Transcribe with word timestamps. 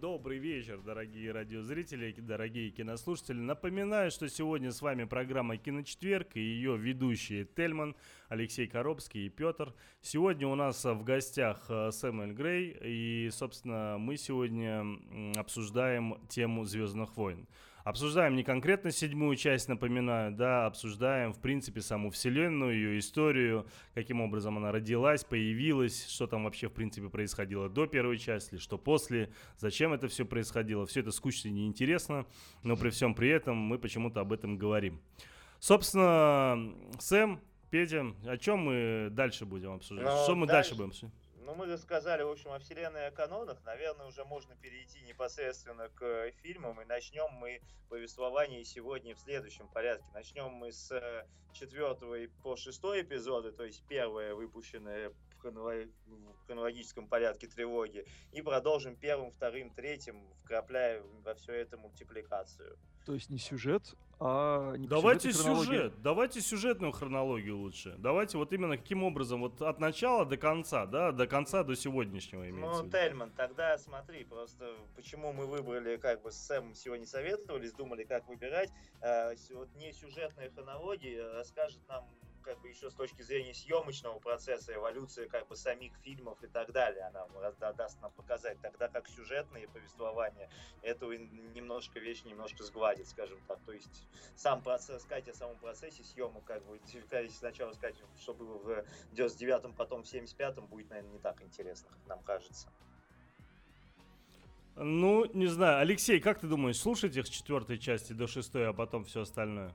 Добрый 0.00 0.38
вечер, 0.38 0.80
дорогие 0.80 1.30
радиозрители, 1.30 2.14
дорогие 2.16 2.70
кинослушатели. 2.70 3.36
Напоминаю, 3.36 4.10
что 4.10 4.30
сегодня 4.30 4.72
с 4.72 4.80
вами 4.80 5.04
программа 5.04 5.58
«Киночетверг» 5.58 6.36
и 6.36 6.40
ее 6.40 6.78
ведущие 6.78 7.44
Тельман, 7.44 7.94
Алексей 8.30 8.66
Коробский 8.66 9.26
и 9.26 9.28
Петр. 9.28 9.74
Сегодня 10.00 10.48
у 10.48 10.54
нас 10.54 10.82
в 10.86 11.04
гостях 11.04 11.66
э, 11.68 11.90
Сэмюэль 11.90 12.32
Грей, 12.32 12.78
и, 12.80 13.28
собственно, 13.30 13.96
мы 13.98 14.16
сегодня 14.16 14.86
обсуждаем 15.38 16.16
тему 16.30 16.64
«Звездных 16.64 17.18
войн». 17.18 17.46
Обсуждаем 17.90 18.36
не 18.36 18.44
конкретно 18.44 18.92
седьмую 18.92 19.34
часть, 19.34 19.68
напоминаю, 19.68 20.30
да, 20.30 20.66
обсуждаем, 20.66 21.32
в 21.32 21.40
принципе, 21.40 21.80
саму 21.80 22.10
вселенную, 22.10 22.72
ее 22.72 22.98
историю, 23.00 23.66
каким 23.94 24.20
образом 24.20 24.58
она 24.58 24.70
родилась, 24.70 25.24
появилась, 25.24 26.06
что 26.06 26.28
там 26.28 26.44
вообще, 26.44 26.68
в 26.68 26.72
принципе, 26.72 27.08
происходило 27.08 27.68
до 27.68 27.88
первой 27.88 28.18
части, 28.18 28.58
что 28.58 28.78
после, 28.78 29.32
зачем 29.56 29.92
это 29.92 30.06
все 30.06 30.24
происходило. 30.24 30.86
Все 30.86 31.00
это 31.00 31.10
скучно 31.10 31.48
и 31.48 31.50
неинтересно, 31.50 32.26
но 32.62 32.76
при 32.76 32.90
всем 32.90 33.12
при 33.12 33.28
этом 33.28 33.56
мы 33.56 33.76
почему-то 33.76 34.20
об 34.20 34.32
этом 34.32 34.56
говорим. 34.56 35.00
Собственно, 35.58 36.72
Сэм, 37.00 37.40
Петя, 37.70 38.14
о 38.24 38.36
чем 38.36 38.60
мы 38.60 39.08
дальше 39.10 39.46
будем 39.46 39.72
обсуждать? 39.72 40.06
Ну, 40.06 40.22
что 40.22 40.36
мы 40.36 40.46
дальше, 40.46 40.70
дальше 40.70 40.74
будем 40.76 40.90
обсуждать? 40.90 41.19
Ну, 41.42 41.54
мы 41.54 41.66
рассказали, 41.66 42.22
в 42.22 42.30
общем, 42.30 42.52
о 42.52 42.58
вселенной 42.58 43.00
и 43.00 43.04
о 43.04 43.10
канонах. 43.10 43.64
Наверное, 43.64 44.06
уже 44.06 44.24
можно 44.24 44.54
перейти 44.56 45.00
непосредственно 45.02 45.88
к 45.88 46.02
э, 46.02 46.32
фильмам. 46.42 46.80
И 46.82 46.84
начнем 46.84 47.32
мы 47.32 47.62
повествование 47.88 48.62
сегодня 48.64 49.14
в 49.14 49.20
следующем 49.20 49.66
порядке. 49.68 50.04
Начнем 50.12 50.50
мы 50.50 50.70
с 50.70 50.92
э, 50.92 51.26
четвертого 51.54 52.16
по 52.42 52.56
шестой 52.56 53.02
эпизода, 53.02 53.52
то 53.52 53.64
есть 53.64 53.82
первое 53.88 54.34
выпущенное 54.34 55.12
в 55.42 56.46
хронологическом 56.46 57.08
порядке 57.08 57.46
тревоги. 57.46 58.04
И 58.32 58.42
продолжим 58.42 58.94
первым, 58.94 59.30
вторым, 59.30 59.70
третьим, 59.70 60.28
вкрапляя 60.44 61.02
во 61.24 61.34
все 61.34 61.54
это 61.54 61.78
мультипликацию. 61.78 62.78
То 63.06 63.14
есть 63.14 63.30
не 63.30 63.38
сюжет, 63.38 63.94
а 64.22 64.76
не 64.76 64.86
Давайте 64.86 65.32
сюжет, 65.32 65.94
давайте 66.02 66.42
сюжетную 66.42 66.92
хронологию 66.92 67.56
лучше. 67.56 67.94
Давайте 67.96 68.36
вот 68.36 68.52
именно 68.52 68.76
каким 68.76 69.02
образом, 69.02 69.40
вот 69.40 69.62
от 69.62 69.80
начала 69.80 70.26
до 70.26 70.36
конца, 70.36 70.84
да, 70.84 71.10
до 71.10 71.26
конца 71.26 71.64
до 71.64 71.74
сегодняшнего 71.74 72.48
имеется. 72.50 72.82
Ну, 72.82 72.90
Тельман, 72.90 73.30
тогда 73.30 73.78
смотри, 73.78 74.24
просто 74.24 74.74
почему 74.94 75.32
мы 75.32 75.46
выбрали, 75.46 75.96
как 75.96 76.20
бы 76.20 76.30
с 76.32 76.36
Сэмом 76.36 76.74
сегодня 76.74 77.06
советовались, 77.06 77.72
думали, 77.72 78.04
как 78.04 78.28
выбирать. 78.28 78.70
Э, 79.00 79.34
вот 79.54 79.74
не 79.76 79.92
сюжетная 79.92 80.50
хронология 80.50 81.32
расскажет 81.32 81.80
нам 81.88 82.04
как 82.42 82.60
бы 82.60 82.68
еще 82.68 82.90
с 82.90 82.94
точки 82.94 83.22
зрения 83.22 83.54
съемочного 83.54 84.18
процесса, 84.18 84.74
эволюции 84.74 85.26
как 85.26 85.46
бы 85.48 85.56
самих 85.56 85.92
фильмов 86.02 86.42
и 86.42 86.46
так 86.46 86.72
далее, 86.72 87.04
она 87.04 87.26
даст 87.72 88.00
нам 88.00 88.12
показать. 88.12 88.60
Тогда 88.60 88.88
как 88.88 89.08
сюжетные 89.08 89.68
повествования 89.68 90.50
эту 90.82 91.12
немножко 91.12 91.98
вещь 91.98 92.24
немножко 92.24 92.62
сгладит, 92.64 93.08
скажем 93.08 93.38
так. 93.46 93.60
То 93.64 93.72
есть 93.72 94.06
сам 94.36 94.62
процесс, 94.62 95.02
сказать 95.02 95.28
о 95.28 95.34
самом 95.34 95.58
процессе 95.58 96.02
съемок, 96.02 96.44
как 96.44 96.64
бы, 96.64 96.80
сначала 97.30 97.72
сказать, 97.72 97.96
что 98.20 98.34
было 98.34 98.58
в 98.58 98.84
99-м, 99.12 99.74
потом 99.74 100.02
в 100.02 100.06
75-м, 100.06 100.66
будет, 100.66 100.90
наверное, 100.90 101.12
не 101.12 101.18
так 101.18 101.42
интересно, 101.42 101.88
как 101.90 102.06
нам 102.06 102.22
кажется. 102.22 102.68
Ну, 104.76 105.26
не 105.34 105.46
знаю. 105.46 105.80
Алексей, 105.80 106.20
как 106.20 106.40
ты 106.40 106.46
думаешь, 106.46 106.78
слушать 106.78 107.16
их 107.16 107.26
с 107.26 107.30
четвертой 107.30 107.78
части 107.78 108.12
до 108.14 108.26
шестой, 108.26 108.68
а 108.68 108.72
потом 108.72 109.04
все 109.04 109.22
остальное? 109.22 109.74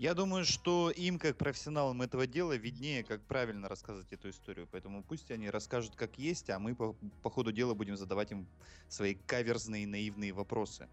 Я 0.00 0.14
думаю, 0.14 0.46
что 0.46 0.90
им, 0.90 1.18
как 1.18 1.36
профессионалам 1.36 2.00
этого 2.00 2.26
дела, 2.26 2.56
виднее, 2.56 3.04
как 3.04 3.20
правильно 3.26 3.68
рассказывать 3.68 4.10
эту 4.14 4.30
историю. 4.30 4.66
Поэтому 4.72 5.04
пусть 5.04 5.30
они 5.30 5.50
расскажут, 5.50 5.94
как 5.94 6.16
есть, 6.16 6.48
а 6.48 6.58
мы 6.58 6.74
по, 6.74 6.96
по 7.22 7.28
ходу 7.28 7.52
дела 7.52 7.74
будем 7.74 7.98
задавать 7.98 8.30
им 8.30 8.48
свои 8.88 9.14
каверзные, 9.14 9.86
наивные 9.86 10.32
вопросы. 10.32 10.88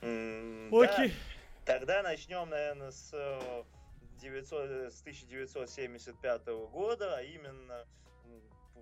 Mm, 0.00 0.76
Окей. 0.76 1.14
Да. 1.66 1.78
Тогда 1.78 2.02
начнем, 2.02 2.48
наверное, 2.48 2.90
с, 2.90 3.12
900, 4.20 4.92
с 4.92 5.00
1975 5.02 6.46
года, 6.72 7.18
а 7.18 7.22
именно 7.22 7.86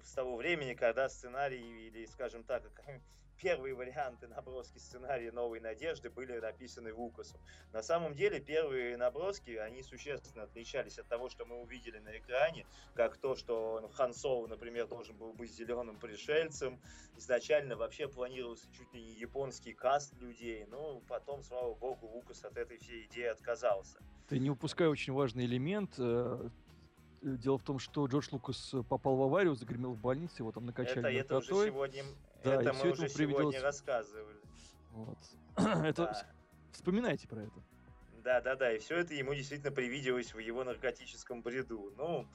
с 0.02 0.12
того 0.14 0.36
времени, 0.36 0.72
когда 0.72 1.06
сценарий 1.10 1.88
или, 1.88 2.06
скажем 2.06 2.44
так, 2.44 2.62
первые 3.40 3.74
варианты 3.74 4.28
наброски 4.28 4.78
сценария 4.78 5.32
«Новой 5.32 5.60
надежды» 5.60 6.10
были 6.10 6.38
написаны 6.38 6.92
Лукасом. 6.92 7.40
На 7.72 7.82
самом 7.82 8.14
деле 8.14 8.40
первые 8.40 8.96
наброски, 8.96 9.52
они 9.52 9.82
существенно 9.82 10.44
отличались 10.44 10.98
от 10.98 11.08
того, 11.08 11.28
что 11.28 11.46
мы 11.46 11.60
увидели 11.60 11.98
на 11.98 12.16
экране, 12.16 12.66
как 12.94 13.16
то, 13.16 13.34
что 13.34 13.90
Хан 13.94 14.12
Соло, 14.12 14.46
например, 14.46 14.86
должен 14.86 15.16
был 15.16 15.32
быть 15.32 15.52
зеленым 15.52 15.98
пришельцем. 15.98 16.80
Изначально 17.16 17.76
вообще 17.76 18.08
планировался 18.08 18.66
чуть 18.72 18.92
ли 18.92 19.02
не 19.02 19.12
японский 19.14 19.72
каст 19.72 20.14
людей, 20.20 20.66
но 20.66 21.00
потом, 21.08 21.42
слава 21.42 21.74
богу, 21.74 22.06
Лукас 22.06 22.44
от 22.44 22.56
этой 22.56 22.78
всей 22.78 23.06
идеи 23.06 23.26
отказался. 23.26 23.98
Ты 24.28 24.38
не 24.38 24.50
упускай 24.50 24.86
очень 24.86 25.12
важный 25.12 25.46
элемент. 25.46 25.94
Э, 25.98 26.48
дело 27.22 27.58
в 27.58 27.62
том, 27.62 27.78
что 27.78 28.06
Джордж 28.06 28.28
Лукас 28.32 28.74
попал 28.88 29.16
в 29.16 29.22
аварию, 29.22 29.54
загремел 29.54 29.92
в 29.92 30.00
больницу, 30.00 30.36
его 30.38 30.52
там 30.52 30.66
накачали 30.66 31.18
это, 31.18 31.34
это 31.34 31.38
уже 31.38 31.66
сегодня, 31.66 32.04
да, 32.44 32.54
это 32.60 32.72
мы 32.72 32.90
уже 32.90 33.08
сегодня 33.08 33.60
рассказывали. 33.60 34.40
Вот. 34.92 35.18
это... 35.56 36.04
Да. 36.06 36.26
Вспоминайте 36.72 37.28
про 37.28 37.42
это. 37.42 37.62
Да, 38.22 38.40
да, 38.40 38.54
да, 38.54 38.72
и 38.72 38.78
все 38.78 38.98
это 38.98 39.14
ему 39.14 39.34
действительно 39.34 39.72
привиделось 39.72 40.34
в 40.34 40.38
его 40.38 40.62
наркотическом 40.62 41.42
бреду. 41.42 41.92
Ну, 41.96 42.28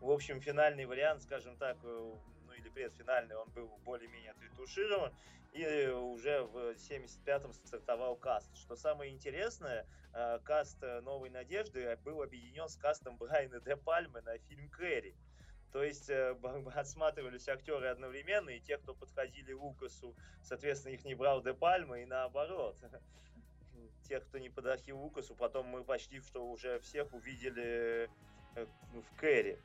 в 0.00 0.10
общем, 0.10 0.40
финальный 0.40 0.86
вариант, 0.86 1.22
скажем 1.22 1.56
так, 1.56 1.76
э, 1.84 2.14
ну 2.46 2.52
или 2.52 2.68
предфинальный, 2.68 3.36
он 3.36 3.48
был 3.50 3.68
более-менее 3.84 4.32
отретуширован, 4.32 5.12
и 5.52 5.88
уже 5.88 6.42
в 6.42 6.72
75-м 6.72 7.52
стартовал 7.52 8.16
каст. 8.16 8.54
Что 8.56 8.76
самое 8.76 9.12
интересное, 9.12 9.86
э, 10.12 10.38
каст 10.44 10.78
«Новой 11.02 11.30
надежды» 11.30 11.96
был 12.04 12.22
объединен 12.22 12.68
с 12.68 12.76
кастом 12.76 13.16
Брайана 13.16 13.60
Де 13.60 13.76
Пальмы 13.76 14.20
на 14.22 14.36
фильм 14.38 14.68
«Кэрри». 14.70 15.16
То 15.72 15.82
есть 15.84 16.10
э, 16.10 16.36
отсматривались 16.74 17.48
актеры 17.48 17.88
одновременно, 17.88 18.50
и 18.50 18.60
те, 18.60 18.78
кто 18.78 18.94
подходили 18.94 19.52
Лукасу, 19.52 20.14
соответственно, 20.42 20.94
их 20.94 21.04
не 21.04 21.14
брал 21.14 21.42
Де 21.42 21.54
Пальма, 21.54 22.00
и 22.00 22.06
наоборот. 22.06 22.76
Тех, 24.08 24.24
кто 24.24 24.38
не 24.38 24.48
подходил 24.48 24.98
Лукасу, 24.98 25.34
потом 25.34 25.66
мы 25.66 25.84
почти 25.84 26.20
что 26.20 26.44
уже 26.44 26.80
всех 26.80 27.12
увидели 27.14 28.10
э, 28.56 28.66
в 28.92 29.16
Кэрри. 29.16 29.58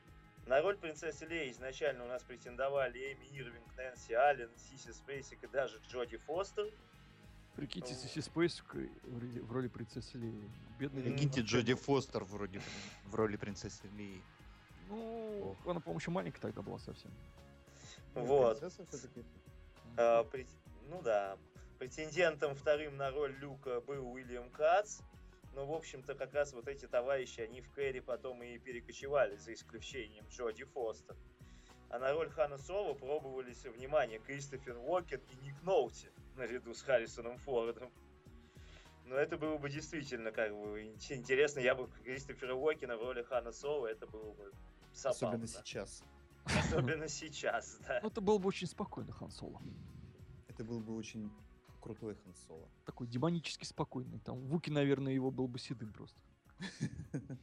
На 0.46 0.62
роль 0.62 0.76
принцессы 0.76 1.26
Леи 1.26 1.50
изначально 1.50 2.04
у 2.04 2.06
нас 2.06 2.22
претендовали 2.22 3.12
Эми 3.12 3.26
Ирвинг, 3.36 3.76
Нэнси 3.76 4.12
Аллен, 4.12 4.50
Сиси 4.56 4.92
Спейсик 4.92 5.42
и 5.42 5.48
даже 5.48 5.80
Джоди 5.88 6.18
Фостер. 6.18 6.70
Прикиньте, 7.56 7.94
Сиси 7.94 8.20
Спейсик 8.20 8.76
в 9.02 9.52
роли 9.52 9.66
принцессы 9.66 10.16
Леи. 10.16 10.48
Бедный 10.78 11.02
Прикиньте, 11.02 11.40
Джоди 11.40 11.74
Фостер 11.74 12.22
вроде 12.22 12.60
в 13.06 13.14
роли 13.16 13.36
принцессы 13.36 13.88
Леи. 13.96 14.22
Ну, 14.88 15.50
Ох. 15.50 15.56
она, 15.66 15.80
по-моему, 15.80 15.98
еще 15.98 16.10
маленькая 16.10 16.40
тогда 16.40 16.62
была 16.62 16.78
совсем. 16.78 17.10
Вот. 18.14 18.62
А, 19.96 20.24
при... 20.24 20.46
Ну 20.88 21.02
да. 21.02 21.36
Претендентом 21.78 22.54
вторым 22.54 22.96
на 22.96 23.10
роль 23.10 23.32
Люка 23.38 23.80
был 23.80 24.10
Уильям 24.12 24.50
Кац. 24.50 25.00
Но, 25.54 25.64
в 25.64 25.72
общем-то, 25.72 26.14
как 26.14 26.34
раз 26.34 26.52
вот 26.52 26.68
эти 26.68 26.86
товарищи, 26.86 27.40
они 27.40 27.62
в 27.62 27.70
Кэрри 27.70 28.00
потом 28.00 28.42
и 28.42 28.58
перекочевали, 28.58 29.36
за 29.36 29.54
исключением 29.54 30.26
Джоди 30.28 30.64
Фостер. 30.64 31.16
А 31.88 31.98
на 31.98 32.12
роль 32.12 32.30
Хана 32.30 32.58
Соло 32.58 32.94
пробовались, 32.94 33.64
внимание, 33.64 34.18
Кристофер 34.18 34.76
Уокен 34.76 35.20
и 35.32 35.44
Ник 35.44 35.54
Ноути 35.62 36.10
наряду 36.36 36.74
с 36.74 36.82
Харрисоном 36.82 37.38
Фордом. 37.38 37.90
Но 39.06 39.14
это 39.14 39.38
было 39.38 39.56
бы 39.56 39.70
действительно 39.70 40.32
как 40.32 40.52
бы 40.54 40.82
интересно. 40.82 41.60
Я 41.60 41.74
бы 41.74 41.88
Кристофера 42.04 42.54
Уокена 42.54 42.96
в 42.96 43.02
роли 43.02 43.22
Хана 43.22 43.52
Соло, 43.52 43.86
это 43.86 44.06
было 44.06 44.32
бы 44.32 44.52
забавно. 44.96 45.44
Особенно 45.44 45.46
сейчас. 45.46 46.02
Особенно 46.44 47.08
сейчас, 47.08 47.78
да. 47.86 48.00
Ну, 48.02 48.08
это 48.08 48.20
был 48.20 48.38
бы 48.38 48.48
очень 48.48 48.66
спокойный 48.66 49.12
Хан 49.12 49.30
Соло. 49.30 49.60
Это 50.48 50.64
был 50.64 50.80
бы 50.80 50.96
очень 50.96 51.30
крутой 51.80 52.14
Хан 52.16 52.34
Соло. 52.34 52.68
Такой 52.84 53.06
демонически 53.06 53.64
спокойный. 53.64 54.18
Там 54.20 54.40
Вуки, 54.46 54.70
наверное, 54.70 55.12
его 55.12 55.30
был 55.30 55.48
бы 55.48 55.58
седым 55.58 55.92
просто. 55.92 56.20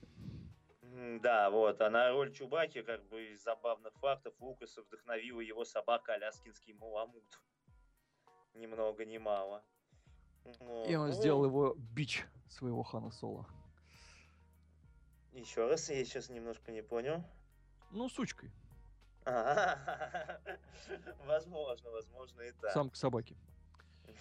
Да, 1.21 1.49
вот. 1.49 1.81
А 1.81 1.89
на 1.89 2.11
роль 2.11 2.31
Чубаки, 2.31 2.81
как 2.81 3.03
бы 3.07 3.31
из 3.31 3.43
забавных 3.43 3.93
фактов, 3.95 4.33
Лукаса 4.39 4.81
вдохновила 4.83 5.41
его 5.41 5.65
собака 5.65 6.13
Аляскинский 6.13 6.73
Муламут. 6.73 7.23
Ни 8.53 8.67
много, 8.67 9.03
ни 9.03 9.17
мало. 9.17 9.63
Ну, 10.59 10.85
И 10.85 10.95
он 10.95 11.07
ну... 11.07 11.13
сделал 11.13 11.45
его 11.45 11.75
бич 11.77 12.25
своего 12.47 12.83
Хана 12.83 13.11
Соло. 13.11 13.47
Еще 15.31 15.67
раз, 15.67 15.89
я 15.89 16.03
сейчас 16.05 16.29
немножко 16.29 16.71
не 16.71 16.83
понял. 16.83 17.23
Ну, 17.93 18.09
сучкой. 18.09 18.51
Возможно, 21.25 21.89
возможно 21.91 22.41
и 22.41 22.51
так. 22.51 22.71
Сам 22.73 22.89
к 22.89 22.95
собаке. 22.95 23.35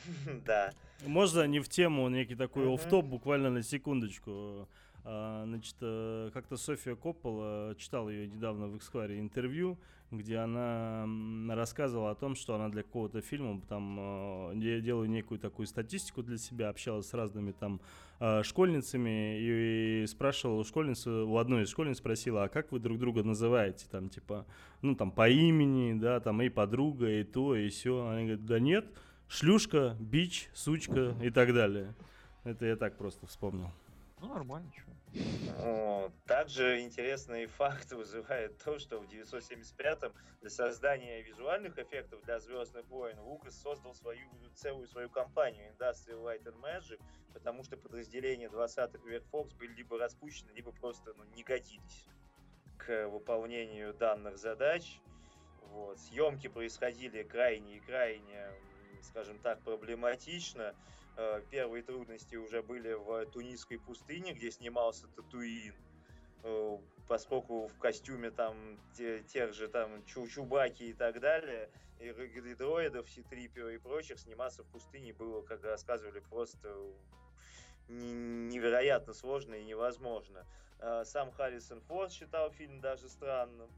Да. 0.47 0.73
Можно 1.05 1.47
не 1.47 1.61
в 1.61 1.69
тему, 1.69 2.09
некий 2.09 2.35
такой 2.37 2.73
оф 2.73 2.89
топ 2.89 3.05
буквально 3.07 3.51
на 3.51 3.63
секундочку. 3.63 4.69
А, 5.05 5.45
значит, 5.47 5.77
э, 5.81 6.31
как-то 6.33 6.57
София 6.57 6.95
Коппола, 6.95 7.75
читал 7.77 8.09
ее 8.09 8.29
недавно 8.29 8.69
в 8.69 8.77
Экскваре 8.77 9.19
интервью, 9.19 9.79
где 10.13 10.37
она 10.37 11.07
рассказывала 11.55 12.11
о 12.11 12.15
том, 12.15 12.35
что 12.37 12.55
она 12.55 12.69
для 12.69 12.83
какого-то 12.83 13.23
фильма 13.23 13.63
там 13.69 14.61
я 14.61 14.81
делаю 14.81 15.09
некую 15.09 15.41
такую 15.41 15.67
статистику 15.67 16.23
для 16.23 16.37
себя, 16.37 16.69
общалась 16.69 17.09
с 17.09 17.15
разными 17.15 17.53
там 17.53 17.81
э, 18.21 18.43
школьницами 18.43 19.39
и 19.41 20.07
спрашивала 20.07 20.61
у 20.61 20.65
школьницы, 20.65 21.11
у 21.11 21.37
одной 21.39 21.65
из 21.65 21.71
школьниц 21.71 21.99
спросила, 21.99 22.45
а 22.45 22.49
как 22.49 22.71
вы 22.73 22.79
друг 22.79 22.99
друга 22.99 23.23
называете, 23.23 23.87
там 23.91 24.09
типа, 24.09 24.47
ну 24.83 24.95
там 24.95 25.11
по 25.11 25.29
имени, 25.29 25.99
да, 25.99 26.21
там 26.21 26.43
и 26.43 26.49
подруга, 26.49 27.09
и 27.09 27.25
то, 27.25 27.57
и 27.57 27.69
все. 27.71 28.07
Она 28.07 28.21
говорит, 28.21 28.45
да 28.45 28.61
нет, 28.61 28.87
шлюшка, 29.29 29.97
бич, 29.99 30.51
сучка 30.53 31.17
и 31.23 31.31
так 31.31 31.55
далее. 31.55 31.95
Это 32.45 32.67
я 32.67 32.77
так 32.77 32.99
просто 32.99 33.27
вспомнил. 33.27 33.71
Ну, 34.23 34.29
нормально, 34.29 34.71
что. 34.73 36.13
Также 36.27 36.81
интересный 36.81 37.47
факт 37.47 37.91
вызывает 37.91 38.57
то, 38.63 38.79
что 38.79 39.01
в 39.01 39.09
975-м 39.09 40.13
для 40.41 40.49
создания 40.49 41.23
визуальных 41.23 41.77
эффектов 41.77 42.23
для 42.23 42.39
Звездных 42.39 42.87
войн 42.87 43.19
Лукас 43.19 43.61
создал 43.61 43.95
свою 43.95 44.21
целую 44.55 44.87
свою 44.87 45.11
компанию 45.11 45.73
Industrial 45.73 46.23
Light 46.23 46.45
and 46.45 46.61
Magic, 46.61 47.01
потому 47.33 47.65
что 47.65 47.77
подразделения 47.77 48.47
20-х 48.47 49.05
век 49.09 49.25
Fox 49.33 49.57
были 49.57 49.75
либо 49.75 49.99
распущены, 49.99 50.53
либо 50.53 50.71
просто 50.71 51.13
ну, 51.17 51.25
не 51.35 51.43
годились 51.43 52.07
к 52.79 53.09
выполнению 53.09 53.93
данных 53.93 54.39
задач. 54.39 55.01
Вот. 55.73 55.99
Съемки 55.99 56.47
происходили 56.47 57.25
крайне 57.25 57.79
и 57.79 57.81
крайне, 57.81 58.51
скажем 59.03 59.41
так, 59.41 59.61
проблематично. 59.63 60.77
Э, 61.17 61.43
первые 61.51 61.83
трудности 61.83 62.37
уже 62.37 62.63
были 62.63 62.95
в 62.95 63.27
Тунисской 63.27 63.79
пустыне, 63.79 64.33
где 64.33 64.51
снимался 64.51 65.09
Татуин, 65.09 65.75
э, 66.43 66.79
поскольку 67.07 67.67
в 67.67 67.79
костюме 67.79 68.31
там 68.31 68.79
те, 68.97 69.23
тех 69.23 69.53
же 69.53 69.69
там 69.69 70.05
Чу 70.07 70.27
Чубаки 70.27 70.85
и 70.85 70.95
так 70.95 71.21
далее, 71.21 71.71
и 72.01 72.55
дроидов, 72.55 73.09
Ситрипио 73.11 73.69
и 73.69 73.79
прочих, 73.79 74.19
сниматься 74.19 74.65
в 74.65 74.67
пустыне 74.69 75.13
было, 75.13 75.43
как 75.43 75.63
рассказывали, 75.65 76.21
просто 76.21 76.75
невероятно 77.89 79.13
сложно 79.13 79.55
и 79.55 79.65
невозможно. 79.65 80.47
Э, 80.79 81.05
сам 81.05 81.31
Харрисон 81.33 81.81
Форд 81.83 82.11
считал 82.11 82.51
фильм 82.51 82.81
даже 82.81 83.09
странным. 83.09 83.71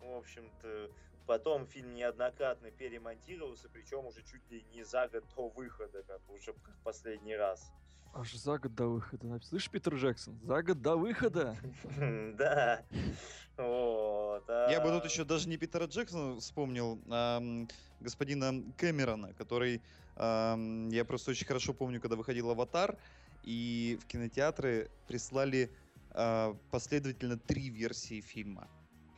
В 0.00 0.18
общем-то, 0.18 0.90
Потом 1.26 1.66
фильм 1.66 1.94
неоднократно 1.94 2.70
перемонтировался, 2.70 3.68
причем 3.72 4.06
уже 4.06 4.22
чуть 4.22 4.50
ли 4.50 4.64
не 4.74 4.84
за 4.84 5.08
год 5.08 5.24
до 5.34 5.48
выхода, 5.48 6.02
как 6.02 6.20
уже 6.30 6.52
в 6.52 6.82
последний 6.82 7.34
раз. 7.34 7.72
Аж 8.12 8.34
за 8.34 8.58
год 8.58 8.74
до 8.74 8.86
выхода. 8.86 9.40
Слышь, 9.42 9.68
Питер 9.70 9.94
Джексон, 9.94 10.38
за 10.42 10.62
год 10.62 10.80
до 10.82 10.96
выхода. 10.96 11.56
Да. 12.38 12.84
Вот. 13.56 14.48
Я 14.48 14.80
бы 14.80 14.90
тут 14.90 15.04
еще 15.04 15.24
даже 15.24 15.48
не 15.48 15.56
Питера 15.56 15.86
Джексона 15.86 16.40
вспомнил, 16.40 17.00
а 17.08 17.40
господина 18.00 18.64
Кэмерона, 18.76 19.32
который... 19.34 19.80
Я 20.16 21.04
просто 21.06 21.32
очень 21.32 21.46
хорошо 21.46 21.72
помню, 21.72 22.00
когда 22.00 22.14
выходил 22.16 22.50
«Аватар», 22.50 22.96
и 23.42 23.98
в 24.00 24.06
кинотеатры 24.06 24.90
прислали 25.06 25.70
а, 26.10 26.56
последовательно 26.70 27.36
три 27.36 27.68
версии 27.68 28.20
фильма. 28.20 28.68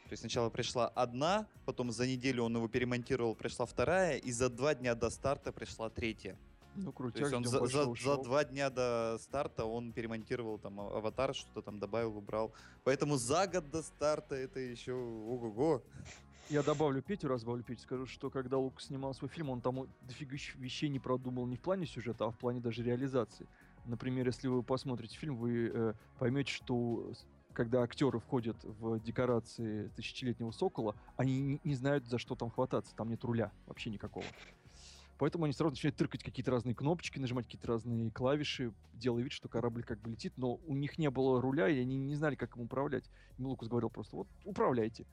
То 0.06 0.12
есть 0.12 0.20
сначала 0.20 0.50
пришла 0.50 0.86
одна, 0.88 1.48
потом 1.64 1.90
за 1.90 2.06
неделю 2.06 2.44
он 2.44 2.56
его 2.56 2.68
перемонтировал, 2.68 3.34
пришла 3.34 3.66
вторая, 3.66 4.18
и 4.18 4.30
за 4.30 4.48
два 4.48 4.74
дня 4.74 4.94
до 4.94 5.10
старта 5.10 5.50
пришла 5.50 5.90
третья. 5.90 6.36
Ну, 6.76 6.92
крутяк, 6.92 7.18
То 7.18 7.24
есть 7.24 7.34
он 7.34 7.44
за, 7.44 7.66
за, 7.66 7.94
за 7.94 8.16
два 8.22 8.44
дня 8.44 8.70
до 8.70 9.18
старта 9.20 9.64
он 9.64 9.92
перемонтировал 9.92 10.58
там 10.58 10.78
а, 10.80 10.98
аватар, 10.98 11.34
что-то 11.34 11.62
там 11.62 11.80
добавил, 11.80 12.16
убрал. 12.16 12.52
Поэтому 12.84 13.16
за 13.16 13.48
год 13.48 13.68
до 13.70 13.82
старта 13.82 14.36
это 14.36 14.60
еще 14.60 14.92
ого-го. 14.92 15.82
Я 16.50 16.62
добавлю 16.62 17.02
Петю, 17.02 17.26
разбавлю 17.26 17.64
Петю, 17.64 17.82
скажу, 17.82 18.06
что 18.06 18.30
когда 18.30 18.58
Лук 18.58 18.80
снимал 18.80 19.12
свой 19.14 19.28
фильм, 19.28 19.50
он 19.50 19.60
там 19.60 19.88
дофига 20.02 20.36
вещей 20.56 20.88
не 20.88 21.00
продумал 21.00 21.46
не 21.46 21.56
в 21.56 21.60
плане 21.60 21.86
сюжета, 21.86 22.26
а 22.26 22.30
в 22.30 22.38
плане 22.38 22.60
даже 22.60 22.84
реализации. 22.84 23.48
Например, 23.86 24.26
если 24.26 24.46
вы 24.46 24.62
посмотрите 24.62 25.16
фильм, 25.16 25.36
вы 25.36 25.70
э, 25.72 25.94
поймете, 26.18 26.52
что 26.52 27.10
когда 27.56 27.82
актеры 27.82 28.20
входят 28.20 28.56
в 28.62 29.00
декорации 29.00 29.88
тысячелетнего 29.96 30.50
сокола, 30.50 30.94
они 31.16 31.40
не, 31.40 31.60
не 31.64 31.74
знают, 31.74 32.06
за 32.06 32.18
что 32.18 32.36
там 32.36 32.50
хвататься. 32.50 32.94
Там 32.94 33.08
нет 33.08 33.24
руля 33.24 33.50
вообще 33.66 33.88
никакого. 33.88 34.26
Поэтому 35.18 35.44
они 35.44 35.54
сразу 35.54 35.70
начинают 35.70 35.96
тыркать 35.96 36.22
какие-то 36.22 36.50
разные 36.50 36.74
кнопочки, 36.74 37.18
нажимать 37.18 37.46
какие-то 37.46 37.68
разные 37.68 38.10
клавиши, 38.10 38.74
делая 38.92 39.22
вид, 39.22 39.32
что 39.32 39.48
корабль 39.48 39.82
как 39.82 39.98
бы 40.00 40.10
летит, 40.10 40.34
но 40.36 40.60
у 40.66 40.74
них 40.74 40.98
не 40.98 41.08
было 41.08 41.40
руля, 41.40 41.70
и 41.70 41.80
они 41.80 41.96
не 41.96 42.14
знали, 42.14 42.34
как 42.34 42.54
им 42.56 42.64
управлять. 42.64 43.08
И 43.38 43.42
Лукас 43.42 43.68
говорил 43.68 43.88
просто, 43.88 44.14
вот, 44.14 44.28
управляйте. 44.44 45.06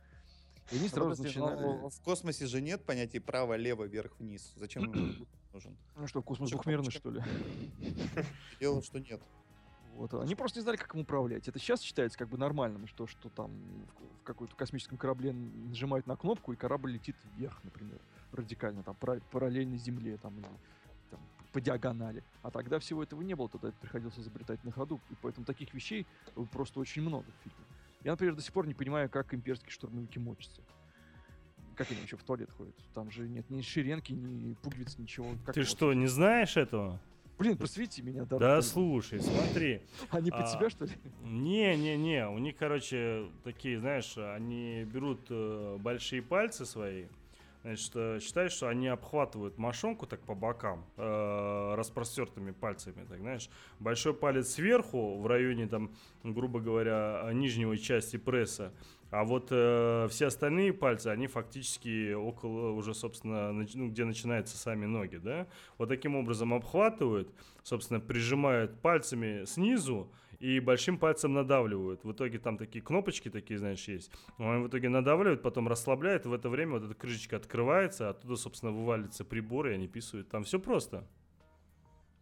И 0.72 0.78
они 0.78 0.90
сразу 0.90 1.12
Подожди, 1.12 1.40
начинали... 1.40 1.90
В 1.90 2.02
космосе 2.02 2.46
же 2.46 2.60
нет 2.60 2.84
понятия 2.84 3.22
право, 3.22 3.56
лево, 3.56 3.86
вверх, 3.86 4.20
вниз. 4.20 4.54
Зачем 4.58 4.84
нужен? 5.54 5.78
Ну 5.96 6.08
что, 6.08 6.22
космос 6.22 6.50
двухмерный, 6.50 6.92
что 6.92 7.10
ли? 7.10 7.22
Дело, 8.60 8.84
что 8.84 9.00
нет. 9.00 9.22
Вот. 9.96 10.14
Они 10.16 10.36
просто 10.36 10.60
не 10.60 10.64
знали, 10.64 10.78
как 10.78 10.94
им 10.96 11.02
управлять. 11.02 11.48
Это 11.48 11.60
сейчас 11.60 11.82
считается 11.82 12.18
как 12.18 12.30
бы 12.30 12.38
нормальным, 12.38 12.88
что, 12.88 13.08
что 13.08 13.30
там 13.30 13.52
в, 13.52 14.22
в 14.22 14.24
какой-то 14.24 14.56
космическом 14.56 14.98
корабле 14.98 15.34
нажимают 15.34 16.08
на 16.08 16.16
кнопку, 16.16 16.54
и 16.54 16.56
корабль 16.56 16.94
летит 16.94 17.16
вверх, 17.36 17.64
например, 17.64 18.00
радикально, 18.32 18.84
там, 18.84 18.96
параллельно 19.32 19.78
Земле, 19.78 20.18
там, 20.18 20.38
или 20.38 20.48
там, 21.12 21.20
по 21.52 21.62
диагонали. 21.62 22.24
А 22.42 22.50
тогда 22.50 22.80
всего 22.80 23.04
этого 23.04 23.22
не 23.22 23.36
было, 23.36 23.50
тогда 23.50 23.70
это 23.70 23.78
приходилось 23.78 24.18
изобретать 24.18 24.64
на 24.64 24.72
ходу, 24.72 25.00
и 25.12 25.16
поэтому 25.22 25.46
таких 25.46 25.74
вещей 25.74 26.08
просто 26.52 26.80
очень 26.80 27.04
много 27.04 27.26
в 27.26 27.44
фильме. 27.44 27.66
Я, 28.04 28.12
например, 28.12 28.36
до 28.36 28.42
сих 28.42 28.52
пор 28.52 28.68
не 28.68 28.74
понимаю, 28.74 29.10
как 29.10 29.34
имперские 29.34 29.72
штурмовики 29.72 30.20
мочатся. 30.20 30.62
Как 31.76 31.90
они 31.90 32.00
вообще 32.02 32.18
в 32.18 32.24
туалет 32.24 32.52
ходят? 32.52 32.76
Там 32.94 33.10
же 33.10 33.28
нет 33.28 33.50
ни 33.50 33.62
ширенки, 33.62 34.12
ни 34.12 34.54
пуговиц, 34.56 34.98
ничего. 34.98 35.28
Как 35.46 35.56
Ты 35.56 35.64
что, 35.64 35.94
не 35.94 36.08
знаешь 36.08 36.58
этого? 36.58 37.00
Блин, 37.38 37.58
просвети 37.58 38.02
меня. 38.02 38.26
Да, 38.26 38.38
да 38.38 38.62
слушай, 38.62 39.20
смотри. 39.20 39.82
Они 40.12 40.32
под 40.32 40.50
себя, 40.50 40.70
что 40.70 40.86
ли? 40.86 40.92
Не-не-не, 41.24 42.28
у 42.30 42.38
них, 42.38 42.56
короче, 42.58 43.30
такие, 43.44 43.80
знаешь, 43.80 44.18
они 44.18 44.84
берут 44.84 45.20
э, 45.30 45.78
большие 45.80 46.22
пальцы 46.22 46.66
свои, 46.66 47.06
значит, 47.64 47.92
э, 47.96 48.20
считай, 48.22 48.50
что 48.50 48.68
они 48.68 48.88
обхватывают 48.88 49.58
мошонку 49.58 50.06
так 50.06 50.20
по 50.22 50.36
бокам, 50.36 50.86
э, 50.98 51.74
распростертыми 51.76 52.52
пальцами, 52.52 53.06
так, 53.10 53.20
знаешь. 53.20 53.50
Большой 53.80 54.14
палец 54.14 54.50
сверху, 54.50 55.20
в 55.20 55.28
районе, 55.28 55.68
там, 55.68 55.92
грубо 56.24 56.60
говоря, 56.60 57.30
нижней 57.34 57.78
части 57.80 58.18
пресса, 58.18 58.74
а 59.14 59.26
вот 59.26 59.50
э, 59.52 60.08
все 60.10 60.26
остальные 60.26 60.74
пальцы, 60.74 61.10
они 61.10 61.28
фактически 61.28 62.14
около 62.14 62.72
уже, 62.72 62.96
собственно, 62.96 63.52
нач- 63.52 63.74
ну, 63.76 63.90
где 63.90 64.06
начинаются 64.06 64.58
сами 64.58 64.88
ноги, 64.88 65.18
да? 65.18 65.46
Вот 65.78 65.90
таким 65.90 66.16
образом 66.16 66.52
обхватывают, 66.52 67.32
собственно, 67.62 68.00
прижимают 68.00 68.82
пальцами 68.82 69.46
снизу 69.46 70.12
и 70.40 70.60
большим 70.60 70.98
пальцем 70.98 71.32
надавливают. 71.34 72.04
В 72.04 72.12
итоге 72.12 72.40
там 72.40 72.58
такие 72.58 72.84
кнопочки 72.84 73.30
такие, 73.30 73.60
знаешь, 73.60 73.88
есть. 73.88 74.12
Он 74.40 74.64
в 74.64 74.68
итоге 74.68 74.90
надавливает, 74.90 75.44
потом 75.44 75.68
расслабляет, 75.68 76.26
в 76.26 76.34
это 76.34 76.50
время 76.50 76.72
вот 76.80 76.84
эта 76.84 76.96
крышечка 76.96 77.38
открывается, 77.38 78.10
оттуда, 78.10 78.36
собственно, 78.36 78.72
вывалится 78.72 79.24
прибор, 79.24 79.68
и 79.68 79.74
они 79.74 79.88
писают. 79.88 80.30
Там 80.30 80.44
все 80.44 80.58
просто. 80.58 81.08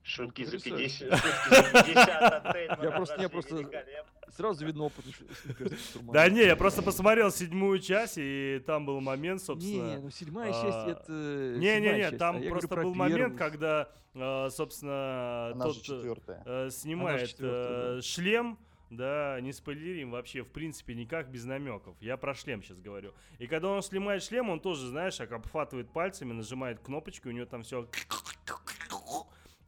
Шутки 0.04 0.44
за 0.44 0.60
50, 0.60 1.16
шутки 1.16 1.50
за 1.50 1.84
50 1.84 2.84
Я 2.84 2.92
просто, 2.92 3.22
я 3.22 3.30
просто 3.30 3.56
сразу 4.36 4.66
видно 4.66 4.86
опыт. 4.86 5.06
Да 6.12 6.30
не, 6.30 6.44
я 6.44 6.56
просто 6.56 6.82
посмотрел 6.82 7.32
седьмую 7.32 7.80
часть, 7.80 8.16
и 8.18 8.62
там 8.66 8.86
был 8.86 9.00
момент, 9.02 9.42
собственно... 9.42 9.96
Не, 9.96 9.98
ну 9.98 10.10
седьмая 10.10 10.52
часть 10.52 10.66
а, 10.66 10.90
это... 10.90 11.56
Не-не-не, 11.58 12.12
там 12.12 12.38
а 12.38 12.50
просто 12.50 12.76
был 12.76 12.94
момент, 12.94 13.38
когда, 13.38 13.90
а, 14.14 14.50
собственно, 14.50 15.54
тот 15.62 15.78
э, 16.46 16.70
снимает 16.72 17.36
э, 17.40 18.00
шлем, 18.02 18.58
да, 18.90 19.40
не 19.40 19.54
спойлерим 19.54 20.12
вообще, 20.12 20.44
в 20.44 20.50
принципе, 20.50 20.94
никак 20.96 21.30
без 21.30 21.46
намеков. 21.46 21.96
Я 22.02 22.18
про 22.18 22.34
шлем 22.34 22.62
сейчас 22.62 22.80
говорю. 22.80 23.14
И 23.40 23.48
когда 23.48 23.70
он 23.70 23.82
снимает 23.82 24.22
шлем, 24.22 24.50
он 24.50 24.60
тоже, 24.60 24.88
знаешь, 24.88 25.16
как 25.16 25.32
обхватывает 25.32 25.92
пальцами, 25.92 26.34
нажимает 26.34 26.80
кнопочку, 26.80 27.30
у 27.30 27.32
него 27.32 27.46
там 27.46 27.64
все 27.64 27.88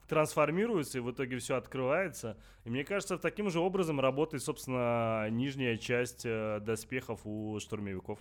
трансформируется, 0.08 0.98
и 0.98 1.02
в 1.02 1.12
итоге 1.12 1.38
все 1.38 1.56
открывается. 1.56 2.38
И 2.66 2.70
мне 2.70 2.84
кажется, 2.84 3.18
таким 3.18 3.50
же 3.50 3.60
образом 3.60 4.00
работает, 4.00 4.44
собственно, 4.44 5.30
нижняя 5.30 5.78
часть 5.78 6.26
э, 6.26 6.60
доспехов 6.62 7.22
у 7.26 7.60
штурмовиков. 7.60 8.20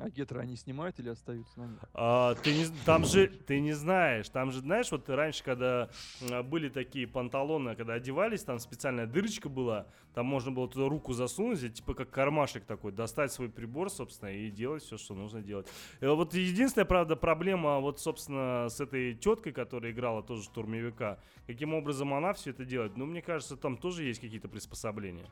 А 0.00 0.10
гетры 0.10 0.40
они 0.40 0.56
снимают 0.56 0.98
или 0.98 1.08
остаются 1.08 1.58
на 1.60 1.66
них? 1.66 1.78
А, 1.94 2.34
ты 2.34 2.54
не, 2.54 2.66
там 2.84 3.04
же, 3.04 3.28
ты 3.28 3.60
не 3.60 3.72
знаешь, 3.72 4.28
там 4.28 4.50
же, 4.50 4.60
знаешь, 4.60 4.90
вот 4.90 5.08
раньше, 5.08 5.44
когда 5.44 5.90
а, 6.30 6.42
были 6.42 6.68
такие 6.68 7.06
панталоны, 7.06 7.74
когда 7.76 7.94
одевались, 7.94 8.42
там 8.42 8.58
специальная 8.58 9.06
дырочка 9.06 9.48
была, 9.48 9.86
там 10.14 10.26
можно 10.26 10.50
было 10.50 10.68
туда 10.68 10.88
руку 10.88 11.12
засунуть, 11.12 11.62
и, 11.62 11.70
типа 11.70 11.94
как 11.94 12.10
кармашек 12.10 12.64
такой, 12.64 12.92
достать 12.92 13.32
свой 13.32 13.48
прибор, 13.48 13.90
собственно, 13.90 14.30
и 14.30 14.50
делать 14.50 14.82
все, 14.82 14.96
что 14.96 15.14
нужно 15.14 15.42
делать. 15.42 15.66
И 16.00 16.06
вот 16.06 16.34
единственная, 16.34 16.86
правда, 16.86 17.16
проблема 17.16 17.80
вот, 17.80 18.00
собственно, 18.00 18.68
с 18.68 18.80
этой 18.80 19.14
теткой, 19.14 19.52
которая 19.52 19.92
играла 19.92 20.22
тоже 20.22 20.42
штурмовика, 20.44 21.18
каким 21.46 21.74
образом 21.74 22.14
она 22.14 22.32
все 22.32 22.50
это 22.50 22.64
делает, 22.64 22.96
ну, 22.96 23.06
мне 23.06 23.22
кажется, 23.22 23.56
там 23.56 23.76
тоже 23.76 24.04
есть 24.04 24.20
какие-то 24.20 24.48
приспособления. 24.48 25.28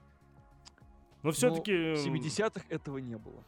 Но 1.22 1.30
все-таки... 1.30 1.94
В 1.94 2.06
70-х 2.06 2.64
этого 2.68 2.98
не 2.98 3.16
было. 3.16 3.44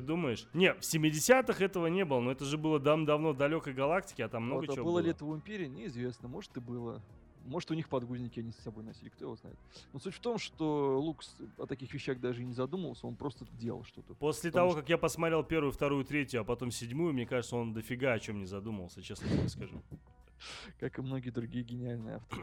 Ты 0.00 0.06
думаешь? 0.06 0.46
Не, 0.52 0.74
в 0.74 0.80
70-х 0.80 1.64
этого 1.64 1.86
не 1.86 2.04
было, 2.04 2.20
но 2.20 2.30
это 2.30 2.44
же 2.44 2.58
было 2.58 2.78
дам 2.78 3.04
давно 3.06 3.32
в 3.32 3.36
далекой 3.36 3.72
галактике, 3.72 4.24
а 4.24 4.28
там 4.28 4.44
много 4.44 4.60
Вот, 4.60 4.70
а 4.70 4.74
чего 4.74 4.84
было 4.84 4.92
было. 4.94 5.00
ли 5.04 5.10
это 5.10 5.24
в 5.24 5.34
Империи, 5.34 5.66
неизвестно. 5.66 6.28
Может 6.28 6.56
и 6.56 6.60
было. 6.60 7.02
Может 7.46 7.70
у 7.70 7.74
них 7.74 7.88
подгузники 7.88 8.40
они 8.40 8.50
с 8.50 8.56
собой 8.56 8.82
носили, 8.82 9.08
кто 9.08 9.24
его 9.26 9.36
знает. 9.36 9.56
Но 9.92 10.00
суть 10.00 10.14
в 10.14 10.18
том, 10.20 10.36
что 10.36 11.00
Лукс 11.00 11.36
о 11.58 11.66
таких 11.66 11.94
вещах 11.94 12.18
даже 12.18 12.42
и 12.42 12.44
не 12.44 12.52
задумывался, 12.52 13.06
он 13.06 13.14
просто 13.14 13.46
делал 13.52 13.84
что-то. 13.84 14.14
После 14.14 14.50
Потому 14.50 14.70
того, 14.70 14.70
что- 14.72 14.80
как 14.82 14.90
я 14.90 14.98
посмотрел 14.98 15.44
первую, 15.44 15.70
вторую, 15.72 16.04
третью, 16.04 16.40
а 16.40 16.44
потом 16.44 16.70
седьмую, 16.72 17.12
мне 17.14 17.24
кажется, 17.24 17.56
он 17.56 17.72
дофига 17.72 18.12
о 18.14 18.18
чем 18.18 18.40
не 18.40 18.46
задумывался, 18.46 19.00
честно 19.00 19.28
тебе 19.28 19.48
скажу. 19.48 19.80
Как 20.80 20.98
и 20.98 21.02
многие 21.02 21.30
другие 21.30 21.64
гениальные 21.64 22.16
авторы. 22.16 22.42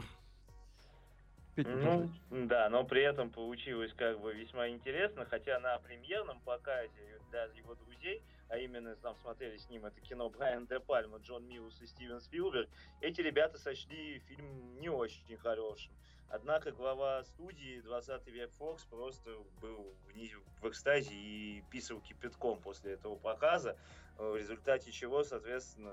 Петь, 1.54 1.66
Ну, 1.66 2.10
да, 2.30 2.68
но 2.68 2.84
при 2.84 3.02
этом 3.02 3.30
получилось 3.30 3.92
как 3.96 4.20
бы 4.20 4.34
весьма 4.34 4.68
интересно, 4.68 5.24
хотя 5.24 5.60
на 5.60 5.78
премьерном 5.78 6.40
показе 6.40 7.20
для 7.30 7.44
его 7.56 7.74
друзей, 7.74 8.22
а 8.48 8.58
именно 8.58 8.96
там 8.96 9.16
смотрели 9.16 9.56
с 9.56 9.68
ним 9.68 9.86
это 9.86 10.00
кино 10.00 10.28
Брайан 10.30 10.66
Де 10.66 10.80
Пальма, 10.80 11.18
Джон 11.18 11.46
Миллус 11.46 11.80
и 11.80 11.86
Стивен 11.86 12.20
Спилберг, 12.20 12.68
эти 13.00 13.20
ребята 13.20 13.58
сочли 13.58 14.18
фильм 14.20 14.78
не 14.80 14.88
очень 14.88 15.36
хорошим. 15.36 15.92
Однако 16.28 16.72
глава 16.72 17.22
студии 17.22 17.80
20 17.82 18.26
век 18.28 18.50
Фокс 18.54 18.84
просто 18.86 19.30
был 19.60 19.94
в 20.60 20.68
экстазе 20.68 21.14
и 21.14 21.62
писал 21.70 22.00
кипятком 22.00 22.60
после 22.60 22.94
этого 22.94 23.16
показа, 23.16 23.76
э, 24.18 24.28
в 24.28 24.36
результате 24.36 24.90
чего, 24.90 25.22
соответственно, 25.22 25.92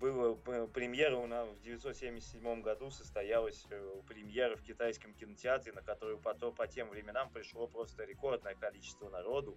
было 0.00 0.34
п- 0.34 0.66
премьера 0.68 1.16
у 1.16 1.26
нас 1.26 1.48
в 1.48 1.60
977 1.62 2.62
году 2.62 2.90
состоялась 2.90 3.66
э, 3.70 4.00
премьера 4.06 4.56
в 4.56 4.62
китайском 4.62 5.12
кинотеатре, 5.14 5.72
на 5.72 5.82
которую 5.82 6.18
потом 6.18 6.54
по 6.54 6.66
тем 6.66 6.88
временам 6.90 7.30
пришло 7.30 7.66
просто 7.66 8.04
рекордное 8.04 8.54
количество 8.54 9.08
народу. 9.08 9.56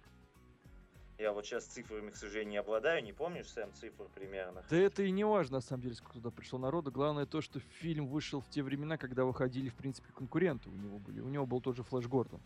Я 1.18 1.32
вот 1.32 1.44
сейчас 1.46 1.66
цифрами, 1.66 2.10
к 2.10 2.16
сожалению, 2.16 2.50
не 2.52 2.56
обладаю, 2.56 3.02
не 3.04 3.12
помнишь, 3.12 3.46
Сэм, 3.50 3.72
цифр 3.74 4.08
примерно? 4.14 4.64
Да 4.68 4.76
это 4.76 5.02
и 5.02 5.10
не 5.10 5.24
важно, 5.24 5.56
на 5.58 5.60
самом 5.60 5.82
деле, 5.82 5.94
сколько 5.94 6.14
туда 6.14 6.30
пришло 6.30 6.58
народу. 6.58 6.90
Главное 6.90 7.26
то, 7.26 7.40
что 7.40 7.60
фильм 7.60 8.06
вышел 8.06 8.40
в 8.40 8.48
те 8.48 8.62
времена, 8.62 8.96
когда 8.96 9.24
выходили, 9.24 9.68
в 9.68 9.74
принципе, 9.74 10.12
конкуренты 10.12 10.68
у 10.68 10.72
него 10.74 10.98
были. 10.98 11.20
У 11.20 11.28
него 11.28 11.46
был 11.46 11.60
тот 11.60 11.76
же 11.76 11.82
Флэш 11.84 12.06
Гордон. 12.08 12.40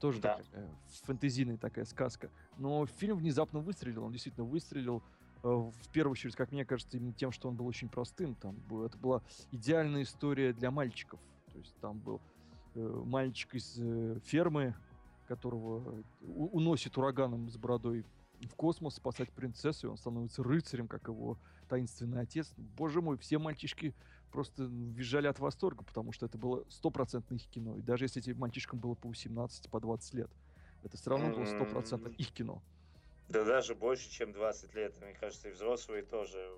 Тоже 0.00 0.20
Да. 0.20 0.36
такая 0.36 0.64
э, 0.64 0.68
фэнтезийная 1.04 1.58
такая 1.58 1.84
сказка. 1.84 2.30
Но 2.56 2.86
фильм 2.86 3.18
внезапно 3.18 3.60
выстрелил, 3.60 4.04
он 4.04 4.12
действительно 4.12 4.46
выстрелил. 4.46 5.02
Э, 5.42 5.48
В 5.48 5.88
первую 5.92 6.12
очередь, 6.12 6.36
как 6.36 6.52
мне 6.52 6.64
кажется, 6.64 6.96
именно 6.96 7.12
тем, 7.12 7.32
что 7.32 7.48
он 7.48 7.56
был 7.56 7.66
очень 7.66 7.88
простым. 7.88 8.34
Там 8.36 8.56
это 8.84 8.96
была 8.98 9.22
идеальная 9.52 10.02
история 10.02 10.52
для 10.52 10.70
мальчиков. 10.70 11.20
То 11.52 11.58
есть 11.58 11.74
там 11.80 11.98
был 11.98 12.20
э, 12.74 13.02
мальчик 13.04 13.54
из 13.54 13.78
э, 13.78 14.18
фермы, 14.24 14.74
которого 15.26 16.02
у- 16.22 16.46
уносит 16.56 16.96
ураганом 16.96 17.48
с 17.50 17.56
бородой 17.56 18.04
в 18.40 18.54
космос 18.54 18.94
спасать 18.94 19.30
принцессу, 19.32 19.88
и 19.88 19.90
он 19.90 19.96
становится 19.96 20.42
рыцарем, 20.42 20.86
как 20.88 21.08
его 21.08 21.38
таинственный 21.68 22.20
отец. 22.20 22.52
Боже 22.56 23.02
мой, 23.02 23.18
все 23.18 23.38
мальчишки 23.38 23.94
просто 24.30 24.64
визжали 24.64 25.26
от 25.26 25.38
восторга, 25.38 25.84
потому 25.84 26.12
что 26.12 26.26
это 26.26 26.38
было 26.38 26.64
стопроцентно 26.68 27.34
их 27.34 27.46
кино. 27.48 27.76
И 27.76 27.82
даже 27.82 28.04
если 28.04 28.22
этим 28.22 28.38
мальчишкам 28.38 28.78
было 28.78 28.94
по 28.94 29.08
18, 29.08 29.68
по 29.70 29.80
20 29.80 30.14
лет, 30.14 30.30
это 30.82 30.96
все 30.96 31.10
равно 31.10 31.30
было 31.34 31.44
стопроцентно 31.46 32.08
их 32.08 32.30
кино. 32.32 32.62
Да 33.28 33.44
даже 33.44 33.74
больше, 33.74 34.10
чем 34.10 34.32
20 34.32 34.74
лет. 34.74 34.94
Мне 35.02 35.14
кажется, 35.14 35.48
и 35.48 35.52
взрослые 35.52 36.02
тоже 36.02 36.50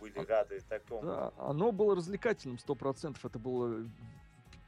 были 0.00 0.18
рады 0.26 0.60
такому. 0.68 1.02
Да, 1.02 1.32
оно 1.38 1.72
было 1.72 1.96
развлекательным, 1.96 2.58
сто 2.58 2.74
процентов. 2.74 3.24
Это 3.24 3.38
было 3.38 3.84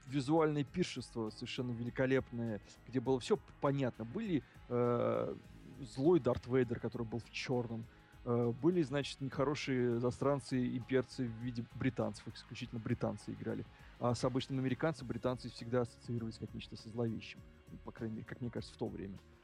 визуальное 0.06 0.64
пиршество 0.64 1.30
совершенно 1.30 1.72
великолепное, 1.72 2.60
где 2.88 3.00
было 3.00 3.20
все 3.20 3.38
понятно. 3.60 4.04
Были 4.04 4.42
э, 4.68 5.34
злой 5.80 6.20
Дарт 6.20 6.46
Вейдер, 6.46 6.80
который 6.80 7.06
был 7.06 7.18
в 7.18 7.30
черном. 7.30 7.84
Э, 8.24 8.52
были, 8.62 8.82
значит, 8.82 9.20
нехорошие 9.20 9.98
застранцы, 9.98 10.76
имперцы 10.76 11.26
в 11.26 11.42
виде 11.42 11.64
британцев. 11.74 12.26
Исключительно 12.34 12.80
британцы 12.80 13.32
играли. 13.32 13.64
А 13.98 14.14
с 14.14 14.24
обычным 14.24 14.58
американцем 14.58 15.06
британцы 15.06 15.48
всегда 15.50 15.82
ассоциировались 15.82 16.38
как 16.38 16.52
нечто 16.54 16.76
со 16.76 16.88
зловещим. 16.88 17.40
Ну, 17.70 17.78
По 17.84 17.92
крайней 17.92 18.16
мере, 18.16 18.26
как 18.26 18.40
мне 18.40 18.50
кажется, 18.50 18.74
в 18.74 18.78
то 18.78 18.86
время. 18.86 19.16
Э, 19.16 19.35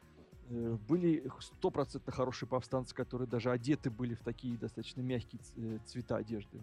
Были 0.48 1.28
стопроцентно 1.40 2.12
хорошие 2.12 2.48
повстанцы, 2.48 2.94
которые 2.94 3.28
даже 3.28 3.50
одеты 3.50 3.90
были 3.90 4.14
в 4.14 4.22
такие 4.22 4.58
достаточно 4.58 5.00
мягкие 5.00 5.40
э, 5.56 5.78
цвета 5.86 6.16
одежды. 6.16 6.60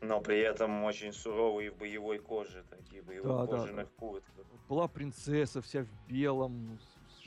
Но 0.00 0.20
при 0.20 0.38
этом 0.38 0.84
очень 0.84 1.12
суровые 1.12 1.70
в 1.70 1.78
боевой 1.78 2.18
коже, 2.18 2.64
такие 2.68 3.02
боевых 3.02 3.26
Да, 3.26 3.46
да, 3.46 3.56
кожаных 3.62 3.92
куртках. 3.92 4.46
Была 4.68 4.88
принцесса 4.88 5.62
вся 5.62 5.84
в 5.84 5.88
белом, 6.08 6.78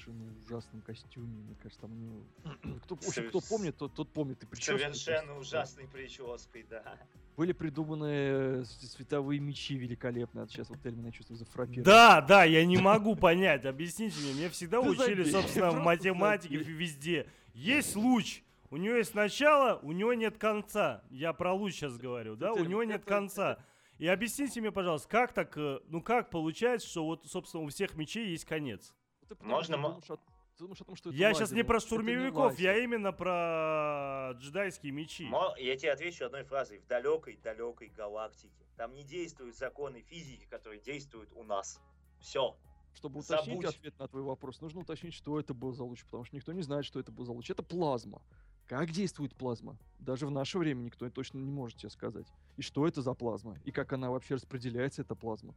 совершенно 0.07 0.37
ужасном 0.45 0.81
костюме. 0.81 1.27
Мне 1.27 1.55
кажется, 1.61 1.81
там 1.81 1.91
у 1.91 1.95
него- 1.95 2.79
Кто, 2.83 2.95
в 2.95 3.07
общем, 3.07 3.27
кто 3.29 3.41
помнит, 3.41 3.77
тот, 3.77 3.93
тот 3.93 4.09
помнит 4.09 4.41
и 4.43 4.45
прическу. 4.45 4.77
Совершенно 4.77 5.27
Да. 5.33 5.39
ужасной 5.39 5.87
прической, 5.87 6.65
да. 6.69 6.97
Были 7.35 7.51
придуманы 7.51 8.05
э, 8.05 8.63
световые 8.65 9.39
мечи 9.39 9.75
великолепные. 9.75 10.45
А 10.45 10.47
Сейчас 10.47 10.69
вот 10.69 10.81
Тельман, 10.81 11.05
я 11.05 11.11
чувствую, 11.11 11.37
зафрапировал. 11.37 11.85
Да, 11.85 12.21
да, 12.21 12.43
я 12.45 12.65
не 12.65 12.77
могу 12.77 13.15
понять. 13.15 13.65
Объясните 13.65 14.15
мне. 14.21 14.33
Мне 14.33 14.49
всегда 14.49 14.81
Ты 14.81 14.89
учили, 14.89 15.23
забей, 15.23 15.31
собственно, 15.31 15.67
в 15.67 15.73
просто 15.73 15.85
математике 15.85 16.59
забей. 16.59 16.73
везде. 16.73 17.27
Есть 17.53 17.95
луч. 17.95 18.41
У 18.69 18.77
него 18.77 18.95
есть 18.95 19.13
начало, 19.15 19.79
у 19.81 19.91
него 19.93 20.13
нет 20.13 20.37
конца. 20.37 21.01
Я 21.09 21.31
про 21.31 21.53
луч 21.53 21.73
сейчас 21.75 21.97
говорю, 21.97 22.35
да? 22.35 22.53
У 22.53 22.63
него 22.65 22.83
нет 22.83 23.05
конца. 23.05 23.59
И 23.97 24.05
объясните 24.07 24.59
мне, 24.59 24.71
пожалуйста, 24.71 25.07
как 25.07 25.33
так, 25.33 25.57
э, 25.57 25.79
ну 25.89 26.01
как 26.01 26.29
получается, 26.29 26.87
что 26.87 27.05
вот, 27.05 27.25
собственно, 27.27 27.63
у 27.63 27.67
всех 27.69 27.95
мечей 27.95 28.29
есть 28.29 28.45
конец? 28.45 28.93
Ты 29.29 29.35
Можно 29.41 29.77
думаешь 29.77 30.09
о- 30.09 30.17
ты 30.17 30.63
думаешь 30.63 30.81
о 30.81 30.85
том, 30.85 30.95
что 30.95 31.09
это 31.09 31.17
Я 31.17 31.33
сейчас 31.33 31.51
не 31.51 31.63
про 31.63 31.79
штурмовиков, 31.79 32.57
я 32.59 32.77
именно 32.83 33.11
про 33.11 34.31
джедайские 34.39 34.91
мечи. 34.91 35.25
Мо- 35.25 35.53
Я 35.57 35.75
тебе 35.77 35.91
отвечу 35.91 36.25
одной 36.25 36.43
фразой. 36.43 36.79
В 36.79 36.87
далекой-далекой 36.87 37.89
галактике. 37.89 38.65
Там 38.75 38.93
не 38.95 39.03
действуют 39.03 39.55
законы 39.55 40.01
физики, 40.01 40.45
которые 40.49 40.81
действуют 40.81 41.31
у 41.33 41.43
нас. 41.43 41.79
Все. 42.19 42.55
Чтобы 42.93 43.19
уточнить 43.19 43.61
Забудь. 43.61 43.65
ответ 43.75 43.99
на 43.99 44.07
твой 44.07 44.23
вопрос, 44.23 44.59
нужно 44.61 44.81
уточнить, 44.81 45.13
что 45.13 45.39
это 45.39 45.53
был 45.53 45.71
за 45.73 45.83
луч, 45.83 46.03
потому 46.03 46.23
что 46.23 46.35
никто 46.35 46.51
не 46.51 46.63
знает, 46.63 46.83
что 46.85 46.99
это 46.99 47.11
был 47.11 47.25
за 47.25 47.31
луч. 47.31 47.49
Это 47.51 47.61
плазма. 47.61 48.23
Как 48.65 48.89
действует 48.89 49.35
плазма? 49.35 49.77
Даже 49.99 50.25
в 50.25 50.31
наше 50.31 50.57
время 50.57 50.81
никто 50.81 51.07
точно 51.09 51.37
не 51.37 51.51
может 51.51 51.77
тебе 51.77 51.89
сказать. 51.91 52.25
И 52.57 52.63
что 52.63 52.87
это 52.87 53.01
за 53.03 53.13
плазма? 53.13 53.55
И 53.65 53.71
как 53.71 53.93
она 53.93 54.09
вообще 54.09 54.33
распределяется, 54.35 55.03
эта 55.03 55.13
плазма? 55.15 55.53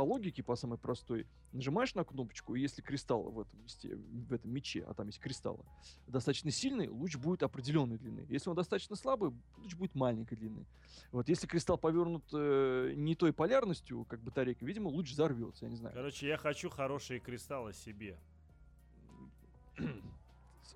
По 0.00 0.04
логике, 0.04 0.42
по 0.42 0.56
самой 0.56 0.78
простой, 0.78 1.26
нажимаешь 1.52 1.94
на 1.94 2.04
кнопочку, 2.04 2.54
и 2.54 2.60
если 2.62 2.80
кристалл 2.80 3.24
в 3.24 3.40
этом, 3.40 3.62
листе, 3.62 3.94
в 3.94 4.32
этом 4.32 4.50
мече, 4.50 4.82
а 4.88 4.94
там 4.94 5.08
есть 5.08 5.18
кристаллы, 5.18 5.62
достаточно 6.06 6.50
сильный, 6.50 6.88
луч 6.88 7.16
будет 7.16 7.42
определенной 7.42 7.98
длины. 7.98 8.24
Если 8.30 8.48
он 8.48 8.56
достаточно 8.56 8.96
слабый, 8.96 9.30
луч 9.58 9.74
будет 9.74 9.94
маленькой 9.94 10.36
длины. 10.36 10.64
Вот 11.12 11.28
если 11.28 11.46
кристалл 11.46 11.76
повернут 11.76 12.24
э, 12.32 12.94
не 12.96 13.14
той 13.14 13.34
полярностью, 13.34 14.06
как 14.06 14.22
батарейка, 14.22 14.64
видимо, 14.64 14.88
луч 14.88 15.10
взорвется, 15.10 15.66
я 15.66 15.70
не 15.70 15.76
знаю. 15.76 15.94
Короче, 15.94 16.28
я 16.28 16.38
хочу 16.38 16.70
хорошие 16.70 17.20
кристаллы 17.20 17.74
себе. 17.74 18.16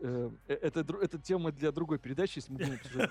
Э, 0.00 0.30
э, 0.48 0.54
это, 0.54 0.80
это 0.80 1.18
тема 1.18 1.52
для 1.52 1.72
другой 1.72 1.98
передачи, 1.98 2.38
если 2.38 2.52
мы 2.52 2.58
будем 2.58 2.74
обсуждать. 2.74 3.10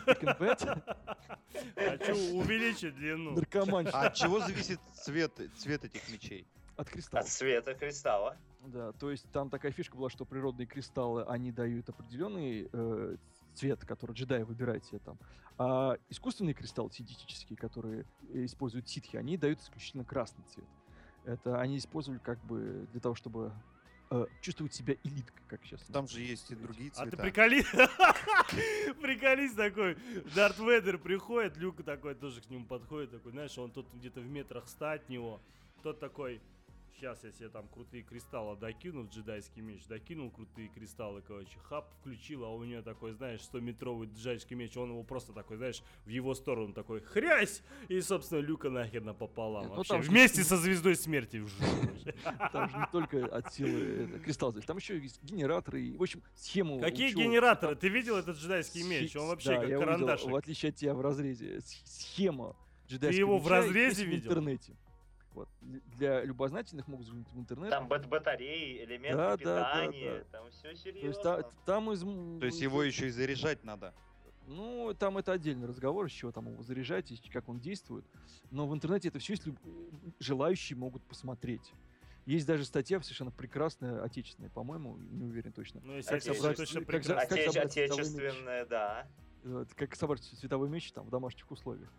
Хочу 1.76 2.16
увеличить 2.36 2.96
длину. 2.96 3.32
Наркоманщина 3.32 4.00
А 4.00 4.08
от 4.08 4.16
чего 4.16 4.40
зависит 4.40 4.80
цвет, 4.94 5.32
цвет 5.58 5.86
этих 5.86 6.10
мечей? 6.10 6.48
от 6.76 6.90
кристалла. 6.90 7.24
От 7.24 7.30
света 7.30 7.74
кристалла. 7.74 8.38
Да, 8.62 8.94
то 8.94 9.12
есть 9.12 9.30
там 9.32 9.50
такая 9.50 9.72
фишка 9.72 9.96
была, 9.96 10.10
что 10.10 10.26
природные 10.26 10.66
кристаллы, 10.66 11.24
они 11.26 11.52
дают 11.52 11.90
определенный 11.90 12.70
э, 12.72 13.16
цвет, 13.54 13.86
который 13.86 14.14
джедаи 14.14 14.44
выбирают 14.44 14.86
себе 14.86 15.00
там. 15.00 15.18
А 15.58 15.98
искусственные 16.10 16.54
кристаллы 16.54 16.92
синтетические, 16.92 17.58
которые 17.58 18.06
используют 18.32 18.90
ситхи, 18.90 19.18
они 19.18 19.38
дают 19.38 19.60
исключительно 19.62 20.04
красный 20.04 20.44
цвет. 20.46 20.66
Это 21.26 21.60
они 21.60 21.78
использовали 21.78 22.20
как 22.20 22.44
бы 22.44 22.88
для 22.92 23.00
того, 23.00 23.16
чтобы 23.16 23.54
э, 24.14 24.26
чувствовать 24.42 24.74
себя 24.74 24.96
элиткой, 25.04 25.44
как 25.48 25.62
сейчас. 25.66 25.82
Там 25.92 26.08
же 26.08 26.22
есть 26.22 26.52
и 26.52 26.56
другие 26.56 26.92
А 26.96 27.02
цвета. 27.04 27.18
ты 27.18 27.24
приколи... 27.24 27.64
Приколись 29.02 29.54
такой, 29.54 29.98
Дарт 30.36 30.60
Вейдер 30.60 30.98
приходит, 30.98 31.58
Люк 31.58 31.84
такой 31.84 32.16
тоже 32.16 32.42
к 32.42 32.50
нему 32.50 32.66
подходит, 32.66 33.12
такой, 33.12 33.32
знаешь, 33.32 33.58
он 33.58 33.72
тут 33.72 33.88
где-то 33.94 34.20
в 34.22 34.28
метрах 34.28 34.68
ста 34.68 34.94
от 34.94 35.10
него, 35.10 35.42
тот 35.82 36.00
такой, 36.00 36.42
сейчас 36.96 37.24
я 37.24 37.32
себе 37.32 37.50
там 37.50 37.68
крутые 37.68 38.04
кристаллы 38.04 38.56
докину 38.58 39.04
в 39.04 39.10
джедайский 39.10 39.62
меч, 39.62 39.86
докинул 39.88 40.32
крутые 40.32 40.70
кристаллы, 40.70 41.22
короче, 41.22 41.58
хап, 41.64 41.92
включил, 42.00 42.46
а 42.46 42.50
у 42.50 42.64
него 42.64 42.82
такой, 42.82 43.14
знаешь, 43.14 43.42
100-метровый 43.52 44.10
джедайский 44.14 44.56
меч, 44.56 44.76
он 44.78 44.90
его 44.90 45.04
просто 45.04 45.34
такой, 45.34 45.58
знаешь, 45.58 45.82
в 46.06 46.10
его 46.10 46.34
сторону 46.36 46.74
такой, 46.74 47.02
хрясь, 47.02 47.62
и, 47.88 48.00
собственно, 48.02 48.40
Люка 48.40 48.70
нахер 48.70 49.04
напополам, 49.04 49.68
ну 49.68 49.76
вообще, 49.76 49.94
там 49.94 50.02
вместе 50.02 50.44
со 50.44 50.58
звездой 50.58 50.96
смерти. 50.96 51.44
Там 52.52 52.70
же 52.70 52.78
не 52.78 52.86
только 52.92 53.26
от 53.26 53.54
силы 53.54 54.20
кристалл 54.24 54.54
там 54.54 54.78
еще 54.78 55.00
есть 55.00 55.22
генераторы, 55.24 55.82
и, 55.82 55.98
в 55.98 56.02
общем, 56.02 56.22
схему... 56.36 56.80
Какие 56.80 57.14
генераторы? 57.14 57.76
Ты 57.76 57.90
видел 57.90 58.18
этот 58.18 58.38
джедайский 58.38 58.84
меч? 58.84 59.16
Он 59.16 59.28
вообще 59.28 59.56
как 59.56 59.68
карандашик. 59.68 60.30
в 60.30 60.36
отличие 60.36 60.70
от 60.70 60.76
тебя 60.76 60.94
в 60.94 61.02
разрезе, 61.02 61.62
схема 61.86 62.56
джедайского 62.88 63.20
его 63.20 63.38
в 63.40 63.48
разрезе 63.48 64.06
видел? 64.06 64.22
в 64.22 64.26
интернете. 64.26 64.74
Вот. 65.34 65.50
Для 65.98 66.24
любознательных 66.24 66.88
могут 66.88 67.06
взглянуть 67.06 67.32
в 67.34 67.40
интернет. 67.40 67.70
Там 67.72 67.88
бат 67.88 68.08
батареи, 68.08 68.84
элементы 68.84 69.18
Да, 69.18 69.38
да, 69.38 69.44
да, 69.44 69.86
питания, 69.88 70.20
да. 70.20 70.24
там 70.38 70.52
все 70.52 70.62
То 70.62 70.68
есть 70.70 70.84
серьезно. 70.84 71.24
та- 71.24 71.44
там 71.66 71.92
из... 71.92 72.02
То 72.40 72.46
есть 72.46 72.62
его 72.62 72.84
еще 72.84 73.08
и 73.08 73.10
заряжать 73.10 73.64
надо. 73.64 73.94
Ну, 74.46 74.94
там 74.94 75.18
это 75.18 75.32
отдельный 75.32 75.68
разговор, 75.68 76.10
с 76.10 76.14
чего 76.14 76.32
там 76.32 76.52
его 76.52 76.62
заряжать 76.64 77.12
и 77.12 77.30
как 77.30 77.48
он 77.50 77.60
действует. 77.60 78.06
Но 78.52 78.68
в 78.68 78.74
интернете 78.74 79.08
это 79.08 79.18
все, 79.20 79.34
если 79.34 79.56
желающие 80.20 80.78
могут 80.78 81.02
посмотреть. 81.04 81.72
Есть 82.26 82.46
даже 82.46 82.64
статья 82.66 83.02
совершенно 83.02 83.32
прекрасная, 83.32 84.04
отечественная, 84.04 84.50
по-моему, 84.50 84.98
не 84.98 85.26
уверен 85.26 85.52
точно. 85.52 85.82
Ну, 85.84 85.96
если 85.96 86.16
это 86.16 86.18
Отечественное. 86.32 86.56
точно 86.56 86.80
Как 86.82 86.88
прекрасно. 86.88 87.16
за- 87.30 87.36
Отеч- 87.36 87.46
собрать 87.46 87.78
отечественное, 87.78 88.66
да. 88.66 89.08
Как 89.76 89.96
собрать 89.96 90.24
световой 90.24 90.70
меч 90.70 90.92
там 90.92 91.06
в 91.06 91.10
домашних 91.10 91.50
условиях. 91.52 91.90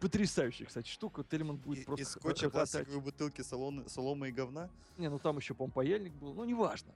Потрясающая, 0.00 0.66
кстати, 0.66 0.88
штука. 0.88 1.22
Тельман 1.22 1.56
будет 1.58 1.82
И- 1.82 1.84
просто 1.84 2.02
Из 2.02 2.08
скотча, 2.08 2.46
хохотать. 2.50 2.70
пластиковой 2.72 3.00
бутылки, 3.02 3.40
солоны- 3.42 3.86
соломы 3.88 4.30
и 4.30 4.32
говна. 4.32 4.70
Не, 4.96 5.10
ну 5.10 5.18
там 5.18 5.36
еще, 5.36 5.52
по-моему, 5.54 5.72
паяльник 5.74 6.12
был. 6.14 6.32
Ну, 6.32 6.44
неважно. 6.44 6.92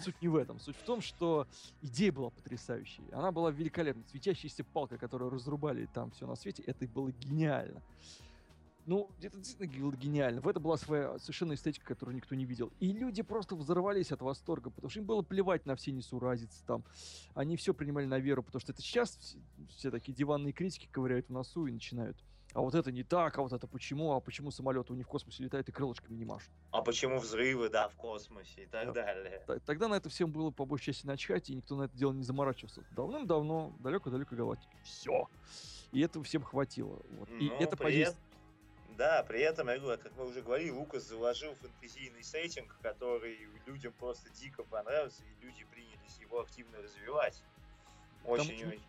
Суть 0.00 0.20
не 0.22 0.28
в 0.28 0.36
этом. 0.36 0.58
Суть 0.58 0.76
в 0.76 0.82
том, 0.82 1.00
что 1.02 1.46
идея 1.82 2.12
была 2.12 2.30
потрясающей. 2.30 3.04
Она 3.12 3.30
была 3.30 3.50
великолепной. 3.50 4.04
Светящаяся 4.10 4.64
палка, 4.64 4.96
которую 4.96 5.30
разрубали 5.30 5.86
там 5.92 6.10
все 6.12 6.26
на 6.26 6.34
свете, 6.34 6.62
это 6.62 6.86
было 6.88 7.12
гениально. 7.12 7.82
Ну, 8.86 9.10
это 9.20 9.36
действительно 9.38 9.82
было 9.90 9.96
гениально. 9.96 10.40
В 10.40 10.46
это 10.48 10.60
была 10.60 10.76
своя 10.76 11.18
совершенно 11.18 11.54
эстетика, 11.54 11.84
которую 11.84 12.14
никто 12.14 12.34
не 12.36 12.44
видел. 12.44 12.72
И 12.78 12.92
люди 12.92 13.20
просто 13.22 13.56
взорвались 13.56 14.12
от 14.12 14.22
восторга, 14.22 14.70
потому 14.70 14.88
что 14.90 15.00
им 15.00 15.06
было 15.06 15.22
плевать 15.22 15.66
на 15.66 15.74
все 15.74 15.90
несуразицы 15.90 16.62
там. 16.66 16.84
Они 17.34 17.56
все 17.56 17.74
принимали 17.74 18.06
на 18.06 18.18
веру, 18.20 18.44
потому 18.44 18.60
что 18.60 18.70
это 18.72 18.80
сейчас 18.80 19.16
все, 19.16 19.38
все 19.76 19.90
такие 19.90 20.14
диванные 20.14 20.52
критики 20.52 20.88
ковыряют 20.90 21.26
в 21.26 21.32
носу 21.32 21.66
и 21.66 21.72
начинают. 21.72 22.16
А 22.56 22.60
вот 22.62 22.74
это 22.74 22.90
не 22.90 23.02
так, 23.02 23.36
а 23.36 23.42
вот 23.42 23.52
это 23.52 23.66
почему, 23.66 24.14
а 24.14 24.20
почему 24.20 24.50
самолеты 24.50 24.90
у 24.94 24.96
них 24.96 25.04
в 25.04 25.10
космосе 25.10 25.42
летают 25.44 25.68
и 25.68 25.72
крылышками 25.72 26.16
не 26.16 26.24
машут. 26.24 26.48
А 26.70 26.80
почему 26.80 27.18
взрывы, 27.18 27.68
да, 27.68 27.90
в 27.90 27.96
космосе 27.96 28.62
и 28.62 28.66
так 28.66 28.94
Да. 28.94 29.04
далее. 29.04 29.42
Т- 29.46 29.58
Тогда 29.60 29.88
на 29.88 29.96
это 29.96 30.08
всем 30.08 30.32
было 30.32 30.50
по 30.50 30.64
большей 30.64 30.86
части 30.94 31.04
начать, 31.06 31.50
и 31.50 31.54
никто 31.54 31.76
на 31.76 31.82
это 31.82 31.94
дело 31.94 32.14
не 32.14 32.22
заморачивался. 32.22 32.82
Давным-давно, 32.92 33.74
далеко-далеко 33.80 34.34
галактики. 34.36 34.74
Все. 34.84 35.28
И 35.92 36.00
этого 36.00 36.24
всем 36.24 36.42
хватило. 36.42 36.98
Вот. 37.18 37.28
И 37.28 37.50
Ну, 37.50 37.56
это 37.56 37.76
эт- 37.76 38.16
Да, 38.96 39.22
при 39.28 39.40
этом, 39.40 39.68
я 39.68 39.78
говорю, 39.78 40.02
как 40.02 40.16
мы 40.16 40.24
уже 40.26 40.40
говорили, 40.40 40.70
Лукас 40.70 41.02
заложил 41.06 41.54
фэнтезийный 41.56 42.22
сеттинг, 42.24 42.74
который 42.80 43.36
людям 43.66 43.92
просто 43.92 44.30
дико 44.30 44.62
понравился, 44.62 45.22
и 45.24 45.44
люди 45.44 45.66
принялись 45.70 46.16
его 46.22 46.40
активно 46.40 46.78
развивать. 46.80 47.42
Очень, 48.24 48.60
тому- 48.60 48.82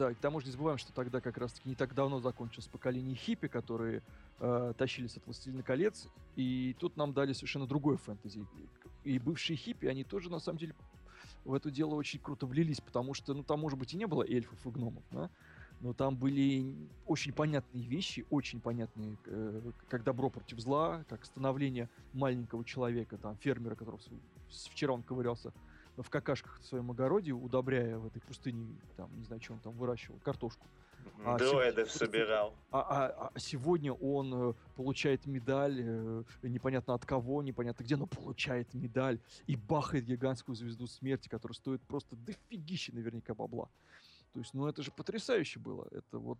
Да, 0.00 0.10
и 0.10 0.14
к 0.14 0.18
тому 0.18 0.40
же 0.40 0.46
не 0.46 0.52
забываем, 0.52 0.78
что 0.78 0.94
тогда 0.94 1.20
как 1.20 1.36
раз-таки 1.36 1.68
не 1.68 1.74
так 1.74 1.94
давно 1.94 2.20
закончилось 2.20 2.66
поколение 2.68 3.14
хиппи, 3.14 3.48
которые 3.48 4.02
э, 4.38 4.72
тащились 4.78 5.18
от 5.18 5.26
«Властелина 5.26 5.62
колец», 5.62 6.08
и 6.36 6.74
тут 6.78 6.96
нам 6.96 7.12
дали 7.12 7.34
совершенно 7.34 7.66
другой 7.66 7.98
фэнтези. 7.98 8.46
И 9.04 9.18
бывшие 9.18 9.58
хиппи, 9.58 9.84
они 9.84 10.02
тоже, 10.02 10.30
на 10.30 10.38
самом 10.38 10.56
деле, 10.56 10.74
в 11.44 11.52
это 11.52 11.70
дело 11.70 11.96
очень 11.96 12.18
круто 12.18 12.46
влились, 12.46 12.80
потому 12.80 13.12
что, 13.12 13.34
ну, 13.34 13.42
там, 13.42 13.60
может 13.60 13.78
быть, 13.78 13.92
и 13.92 13.98
не 13.98 14.06
было 14.06 14.22
эльфов 14.26 14.66
и 14.66 14.70
гномов, 14.70 15.02
да, 15.10 15.28
но 15.82 15.92
там 15.92 16.16
были 16.16 16.74
очень 17.06 17.34
понятные 17.34 17.84
вещи, 17.84 18.24
очень 18.30 18.62
понятные, 18.62 19.18
э, 19.26 19.70
как 19.90 20.02
добро 20.02 20.30
против 20.30 20.60
зла, 20.60 21.04
как 21.10 21.26
становление 21.26 21.90
маленького 22.14 22.64
человека, 22.64 23.18
там, 23.18 23.36
фермера, 23.36 23.74
который 23.74 24.00
вчера 24.48 24.94
он 24.94 25.02
ковырялся 25.02 25.52
в 25.96 26.08
какашках 26.08 26.60
в 26.60 26.64
своем 26.66 26.90
огороде, 26.90 27.32
удобряя 27.32 27.98
в 27.98 28.06
этой 28.06 28.20
пустыне, 28.22 28.80
там, 28.96 29.10
не 29.16 29.24
знаю, 29.24 29.42
что 29.42 29.54
он 29.54 29.60
там 29.60 29.72
выращивал, 29.74 30.18
картошку. 30.20 30.66
а 31.24 31.38
Дроидов 31.38 31.90
сегодня- 31.90 32.18
собирал. 32.18 32.54
А, 32.70 32.80
а- 32.80 33.30
а 33.34 33.38
сегодня 33.38 33.92
он 33.92 34.50
э, 34.50 34.54
получает 34.76 35.26
медаль, 35.26 35.80
э, 35.82 36.24
непонятно 36.42 36.94
от 36.94 37.04
кого, 37.06 37.42
непонятно 37.42 37.82
где, 37.82 37.96
но 37.96 38.06
получает 38.06 38.72
медаль 38.74 39.18
и 39.46 39.56
бахает 39.56 40.04
гигантскую 40.04 40.54
звезду 40.56 40.86
смерти, 40.86 41.28
которая 41.28 41.54
стоит 41.54 41.80
просто 41.82 42.16
дофигища 42.16 42.94
наверняка 42.94 43.34
бабла. 43.34 43.68
То 44.32 44.38
есть, 44.40 44.54
ну 44.54 44.66
это 44.66 44.82
же 44.82 44.90
потрясающе 44.92 45.58
было. 45.58 45.88
Это 45.90 46.18
вот... 46.18 46.38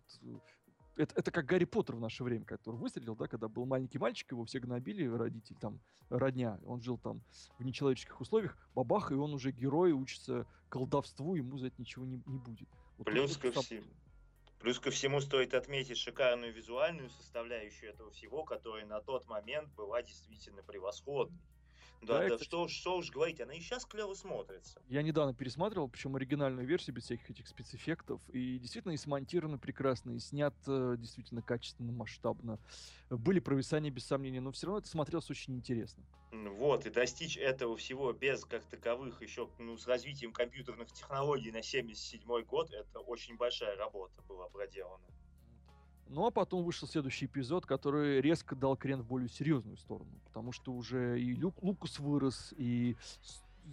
Это, 1.01 1.15
это 1.15 1.31
как 1.31 1.45
Гарри 1.45 1.65
Поттер 1.65 1.95
в 1.95 1.99
наше 1.99 2.23
время, 2.23 2.45
который 2.45 2.75
выстрелил, 2.75 3.15
да, 3.15 3.27
когда 3.27 3.47
был 3.47 3.65
маленький 3.65 3.97
мальчик, 3.97 4.31
его 4.31 4.45
все 4.45 4.59
гнобили, 4.59 5.07
родители, 5.07 5.57
там, 5.59 5.81
родня. 6.09 6.59
Он 6.63 6.79
жил 6.79 6.99
там 6.99 7.23
в 7.57 7.63
нечеловеческих 7.63 8.21
условиях, 8.21 8.55
бабах, 8.75 9.11
и 9.11 9.15
он 9.15 9.33
уже 9.33 9.51
герой, 9.51 9.93
учится 9.93 10.45
колдовству, 10.69 11.33
ему 11.33 11.57
за 11.57 11.67
это 11.67 11.81
ничего 11.81 12.05
не, 12.05 12.21
не 12.27 12.37
будет. 12.37 12.69
Вот 12.99 13.05
Плюс 13.05 13.35
ко, 13.35 13.51
сам- 13.51 13.63
всему, 13.63 13.87
плюс 14.59 14.79
ко 14.79 14.91
всему 14.91 15.21
стоит 15.21 15.55
отметить 15.55 15.97
шикарную 15.97 16.53
визуальную 16.53 17.09
составляющую 17.09 17.89
этого 17.89 18.11
всего, 18.11 18.43
которая 18.43 18.85
на 18.85 19.01
тот 19.01 19.25
момент 19.27 19.73
была 19.73 20.03
действительно 20.03 20.61
превосходной. 20.61 21.41
Да, 22.01 22.27
Да, 22.27 22.39
что, 22.39 22.67
что 22.67 22.97
уж 22.97 23.11
говорить, 23.11 23.39
она 23.41 23.53
и 23.53 23.59
сейчас 23.59 23.85
клево 23.85 24.13
смотрится. 24.15 24.81
Я 24.87 25.03
недавно 25.03 25.33
пересматривал, 25.33 25.87
причем 25.87 26.15
оригинальную 26.15 26.67
версию 26.67 26.95
без 26.95 27.03
всяких 27.03 27.29
этих 27.29 27.47
спецэффектов. 27.47 28.21
И 28.29 28.57
действительно 28.57 28.93
и 28.93 28.97
смонтировано 28.97 29.59
прекрасно, 29.59 30.11
и 30.11 30.19
снят 30.19 30.55
действительно 30.65 31.41
качественно, 31.41 31.91
масштабно. 31.91 32.59
Были 33.09 33.39
провисания, 33.39 33.91
без 33.91 34.05
сомнения, 34.05 34.41
но 34.41 34.51
все 34.51 34.67
равно 34.67 34.79
это 34.79 34.87
смотрелось 34.89 35.29
очень 35.29 35.55
интересно. 35.55 36.03
Вот, 36.31 36.85
и 36.85 36.89
достичь 36.89 37.37
этого 37.37 37.75
всего 37.77 38.13
без 38.13 38.45
как 38.45 38.63
таковых 38.65 39.21
еще, 39.21 39.49
ну, 39.59 39.77
с 39.77 39.85
развитием 39.85 40.31
компьютерных 40.31 40.91
технологий 40.91 41.51
на 41.51 41.61
77 41.61 42.43
год, 42.43 42.71
это 42.71 42.99
очень 42.99 43.35
большая 43.35 43.75
работа 43.75 44.21
была 44.27 44.47
проделана. 44.49 45.03
Ну 46.11 46.25
а 46.25 46.31
потом 46.31 46.63
вышел 46.63 46.89
следующий 46.89 47.25
эпизод, 47.25 47.65
который 47.65 48.19
резко 48.19 48.53
дал 48.53 48.75
крен 48.75 49.01
в 49.01 49.07
более 49.07 49.29
серьезную 49.29 49.77
сторону. 49.77 50.11
Потому 50.25 50.51
что 50.51 50.73
уже 50.73 51.21
и 51.21 51.33
Люк, 51.33 51.63
Лукас 51.63 51.99
вырос, 51.99 52.53
и 52.57 52.97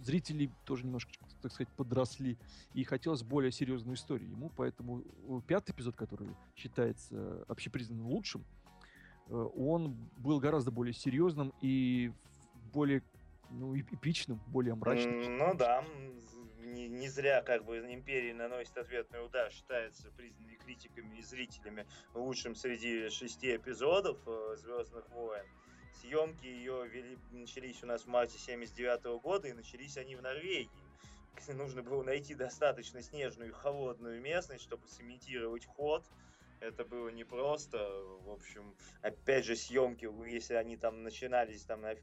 зрители 0.01 0.49
тоже 0.63 0.85
немножко, 0.85 1.11
так 1.41 1.51
сказать, 1.51 1.67
подросли. 1.75 2.37
И 2.73 2.85
хотелось 2.85 3.23
более 3.23 3.51
серьезной 3.51 3.95
истории 3.95 4.29
ему. 4.29 4.51
Поэтому 4.55 5.01
э, 5.01 5.41
пятый 5.47 5.71
эпизод, 5.71 5.97
который 5.97 6.29
считается 6.55 7.43
общепризнанным 7.49 8.07
лучшим, 8.07 8.45
э, 9.27 9.33
он 9.33 9.95
был 10.15 10.39
гораздо 10.39 10.71
более 10.71 10.93
серьезным 10.93 11.51
и 11.59 12.13
более 12.71 13.03
ну, 13.49 13.75
эп- 13.75 13.91
эпичным, 13.91 14.39
более 14.47 14.75
мрачным. 14.75 15.37
Ну 15.37 15.55
да, 15.55 15.83
не, 16.79 16.87
не 16.87 17.09
зря 17.09 17.41
как 17.41 17.65
бы 17.65 17.79
Империя 17.79 18.33
наносит 18.33 18.77
ответный 18.77 19.25
удар, 19.25 19.51
считается 19.51 20.11
признанной 20.11 20.55
критиками 20.55 21.17
и 21.17 21.21
зрителями 21.21 21.85
лучшим 22.13 22.55
среди 22.55 23.09
шести 23.09 23.55
эпизодов 23.55 24.17
Звездных 24.57 25.09
войн. 25.09 25.45
Съемки 26.01 26.45
ее 26.45 26.87
вели, 26.87 27.17
начались 27.31 27.83
у 27.83 27.87
нас 27.87 28.03
в 28.03 28.07
марте 28.07 28.37
79 28.37 29.21
года, 29.21 29.47
и 29.47 29.53
начались 29.53 29.97
они 29.97 30.15
в 30.15 30.21
Норвегии. 30.21 30.69
Нужно 31.49 31.83
было 31.83 32.03
найти 32.03 32.35
достаточно 32.35 33.01
снежную 33.01 33.49
и 33.49 33.53
холодную 33.53 34.21
местность, 34.21 34.63
чтобы 34.63 34.87
сымитировать 34.87 35.65
ход. 35.65 36.05
Это 36.61 36.85
было 36.85 37.09
непросто. 37.09 37.77
В 38.23 38.29
общем, 38.29 38.75
опять 39.01 39.45
же, 39.45 39.55
съемки, 39.55 40.09
если 40.29 40.53
они 40.53 40.77
там 40.77 41.03
начинались 41.03 41.63
там 41.63 41.81
на 41.81 41.95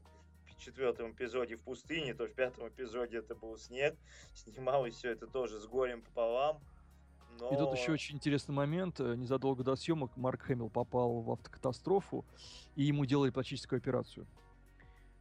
четвертом 0.57 1.11
эпизоде 1.11 1.55
в 1.55 1.61
пустыне, 1.61 2.13
то 2.13 2.25
в 2.27 2.33
пятом 2.33 2.67
эпизоде 2.67 3.17
это 3.17 3.35
был 3.35 3.57
снег. 3.57 3.95
Снималось 4.33 4.95
все 4.95 5.11
это 5.11 5.27
тоже 5.27 5.59
с 5.59 5.65
горем 5.65 6.01
пополам. 6.01 6.59
Но... 7.39 7.51
И 7.53 7.57
тут 7.57 7.77
еще 7.77 7.91
очень 7.91 8.15
интересный 8.15 8.53
момент. 8.53 8.99
Э, 8.99 9.15
Незадолго 9.15 9.63
до 9.63 9.75
съемок 9.75 10.15
Марк 10.17 10.41
Хэмилл 10.41 10.69
попал 10.69 11.21
в 11.21 11.31
автокатастрофу, 11.31 12.25
и 12.75 12.83
ему 12.83 13.05
делали 13.05 13.29
пластическую 13.29 13.77
операцию. 13.77 14.25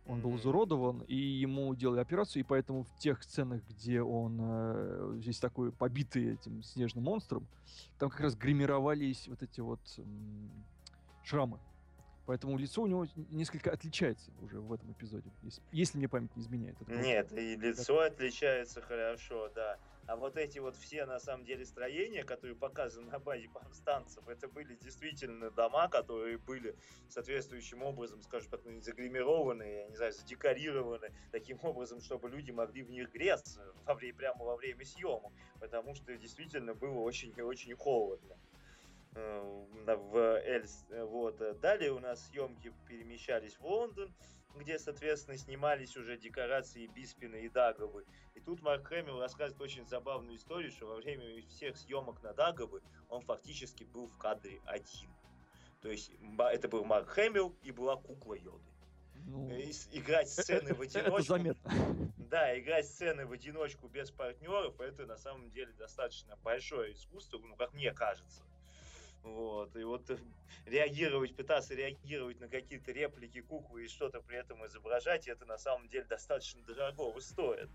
Он 0.09 0.21
был 0.21 0.37
изуродован, 0.37 1.01
и 1.09 1.17
ему 1.17 1.75
делали 1.75 2.01
операцию, 2.01 2.41
и 2.41 2.47
поэтому 2.47 2.85
в 2.85 2.97
тех 2.97 3.23
сценах, 3.25 3.61
где 3.69 4.03
он 4.03 4.39
э, 4.41 5.15
здесь 5.17 5.41
такой 5.41 5.73
побитый 5.73 6.35
этим 6.35 6.63
снежным 6.63 7.05
монстром, 7.05 7.47
там 7.99 8.09
как 8.09 8.21
раз 8.21 8.37
гримировались 8.37 9.27
вот 9.27 9.43
эти 9.43 9.61
вот 9.61 9.81
м, 9.99 10.51
шрамы. 11.25 11.59
Поэтому 12.27 12.59
лицо 12.59 12.83
у 12.83 12.87
него 12.87 13.07
несколько 13.31 13.71
отличается 13.71 14.33
уже 14.43 14.61
в 14.61 14.73
этом 14.73 14.91
эпизоде, 14.93 15.31
если, 15.43 15.63
если 15.71 15.99
мне 15.99 16.09
память 16.09 16.35
не 16.35 16.43
изменяет. 16.43 16.77
Это 16.81 16.93
Нет, 16.93 17.33
и 17.33 17.57
лицо 17.57 18.01
отличается 18.01 18.83
хорошо, 18.83 19.49
да. 19.55 19.79
А 20.07 20.17
вот 20.17 20.37
эти 20.37 20.59
вот 20.61 20.77
все, 20.77 21.05
на 21.05 21.19
самом 21.19 21.45
деле, 21.45 21.65
строения, 21.65 22.23
которые 22.23 22.57
показаны 22.57 23.11
на 23.11 23.19
базе 23.19 23.49
повстанцев, 23.49 24.29
это 24.29 24.47
были 24.49 24.77
действительно 24.77 25.51
дома, 25.51 25.89
которые 25.89 26.39
были 26.39 26.77
соответствующим 27.09 27.83
образом, 27.83 28.23
скажем 28.23 28.51
так, 28.51 28.61
ну, 28.65 28.81
загримированы, 28.81 29.63
я 29.63 29.89
не 29.89 29.97
знаю, 29.97 30.13
задекорированы 30.13 31.13
таким 31.33 31.59
образом, 31.63 32.01
чтобы 32.01 32.29
люди 32.29 32.53
могли 32.53 32.83
в 32.83 32.91
них 32.91 33.13
греться 33.13 33.61
во 33.85 33.95
время, 33.95 34.15
прямо 34.17 34.45
во 34.45 34.57
время 34.57 34.85
съемок, 34.85 35.33
потому 35.59 35.95
что 35.95 36.17
действительно 36.17 36.75
было 36.75 37.01
очень 37.01 37.33
и 37.37 37.41
очень 37.41 37.75
холодно 37.75 38.37
в 39.17 40.41
Эльс. 40.45 40.85
э, 40.91 41.03
Вот. 41.05 41.41
э, 41.41 41.55
Далее 41.55 41.93
у 41.93 41.99
нас 41.99 42.27
съемки 42.29 42.73
перемещались 42.89 43.57
в 43.57 43.65
Лондон, 43.65 44.15
где, 44.55 44.79
соответственно, 44.79 45.37
снимались 45.37 45.97
уже 45.97 46.17
декорации 46.17 46.87
Биспина 46.87 47.37
и 47.37 47.49
Дагобы. 47.49 48.05
И 48.35 48.41
тут 48.41 48.63
Марк 48.63 48.87
Хэмилл 48.89 49.21
рассказывает 49.21 49.61
очень 49.61 49.87
забавную 49.87 50.37
историю, 50.37 50.71
что 50.71 50.87
во 50.87 50.97
время 50.97 51.43
всех 51.49 51.77
съемок 51.77 52.23
на 52.23 52.33
Дагобы 52.33 52.83
он 53.09 53.21
фактически 53.23 53.85
был 53.85 54.07
в 54.07 54.17
кадре 54.19 54.61
один. 54.67 55.11
То 55.83 55.91
есть 55.91 56.11
Ма- 56.21 56.51
это 56.51 56.69
был 56.69 56.85
Марк 56.85 57.09
Хэмилл 57.09 57.55
и 57.63 57.71
была 57.71 57.97
кукла 57.97 58.35
Йоды. 58.35 58.65
Ну, 59.29 59.51
играть 59.51 60.29
сцены 60.29 60.73
в 60.75 60.81
это 60.83 61.01
одиночку. 61.01 61.23
заметно. 61.23 61.73
Да, 62.17 62.59
играть 62.59 62.87
сцены 62.87 63.27
в 63.27 63.33
одиночку 63.33 63.89
без 63.89 64.11
партнеров, 64.11 64.81
это 64.81 65.07
на 65.07 65.17
самом 65.17 65.51
деле 65.51 65.73
достаточно 65.73 66.37
большое 66.37 66.93
искусство, 66.93 67.39
ну, 67.39 67.57
как 67.57 67.73
мне 67.75 67.93
кажется. 67.93 68.43
Вот, 69.27 69.75
и 69.77 69.83
вот 69.83 70.09
э, 70.09 70.19
реагировать, 70.67 71.35
пытаться 71.35 71.75
реагировать 71.75 72.41
на 72.41 72.49
какие-то 72.49 72.93
реплики 72.93 73.41
куклы 73.41 73.85
и 73.85 73.89
что-то 73.89 74.21
при 74.21 74.39
этом 74.39 74.65
изображать, 74.67 75.27
это 75.27 75.45
на 75.47 75.59
самом 75.59 75.89
деле 75.89 76.05
достаточно 76.05 76.63
дорого 76.63 77.21
стоит. 77.21 77.69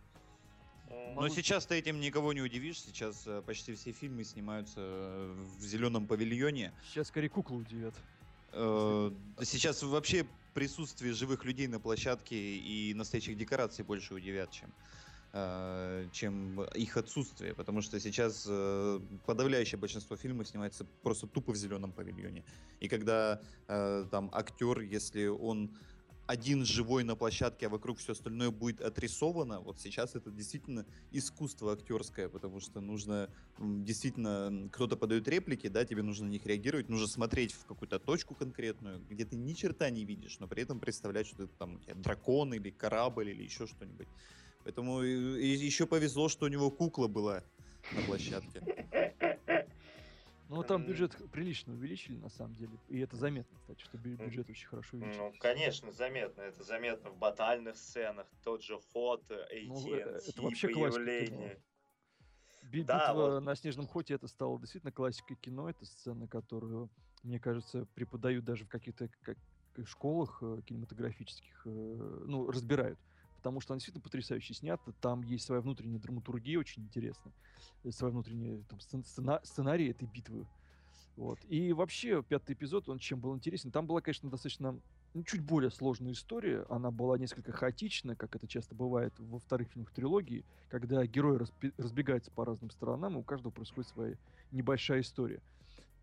Но 1.15 1.29
сейчас 1.29 1.65
ты 1.65 1.75
этим 1.75 1.99
никого 1.99 2.33
не 2.33 2.41
удивишь. 2.41 2.81
Сейчас 2.81 3.23
э, 3.25 3.41
почти 3.45 3.75
все 3.75 3.91
фильмы 3.91 4.23
снимаются 4.23 4.79
э, 4.79 5.35
в 5.57 5.61
зеленом 5.61 6.07
павильоне. 6.07 6.73
Сейчас 6.85 7.07
скорее 7.07 7.29
куклу 7.29 7.57
удивят. 7.57 7.93
Сейчас 8.53 9.81
вообще 9.81 10.25
присутствие 10.53 11.13
живых 11.13 11.45
людей 11.45 11.67
на 11.67 11.79
площадке 11.79 12.35
и 12.35 12.93
настоящих 12.93 13.37
декораций 13.37 13.85
больше 13.85 14.13
удивят, 14.13 14.51
чем, 14.51 14.73
чем 16.11 16.61
их 16.75 16.97
отсутствие. 16.97 17.53
Потому 17.53 17.81
что 17.81 17.99
сейчас 17.99 18.45
э, 18.49 18.99
подавляющее 19.25 19.79
большинство 19.79 20.17
фильмов 20.17 20.47
снимается 20.47 20.85
просто 21.03 21.25
тупо 21.25 21.53
в 21.53 21.55
зеленом 21.55 21.93
павильоне. 21.93 22.43
И 22.81 22.89
когда 22.89 23.41
э, 23.67 24.05
там 24.11 24.29
актер, 24.33 24.81
если 24.81 25.27
он 25.27 25.71
один 26.27 26.65
живой 26.65 27.03
на 27.03 27.15
площадке, 27.15 27.67
а 27.67 27.69
вокруг 27.69 27.97
все 27.97 28.13
остальное 28.13 28.51
будет 28.51 28.81
отрисовано, 28.81 29.59
вот 29.59 29.79
сейчас 29.79 30.15
это 30.15 30.31
действительно 30.31 30.85
искусство 31.11 31.73
актерское, 31.73 32.29
потому 32.29 32.59
что 32.61 32.79
нужно 32.79 33.29
действительно 33.59 34.69
кто-то 34.71 34.95
подает 34.95 35.27
реплики, 35.27 35.67
да, 35.67 35.83
тебе 35.83 36.03
нужно 36.03 36.27
на 36.27 36.31
них 36.31 36.45
реагировать, 36.45 36.87
нужно 36.87 37.07
смотреть 37.07 37.53
в 37.53 37.65
какую-то 37.65 37.99
точку 37.99 38.33
конкретную, 38.35 39.03
где 39.09 39.25
ты 39.25 39.35
ни 39.35 39.53
черта 39.53 39.89
не 39.89 40.05
видишь, 40.05 40.39
но 40.39 40.47
при 40.47 40.63
этом 40.63 40.79
представлять, 40.79 41.27
что 41.27 41.43
это 41.43 41.53
там 41.57 41.75
у 41.75 41.79
тебя 41.79 41.95
дракон 41.95 42.53
или 42.53 42.69
корабль 42.69 43.29
или 43.29 43.43
еще 43.43 43.67
что-нибудь. 43.67 44.07
Поэтому 44.63 45.01
еще 45.01 45.85
повезло, 45.87 46.29
что 46.29 46.45
у 46.45 46.49
него 46.49 46.69
кукла 46.69 47.07
была 47.07 47.43
на 47.93 48.01
площадке. 48.05 48.61
Ну, 50.53 50.63
там 50.63 50.83
бюджет 50.85 51.15
прилично 51.31 51.71
увеличили, 51.71 52.17
на 52.17 52.27
самом 52.27 52.55
деле. 52.55 52.77
И 52.89 52.99
это 52.99 53.15
заметно, 53.15 53.57
кстати, 53.57 53.79
что 53.83 53.97
бю- 53.97 54.17
бюджет 54.17 54.49
очень 54.49 54.67
хорошо 54.67 54.97
увеличили. 54.97 55.17
Ну, 55.17 55.33
конечно, 55.39 55.93
заметно. 55.93 56.41
Это 56.41 56.61
заметно 56.65 57.09
в 57.09 57.17
батальных 57.17 57.77
сценах. 57.77 58.27
Тот 58.43 58.61
же 58.61 58.77
ход, 58.91 59.23
э, 59.31 59.45
Ну, 59.63 59.75
AT&T, 59.77 59.95
э, 59.95 60.19
это 60.27 60.41
вообще 60.41 60.67
появление. 60.67 61.61
Би- 62.63 62.83
Да, 62.83 63.07
Битва 63.07 63.13
вот. 63.13 63.39
на 63.39 63.55
снежном 63.55 63.87
хоте 63.87 64.15
это 64.15 64.27
стало 64.27 64.59
действительно 64.59 64.91
классикой 64.91 65.37
кино. 65.37 65.69
Это 65.69 65.85
сцена, 65.85 66.27
которую, 66.27 66.89
мне 67.23 67.39
кажется, 67.39 67.85
преподают 67.95 68.43
даже 68.43 68.65
в 68.65 68.67
каких-то 68.67 69.09
как- 69.21 69.37
школах 69.85 70.39
э, 70.41 70.59
кинематографических, 70.65 71.61
ну, 71.63 72.51
разбирают. 72.51 72.99
Потому 73.41 73.59
что 73.59 73.73
она 73.73 73.79
действительно 73.79 74.03
потрясающе 74.03 74.53
снята. 74.53 74.91
Там 75.01 75.23
есть 75.23 75.45
своя 75.45 75.61
внутренняя 75.61 75.99
драматургия 75.99 76.59
очень 76.59 76.83
интересная. 76.83 77.33
э, 77.83 77.89
Своя 77.89 78.11
внутренняя 78.11 78.61
там, 78.69 78.77
сцен- 78.79 79.03
сцена- 79.03 79.41
сценарий 79.43 79.89
этой 79.89 80.07
битвы. 80.07 80.45
Вот. 81.17 81.39
И 81.49 81.73
вообще, 81.73 82.21
пятый 82.21 82.53
эпизод, 82.53 82.87
он 82.87 82.99
чем 82.99 83.19
был 83.19 83.35
интересен? 83.35 83.71
Там 83.71 83.87
была, 83.87 84.01
конечно, 84.01 84.29
достаточно 84.29 84.79
ну, 85.15 85.23
чуть 85.23 85.41
более 85.41 85.71
сложная 85.71 86.11
история. 86.11 86.65
Она 86.69 86.91
была 86.91 87.17
несколько 87.17 87.51
хаотична, 87.51 88.15
как 88.15 88.35
это 88.35 88.47
часто 88.47 88.75
бывает 88.75 89.13
во 89.17 89.39
вторых 89.39 89.69
фильмах 89.69 89.91
трилогии, 89.91 90.45
когда 90.69 91.03
герои 91.07 91.39
распи- 91.39 91.73
разбегаются 91.77 92.29
по 92.29 92.45
разным 92.45 92.69
сторонам, 92.69 93.15
и 93.15 93.19
у 93.19 93.23
каждого 93.23 93.51
происходит 93.51 93.89
своя 93.89 94.15
небольшая 94.51 95.01
история. 95.01 95.41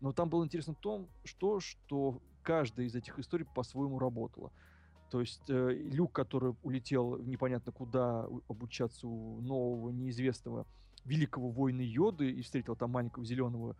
Но 0.01 0.11
там 0.11 0.29
было 0.29 0.43
интересно 0.43 0.73
в 0.73 0.79
том, 0.79 1.09
что, 1.23 1.61
что 1.61 2.21
каждая 2.43 2.85
из 2.85 2.95
этих 2.95 3.17
историй 3.17 3.45
по-своему 3.45 3.97
работала. 3.97 4.51
То 5.09 5.21
есть 5.21 5.49
э, 5.49 5.71
Люк, 5.73 6.11
который 6.11 6.55
улетел 6.63 7.17
непонятно 7.17 7.71
куда 7.71 8.27
обучаться 8.47 9.07
у 9.07 9.41
нового, 9.41 9.89
неизвестного 9.89 10.65
великого 11.05 11.49
воина 11.49 11.81
Йоды 11.81 12.31
и 12.31 12.41
встретил 12.41 12.75
там 12.75 12.91
маленького 12.91 13.25
зеленого 13.25 13.75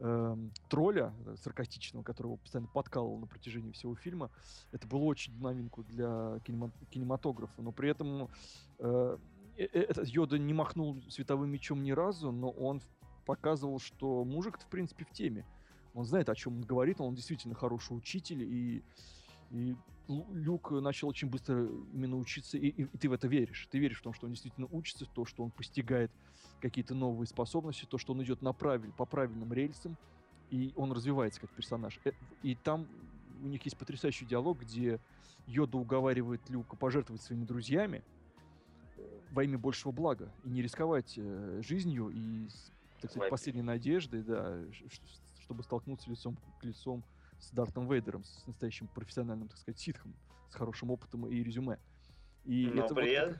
эм, 0.00 0.52
тролля 0.68 1.12
э, 1.26 1.36
саркастичного, 1.42 2.04
которого 2.04 2.36
постоянно 2.36 2.68
подкалывал 2.68 3.18
на 3.18 3.26
протяжении 3.26 3.72
всего 3.72 3.94
фильма. 3.96 4.30
Это 4.72 4.86
было 4.86 5.02
очень 5.04 5.36
новинку 5.40 5.82
для 5.82 6.38
кинема- 6.44 6.72
кинематографа, 6.90 7.60
но 7.62 7.72
при 7.72 7.90
этом 7.90 8.28
э, 8.78 9.18
э- 9.56 9.64
этот 9.64 10.06
Йода 10.08 10.38
не 10.38 10.54
махнул 10.54 11.02
световым 11.08 11.50
мечом 11.50 11.82
ни 11.82 11.90
разу, 11.90 12.30
но 12.30 12.50
он 12.50 12.80
показывал, 13.26 13.78
что 13.80 14.24
мужик 14.24 14.58
в 14.58 14.66
принципе 14.66 15.04
в 15.04 15.10
теме. 15.10 15.44
Он 15.94 16.04
знает, 16.04 16.28
о 16.28 16.34
чем 16.34 16.58
он 16.58 16.62
говорит, 16.62 17.00
он 17.00 17.14
действительно 17.14 17.54
хороший 17.54 17.96
учитель, 17.96 18.42
и, 18.42 18.84
и 19.50 19.74
Люк 20.08 20.70
начал 20.70 21.08
очень 21.08 21.28
быстро 21.28 21.66
именно 21.92 22.16
учиться, 22.16 22.56
и, 22.56 22.68
и- 22.68 22.82
и 22.84 22.98
ты 22.98 23.08
в 23.08 23.12
это 23.12 23.28
веришь. 23.28 23.68
Ты 23.70 23.78
веришь 23.78 23.98
в 23.98 24.02
том, 24.02 24.14
что 24.14 24.26
он 24.26 24.32
действительно 24.32 24.66
учится, 24.70 25.04
в 25.04 25.08
то, 25.08 25.26
что 25.26 25.44
он 25.44 25.50
постигает 25.50 26.10
какие-то 26.60 26.94
новые 26.94 27.26
способности, 27.26 27.84
то, 27.84 27.98
что 27.98 28.14
он 28.14 28.22
идет 28.22 28.40
на 28.40 28.52
правиль, 28.54 28.90
по 28.92 29.04
правильным 29.04 29.52
рельсам, 29.52 29.96
и 30.50 30.72
он 30.76 30.92
развивается 30.92 31.40
как 31.42 31.50
персонаж. 31.50 32.00
Э, 32.04 32.12
И 32.42 32.54
там 32.54 32.88
у 33.42 33.48
них 33.48 33.62
есть 33.64 33.76
потрясающий 33.76 34.24
диалог, 34.24 34.60
где 34.60 34.98
Йода 35.46 35.76
уговаривает 35.76 36.48
Люка 36.48 36.76
пожертвовать 36.76 37.22
своими 37.22 37.44
друзьями 37.44 38.02
э, 38.96 39.20
во 39.30 39.44
имя 39.44 39.58
большего 39.58 39.92
блага 39.92 40.32
и 40.42 40.48
не 40.48 40.62
рисковать 40.62 41.14
э, 41.18 41.60
жизнью 41.62 42.08
и, 42.08 42.48
так 43.00 43.10
сказать, 43.10 43.30
последней 43.30 43.62
надеждой, 43.62 44.22
да, 44.22 44.58
чтобы 45.42 45.62
столкнуться 45.62 46.10
лицом 46.10 46.36
к 46.60 46.64
лицом 46.64 47.04
с 47.40 47.50
Дартом 47.50 47.88
Вейдером, 47.90 48.24
с 48.24 48.46
настоящим 48.46 48.88
профессиональным, 48.88 49.48
так 49.48 49.58
сказать, 49.58 49.78
ситхом, 49.78 50.14
с 50.50 50.54
хорошим 50.54 50.90
опытом 50.90 51.26
и 51.26 51.42
резюме. 51.42 51.78
И 52.44 52.70
Но 52.72 52.84
это 52.84 52.94
при, 52.94 53.18
вот 53.18 53.38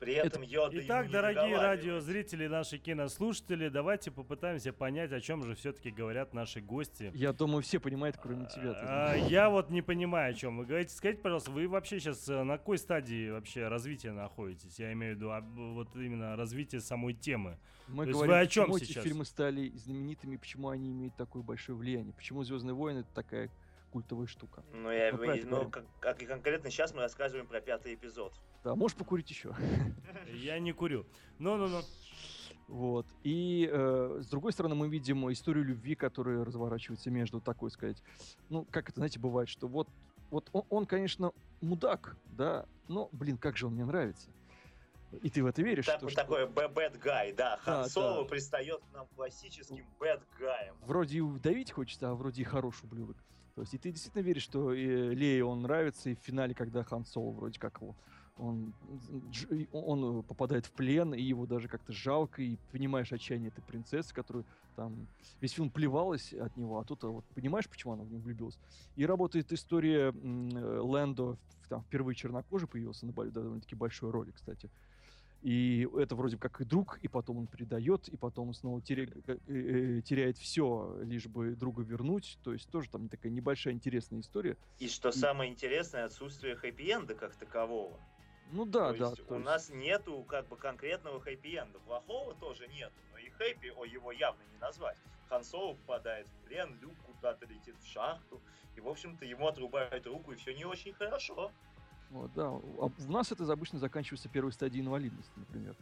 при 0.00 0.14
этом 0.14 0.42
Йода 0.42 0.74
ему 0.76 0.86
Итак, 0.86 1.06
не 1.06 1.12
дорогие 1.12 1.56
радиозрители, 1.58 2.46
наши 2.46 2.78
кинослушатели, 2.78 3.68
давайте 3.68 4.10
попытаемся 4.10 4.72
понять, 4.72 5.12
о 5.12 5.20
чем 5.20 5.44
же 5.44 5.54
все-таки 5.54 5.90
говорят 5.90 6.32
наши 6.32 6.60
гости. 6.60 7.12
Я 7.14 7.34
думаю, 7.34 7.62
все 7.62 7.78
понимают, 7.78 8.16
кроме 8.20 8.46
тебя. 8.46 8.72
А. 8.76 9.14
Я 9.14 9.50
вот 9.50 9.68
не 9.70 9.82
понимаю, 9.82 10.32
о 10.32 10.34
чем 10.34 10.56
вы 10.56 10.64
говорите. 10.64 10.94
Скажите, 10.94 11.22
пожалуйста, 11.22 11.50
вы 11.50 11.68
вообще 11.68 12.00
сейчас 12.00 12.26
на 12.26 12.56
какой 12.56 12.78
стадии 12.78 13.30
вообще 13.30 13.68
развития 13.68 14.12
находитесь? 14.12 14.78
Я 14.78 14.92
имею 14.94 15.14
в 15.14 15.18
виду 15.18 15.32
вот 15.74 15.94
именно 15.94 16.34
развитие 16.34 16.80
самой 16.80 17.12
темы. 17.12 17.58
Мы 17.86 18.04
то 18.04 18.08
есть 18.08 18.14
говорим, 18.14 18.34
вы 18.34 18.40
о 18.40 18.46
чём 18.46 18.64
почему 18.66 18.76
эти 18.78 18.84
сейчас? 18.84 19.04
фильмы 19.04 19.24
стали 19.24 19.68
знаменитыми, 19.76 20.36
почему 20.36 20.70
они 20.70 20.92
имеют 20.92 21.16
такое 21.16 21.42
большое 21.42 21.76
влияние, 21.76 22.14
почему 22.14 22.42
Звездные 22.42 22.74
войны 22.74 23.00
это 23.00 23.12
такая 23.12 23.50
культовая 23.90 24.26
штука. 24.26 24.62
Ну, 24.72 24.90
я, 24.90 25.12
ну 25.12 25.18
говорим. 25.18 25.70
как, 25.70 25.84
как 26.00 26.22
и 26.22 26.26
конкретно 26.26 26.70
сейчас 26.70 26.94
мы 26.94 27.00
рассказываем 27.00 27.46
про 27.46 27.60
пятый 27.60 27.94
эпизод. 27.94 28.32
Да, 28.64 28.74
можешь 28.74 28.96
покурить 28.96 29.30
еще. 29.30 29.54
Я 30.32 30.58
не 30.58 30.72
курю. 30.72 31.06
Ну-ну-ну. 31.38 31.80
Вот. 32.68 33.06
И 33.24 33.68
э, 33.70 34.20
с 34.22 34.26
другой 34.28 34.52
стороны, 34.52 34.74
мы 34.74 34.88
видим 34.88 35.30
историю 35.32 35.64
любви, 35.64 35.94
которая 35.96 36.44
разворачивается 36.44 37.10
между 37.10 37.40
такой 37.40 37.70
сказать. 37.70 38.02
Ну, 38.48 38.64
как 38.70 38.88
это, 38.90 39.00
знаете, 39.00 39.18
бывает, 39.18 39.48
что 39.48 39.66
вот, 39.66 39.88
вот 40.30 40.48
он, 40.52 40.64
он, 40.70 40.86
конечно, 40.86 41.32
мудак, 41.60 42.16
да, 42.26 42.66
но, 42.86 43.08
блин, 43.12 43.38
как 43.38 43.56
же 43.56 43.66
он 43.66 43.74
мне 43.74 43.84
нравится. 43.84 44.30
И 45.22 45.28
ты 45.30 45.42
в 45.42 45.46
это 45.46 45.60
веришь, 45.62 45.86
Так, 45.86 45.98
что, 45.98 46.08
что 46.08 46.20
такой 46.20 46.46
б- 46.46 46.68
bad 46.72 47.02
guy, 47.02 47.34
да. 47.34 47.56
Хан 47.64 47.82
Да, 47.82 47.88
Соло 47.88 48.22
да. 48.22 48.28
пристает 48.28 48.80
к 48.80 48.94
нам 48.94 49.08
классическим 49.16 49.84
bad 49.98 50.22
guy. 50.40 50.72
вроде 50.82 51.18
и 51.18 51.22
давить 51.40 51.72
хочется, 51.72 52.10
а 52.10 52.14
вроде 52.14 52.42
и 52.42 52.44
хороший 52.44 52.84
ублюдок. 52.84 53.16
То 53.60 53.64
есть 53.64 53.74
и 53.74 53.78
ты 53.78 53.90
действительно 53.90 54.22
веришь, 54.22 54.44
что 54.44 54.72
э, 54.72 55.12
Лее 55.12 55.44
он 55.44 55.60
нравится, 55.60 56.08
и 56.08 56.14
в 56.14 56.18
финале, 56.20 56.54
когда 56.54 56.82
Хан 56.82 57.04
Соло 57.04 57.30
вроде 57.30 57.60
как 57.60 57.82
его, 57.82 57.94
он, 58.38 58.72
он 59.70 60.20
э, 60.20 60.22
попадает 60.22 60.64
в 60.64 60.70
плен, 60.70 61.12
и 61.12 61.20
его 61.20 61.44
даже 61.44 61.68
как-то 61.68 61.92
жалко, 61.92 62.40
и 62.40 62.56
понимаешь 62.72 63.12
отчаяние 63.12 63.48
этой 63.48 63.60
принцессы, 63.60 64.14
которую 64.14 64.46
там 64.76 65.06
весь 65.42 65.52
фильм 65.52 65.68
плевалась 65.68 66.32
от 66.32 66.56
него, 66.56 66.78
а 66.78 66.84
тут 66.84 67.04
а, 67.04 67.08
вот 67.08 67.26
понимаешь, 67.34 67.68
почему 67.68 67.92
она 67.92 68.04
в 68.04 68.10
него 68.10 68.22
влюбилась. 68.22 68.58
И 68.96 69.04
работает 69.04 69.52
история 69.52 70.10
э, 70.10 70.78
Лэндо, 70.80 71.36
там 71.68 71.82
впервые 71.82 72.16
чернокожий 72.16 72.66
появился 72.66 73.04
на 73.04 73.12
Бали, 73.12 73.28
довольно-таки 73.28 73.74
большой 73.74 74.10
роли, 74.10 74.30
кстати. 74.30 74.70
И 75.42 75.88
это 75.96 76.14
вроде 76.16 76.36
как 76.36 76.60
и 76.60 76.64
друг, 76.64 76.98
и 77.00 77.08
потом 77.08 77.38
он 77.38 77.46
предает, 77.46 78.08
и 78.08 78.16
потом 78.16 78.48
он 78.48 78.54
снова 78.54 78.80
теря- 78.80 79.10
э, 79.26 79.38
э, 79.46 80.02
теряет 80.02 80.36
все, 80.36 80.98
лишь 81.02 81.26
бы 81.26 81.54
друга 81.56 81.82
вернуть. 81.82 82.38
То 82.44 82.52
есть 82.52 82.70
тоже 82.70 82.90
там 82.90 83.08
такая 83.08 83.32
небольшая 83.32 83.72
интересная 83.72 84.20
история. 84.20 84.58
И 84.78 84.88
что 84.88 85.12
самое 85.12 85.50
интересное, 85.50 86.04
отсутствие 86.04 86.56
хэппи-энда 86.56 87.14
как 87.14 87.34
такового. 87.36 87.98
Ну 88.52 88.66
да, 88.66 88.92
то 88.92 88.98
да. 88.98 89.08
есть 89.10 89.30
у 89.30 89.34
есть- 89.34 89.46
нас 89.46 89.70
нету 89.70 90.22
как 90.24 90.46
бы 90.48 90.56
конкретного 90.56 91.20
хэппи-энда. 91.20 91.78
Плохого 91.86 92.34
тоже 92.34 92.68
нету, 92.68 92.92
но 93.12 93.18
и 93.18 93.30
хэппи, 93.30 93.72
о, 93.76 93.84
его 93.86 94.12
явно 94.12 94.42
не 94.52 94.58
назвать. 94.58 94.98
Хан 95.30 95.44
Соло 95.44 95.74
попадает 95.74 96.26
в 96.26 96.46
плен, 96.48 96.76
Люк 96.82 96.94
куда-то 97.06 97.46
летит 97.46 97.76
в 97.78 97.86
шахту, 97.86 98.42
и, 98.76 98.80
в 98.80 98.88
общем-то, 98.88 99.24
ему 99.24 99.46
отрубают 99.46 100.04
руку, 100.06 100.32
и 100.32 100.34
все 100.36 100.52
не 100.52 100.64
очень 100.64 100.92
хорошо. 100.92 101.52
Вот, 102.10 102.32
да. 102.34 102.48
А 102.48 102.90
у 103.06 103.12
нас 103.12 103.32
это 103.32 103.50
обычно 103.50 103.78
заканчивается 103.78 104.28
первой 104.28 104.52
стадией 104.52 104.84
инвалидности, 104.84 105.32
например. 105.36 105.76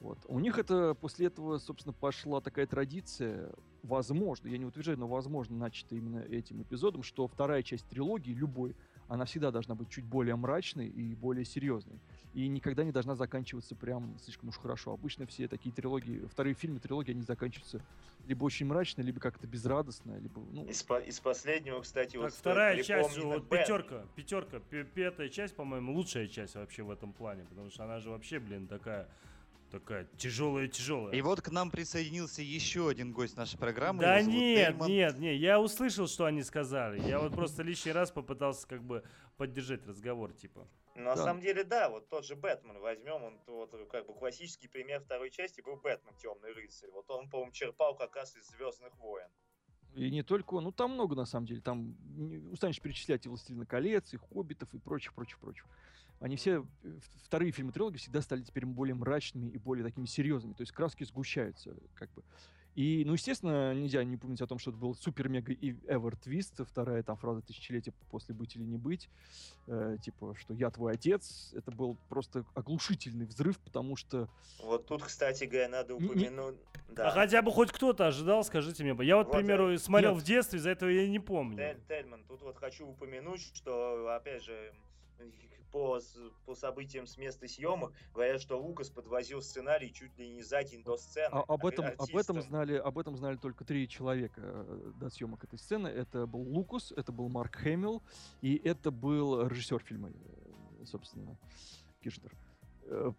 Вот. 0.00 0.18
У 0.26 0.38
них 0.40 0.58
это 0.58 0.94
после 0.94 1.26
этого, 1.26 1.58
собственно, 1.58 1.92
пошла 1.92 2.40
такая 2.40 2.66
традиция, 2.66 3.52
возможно, 3.82 4.48
я 4.48 4.58
не 4.58 4.64
утверждаю, 4.64 4.98
но 4.98 5.06
возможно, 5.06 5.56
начата 5.56 5.94
именно 5.94 6.18
этим 6.18 6.60
эпизодом, 6.62 7.02
что 7.02 7.28
вторая 7.28 7.62
часть 7.62 7.86
трилогии, 7.88 8.32
любой, 8.32 8.74
она 9.06 9.24
всегда 9.24 9.50
должна 9.50 9.74
быть 9.74 9.90
чуть 9.90 10.04
более 10.04 10.34
мрачной 10.36 10.88
и 10.88 11.14
более 11.14 11.44
серьезной. 11.44 12.00
И 12.34 12.48
никогда 12.48 12.82
не 12.82 12.92
должна 12.92 13.14
заканчиваться 13.14 13.74
прям 13.74 14.16
слишком 14.18 14.48
уж 14.48 14.58
хорошо. 14.58 14.92
Обычно 14.92 15.26
все 15.26 15.48
такие 15.48 15.74
трилогии, 15.74 16.26
вторые 16.30 16.54
фильмы 16.54 16.80
трилогии, 16.80 17.12
они 17.12 17.22
заканчиваются 17.22 17.82
либо 18.26 18.44
очень 18.44 18.66
мрачно, 18.66 19.02
либо 19.02 19.20
как-то 19.20 19.46
безрадостно, 19.46 20.18
либо... 20.18 20.40
Ну... 20.50 20.64
Из, 20.66 20.82
по- 20.82 21.00
из 21.00 21.20
последнего, 21.20 21.80
кстати, 21.82 22.12
Так, 22.12 22.22
вот 22.22 22.32
вторая 22.32 22.82
часть, 22.82 23.18
вот 23.18 23.44
Бэт. 23.44 23.60
пятерка, 23.60 24.06
пятерка, 24.16 24.60
пятая 24.60 25.28
часть, 25.28 25.54
по-моему, 25.54 25.92
лучшая 25.92 26.26
часть 26.26 26.54
вообще 26.54 26.82
в 26.82 26.90
этом 26.90 27.12
плане, 27.12 27.44
потому 27.44 27.70
что 27.70 27.84
она 27.84 27.98
же 28.00 28.08
вообще, 28.08 28.38
блин, 28.38 28.66
такая, 28.66 29.08
такая 29.70 30.08
тяжелая-тяжелая. 30.16 31.14
И 31.14 31.20
вот 31.20 31.42
к 31.42 31.50
нам 31.50 31.70
присоединился 31.70 32.40
еще 32.40 32.88
один 32.88 33.12
гость 33.12 33.36
нашей 33.36 33.58
программы. 33.58 34.00
Да 34.00 34.22
нет, 34.22 34.68
Тельман. 34.68 34.88
нет, 34.88 35.18
нет, 35.18 35.38
я 35.38 35.60
услышал, 35.60 36.06
что 36.06 36.24
они 36.24 36.42
сказали. 36.42 37.00
Я 37.06 37.18
вот 37.18 37.34
просто 37.34 37.62
лишний 37.62 37.92
раз 37.92 38.10
попытался 38.10 38.66
как 38.66 38.82
бы 38.82 39.02
поддержать 39.36 39.86
разговор, 39.86 40.32
типа. 40.32 40.66
Ну, 40.94 41.02
на 41.04 41.16
Да. 41.16 41.24
самом 41.24 41.40
деле, 41.40 41.64
да, 41.64 41.88
вот 41.88 42.08
тот 42.08 42.24
же 42.24 42.36
Бэтмен 42.36 42.78
возьмем, 42.78 43.22
он 43.24 43.40
вот 43.46 43.74
как 43.90 44.06
бы 44.06 44.14
классический 44.14 44.68
пример 44.68 45.00
второй 45.00 45.30
части 45.30 45.60
был 45.62 45.76
Бэтмен 45.76 46.14
Темный 46.16 46.52
рыцарь. 46.52 46.90
Вот 46.90 47.10
он, 47.10 47.30
по-моему, 47.30 47.52
черпал 47.52 47.96
как 47.96 48.14
раз 48.16 48.36
из 48.36 48.46
Звездных 48.48 48.94
войн. 48.98 49.28
И 49.94 50.10
не 50.10 50.22
только 50.22 50.54
он, 50.54 50.64
ну 50.64 50.72
там 50.72 50.92
много 50.92 51.14
на 51.14 51.26
самом 51.26 51.46
деле, 51.46 51.60
там 51.60 51.96
не 52.16 52.38
устанешь 52.38 52.80
перечислять 52.80 53.26
и 53.26 53.28
«Властелина 53.28 53.66
колец», 53.66 54.12
и 54.14 54.16
«Хоббитов», 54.16 54.72
и 54.74 54.78
прочих, 54.78 55.12
прочих, 55.14 55.38
прочих. 55.38 55.66
Они 56.20 56.36
все, 56.36 56.64
э, 56.82 56.98
вторые 57.24 57.52
фильмы 57.52 57.72
трилогии 57.72 57.98
всегда 57.98 58.22
стали 58.22 58.42
теперь 58.42 58.64
более 58.64 58.94
мрачными 58.94 59.50
и 59.50 59.58
более 59.58 59.84
такими 59.84 60.06
серьезными, 60.06 60.54
то 60.54 60.62
есть 60.62 60.72
краски 60.72 61.04
сгущаются, 61.04 61.74
как 61.94 62.10
бы. 62.12 62.22
И, 62.74 63.04
ну, 63.04 63.12
естественно, 63.12 63.74
нельзя 63.74 64.02
не 64.02 64.16
помнить 64.16 64.40
о 64.40 64.46
том, 64.46 64.58
что 64.58 64.70
это 64.70 64.78
был 64.78 64.94
супер-мега 64.94 65.52
и 65.52 65.72
эвер 65.88 66.16
твист, 66.16 66.60
вторая 66.66 67.02
там 67.02 67.16
фраза 67.16 67.42
тысячелетия 67.42 67.92
после 68.10 68.34
«Быть 68.34 68.56
или 68.56 68.62
не 68.62 68.78
быть», 68.78 69.10
э, 69.66 69.98
типа, 70.02 70.34
что 70.38 70.54
«Я 70.54 70.70
твой 70.70 70.94
отец», 70.94 71.52
это 71.54 71.70
был 71.70 71.98
просто 72.08 72.46
оглушительный 72.54 73.26
взрыв, 73.26 73.58
потому 73.60 73.94
что 73.96 74.28
Вот 74.62 74.86
тут, 74.86 75.02
кстати 75.02 75.44
говоря, 75.44 75.68
надо 75.68 75.94
не- 75.94 76.04
упомянуть... 76.06 76.56
Да. 76.88 77.08
А 77.08 77.10
хотя 77.10 77.40
бы 77.42 77.50
хоть 77.50 77.72
кто-то 77.72 78.06
ожидал, 78.06 78.44
скажите 78.44 78.84
мне. 78.84 78.94
Я 79.06 79.16
вот, 79.16 79.24
к 79.28 79.30
Вот, 79.32 79.38
примеру, 79.38 79.78
смотрел 79.78 80.14
нет. 80.14 80.22
в 80.22 80.26
детстве, 80.26 80.58
из-за 80.58 80.70
этого 80.70 80.88
я 80.90 81.08
не 81.08 81.18
помню. 81.18 81.56
Тель- 81.58 81.80
Тельман, 81.88 82.22
тут 82.24 82.42
вот 82.42 82.56
хочу 82.58 82.86
упомянуть, 82.86 83.40
что, 83.54 84.14
опять 84.14 84.42
же, 84.44 84.72
по, 85.72 85.98
по 86.44 86.54
событиям 86.54 87.06
с 87.06 87.16
места 87.16 87.48
съемок, 87.48 87.92
говорят, 88.14 88.40
что 88.40 88.60
Лукас 88.60 88.90
подвозил 88.90 89.40
сценарий 89.42 89.92
чуть 89.92 90.16
ли 90.18 90.28
не 90.30 90.42
за 90.42 90.62
день 90.62 90.84
до 90.84 90.96
сцены. 90.96 91.32
А- 91.32 91.44
об, 91.48 91.66
этом, 91.66 91.86
об, 91.98 92.16
этом 92.16 92.40
знали, 92.42 92.74
об 92.74 92.98
этом 92.98 93.16
знали 93.16 93.36
только 93.36 93.64
три 93.64 93.88
человека 93.88 94.40
э, 94.44 94.92
до 94.96 95.10
съемок 95.10 95.42
этой 95.44 95.58
сцены. 95.58 95.88
Это 95.88 96.26
был 96.26 96.42
Лукус, 96.42 96.92
это 96.92 97.10
был 97.10 97.28
Марк 97.28 97.56
Хэмилл, 97.56 98.02
и 98.42 98.56
это 98.56 98.90
был 98.90 99.46
режиссер 99.46 99.82
фильма, 99.82 100.10
э, 100.10 100.84
собственно, 100.84 101.38
Киршнер. 102.02 102.32
Э, 102.84 103.12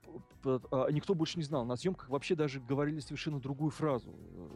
а 0.72 0.92
Никто 0.92 1.16
больше 1.16 1.38
не 1.38 1.44
знал. 1.44 1.66
На 1.66 1.76
съемках 1.76 2.10
вообще 2.10 2.36
даже 2.36 2.60
говорили 2.60 3.00
совершенно 3.00 3.40
другую 3.40 3.72
фразу. 3.72 4.14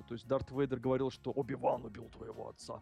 То 0.08 0.14
есть 0.14 0.28
Дарт 0.28 0.52
Вейдер 0.52 0.80
говорил, 0.80 1.10
что 1.10 1.32
Оби-Ван 1.32 1.86
убил 1.86 2.10
твоего 2.10 2.50
отца. 2.50 2.82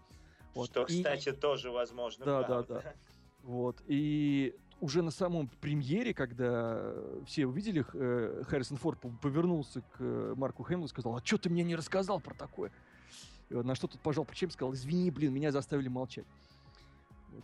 Вот. 0.54 0.70
Что, 0.70 0.84
И- 0.84 0.98
кстати, 0.98 1.32
тоже 1.32 1.72
возможно. 1.72 2.26
Да, 2.26 2.42
да, 2.42 2.48
правда. 2.48 2.82
да. 2.84 2.94
Вот. 3.46 3.82
И 3.86 4.56
уже 4.82 5.04
на 5.04 5.12
самом 5.12 5.48
премьере, 5.62 6.14
когда 6.14 6.74
э, 6.78 7.22
все 7.28 7.46
увидели, 7.46 7.86
э, 7.94 8.44
Харрисон 8.48 8.78
Форд 8.78 9.00
пов- 9.00 9.18
повернулся 9.22 9.82
к 9.82 9.98
э, 10.00 10.34
Марку 10.36 10.64
Хэмиллу 10.64 10.88
и 10.88 10.90
сказал, 10.90 11.16
а 11.16 11.22
что 11.24 11.38
ты 11.38 11.50
мне 11.50 11.64
не 11.64 11.76
рассказал 11.76 12.20
про 12.20 12.34
такое? 12.34 12.72
На 13.50 13.76
что 13.76 13.88
тот 13.88 14.02
пожал 14.02 14.26
плечами 14.26 14.50
и 14.50 14.54
сказал, 14.54 14.74
извини, 14.74 15.12
блин, 15.12 15.32
меня 15.32 15.52
заставили 15.52 15.88
молчать. 15.88 16.26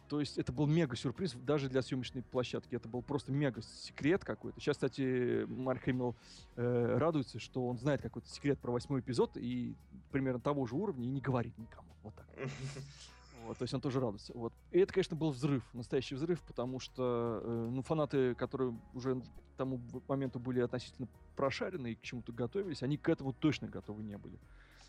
То 0.10 0.20
есть 0.20 0.40
это 0.40 0.52
был 0.52 0.66
мега 0.66 0.96
сюрприз 0.96 1.34
даже 1.34 1.70
для 1.70 1.84
съемочной 1.84 2.24
площадки. 2.24 2.76
Это 2.76 2.90
был 2.90 3.04
просто 3.04 3.32
мега 3.32 3.62
секрет 3.62 4.26
какой-то. 4.26 4.60
Сейчас, 4.60 4.78
кстати, 4.78 5.46
Марк 5.46 5.84
Хэмилл 5.84 6.16
э, 6.56 6.98
радуется, 6.98 7.40
что 7.40 7.68
он 7.68 7.78
знает 7.78 8.02
какой-то 8.02 8.28
секрет 8.28 8.58
про 8.58 8.72
восьмой 8.72 9.02
эпизод 9.02 9.38
и 9.38 9.76
примерно 10.12 10.40
того 10.40 10.66
же 10.66 10.76
уровня 10.76 11.06
и 11.06 11.10
не 11.10 11.22
говорит 11.22 11.56
никому. 11.60 11.90
Вот 12.02 12.16
так. 12.16 12.28
Вот, 13.46 13.58
то 13.58 13.64
есть 13.64 13.74
он 13.74 13.82
тоже 13.82 14.00
радуется. 14.00 14.34
Вот. 14.34 14.54
И 14.72 14.80
это, 14.80 14.94
конечно, 14.94 15.16
был 15.16 15.32
взрыв, 15.32 15.64
настоящий 15.74 16.16
взрыв, 16.16 16.42
потому 16.42 16.80
что 16.80 17.42
э, 17.44 17.70
ну, 17.72 17.82
фанаты, 17.82 18.36
которые 18.36 18.78
уже 18.94 19.16
к 19.16 19.58
тому 19.58 19.80
моменту 20.08 20.40
были 20.40 20.60
относительно 20.60 21.08
прошарены 21.36 21.94
и 21.94 21.96
к 21.96 22.02
чему-то 22.02 22.32
готовились, 22.32 22.84
они 22.84 22.98
к 22.98 23.10
этому 23.10 23.34
точно 23.34 23.68
готовы 23.68 24.04
не 24.04 24.18
были. 24.18 24.38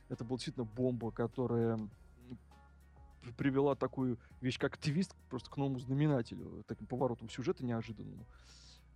Это 0.08 0.24
была 0.24 0.36
действительно 0.36 0.66
бомба, 0.66 1.10
которая 1.10 1.78
привела 3.38 3.74
такую 3.74 4.18
вещь, 4.40 4.58
как 4.58 4.76
твист, 4.76 5.14
просто 5.30 5.50
к 5.50 5.56
новому 5.56 5.78
знаменателю, 5.78 6.64
таким 6.66 6.86
поворотом 6.86 7.28
сюжета 7.30 7.64
неожиданному. 7.64 8.26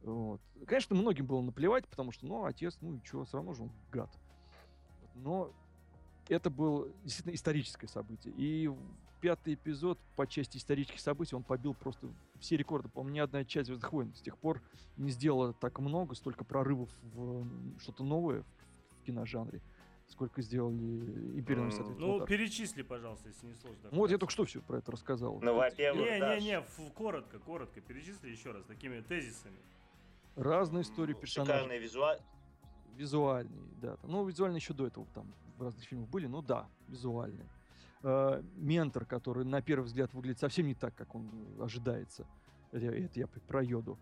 Вот. 0.02 0.40
Конечно, 0.66 0.96
многим 0.96 1.26
было 1.26 1.40
наплевать, 1.40 1.86
потому 1.88 2.12
что, 2.12 2.26
ну, 2.26 2.44
отец, 2.44 2.76
ну 2.80 2.96
и 2.96 3.00
что, 3.04 3.24
все 3.24 3.38
равно 3.38 3.54
же 3.54 3.62
он 3.62 3.72
гад. 3.90 4.10
Но 5.14 5.50
это 6.28 6.50
было 6.50 6.88
действительно 7.04 7.34
историческое 7.34 7.88
событие. 7.88 8.34
И 8.36 8.70
пятый 9.26 9.54
эпизод 9.54 9.98
по 10.14 10.24
части 10.28 10.56
исторических 10.56 11.00
событий, 11.00 11.34
он 11.34 11.42
побил 11.42 11.74
просто 11.74 12.06
все 12.38 12.56
рекорды. 12.56 12.88
По-моему, 12.88 13.16
ни 13.16 13.18
одна 13.18 13.44
часть 13.44 13.66
«Звездных 13.66 13.92
войн» 13.92 14.14
с 14.14 14.20
тех 14.20 14.38
пор 14.38 14.62
не 14.96 15.10
сделала 15.10 15.52
так 15.52 15.80
много, 15.80 16.14
столько 16.14 16.44
прорывов 16.44 16.88
в 17.02 17.76
что-то 17.80 18.04
новое 18.04 18.44
в, 18.44 19.02
киножанре, 19.04 19.62
сколько 20.06 20.42
сделали 20.42 20.76
«Империя 21.40 21.62
М, 21.62 21.72
Соответственно, 21.72 22.12
Ну, 22.12 22.18
так. 22.20 22.28
перечисли, 22.28 22.82
пожалуйста, 22.82 23.26
если 23.30 23.46
не 23.48 23.54
сложно. 23.54 23.88
Ну, 23.90 23.96
вот 23.98 24.12
я 24.12 24.18
только 24.18 24.30
что 24.32 24.44
все 24.44 24.60
про 24.62 24.78
это 24.78 24.92
рассказал. 24.92 25.40
Ну, 25.42 25.56
во-первых, 25.56 26.04
Не, 26.08 26.20
да, 26.20 26.38
не, 26.38 26.44
не, 26.44 26.58
ф- 26.60 26.92
коротко, 26.94 27.40
коротко, 27.40 27.80
перечисли 27.80 28.28
еще 28.30 28.52
раз 28.52 28.62
такими 28.66 29.00
тезисами. 29.00 29.58
Разные 30.36 30.82
истории 30.82 31.14
м, 31.14 31.20
персонажей. 31.20 31.54
Шикарный 31.56 31.78
визуал. 31.80 32.16
Визуальные, 32.94 33.74
да. 33.82 33.96
Ну, 34.04 34.24
визуальные 34.24 34.58
еще 34.60 34.72
до 34.72 34.86
этого 34.86 35.04
там 35.12 35.34
в 35.56 35.62
разных 35.62 35.84
фильмах 35.84 36.08
были, 36.10 36.28
ну 36.28 36.42
да, 36.42 36.68
визуальные. 36.86 37.48
Э, 38.08 38.40
ментор, 38.54 39.04
который 39.04 39.44
на 39.44 39.60
первый 39.60 39.86
взгляд 39.86 40.14
выглядит 40.14 40.38
совсем 40.38 40.68
не 40.68 40.74
так, 40.76 40.94
как 40.94 41.16
он 41.16 41.28
ожидается. 41.60 42.24
Это, 42.70 42.84
я- 42.84 43.04
это 43.04 43.18
я 43.18 43.26
про 43.26 43.64
Йоду. 43.64 43.98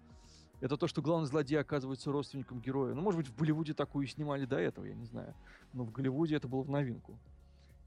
Это 0.60 0.76
то, 0.76 0.86
что 0.86 1.00
главный 1.00 1.26
злодей 1.26 1.58
оказывается 1.58 2.12
родственником 2.12 2.60
героя. 2.60 2.92
Ну, 2.92 3.00
может 3.00 3.18
быть, 3.18 3.28
в 3.28 3.34
Болливуде 3.34 3.72
такую 3.72 4.04
и 4.04 4.08
снимали 4.10 4.44
до 4.44 4.58
этого, 4.58 4.84
я 4.84 4.94
не 4.94 5.06
знаю. 5.06 5.34
Но 5.72 5.84
в 5.84 5.90
Голливуде 5.90 6.36
это 6.36 6.46
было 6.48 6.62
в 6.62 6.68
новинку. 6.68 7.18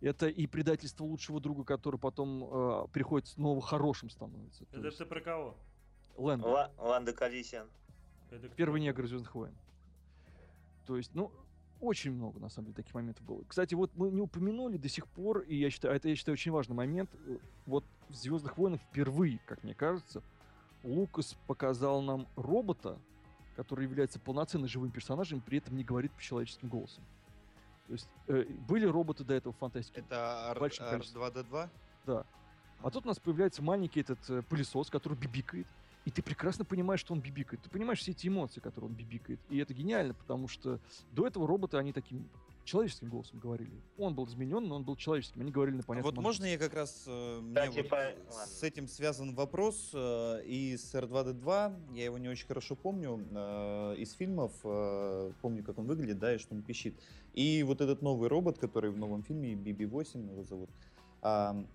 Это 0.01 0.27
и 0.27 0.47
предательство 0.47 1.03
лучшего 1.03 1.39
друга, 1.39 1.63
который 1.63 1.99
потом 1.99 2.43
э, 2.43 2.88
приходит 2.91 3.27
снова 3.27 3.62
хорошим 3.62 4.10
становится. 4.10 4.65
То 4.65 4.77
Это 4.77 4.88
есть 4.88 4.97
ты 4.97 5.06
про 5.06 5.21
кого? 5.21 5.56
Лэндон. 6.17 6.49
Ла- 6.51 6.71
Ланда 6.80 7.13
Калисиан. 7.13 7.67
Первый 8.56 8.82
негр 8.82 9.06
Звездных 9.06 9.36
войн. 9.36 9.53
То 10.88 10.97
есть, 10.97 11.13
ну, 11.13 11.32
очень 11.82 12.12
много, 12.12 12.40
на 12.40 12.50
самом 12.50 12.68
деле, 12.68 12.76
таких 12.76 12.94
моментов 12.94 13.26
было. 13.26 13.44
Кстати, 13.48 13.74
вот 13.76 13.92
мы 13.96 14.10
не 14.12 14.22
упомянули 14.22 14.78
до 14.78 14.90
сих 14.90 15.08
пор, 15.08 15.40
и 15.40 15.56
я 15.56 15.70
считаю, 15.70 15.96
это, 15.96 16.10
я 16.10 16.16
считаю, 16.16 16.34
очень 16.34 16.52
важный 16.52 16.76
момент. 16.76 17.10
э, 17.28 17.38
Вот 17.66 17.84
в 18.10 18.16
Звездных 18.16 18.58
войнах 18.58 18.82
впервые, 18.82 19.40
как 19.46 19.63
мне 19.63 19.74
кажется, 19.74 20.22
Лукас 20.84 21.36
показал 21.48 22.02
нам 22.02 22.28
робота, 22.36 22.98
который 23.56 23.84
является 23.86 24.20
полноценным 24.20 24.68
живым 24.68 24.92
персонажем, 24.92 25.42
при 25.42 25.58
этом 25.58 25.76
не 25.76 25.84
говорит 25.84 26.12
по 26.12 26.22
человеческим 26.22 26.70
голосом. 26.70 27.04
То 27.88 27.94
есть 27.94 28.10
э, 28.28 28.44
были 28.68 28.86
роботы 28.86 29.24
до 29.24 29.34
этого 29.34 29.54
в 29.54 29.58
фантастике. 29.58 30.02
Это 30.02 30.50
Ар- 30.52 30.60
Большим 30.60 30.86
количеством. 30.90 31.24
R2D2? 31.24 31.70
Да. 32.06 32.26
А 32.84 32.92
тут 32.92 33.06
у 33.06 33.08
нас 33.08 33.18
появляется 33.20 33.62
маленький 33.63 34.02
этот 34.02 34.20
э, 34.30 34.42
пылесос, 34.44 34.90
который 34.90 35.18
бибикает. 35.18 35.66
И 36.08 36.10
ты 36.10 36.22
прекрасно 36.22 36.63
понимаешь, 36.63 37.02
что 37.02 37.13
он 37.13 37.20
бибикает. 37.20 37.62
Ты 37.62 37.70
понимаешь 37.70 38.00
все 38.00 38.12
эти 38.12 38.30
эмоции, 38.30 38.62
которые 38.62 38.89
он 38.89 38.96
бибикает. 38.96 39.41
И 39.50 39.58
это 39.58 39.74
гениально, 39.74 40.13
потому 40.13 40.48
что 40.48 40.80
до 41.12 41.28
этого 41.28 41.46
роботы, 41.46 41.76
они 41.76 41.91
таким 41.91 42.30
человеческим 42.63 43.10
голосом 43.10 43.39
говорили. 43.39 43.74
Он 43.98 44.15
был 44.15 44.26
изменен, 44.26 44.70
но 44.70 44.78
он 44.78 44.86
был 44.86 44.96
человеческим. 44.96 45.41
Они 45.41 45.52
говорили 45.52 45.76
на 45.76 45.84
понятном 45.84 46.15
Вот 46.15 46.22
можно 46.24 46.46
я 46.46 46.58
как 46.58 46.74
раз... 46.74 47.04
э, 47.08 47.39
мне 47.41 47.56
Кстати, 47.56 47.86
вот 48.30 48.48
с 48.48 48.63
этим 48.63 48.88
связан 48.88 49.36
вопрос. 49.36 49.91
э, 49.93 50.43
И 50.46 50.78
с 50.78 50.96
R2D2, 50.96 51.96
я 51.96 52.06
его 52.06 52.17
не 52.17 52.30
очень 52.30 52.48
хорошо 52.48 52.78
помню, 52.78 53.28
э, 53.30 53.96
из 53.98 54.13
фильмов, 54.13 54.54
э, 54.63 55.34
помню, 55.41 55.62
как 55.62 55.78
он 55.78 55.88
выглядит, 55.88 56.20
да, 56.20 56.36
и 56.36 56.38
что 56.38 56.56
он 56.56 56.62
пищит. 56.62 56.98
И 57.34 57.63
вот 57.63 57.82
этот 57.82 58.02
новый 58.02 58.30
робот, 58.30 58.60
который 58.60 58.91
в 58.91 58.98
новом 58.98 59.24
фильме, 59.24 59.56
BB-8 59.56 60.32
его 60.32 60.43
зовут, 60.46 60.70
э, 61.22 61.65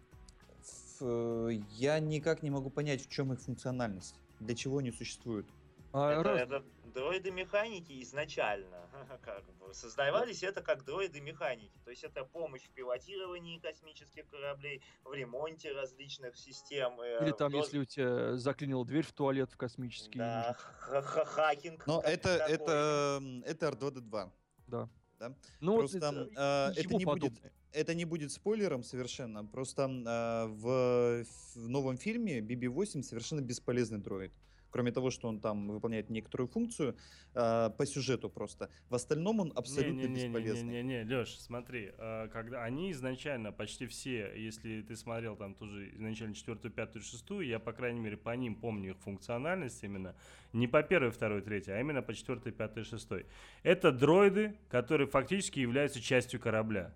я 1.71 1.99
никак 2.01 2.43
не 2.43 2.51
могу 2.51 2.71
понять, 2.71 3.03
в 3.05 3.09
чем 3.11 3.33
их 3.33 3.41
функциональность, 3.41 4.15
для 4.41 4.55
чего 4.55 4.79
они 4.79 4.91
существуют. 4.93 5.47
А 5.93 6.12
это, 6.12 6.23
раз- 6.23 6.41
это 6.41 6.65
дроиды-механики 6.95 8.03
изначально 8.03 8.88
как 9.23 9.45
бы, 9.59 9.75
создавались 9.75 10.43
это 10.43 10.62
как 10.62 10.85
дроиды-механики. 10.85 11.79
То 11.85 11.91
есть 11.91 12.03
это 12.05 12.25
помощь 12.25 12.62
в 12.62 12.71
пилотировании 12.71 13.59
космических 13.59 14.27
кораблей, 14.29 14.83
в 15.05 15.12
ремонте 15.12 15.73
различных 15.73 16.37
систем. 16.37 17.01
э, 17.01 17.25
Или 17.25 17.33
там, 17.33 17.53
доз- 17.53 17.65
если 17.65 17.79
у 17.79 17.85
тебя 17.85 18.37
заклинила 18.37 18.85
дверь 18.87 19.05
в 19.05 19.12
туалет 19.12 19.51
в 19.53 19.57
космический. 19.57 20.19
Да, 20.19 20.57
ха- 20.59 21.03
ха- 21.03 21.25
хакинг. 21.25 21.87
Но 21.87 22.01
это, 22.01 22.38
такой. 22.38 22.55
это, 22.55 23.23
это 23.45 23.67
R2D2. 23.69 24.31
Да. 24.69 24.88
Да? 25.23 25.35
Ну, 25.61 25.79
Просто 25.79 25.99
это, 25.99 26.29
а, 26.37 26.73
это 26.75 26.95
не 26.95 27.05
будет 27.05 27.33
это 27.73 27.95
не 27.95 28.05
будет 28.05 28.33
спойлером 28.33 28.83
совершенно. 28.83 29.45
Просто 29.45 29.89
а, 30.07 30.47
в, 30.47 31.25
в 31.55 31.69
новом 31.69 31.97
фильме 31.97 32.41
BB-8 32.41 33.03
совершенно 33.03 33.41
бесполезный 33.41 33.99
дроид. 33.99 34.33
Кроме 34.73 34.91
того, 34.91 35.11
что 35.11 35.29
он 35.29 35.39
там 35.39 35.69
выполняет 35.69 36.09
некоторую 36.09 36.49
функцию 36.49 36.97
а, 37.35 37.69
по 37.71 37.85
сюжету 37.85 38.31
просто. 38.31 38.71
В 38.89 38.95
остальном 38.95 39.39
он 39.41 39.53
абсолютно 39.55 40.09
бесполезный. 40.09 40.83
Не-не-не, 40.83 41.05
Леш, 41.05 41.39
смотри, 41.39 41.93
э, 41.97 42.29
когда 42.33 42.65
они 42.65 42.91
изначально 42.93 43.53
почти 43.53 43.87
все, 43.87 44.33
если 44.35 44.81
ты 44.81 44.97
смотрел 44.97 45.37
там 45.37 45.55
тоже 45.55 45.91
изначально 45.95 46.35
четвертую, 46.35 46.73
пятую, 46.73 47.03
шестую, 47.03 47.47
я, 47.47 47.59
по 47.59 47.73
крайней 47.75 48.01
мере, 48.01 48.17
по 48.17 48.35
ним 48.35 48.55
помню 48.55 48.93
их 48.93 48.99
функциональность 49.01 49.85
именно, 49.85 50.17
не 50.55 50.67
по 50.67 50.83
первой, 50.83 51.11
второй, 51.11 51.43
третьей, 51.43 51.75
а 51.75 51.81
именно 51.81 52.01
по 52.01 52.15
четвертой, 52.15 52.53
пятой, 52.53 52.85
шестой. 52.85 53.27
Это 53.63 53.93
дроиды, 53.93 54.57
которые 54.71 55.07
фактически 55.07 55.61
являются 55.61 56.01
частью 56.01 56.41
корабля. 56.41 56.95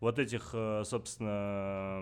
Вот 0.00 0.18
этих, 0.18 0.50
э, 0.54 0.82
собственно, 0.84 2.00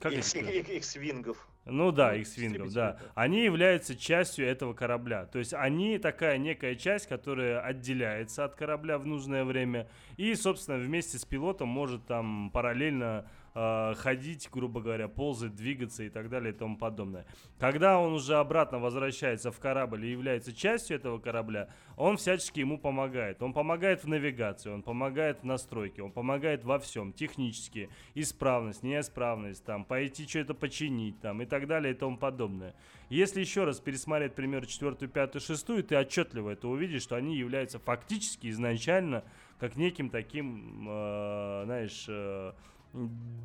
как 0.00 0.12
их 0.12 0.24
сказать? 0.24 0.54
ик- 0.54 0.68
Икс-вингов. 0.70 1.46
Ну 1.70 1.92
да, 1.92 2.12
Ну, 2.12 2.18
X-Wing, 2.20 2.46
истребители, 2.46 2.74
да. 2.74 2.92
да. 2.92 2.98
Они 3.14 3.44
являются 3.44 3.96
частью 3.96 4.46
этого 4.46 4.72
корабля. 4.74 5.26
То 5.26 5.38
есть 5.38 5.54
они 5.54 5.98
такая 5.98 6.38
некая 6.38 6.74
часть, 6.74 7.06
которая 7.06 7.60
отделяется 7.60 8.44
от 8.44 8.54
корабля 8.54 8.98
в 8.98 9.06
нужное 9.06 9.44
время 9.44 9.88
и, 10.16 10.34
собственно, 10.34 10.78
вместе 10.78 11.18
с 11.18 11.24
пилотом 11.24 11.68
может 11.68 12.06
там 12.06 12.50
параллельно 12.52 13.26
э, 13.54 13.94
ходить, 13.96 14.48
грубо 14.52 14.80
говоря, 14.80 15.08
ползать, 15.08 15.54
двигаться 15.54 16.02
и 16.04 16.08
так 16.08 16.28
далее 16.28 16.52
и 16.52 16.56
тому 16.56 16.76
подобное. 16.76 17.26
Когда 17.58 17.98
он 17.98 18.12
уже 18.12 18.36
обратно 18.36 18.78
возвращается 18.78 19.50
в 19.50 19.58
корабль 19.58 20.06
и 20.06 20.10
является 20.10 20.52
частью 20.52 20.96
этого 20.96 21.18
корабля, 21.18 21.68
он 21.96 22.16
всячески 22.16 22.60
ему 22.60 22.78
помогает. 22.78 23.42
Он 23.42 23.52
помогает 23.52 24.04
в 24.04 24.08
навигации, 24.08 24.70
он 24.70 24.82
помогает 24.82 25.40
в 25.40 25.44
настройке, 25.44 26.02
он 26.02 26.12
помогает 26.12 26.64
во 26.64 26.78
всем, 26.78 27.12
технически, 27.12 27.90
исправность, 28.14 28.82
неисправность, 28.82 29.64
там, 29.64 29.84
пойти 29.84 30.26
что-то 30.26 30.54
починить, 30.54 31.20
там, 31.20 31.42
и 31.42 31.46
так 31.46 31.66
далее 31.66 31.94
и 31.94 31.96
тому 31.96 32.16
подобное. 32.16 32.74
Если 33.08 33.40
еще 33.40 33.64
раз 33.64 33.80
пересмотреть, 33.80 34.34
пример, 34.34 34.66
четвертую, 34.66 35.08
пятую, 35.08 35.40
шестую, 35.40 35.82
ты 35.82 35.96
отчетливо 35.96 36.50
это 36.50 36.68
увидишь, 36.68 37.02
что 37.02 37.16
они 37.16 37.36
являются 37.36 37.78
фактически 37.78 38.48
изначально 38.48 39.24
как 39.58 39.76
неким 39.76 40.10
таким, 40.10 40.86
э, 40.88 41.62
знаешь, 41.64 42.06
э, 42.08 42.52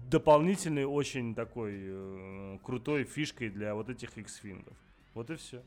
дополнительной 0.09 0.85
очень 0.85 1.35
такой 1.35 1.73
э, 1.75 2.57
крутой 2.63 3.03
фишкой 3.03 3.49
для 3.49 3.73
вот 3.75 3.89
этих 3.89 4.17
X-фингов. 4.17 4.77
Вот 5.13 5.29
и 5.29 5.35
все. 5.35 5.61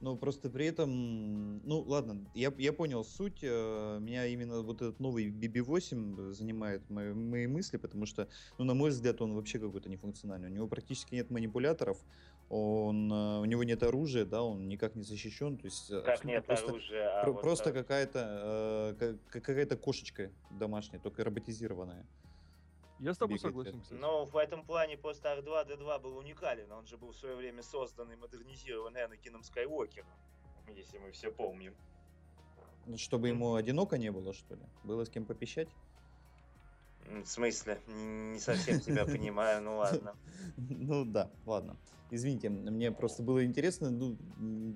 Но 0.00 0.16
просто 0.16 0.48
при 0.48 0.64
этом, 0.64 1.58
ну 1.66 1.80
ладно, 1.80 2.24
я, 2.34 2.50
я 2.56 2.72
понял 2.72 3.04
суть. 3.04 3.40
э, 3.42 3.98
Меня 4.00 4.26
именно 4.26 4.62
вот 4.62 4.76
этот 4.80 4.98
новый 4.98 5.28
BB-8 5.30 6.32
занимает 6.32 6.88
мои, 6.88 7.12
мои 7.12 7.46
мысли, 7.46 7.76
потому 7.76 8.06
что, 8.06 8.26
ну, 8.56 8.64
на 8.64 8.72
мой 8.74 8.90
взгляд, 8.90 9.20
он 9.20 9.34
вообще 9.34 9.58
какой-то 9.58 9.90
нефункциональный. 9.90 10.48
У 10.48 10.52
него 10.54 10.68
практически 10.68 11.14
нет 11.14 11.30
манипуляторов, 11.30 11.98
он, 12.48 13.12
э, 13.12 13.40
у 13.40 13.44
него 13.44 13.62
нет 13.62 13.82
оружия, 13.82 14.24
да, 14.24 14.42
он 14.42 14.68
никак 14.68 14.94
не 14.96 15.02
защищен. 15.02 15.58
То 15.58 15.66
есть 15.66 15.90
э, 15.90 16.00
Как 16.00 16.24
нет 16.24 16.46
просто, 16.46 16.70
оружия, 16.70 17.20
а 17.20 17.24
про- 17.24 17.32
вот, 17.32 17.42
просто 17.42 17.70
э, 17.70 17.72
какая-то 17.74 18.96
э, 18.98 19.18
ка- 19.30 19.40
какая-то 19.40 19.76
кошечка 19.76 20.30
домашняя, 20.50 20.98
только 20.98 21.24
роботизированная. 21.24 22.06
Я 23.00 23.14
с 23.14 23.18
тобой 23.18 23.36
бегает 23.36 23.54
согласен, 23.54 23.80
кстати. 23.80 23.98
Но 23.98 24.26
в 24.26 24.36
этом 24.36 24.62
плане 24.62 24.98
просто 24.98 25.32
R2-D2 25.38 26.00
был 26.00 26.18
уникален. 26.18 26.70
Он 26.70 26.86
же 26.86 26.98
был 26.98 27.12
в 27.12 27.16
свое 27.16 27.34
время 27.34 27.62
создан 27.62 28.12
и 28.12 28.16
модернизирован 28.16 28.94
Энакином 28.94 29.42
Скайуокером, 29.42 30.06
если 30.68 30.98
мы 30.98 31.10
все 31.10 31.32
помним. 31.32 31.74
Ну, 32.84 32.98
Чтобы 32.98 33.28
ему 33.28 33.54
одиноко 33.54 33.96
не 33.96 34.12
было, 34.12 34.34
что 34.34 34.54
ли? 34.54 34.62
Было 34.84 35.04
с 35.04 35.10
кем 35.10 35.24
попищать? 35.24 35.68
В 37.10 37.26
смысле? 37.26 37.78
Не 37.88 38.38
совсем 38.38 38.80
тебя 38.80 39.04
понимаю, 39.06 39.62
ну 39.62 39.76
ладно. 39.76 40.14
Ну 40.56 41.04
да, 41.04 41.30
ладно. 41.46 41.76
Извините, 42.12 42.48
мне 42.48 42.90
просто 42.90 43.22
было 43.22 43.44
интересно, 43.44 43.88
ну, 43.90 44.16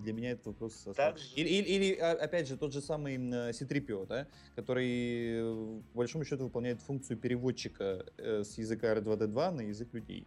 для 0.05 0.13
меня 0.13 0.31
этот 0.33 0.47
вопрос... 0.47 0.87
Или, 1.35 1.49
или- 1.49 1.69
или, 1.69 1.95
а, 1.99 2.13
опять 2.13 2.47
же, 2.47 2.57
тот 2.57 2.73
же 2.73 2.81
самый 2.81 3.17
э, 3.17 3.53
C-3PO, 3.53 4.07
да, 4.07 4.29
который, 4.55 5.41
э, 5.41 5.81
по 5.93 5.99
большому 5.99 6.25
счету, 6.25 6.45
выполняет 6.45 6.81
функцию 6.81 7.17
переводчика 7.19 8.05
э, 8.19 8.45
с 8.45 8.57
языка 8.57 8.95
R2-D2 8.95 9.51
на 9.51 9.63
язык 9.63 9.93
людей. 9.93 10.25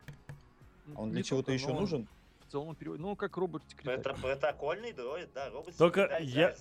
А 0.96 1.02
он 1.02 1.12
для 1.12 1.24
чего-то 1.24 1.52
еще 1.54 1.68
нужен? 1.80 2.08
В 2.48 2.52
целом 2.52 2.76
перевод. 2.76 3.00
Ну, 3.00 3.16
как 3.18 3.36
робот-секретарь. 3.36 4.00
Это 4.00 4.14
протокольный 4.14 4.94
дроид, 4.94 5.30
да, 5.34 5.50
робот 5.50 5.76
Только 5.78 6.18
я... 6.22 6.56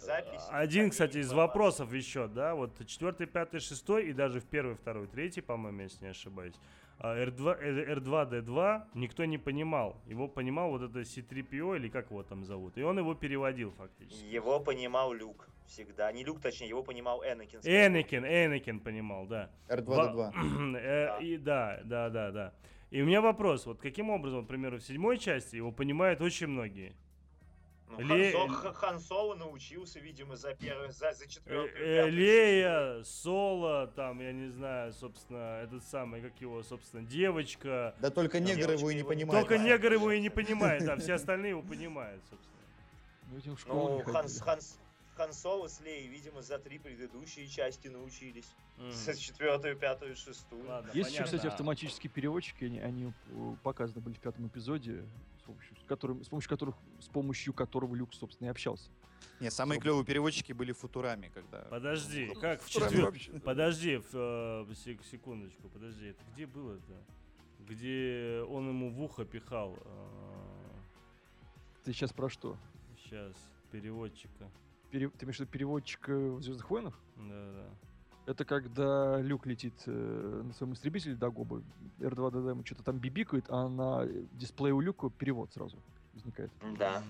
Один, 0.51 0.91
кстати, 0.91 1.19
из 1.19 1.33
вопросов 1.33 1.93
еще, 1.93 2.27
да, 2.27 2.57
вот 2.57 2.73
четвертый, 2.87 3.29
пятый, 3.29 3.61
шестой 3.61 4.09
и 4.09 4.13
даже 4.13 4.41
в 4.41 4.47
первый, 4.47 4.75
второй, 4.75 5.07
третий, 5.07 5.43
по-моему, 5.43 5.83
если 5.83 6.03
не 6.07 6.11
ошибаюсь, 6.11 6.55
а, 6.99 7.17
R2, 7.17 7.57
э, 7.61 7.95
R2D2 7.95 8.83
никто 8.95 9.25
не 9.27 9.39
понимал. 9.39 9.97
Его 10.07 10.27
понимал 10.27 10.71
вот 10.71 10.83
это 10.83 11.01
C3PO 11.03 11.77
или 11.77 11.89
как 11.89 12.11
его 12.11 12.25
там 12.25 12.45
зовут. 12.45 12.77
И 12.79 12.83
он 12.83 12.99
его 12.99 13.15
переводил 13.15 13.71
фактически. 13.73 14.25
Его 14.25 14.59
понимал 14.59 15.13
Люк 15.13 15.49
всегда. 15.67 16.11
Не 16.11 16.25
Люк, 16.25 16.41
точнее, 16.41 16.69
его 16.69 16.83
понимал 16.83 17.23
Энакин. 17.23 17.61
Энакин, 17.63 18.25
Энакин 18.25 18.81
понимал, 18.81 19.27
да. 19.27 19.51
R2-D2. 19.69 20.15
Во- 20.15 20.33
Э, 20.79 21.07
Да. 21.07 21.19
И 21.19 21.37
да, 21.37 21.81
да, 21.85 22.11
да, 22.11 22.31
да. 22.33 22.53
И 22.91 23.03
у 23.03 23.05
меня 23.07 23.21
вопрос, 23.21 23.67
вот 23.67 23.81
каким 23.81 24.11
образом, 24.11 24.45
к 24.45 24.49
примеру, 24.49 24.79
в 24.79 24.83
седьмой 24.83 25.19
части 25.19 25.57
его 25.57 25.73
понимают 25.73 26.21
очень 26.21 26.47
многие. 26.47 26.95
Ну, 27.89 28.01
Ле- 28.01 28.33
Хан, 28.75 28.99
Соло 28.99 29.37
научился, 29.37 30.01
видимо, 30.01 30.35
за 30.37 30.55
первый, 30.55 30.91
за, 30.91 31.13
за 31.13 31.29
четвертую. 31.29 31.73
э, 31.87 32.11
Лея, 32.11 33.03
Соло, 33.05 33.87
там, 33.95 34.21
я 34.21 34.33
не 34.33 34.49
знаю, 34.49 34.93
собственно, 34.93 35.61
этот 35.63 35.85
самый, 35.85 36.21
как 36.21 36.41
его, 36.41 36.63
собственно, 36.65 37.05
девочка. 37.05 37.95
Да 38.01 38.11
только 38.11 38.41
негр 38.41 38.57
девочка 38.63 38.79
его 38.81 38.91
и 38.91 38.95
не 38.97 39.05
понимает. 39.05 39.41
Только 39.47 39.59
негр 39.63 39.93
его 39.93 40.11
и 40.11 40.21
не 40.21 40.31
понимает, 40.31 40.85
да, 40.85 40.97
все 40.97 41.15
остальные 41.15 41.51
его 41.51 41.63
понимают, 41.63 42.23
собственно. 42.29 43.57
Ну, 43.69 44.03
Хан. 44.05 44.29
Хан, 44.29 44.59
Хан 45.17 45.33
Соло 45.33 45.67
с 45.69 45.81
Леей, 45.81 46.09
видимо, 46.09 46.43
за 46.43 46.59
три 46.59 46.79
предыдущие 46.79 47.47
части 47.49 47.89
научились. 47.89 48.47
За 48.93 49.17
четвертую, 49.17 49.77
пятую, 49.77 50.15
шестую. 50.15 50.67
Ладно, 50.69 50.91
Есть 50.93 51.11
еще, 51.11 51.19
понятно. 51.21 51.39
кстати, 51.39 51.47
автоматические 51.53 52.11
переводчики, 52.11 52.65
они, 52.65 52.79
они 52.81 53.13
э, 53.31 53.57
показаны 53.63 54.03
были 54.03 54.15
в 54.15 54.21
пятом 54.21 54.47
эпизоде, 54.47 55.07
с 55.39 55.43
помощью, 55.43 55.77
с 55.77 55.85
которым, 55.87 56.23
с 56.23 56.29
помощью 56.29 56.51
которых, 56.51 56.75
с 57.01 57.09
помощью 57.09 57.55
которого 57.55 57.95
Люк, 57.95 58.13
собственно, 58.15 58.49
и 58.49 58.51
общался. 58.51 58.91
Не, 59.41 59.51
самые 59.51 59.81
клевые 59.81 60.05
переводчики 60.05 60.53
были 60.53 60.73
футурами, 60.73 61.31
когда... 61.33 61.63
Подожди, 61.63 62.27
Ну, 62.35 62.39
как 62.41 62.61
в 62.61 62.65
Футурами 62.67 62.91
четвер- 62.93 63.05
вообще, 63.07 63.33
да. 63.33 63.41
Подожди, 63.41 63.97
в, 63.97 64.15
э, 64.15 64.75
сек- 64.75 65.05
секундочку, 65.11 65.69
подожди, 65.71 66.09
это 66.09 66.23
где 66.35 66.47
было-то? 66.47 66.93
Где 67.61 68.45
он 68.49 68.69
ему 68.69 68.91
в 68.91 69.01
ухо 69.03 69.25
пихал? 69.25 69.79
Ты 71.85 71.93
сейчас 71.95 72.13
про 72.13 72.29
что? 72.29 72.57
Сейчас, 73.03 73.33
переводчика. 73.73 74.51
Пере- 74.91 75.09
Ты 75.11 75.25
имеешь 75.25 75.37
в 75.37 75.41
виду 75.41 75.51
переводчик 75.51 76.09
э, 76.09 76.15
в 76.31 76.43
Звездных 76.43 76.71
войнах? 76.71 76.99
Да-да. 77.17 77.69
Это 78.27 78.45
когда 78.45 79.21
Люк 79.21 79.47
летит 79.47 79.75
э, 79.87 80.43
на 80.45 80.53
своем 80.53 80.73
истребителе 80.73 81.15
до 81.15 81.31
Гоба, 81.31 81.63
R2-D2 82.01 82.51
ему 82.51 82.65
что-то 82.65 82.83
там 82.83 82.99
бибикает, 82.99 83.45
а 83.49 83.69
на 83.69 84.05
дисплее 84.33 84.75
у 84.75 84.81
Люка 84.81 85.11
перевод 85.11 85.53
сразу 85.53 85.79
возникает. 86.13 86.51
Да. 86.79 87.03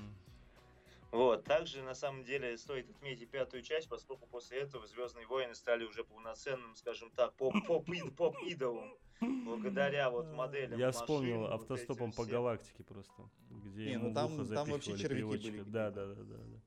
Вот, 1.13 1.45
также 1.45 1.83
на 1.83 1.95
самом 1.95 2.25
деле 2.25 2.59
стоит 2.59 2.91
отметить 2.91 3.31
пятую 3.31 3.63
часть, 3.63 3.89
поскольку 3.89 4.27
после 4.27 4.59
этого 4.59 4.87
Звездные 4.87 5.27
войны 5.27 5.55
стали 5.55 5.85
уже 5.85 6.05
полноценным, 6.05 6.75
скажем 6.75 7.11
так, 7.13 7.33
поп 7.35 7.55
поп 7.67 7.87
поп 8.17 8.37
идолом 8.45 8.93
благодаря 9.21 10.11
вот 10.11 10.31
моделям. 10.35 10.79
Я 10.79 10.87
машин, 10.89 11.01
вспомнил 11.01 11.41
вот 11.43 11.53
автостопом 11.53 12.13
по 12.13 12.25
всем. 12.25 12.33
галактике 12.35 12.83
просто. 12.85 13.31
Где 13.49 13.87
Не, 13.87 13.93
ему 13.93 14.09
ну 14.09 14.15
там- 14.15 14.49
там 14.49 14.69
вообще 14.69 14.99
червяки 14.99 15.25
были 15.25 15.63
Да, 15.63 15.91
да, 15.91 16.07
да, 16.07 16.15
да, 16.15 16.37
да. 16.37 16.61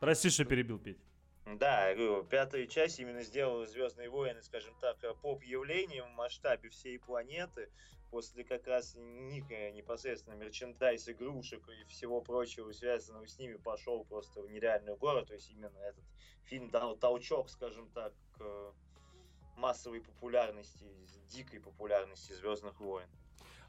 Прости, 0.00 0.30
что 0.30 0.44
перебил, 0.44 0.78
Петь. 0.78 0.98
Да, 1.46 1.94
говорю, 1.94 2.24
пятая 2.24 2.66
часть 2.66 2.98
именно 2.98 3.22
сделала 3.22 3.66
Звездные 3.66 4.10
войны, 4.10 4.42
скажем 4.42 4.74
так, 4.80 5.02
э, 5.04 5.14
поп-явлением 5.22 6.04
в 6.06 6.16
масштабе 6.16 6.68
всей 6.70 6.98
планеты. 6.98 7.70
После 8.10 8.44
как 8.44 8.66
раз 8.66 8.94
Ника 8.96 9.70
непосредственно 9.70 10.34
мерчендайз 10.34 11.08
игрушек 11.08 11.62
и 11.68 11.84
всего 11.88 12.20
прочего, 12.20 12.72
связанного 12.72 13.26
с 13.26 13.38
ними, 13.38 13.56
пошел 13.56 14.04
просто 14.04 14.42
в 14.42 14.50
нереальную 14.50 14.96
гору. 14.96 15.24
То 15.24 15.34
есть 15.34 15.50
именно 15.50 15.78
этот 15.78 16.04
фильм 16.44 16.68
дал 16.70 16.96
толчок, 16.96 17.48
скажем 17.48 17.88
так, 17.90 18.12
к 18.36 18.40
э, 18.40 18.72
массовой 19.56 20.00
популярности, 20.00 20.84
дикой 21.28 21.60
популярности 21.60 22.32
Звездных 22.32 22.80
войн. 22.80 23.08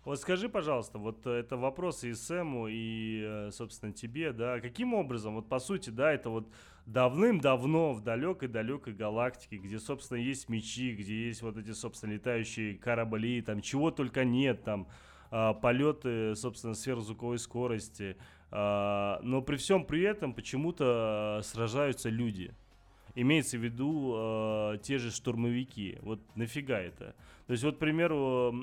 Вот 0.08 0.22
скажи, 0.22 0.48
пожалуйста, 0.48 1.00
вот 1.00 1.28
э, 1.28 1.32
это 1.32 1.58
вопросы 1.58 2.12
и 2.12 2.14
Сэму, 2.14 2.70
и, 2.70 3.26
э, 3.28 3.50
собственно, 3.52 3.92
тебе, 3.92 4.32
да, 4.32 4.62
каким 4.62 4.94
образом, 4.94 5.36
вот 5.36 5.50
по 5.50 5.60
сути, 5.60 5.90
да, 5.90 6.14
это 6.14 6.30
вот 6.30 6.48
давным-давно 6.86 7.92
в 7.92 8.02
далекой-далекой 8.02 8.94
галактике, 8.94 9.58
где, 9.58 9.80
собственно, 9.80 10.20
есть 10.20 10.48
мечи, 10.48 10.94
где 10.94 11.28
есть 11.28 11.42
вот 11.42 11.58
эти, 11.58 11.72
собственно, 11.72 12.14
летающие 12.14 12.76
корабли, 12.76 13.42
там 13.42 13.60
чего 13.60 13.92
только 13.92 14.24
нет, 14.24 14.64
там 14.64 14.88
а, 15.30 15.54
полеты, 15.54 16.38
собственно, 16.38 16.74
сверхзвуковой 16.74 17.38
скорости, 17.38 18.16
а, 18.50 19.20
но 19.24 19.42
при 19.42 19.58
всем 19.58 19.84
при 19.84 20.04
этом 20.04 20.34
почему-то 20.34 20.86
а, 20.86 21.42
сражаются 21.44 22.08
люди. 22.08 22.56
Имеется 23.22 23.58
в 23.58 23.64
виду 23.64 24.14
э, 24.16 24.78
те 24.84 24.98
же 24.98 25.12
штурмовики. 25.12 25.98
Вот 26.02 26.20
нафига 26.36 26.80
это? 26.80 27.16
То 27.48 27.52
есть 27.52 27.64
вот, 27.64 27.78
к 27.78 27.80
примеру, 27.80 28.54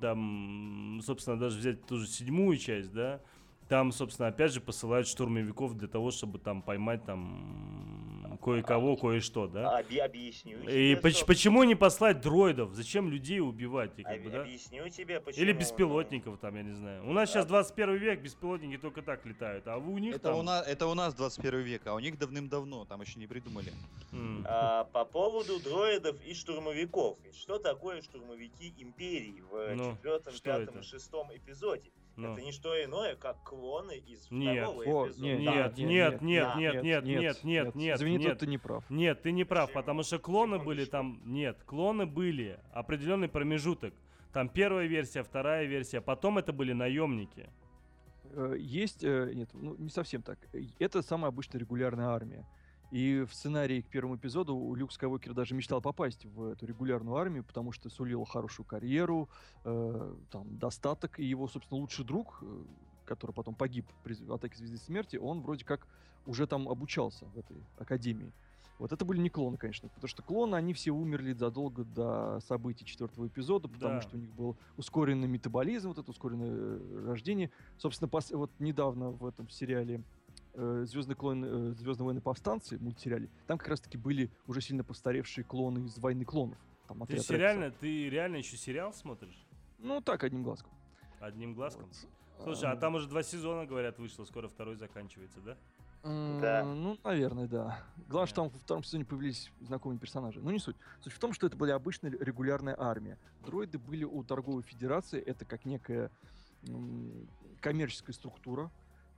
там, 0.00 1.00
собственно, 1.02 1.38
даже 1.38 1.58
взять 1.58 1.84
ту 1.86 1.98
же 1.98 2.06
седьмую 2.06 2.56
часть, 2.56 2.92
да, 2.92 3.20
там, 3.68 3.92
собственно, 3.92 4.28
опять 4.28 4.52
же 4.52 4.60
посылают 4.60 5.06
штурмовиков 5.08 5.74
для 5.76 5.88
того, 5.88 6.10
чтобы 6.10 6.38
там 6.38 6.62
поймать 6.62 7.04
там 7.04 8.38
кое-кого, 8.42 8.96
кое-что, 8.96 9.46
да? 9.46 9.78
Объясню 9.78 10.58
И 10.64 10.92
тебе, 10.92 10.96
поч- 11.00 11.16
что- 11.16 11.26
почему 11.26 11.64
не 11.64 11.74
послать 11.74 12.20
дроидов? 12.20 12.74
Зачем 12.74 13.08
людей 13.08 13.40
убивать? 13.40 13.92
и 13.98 14.02
как 14.02 14.16
Об- 14.18 14.24
бы, 14.24 14.30
да? 14.30 14.42
Объясню 14.42 14.86
тебе, 14.90 15.18
почему. 15.20 15.42
Или 15.42 15.52
ну, 15.52 15.58
беспилотников 15.60 16.38
там, 16.40 16.54
я 16.56 16.62
не 16.62 16.72
знаю. 16.74 17.08
У 17.08 17.12
нас 17.12 17.30
сейчас 17.30 17.46
А- 17.46 17.48
21 17.48 17.96
век, 17.96 18.20
беспилотники 18.20 18.76
только 18.76 19.00
так 19.00 19.24
летают, 19.24 19.66
а 19.66 19.78
у 19.78 19.96
них 19.98 20.16
Это 20.16 20.24
там... 20.30 20.38
у, 20.38 20.42
нас, 20.42 20.66
это 20.66 20.86
у 20.86 20.94
нас 20.94 21.14
21 21.14 21.60
век, 21.60 21.86
а 21.86 21.94
у 21.94 21.98
них 22.00 22.18
давным-давно, 22.18 22.84
там 22.84 23.00
еще 23.00 23.18
не 23.18 23.26
придумали. 23.26 23.72
А, 24.44 24.84
по 24.92 25.06
поводу 25.06 25.58
дроидов 25.60 26.16
и 26.26 26.34
штурмовиков. 26.34 27.16
Что 27.32 27.58
такое 27.58 28.02
штурмовики 28.02 28.74
Империи 28.78 29.42
в 29.50 29.74
Ну, 29.74 29.92
четвертом, 29.92 30.34
пятом 30.42 30.78
и 30.80 30.82
шестом 30.82 31.28
эпизоде? 31.34 31.90
Ну. 32.16 32.32
Это 32.32 32.42
не 32.42 32.52
что 32.52 32.72
иное, 32.84 33.16
как 33.16 33.42
клоны 33.42 33.96
из 33.98 34.30
Нет. 34.30 34.62
второго 34.62 34.82
О, 34.84 35.06
эпизода. 35.08 35.22
не, 35.26 35.36
Нет, 35.36 35.44
да, 35.44 35.82
нет, 35.82 36.22
нет, 36.22 36.22
нет, 36.22 36.82
нет, 36.82 37.04
нет, 37.04 37.44
нет, 37.44 37.74
нет, 37.74 37.96
Извини, 37.96 38.18
нет. 38.18 38.28
тут 38.30 38.38
ты 38.38 38.46
не 38.46 38.58
прав. 38.58 38.88
Нет, 38.88 39.22
ты 39.22 39.32
не 39.32 39.44
прав, 39.44 39.66
Почему? 39.68 39.80
потому 39.82 40.02
что 40.04 40.18
клоны 40.20 40.58
были 40.58 40.84
там... 40.84 41.20
Нет, 41.24 41.62
клоны 41.64 42.06
были 42.06 42.60
определенный 42.72 43.28
промежуток. 43.28 43.94
Там 44.32 44.48
первая 44.48 44.86
версия, 44.86 45.22
вторая 45.22 45.64
версия, 45.64 46.00
потом 46.00 46.38
это 46.38 46.52
были 46.52 46.72
наемники. 46.72 47.50
Э, 48.30 48.54
Есть, 48.58 49.02
э, 49.04 49.32
нет, 49.34 49.48
ну 49.52 49.76
не 49.76 49.90
совсем 49.90 50.22
так. 50.22 50.38
Э, 50.52 50.60
Это 50.78 51.02
самая 51.02 51.28
обычная 51.28 51.60
регулярная 51.60 52.08
армия. 52.08 52.46
И 52.90 53.24
в 53.28 53.34
сценарии 53.34 53.80
к 53.80 53.86
первому 53.88 54.16
эпизоду 54.16 54.74
Люк 54.74 54.92
Скайуокер 54.92 55.34
даже 55.34 55.54
мечтал 55.54 55.80
попасть 55.80 56.24
в 56.26 56.44
эту 56.52 56.66
регулярную 56.66 57.16
армию, 57.16 57.42
потому 57.44 57.72
что 57.72 57.88
сулил 57.90 58.24
хорошую 58.24 58.66
карьеру, 58.66 59.28
э, 59.64 60.14
там, 60.30 60.58
достаток, 60.58 61.18
и 61.18 61.24
его, 61.24 61.48
собственно, 61.48 61.80
лучший 61.80 62.04
друг, 62.04 62.38
э, 62.42 62.62
который 63.04 63.32
потом 63.32 63.54
погиб 63.54 63.86
при 64.04 64.14
атаке 64.30 64.56
Звезды 64.56 64.78
Смерти, 64.78 65.16
он 65.16 65.40
вроде 65.40 65.64
как 65.64 65.86
уже 66.26 66.46
там 66.46 66.68
обучался 66.68 67.26
в 67.26 67.38
этой 67.38 67.56
академии. 67.78 68.32
Вот 68.78 68.92
это 68.92 69.04
были 69.04 69.18
не 69.18 69.30
клоны, 69.30 69.56
конечно, 69.56 69.88
потому 69.88 70.08
что 70.08 70.22
клоны, 70.22 70.56
они 70.56 70.74
все 70.74 70.90
умерли 70.90 71.32
задолго 71.32 71.84
до 71.84 72.40
событий 72.40 72.84
четвертого 72.84 73.28
эпизода, 73.28 73.68
потому 73.68 73.96
Да. 73.96 74.02
что 74.02 74.16
у 74.16 74.20
них 74.20 74.32
был 74.34 74.56
ускоренный 74.76 75.28
метаболизм, 75.28 75.88
вот 75.88 75.98
это 75.98 76.10
ускоренное 76.10 76.50
э, 76.50 77.04
рождение. 77.06 77.50
Собственно, 77.78 78.08
пос- 78.08 78.36
вот 78.36 78.50
недавно 78.58 79.10
в 79.10 79.26
этом 79.26 79.48
сериале 79.48 80.02
Звездный 80.54 81.14
клон, 81.14 81.44
э, 81.44 81.74
Звездные 81.74 82.06
войны 82.06 82.20
повстанцы, 82.20 82.78
мультсериале, 82.78 83.28
там 83.46 83.58
как 83.58 83.68
раз-таки 83.68 83.98
были 83.98 84.30
уже 84.46 84.60
сильно 84.60 84.84
постаревшие 84.84 85.44
клоны 85.44 85.86
из 85.86 85.98
войны 85.98 86.24
клонов. 86.24 86.58
Там 86.86 87.06
Ты 87.06 87.16
реально, 87.36 87.70
ты 87.70 88.08
реально 88.08 88.36
еще 88.36 88.56
сериал 88.56 88.92
смотришь? 88.92 89.44
Ну 89.78 90.00
так, 90.00 90.22
одним 90.24 90.42
глазком. 90.42 90.72
Одним 91.20 91.54
глазком? 91.54 91.86
Вот. 92.38 92.44
Слушай, 92.44 92.70
а 92.70 92.72
А, 92.72 92.76
там 92.76 92.94
уже 92.94 93.08
два 93.08 93.22
сезона, 93.22 93.66
говорят, 93.66 93.98
вышло, 93.98 94.24
скоро 94.24 94.48
второй 94.48 94.76
заканчивается, 94.76 95.40
да? 95.40 95.56
Да. 96.04 96.62
Ну, 96.64 96.98
наверное, 97.02 97.46
да. 97.46 97.82
Главное, 98.08 98.26
что 98.26 98.36
там 98.42 98.50
во 98.50 98.58
втором 98.58 98.84
сезоне 98.84 99.06
появились 99.06 99.50
знакомые 99.62 99.98
персонажи. 99.98 100.40
Ну, 100.42 100.50
не 100.50 100.58
суть. 100.58 100.76
Суть 101.00 101.14
в 101.14 101.18
том, 101.18 101.32
что 101.32 101.46
это 101.46 101.56
была 101.56 101.74
обычная 101.74 102.10
регулярная 102.10 102.76
армия. 102.78 103.18
Дроиды 103.46 103.78
были 103.78 104.04
у 104.04 104.22
торговой 104.22 104.62
федерации. 104.62 105.18
Это 105.18 105.46
как 105.46 105.64
некая 105.64 106.10
м, 106.68 107.26
коммерческая 107.62 108.12
структура, 108.12 108.70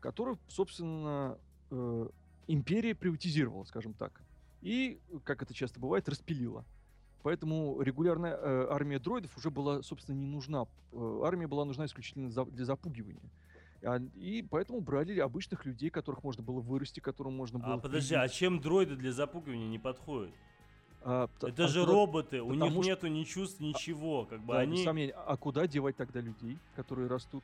которую, 0.06 0.38
собственно, 0.46 1.36
э, 1.72 2.08
империя 2.46 2.94
приватизировала, 2.94 3.64
скажем 3.64 3.92
так. 3.92 4.22
И, 4.62 5.00
как 5.24 5.42
это 5.42 5.52
часто 5.52 5.80
бывает, 5.80 6.08
распилила. 6.08 6.64
Поэтому 7.24 7.80
регулярная 7.82 8.36
э, 8.36 8.66
армия 8.70 9.00
дроидов 9.00 9.36
уже 9.36 9.50
была, 9.50 9.82
собственно, 9.82 10.14
не 10.16 10.26
нужна. 10.28 10.66
Э, 10.92 11.22
армия 11.24 11.48
была 11.48 11.64
нужна 11.64 11.86
исключительно 11.86 12.30
за- 12.30 12.44
для 12.44 12.64
запугивания. 12.64 13.20
А, 13.82 13.98
И 14.14 14.42
поэтому 14.48 14.80
брали 14.80 15.18
обычных 15.18 15.66
людей, 15.66 15.90
которых 15.90 16.22
можно 16.22 16.44
было 16.44 16.60
вырасти, 16.60 17.00
которым 17.00 17.34
можно 17.36 17.58
было... 17.58 17.74
А 17.74 17.78
подожди, 17.78 18.14
а 18.14 18.28
чем 18.28 18.60
дроиды 18.60 18.94
для 18.94 19.10
запугивания 19.10 19.66
не 19.68 19.80
подходят? 19.80 20.32
А, 21.02 21.28
Это 21.42 21.64
а 21.64 21.68
же 21.68 21.80
куда- 21.80 21.92
роботы, 21.92 22.42
у 22.42 22.54
них 22.54 22.70
что- 22.70 22.82
нету 22.84 23.06
ни 23.08 23.24
чувств, 23.24 23.58
ничего, 23.58 24.24
как 24.24 24.40
бы 24.40 24.52
да, 24.54 24.60
они... 24.60 24.76
без 24.76 24.84
сомнения. 24.84 25.12
А 25.14 25.36
куда 25.36 25.66
девать 25.66 25.96
тогда 25.96 26.20
людей, 26.20 26.58
которые 26.76 27.08
растут? 27.08 27.42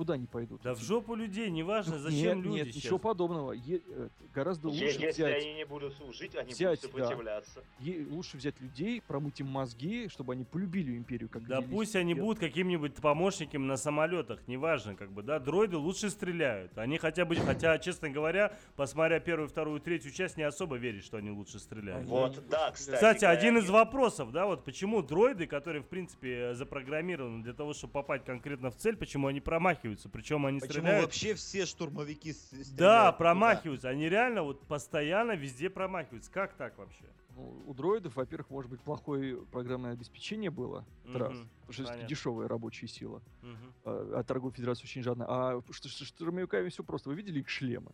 Куда 0.00 0.14
они 0.14 0.24
пойдут? 0.24 0.62
Да 0.62 0.72
в 0.72 0.80
жопу 0.82 1.14
людей, 1.14 1.50
неважно, 1.50 1.96
Ну, 1.96 2.00
зачем 2.00 2.38
нет, 2.38 2.46
люди 2.46 2.56
нет, 2.56 2.66
сейчас. 2.68 2.84
ничего 2.84 2.98
подобного. 2.98 3.52
Е- 3.52 3.82
э, 3.86 4.08
гораздо 4.32 4.68
Е- 4.68 4.72
лучше 4.72 4.84
Если 4.84 5.10
взять, 5.10 5.42
они 5.42 5.52
не 5.52 5.66
будут 5.66 5.92
служить, 5.92 6.34
они 6.36 6.52
взять, 6.52 6.80
будут 6.80 6.96
да. 6.96 7.02
сопротивляться. 7.04 7.60
е- 7.80 8.06
лучше 8.08 8.38
взять 8.38 8.58
людей, 8.62 9.02
промыть 9.06 9.40
им 9.40 9.48
мозги, 9.48 10.08
чтобы 10.08 10.32
они 10.32 10.44
полюбили 10.44 10.96
империю, 10.96 11.28
как 11.28 11.46
Да 11.46 11.60
пусть 11.60 11.96
они 11.96 12.14
будут 12.14 12.38
какими-нибудь 12.38 12.94
помощниками 12.94 13.62
на 13.62 13.76
самолетах, 13.76 14.40
неважно, 14.48 14.94
как 14.94 15.12
бы, 15.12 15.22
да, 15.22 15.38
дроиды 15.38 15.76
лучше 15.76 16.08
стреляют. 16.08 16.78
Они 16.78 16.96
хотя 16.96 17.26
бы, 17.26 17.36
хотя, 17.36 17.78
честно 17.78 18.08
говоря, 18.08 18.56
посмотря 18.76 19.20
первую, 19.20 19.50
вторую, 19.50 19.80
третью 19.80 20.12
часть, 20.12 20.38
не 20.38 20.44
особо 20.44 20.76
веришь, 20.76 21.04
что 21.04 21.18
они 21.18 21.30
лучше 21.30 21.58
стреляют. 21.58 22.08
Вот, 22.08 22.42
да, 22.48 22.70
кстати. 22.70 22.94
Кстати, 22.94 23.26
один 23.26 23.58
из 23.58 23.68
вопросов, 23.68 24.32
да, 24.32 24.46
вот 24.46 24.64
почему 24.64 25.02
дроиды, 25.02 25.46
которые, 25.46 25.82
в 25.82 25.88
принципе, 25.88 26.54
запрограммированы 26.54 27.42
для 27.42 27.52
того, 27.52 27.74
чтобы 27.74 27.92
попасть 27.92 28.24
конкретно 28.24 28.70
в 28.70 28.76
цель, 28.76 28.96
почему 28.96 29.26
они 29.26 29.40
промахиваются, 29.42 29.89
причем 30.08 30.46
они 30.46 30.60
Почему 30.60 30.72
стреляют... 30.74 31.04
вообще 31.06 31.34
все 31.34 31.66
штурмовики 31.66 32.32
стреляют 32.32 32.76
Да, 32.76 33.06
туда? 33.06 33.12
промахиваются. 33.12 33.88
Они 33.88 34.08
реально 34.08 34.42
вот 34.42 34.66
постоянно 34.66 35.32
везде 35.32 35.70
промахиваются. 35.70 36.30
Как 36.30 36.54
так 36.54 36.78
вообще? 36.78 37.04
Ну, 37.36 37.62
у 37.66 37.74
дроидов, 37.74 38.16
во-первых, 38.16 38.50
может 38.50 38.70
быть, 38.70 38.80
плохое 38.80 39.36
программное 39.52 39.92
обеспечение 39.92 40.50
было, 40.50 40.84
это 41.08 41.18
раз, 41.18 41.36
потому 41.66 41.86
что 41.86 42.06
дешевая 42.06 42.48
рабочая 42.48 42.88
сила. 42.88 43.22
Мгм. 43.42 43.74
а, 43.84 44.12
а 44.18 44.22
торговая 44.24 44.54
федерация 44.54 44.84
очень 44.84 45.02
жадна. 45.02 45.26
А 45.28 45.62
что, 45.70 45.88
что, 45.88 46.04
штурмовиками 46.04 46.68
все 46.68 46.82
просто. 46.82 47.08
Вы 47.08 47.14
видели 47.16 47.40
их 47.40 47.48
шлемы? 47.48 47.92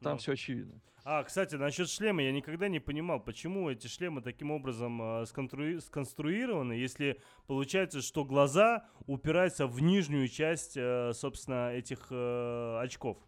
Там 0.00 0.12
Ну. 0.12 0.18
все 0.18 0.32
очевидно. 0.32 0.80
А, 1.04 1.22
кстати, 1.22 1.54
насчет 1.54 1.88
шлема 1.88 2.22
я 2.22 2.32
никогда 2.32 2.66
не 2.68 2.80
понимал, 2.80 3.20
почему 3.20 3.70
эти 3.70 3.86
шлемы 3.86 4.22
таким 4.22 4.50
образом 4.50 5.00
э, 5.00 5.22
сконструи- 5.26 5.80
сконструированы, 5.80 6.72
если 6.72 7.20
получается, 7.46 8.02
что 8.02 8.24
глаза 8.24 8.88
упираются 9.06 9.68
в 9.68 9.80
нижнюю 9.80 10.26
часть, 10.28 10.76
э, 10.76 11.12
собственно, 11.14 11.70
этих 11.72 12.08
э, 12.10 12.78
очков. 12.82 13.18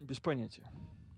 Без 0.00 0.20
понятия. 0.20 0.70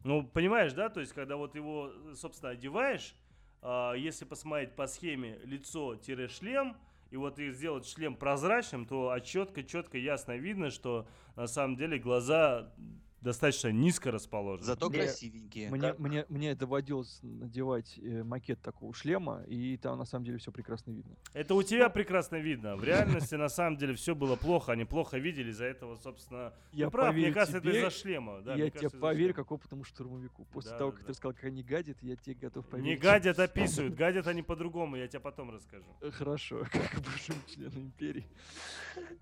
Ну, 0.02 0.26
понимаешь, 0.26 0.72
да? 0.72 0.88
То 0.88 0.98
есть, 1.00 1.12
когда 1.12 1.36
вот 1.36 1.54
его, 1.54 1.92
э, 2.10 2.14
собственно, 2.16 2.50
одеваешь, 2.50 3.14
а, 3.62 3.92
если 3.94 4.24
посмотреть 4.24 4.74
по 4.74 4.86
схеме 4.88 5.38
лицо-шлем, 5.44 6.76
и 7.10 7.16
вот 7.16 7.38
их 7.38 7.54
сделать 7.54 7.86
шлем 7.86 8.16
прозрачным, 8.16 8.84
то 8.84 9.16
четко-четко 9.20 9.96
ясно 9.96 10.36
видно, 10.36 10.70
что 10.70 11.06
на 11.36 11.46
самом 11.46 11.76
деле 11.76 11.98
глаза 11.98 12.72
достаточно 13.20 13.68
низко 13.68 14.10
расположены. 14.10 14.66
Зато 14.66 14.88
Не, 14.88 14.94
красивенькие. 14.94 15.70
Мне, 15.70 15.80
как- 15.80 15.98
мне, 15.98 16.24
мне 16.28 16.54
доводилось 16.54 17.18
надевать 17.22 17.98
э, 17.98 18.22
макет 18.22 18.60
такого 18.62 18.92
шлема, 18.94 19.42
и 19.46 19.76
там 19.76 19.98
на 19.98 20.04
самом 20.04 20.24
деле 20.24 20.38
все 20.38 20.52
прекрасно 20.52 20.92
видно. 20.92 21.16
Это 21.32 21.54
у 21.54 21.62
тебя 21.62 21.88
прекрасно 21.88 22.36
видно. 22.36 22.76
В 22.76 22.84
реальности, 22.84 23.34
на 23.34 23.48
самом 23.48 23.76
деле, 23.76 23.94
все 23.94 24.14
было 24.14 24.36
плохо. 24.36 24.72
Они 24.72 24.84
плохо 24.84 25.18
видели, 25.18 25.50
из-за 25.50 25.64
этого, 25.64 25.96
собственно... 25.96 26.52
Я 26.72 26.86
ты 26.86 26.92
прав, 26.92 27.14
мне 27.14 27.32
кажется, 27.32 27.60
тебе, 27.60 27.70
это 27.70 27.78
из-за 27.88 27.90
шлема. 27.90 28.40
Да, 28.42 28.54
я 28.54 28.64
мне 28.64 28.70
тебе 28.70 28.90
поверю, 28.90 29.34
как 29.34 29.50
опытному 29.50 29.84
штурмовику. 29.84 30.44
После 30.52 30.72
Да, 30.72 30.78
того, 30.78 30.90
да, 30.90 30.96
как 30.96 31.06
да. 31.06 31.12
ты 31.12 31.14
сказал, 31.16 31.34
как 31.34 31.44
они 31.44 31.62
гадят, 31.62 31.96
я 32.02 32.16
тебе 32.16 32.34
готов 32.36 32.66
поверить. 32.68 32.88
Не 32.90 32.96
гадят, 32.96 33.38
описывают. 33.38 33.94
Гадят 33.94 34.26
они 34.26 34.42
по-другому, 34.42 34.96
я 34.96 35.08
тебе 35.08 35.20
потом 35.20 35.50
расскажу. 35.50 35.86
Хорошо, 36.12 36.64
как 36.72 37.00
бывшему 37.02 37.38
члену 37.48 37.80
империи. 37.80 38.26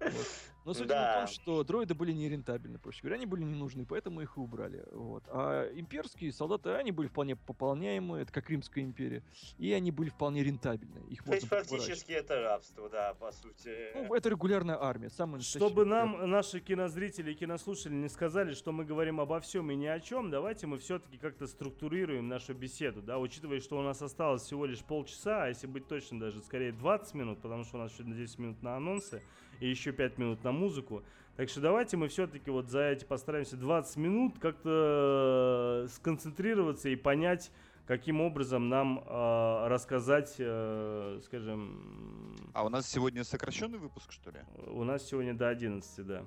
Вот. 0.00 0.26
Но 0.66 0.74
суть 0.74 0.88
Да. 0.88 1.12
в 1.12 1.18
том, 1.20 1.26
что 1.28 1.62
дроиды 1.62 1.94
были 1.94 2.10
нерентабельны, 2.10 2.80
проще 2.80 3.00
говоря, 3.02 3.14
они 3.14 3.26
были 3.26 3.44
не 3.44 3.54
нужны, 3.54 3.86
поэтому 3.86 4.20
их 4.20 4.36
и 4.36 4.40
убрали. 4.40 4.84
Вот. 4.90 5.22
А 5.28 5.70
имперские 5.72 6.32
солдаты, 6.32 6.70
они 6.70 6.90
были 6.90 7.06
вполне 7.06 7.36
пополняемые, 7.36 8.24
это 8.24 8.32
как 8.32 8.50
Римская 8.50 8.82
империя, 8.82 9.22
и 9.58 9.72
они 9.72 9.92
были 9.92 10.08
вполне 10.08 10.42
рентабельны. 10.42 10.98
Их 11.08 11.22
То 11.22 11.34
есть 11.34 11.46
фактически 11.46 12.10
это 12.10 12.42
рабство, 12.42 12.90
да, 12.90 13.14
по 13.14 13.30
сути. 13.30 13.92
Ну, 13.94 14.12
это 14.12 14.28
регулярная 14.28 14.76
армия, 14.82 15.08
самая 15.08 15.40
Чтобы 15.40 15.84
нам 15.84 16.28
наши 16.28 16.58
кинозрители 16.58 17.30
и 17.30 17.34
кинослушатели 17.34 17.94
не 17.94 18.08
сказали, 18.08 18.52
что 18.54 18.72
мы 18.72 18.84
говорим 18.84 19.20
обо 19.20 19.38
всем 19.38 19.70
и 19.70 19.76
ни 19.76 19.86
о 19.86 20.00
чем, 20.00 20.30
давайте 20.30 20.66
мы 20.66 20.78
все-таки 20.78 21.16
как-то 21.16 21.46
структурируем 21.46 22.26
нашу 22.26 22.54
беседу, 22.54 23.02
да, 23.02 23.20
учитывая, 23.20 23.60
что 23.60 23.78
у 23.78 23.82
нас 23.82 24.02
осталось 24.02 24.42
всего 24.42 24.66
лишь 24.66 24.80
полчаса, 24.80 25.44
а 25.44 25.48
если 25.48 25.68
быть 25.68 25.86
точным, 25.86 26.18
даже 26.18 26.40
скорее 26.40 26.72
20 26.72 27.14
минут, 27.14 27.40
потому 27.40 27.62
что 27.62 27.76
у 27.76 27.80
нас 27.80 27.92
еще 27.92 28.02
10 28.02 28.38
минут 28.40 28.62
на 28.64 28.74
анонсы 28.76 29.22
и 29.60 29.68
еще 29.68 29.92
5 29.92 30.18
минут 30.18 30.44
на 30.44 30.52
музыку. 30.52 31.02
Так 31.36 31.50
что 31.50 31.60
давайте 31.60 31.96
мы 31.96 32.08
все-таки 32.08 32.50
вот 32.50 32.70
за 32.70 32.82
эти 32.84 33.04
постараемся 33.04 33.56
20 33.56 33.96
минут 33.96 34.38
как-то 34.38 35.84
э, 35.84 35.88
сконцентрироваться 35.92 36.88
и 36.88 36.96
понять, 36.96 37.50
каким 37.86 38.20
образом 38.22 38.68
нам 38.68 39.00
э, 39.06 39.66
рассказать, 39.68 40.34
э, 40.38 41.20
скажем, 41.24 42.36
А 42.54 42.64
у 42.64 42.68
нас 42.70 42.88
сегодня 42.88 43.22
сокращенный 43.22 43.78
выпуск, 43.78 44.12
что 44.12 44.30
ли? 44.30 44.40
у 44.68 44.84
нас 44.84 45.06
сегодня 45.06 45.34
до 45.34 45.48
11, 45.48 46.06
да. 46.06 46.24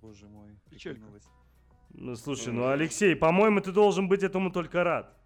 Боже 0.00 0.26
мой. 0.26 0.50
Печалька. 0.68 1.02
Ну, 1.90 2.16
слушай, 2.16 2.52
ну, 2.52 2.68
Алексей, 2.68 3.14
по-моему, 3.14 3.60
ты 3.60 3.70
должен 3.70 4.08
быть 4.08 4.22
этому 4.22 4.50
только 4.50 4.82
рад. 4.82 5.16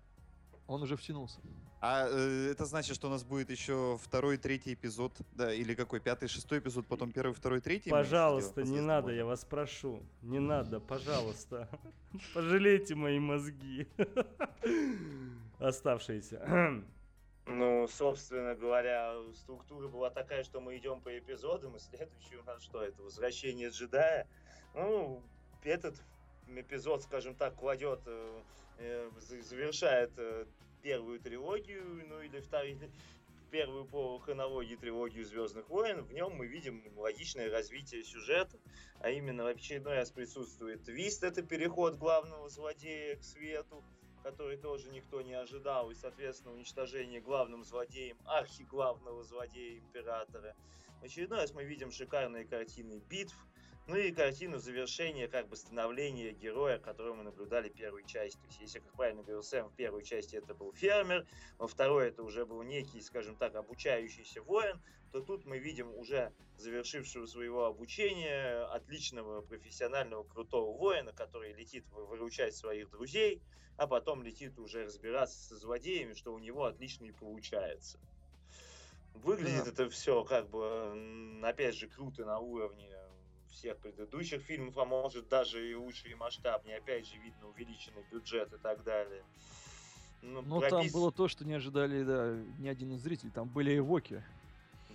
Он 0.66 0.82
уже 0.82 0.96
втянулся. 0.96 1.40
А 1.80 2.08
э, 2.08 2.48
это 2.50 2.64
значит, 2.64 2.94
что 2.96 3.08
у 3.08 3.10
нас 3.10 3.22
будет 3.22 3.50
еще 3.50 3.98
второй, 4.02 4.38
третий 4.38 4.72
эпизод, 4.74 5.12
да, 5.32 5.52
или 5.52 5.74
какой, 5.74 6.00
пятый, 6.00 6.26
шестой 6.28 6.58
эпизод, 6.58 6.86
потом 6.86 7.12
первый, 7.12 7.34
второй, 7.34 7.60
третий? 7.60 7.90
Пожалуйста, 7.90 8.62
не 8.62 8.80
надо, 8.80 9.12
я 9.12 9.24
вас 9.26 9.44
прошу. 9.44 10.02
Не 10.22 10.38
надо, 10.38 10.80
пожалуйста. 10.80 11.68
Пожалейте 12.34 12.94
мои 12.94 13.18
мозги. 13.18 13.86
Оставшиеся. 15.58 16.82
Ну, 17.48 17.86
собственно 17.86 18.56
говоря, 18.56 19.14
структура 19.32 19.86
была 19.86 20.10
такая, 20.10 20.42
что 20.42 20.60
мы 20.60 20.76
идем 20.78 21.00
по 21.00 21.16
эпизодам, 21.16 21.76
и 21.76 21.78
следующий 21.78 22.36
у 22.38 22.42
нас 22.42 22.60
что, 22.60 22.82
это 22.82 23.00
«Возвращение 23.04 23.68
джедая». 23.68 24.26
Ну, 24.74 25.22
этот 25.62 25.94
эпизод, 26.48 27.04
скажем 27.04 27.36
так, 27.36 27.54
кладет, 27.54 28.00
э, 28.06 28.40
э, 28.78 29.10
за- 29.20 29.42
завершает 29.42 30.10
э, 30.16 30.46
первую 30.86 31.18
трилогию, 31.18 32.06
ну 32.08 32.20
или 32.22 32.38
вторую, 32.38 32.78
первую 33.50 33.86
по 33.86 34.20
хронологии 34.20 34.76
трилогию 34.76 35.24
Звездных 35.24 35.68
войн. 35.68 36.04
В 36.04 36.12
нем 36.12 36.34
мы 36.34 36.46
видим 36.46 36.80
логичное 36.96 37.50
развитие 37.50 38.04
сюжета, 38.04 38.56
а 39.00 39.10
именно 39.10 39.42
в 39.42 39.48
очередной 39.48 39.96
раз 39.96 40.12
присутствует 40.12 40.84
твист, 40.84 41.24
это 41.24 41.42
переход 41.42 41.96
главного 41.96 42.48
злодея 42.48 43.16
к 43.16 43.24
свету, 43.24 43.82
который 44.22 44.58
тоже 44.58 44.88
никто 44.90 45.22
не 45.22 45.34
ожидал, 45.34 45.90
и, 45.90 45.96
соответственно, 45.96 46.54
уничтожение 46.54 47.20
главным 47.20 47.64
злодеем, 47.64 48.16
архиглавного 48.24 49.24
злодея 49.24 49.80
Императора. 49.80 50.54
В 51.00 51.04
очередной 51.04 51.40
раз 51.40 51.52
мы 51.52 51.64
видим 51.64 51.90
шикарные 51.90 52.44
картины 52.44 53.02
битв, 53.10 53.34
ну 53.86 53.96
и 53.96 54.10
картину 54.10 54.58
завершения, 54.58 55.28
как 55.28 55.48
бы 55.48 55.56
становления 55.56 56.32
героя, 56.32 56.78
которого 56.78 57.14
мы 57.14 57.22
наблюдали 57.22 57.68
первой 57.68 58.04
части. 58.04 58.38
То 58.38 58.46
есть, 58.46 58.60
если, 58.60 58.78
как 58.80 58.92
правильно 58.94 59.22
говорил 59.22 59.42
Сэм, 59.42 59.68
в 59.68 59.74
первой 59.74 60.02
части 60.04 60.36
это 60.36 60.54
был 60.54 60.72
фермер, 60.72 61.26
во 61.58 61.68
второй 61.68 62.08
это 62.08 62.24
уже 62.24 62.44
был 62.46 62.62
некий, 62.62 63.00
скажем 63.00 63.36
так, 63.36 63.54
обучающийся 63.54 64.42
воин, 64.42 64.82
то 65.12 65.20
тут 65.20 65.44
мы 65.44 65.58
видим 65.58 65.94
уже 65.94 66.32
завершившего 66.56 67.26
своего 67.26 67.66
обучения 67.66 68.64
отличного 68.64 69.42
профессионального 69.42 70.24
крутого 70.24 70.76
воина, 70.76 71.12
который 71.12 71.52
летит 71.52 71.86
вы- 71.90 72.06
выручать 72.06 72.56
своих 72.56 72.90
друзей, 72.90 73.40
а 73.76 73.86
потом 73.86 74.22
летит 74.22 74.58
уже 74.58 74.84
разбираться 74.84 75.38
со 75.38 75.56
злодеями, 75.56 76.14
что 76.14 76.32
у 76.32 76.38
него 76.38 76.64
отлично 76.64 77.04
и 77.04 77.12
получается. 77.12 78.00
Выглядит 79.14 79.64
Да. 79.64 79.70
это 79.70 79.90
все 79.90 80.24
как 80.24 80.50
бы, 80.50 81.40
опять 81.42 81.74
же, 81.74 81.88
круто 81.88 82.24
на 82.24 82.38
уровне 82.38 82.95
всех 83.56 83.78
предыдущих 83.78 84.42
фильмов, 84.42 84.76
а 84.78 84.84
может 84.84 85.28
даже 85.28 85.68
и 85.70 85.74
лучше 85.74 86.08
и 86.08 86.14
масштабнее. 86.14 86.76
Опять 86.78 87.06
же, 87.08 87.16
видно 87.18 87.48
увеличенный 87.48 88.04
бюджет 88.12 88.52
и 88.52 88.58
так 88.58 88.84
далее. 88.84 89.22
Ну, 90.22 90.42
Но 90.42 90.60
там 90.60 90.82
пропис- 90.82 90.92
было 90.92 91.10
то, 91.12 91.28
что 91.28 91.44
не 91.44 91.54
ожидали, 91.54 92.02
да, 92.02 92.36
ни 92.58 92.68
один 92.68 92.92
из 92.92 93.00
зрителей. 93.02 93.30
Там 93.30 93.48
были 93.48 93.78
эвоки. 93.78 94.22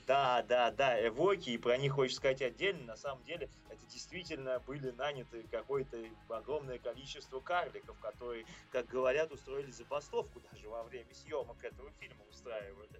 Да, 0.07 0.43
да, 0.43 0.71
да, 0.71 1.07
эвоки, 1.07 1.51
и 1.51 1.57
про 1.57 1.77
них 1.77 1.93
хочется 1.93 2.17
сказать 2.17 2.41
отдельно. 2.41 2.83
На 2.85 2.97
самом 2.97 3.23
деле, 3.23 3.49
это 3.69 3.85
действительно 3.87 4.59
были 4.59 4.91
наняты 4.91 5.45
какое-то 5.51 5.97
огромное 6.29 6.79
количество 6.79 7.39
карликов, 7.39 7.97
которые, 7.99 8.45
как 8.71 8.87
говорят, 8.87 9.31
устроили 9.31 9.71
забастовку 9.71 10.41
даже 10.51 10.67
во 10.69 10.83
время 10.83 11.13
съемок 11.13 11.63
этого 11.63 11.91
фильма 11.99 12.23
устраивали. 12.29 12.99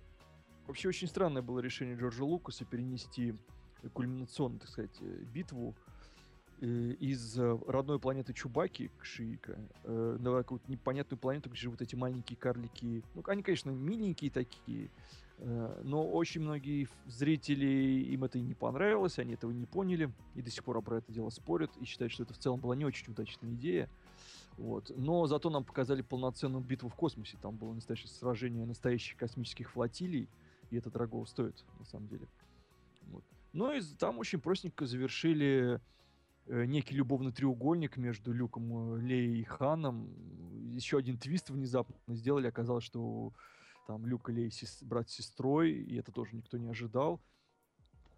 Вообще 0.68 0.88
очень 0.89 1.07
странное 1.07 1.41
было 1.41 1.59
решение 1.59 1.97
Джорджа 1.97 2.24
Лукаса 2.24 2.66
перенести 2.66 3.34
кульминационную, 3.89 4.59
так 4.59 4.69
сказать, 4.69 4.95
э, 5.01 5.23
битву 5.34 5.75
э, 6.61 6.65
из 6.65 7.38
э, 7.38 7.59
родной 7.67 7.99
планеты 7.99 8.34
Чубаки, 8.34 8.91
Кшиика, 8.99 9.57
на 9.84 10.38
какую-то 10.38 10.69
непонятную 10.71 11.19
планету, 11.19 11.49
где 11.49 11.59
живут 11.59 11.82
эти 11.82 11.95
маленькие 11.95 12.38
карлики. 12.38 13.03
Ну, 13.15 13.23
они, 13.27 13.43
конечно, 13.43 13.71
миленькие 13.71 14.32
такие, 14.32 14.89
но 15.38 16.07
очень 16.07 16.41
многие 16.41 16.88
зрители, 17.07 17.65
им 17.65 18.23
это 18.23 18.38
и 18.38 18.41
не 18.41 18.53
понравилось, 18.53 19.17
они 19.17 19.34
этого 19.34 19.51
не 19.51 19.65
поняли, 19.65 20.11
и 20.36 20.41
до 20.43 20.51
сих 20.51 20.63
пор 20.63 20.82
про 20.84 20.97
это 20.99 21.11
дело 21.11 21.29
спорят, 21.29 21.71
и 21.77 21.86
считают, 21.86 22.13
что 22.13 22.23
это 22.23 22.34
в 22.36 22.38
целом 22.38 22.59
была 22.59 22.75
не 22.75 22.86
очень 22.86 23.11
удачная 23.11 23.51
идея. 23.53 23.89
Вот. 24.57 24.91
Но 24.95 25.25
зато 25.25 25.49
нам 25.49 25.63
показали 25.63 26.03
полноценную 26.03 26.63
битву 26.63 26.89
в 26.89 26.95
космосе. 26.95 27.38
Там 27.41 27.55
было 27.55 27.73
настоящее 27.73 28.09
сражение 28.09 28.65
настоящих 28.65 29.17
космических 29.17 29.71
флотилий, 29.71 30.29
и 30.69 30.77
это 30.77 30.91
дорого 30.91 31.25
стоит, 31.25 31.65
на 31.79 31.86
самом 31.86 32.07
деле. 32.07 32.27
Вот. 33.07 33.23
Ну 33.53 33.71
и 33.71 33.81
там 33.97 34.19
очень 34.19 34.39
простенько 34.39 34.85
завершили 34.85 35.81
э, 36.47 36.65
некий 36.65 36.95
любовный 36.95 37.31
треугольник 37.31 37.97
между 37.97 38.31
Люком, 38.31 38.95
э, 38.95 39.01
Леей 39.01 39.41
и 39.41 39.43
Ханом. 39.43 40.09
Еще 40.69 40.97
один 40.97 41.17
твист 41.17 41.49
внезапно 41.49 42.15
сделали. 42.15 42.47
Оказалось, 42.47 42.85
что 42.85 43.33
там 43.87 44.05
Люк 44.05 44.29
и 44.29 44.33
Лея 44.33 44.49
сес- 44.49 44.83
брат 44.83 45.09
с 45.09 45.13
сестрой, 45.13 45.71
и 45.71 45.97
это 45.97 46.11
тоже 46.11 46.35
никто 46.35 46.57
не 46.57 46.69
ожидал. 46.69 47.19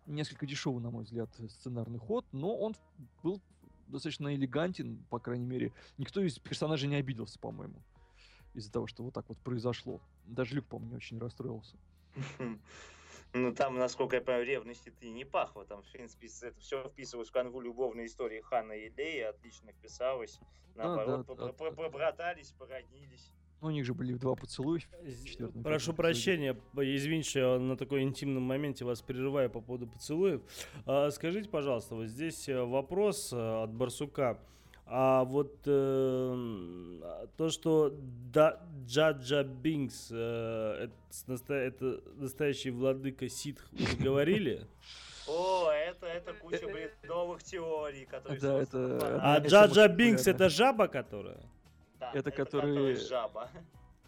Несколько 0.06 0.46
дешевый, 0.46 0.84
на 0.84 0.92
мой 0.92 1.04
взгляд, 1.06 1.30
сценарный 1.50 1.98
ход, 2.00 2.26
но 2.32 2.56
он 2.56 2.76
был 3.24 3.42
достаточно 3.88 4.36
элегантен, 4.36 5.04
по 5.10 5.20
крайней 5.20 5.46
мере. 5.46 5.74
Никто 5.98 6.22
из 6.22 6.38
персонажей 6.38 6.90
не 6.90 6.96
обиделся, 6.96 7.40
по-моему, 7.40 7.82
из-за 8.54 8.72
того, 8.72 8.86
что 8.86 9.04
вот 9.04 9.14
так 9.14 9.28
вот 9.30 9.38
произошло. 9.40 10.02
Даже 10.26 10.56
Люк, 10.56 10.66
по-моему, 10.66 10.92
не 10.92 10.98
очень 10.98 11.18
расстроился. 11.20 11.78
Ну, 13.34 13.54
там, 13.54 13.78
насколько 13.78 14.18
я 14.18 14.22
понимаю, 14.22 14.46
ревности-то 14.46 15.06
и 15.06 15.10
не 15.10 15.26
пахло. 15.26 15.66
Там, 15.66 15.82
в 15.82 15.92
принципе, 15.92 16.28
это 16.42 16.60
все 16.60 16.88
вписывалось 16.88 17.30
в 17.30 17.32
канву 17.32 17.62
любовной 17.62 18.06
истории 18.06 18.42
Хана 18.42 18.74
и 18.74 18.90
Леи, 18.90 19.22
отлично 19.22 19.72
вписалось. 19.72 20.40
Наоборот, 20.76 21.26
да, 21.28 21.36
да, 21.36 21.52
да. 21.52 21.72
побратались, 21.72 22.52
породнились. 22.52 23.34
Ну, 23.62 23.70
у 23.70 23.72
них 23.72 23.86
же 23.86 23.94
были 23.94 24.14
два 24.14 24.36
поцелуя. 24.36 24.82
четвёртом 25.26 25.64
Прошу 25.64 25.94
прощения, 25.94 26.56
извините, 26.76 27.30
что 27.30 27.40
я 27.40 27.60
на 27.60 27.78
такой 27.78 28.04
интимном 28.04 28.44
моменте 28.44 28.84
вас 28.84 29.02
прерываю 29.02 29.50
по 29.50 29.62
поводу 29.62 29.88
поцелуев. 29.88 30.42
А, 30.86 31.10
Скажите, 31.12 31.50
пожалуйста, 31.50 31.96
вот 31.96 32.08
здесь 32.08 32.50
э, 32.50 32.62
вопрос 32.62 33.32
э, 33.32 33.38
от 33.38 33.72
Барсука. 33.72 34.38
А 34.96 35.24
вот 35.24 35.56
э, 35.66 37.26
то, 37.36 37.50
что 37.50 37.96
да, 38.32 38.62
Джаджа 38.86 39.42
Бинкс 39.44 40.10
э, 40.12 40.88
это, 41.28 41.54
это 41.56 42.00
настоящий 42.18 42.70
владыка 42.70 43.28
ситх, 43.28 43.66
вы 43.72 43.86
говорили? 44.04 44.68
О, 45.28 45.72
это, 45.72 46.06
это 46.06 46.36
куча 46.36 46.68
бредовых 46.68 47.42
теорий, 47.42 48.06
которые... 48.06 48.40
Да, 48.40 48.62
это- 48.62 49.20
А 49.20 49.38
это 49.40 49.48
Джаджа 49.48 49.88
Бинкс 49.88 50.28
это 50.28 50.48
жаба, 50.50 50.88
которая? 50.88 51.42
Да, 52.00 52.12
это 52.14 52.30
которая 52.30 52.72
которые- 52.76 52.96
жаба. 52.98 53.50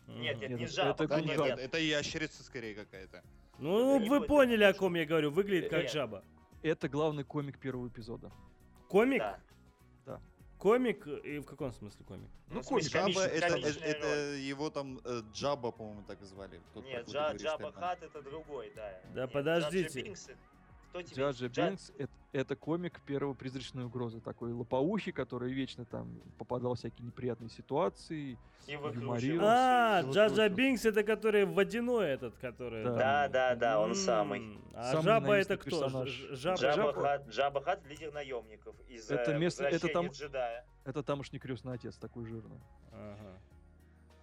Нет, 0.07 0.39
нет, 0.39 0.51
не 0.51 0.65
это- 0.65 0.71
жаба. 0.73 1.03
это 1.03 1.21
нет, 1.21 1.39
нет, 1.39 1.57
это 1.59 1.79
ящерица 1.79 2.43
скорее 2.43 2.75
какая-то. 2.75 3.23
Ну, 3.57 4.05
вы 4.07 4.21
поняли, 4.21 4.63
о 4.63 4.73
ком 4.75 4.93
я 4.93 5.05
говорю. 5.05 5.31
Выглядит 5.31 5.71
как 5.71 5.89
жаба. 5.89 6.23
Это 6.61 6.87
главный 6.89 7.23
комик 7.23 7.57
первого 7.57 7.87
эпизода. 7.87 8.31
Комик? 8.87 9.21
Да. 9.23 9.39
Комик? 10.57 11.05
И 11.07 11.39
в 11.39 11.45
каком 11.45 11.71
смысле 11.73 12.05
комик? 12.05 12.29
Ну, 12.49 12.55
Ну, 12.55 12.63
комик. 12.63 12.85
Джаба, 12.85 13.21
это, 13.21 13.57
это 13.57 14.07
его 14.35 14.69
там 14.69 14.99
э, 15.03 15.21
Джаба, 15.33 15.71
по-моему, 15.71 16.03
так 16.07 16.21
и 16.21 16.25
звали. 16.25 16.59
Тот, 16.73 16.85
Нет, 16.85 17.07
Джа, 17.09 17.33
Джаба. 17.33 17.71
Хат 17.71 18.01
это 18.03 18.21
другой, 18.21 18.71
да. 18.75 19.01
Да 19.13 19.21
Нет, 19.23 19.33
подождите. 19.33 19.87
Джаджа 19.87 20.03
Бинкс, 20.03 20.29
кто 20.95 21.01
тебе... 21.01 21.21
Джаджа 21.23 21.45
Джа- 21.47 21.67
Бинкс 21.69 21.91
это, 21.97 22.11
это 22.31 22.55
комик 22.55 23.01
первого 23.01 23.33
призрачной 23.33 23.85
угрозы. 23.85 24.19
Такой 24.21 24.53
лопоухий, 24.53 25.11
который 25.11 25.51
вечно 25.53 25.85
там 25.85 26.07
попадал 26.37 26.75
в 26.75 26.77
всякие 26.79 27.05
неприятные 27.05 27.49
ситуации. 27.49 28.37
И 28.67 28.75
выкручивался. 28.77 29.99
А, 29.99 30.03
вот 30.03 30.15
Джаджа. 30.15 30.49
Бинкс 30.49 30.85
это 30.85 31.03
который 31.03 31.45
водяной 31.45 32.07
этот, 32.07 32.35
который... 32.37 32.83
Да. 32.83 32.89
там- 32.89 32.97
Да, 32.97 33.27
да, 33.29 33.55
да, 33.55 33.79
он 33.81 33.93
самый. 33.95 34.57
А 34.73 34.91
Самый 34.91 35.03
жаба 35.03 35.33
это 35.35 35.57
кто? 35.57 35.69
персонаж. 35.69 36.09
Жаба. 36.31 36.57
Джаба- 36.59 36.93
Хат, 36.93 37.27
Джаба 37.29 37.61
Хат 37.61 37.85
лидер 37.87 38.13
наемников 38.13 38.75
из 38.87 39.09
Это 39.11 39.31
э, 39.33 39.39
место- 39.39 39.63
это 39.65 39.73
«Возвращения 39.75 39.93
там- 40.09 40.13
джедая. 40.13 40.65
Это 40.85 41.03
тамошний 41.03 41.39
крестный 41.39 41.73
отец 41.73 41.97
такой 41.97 42.25
жирный. 42.25 42.59
Ага. 42.91 43.39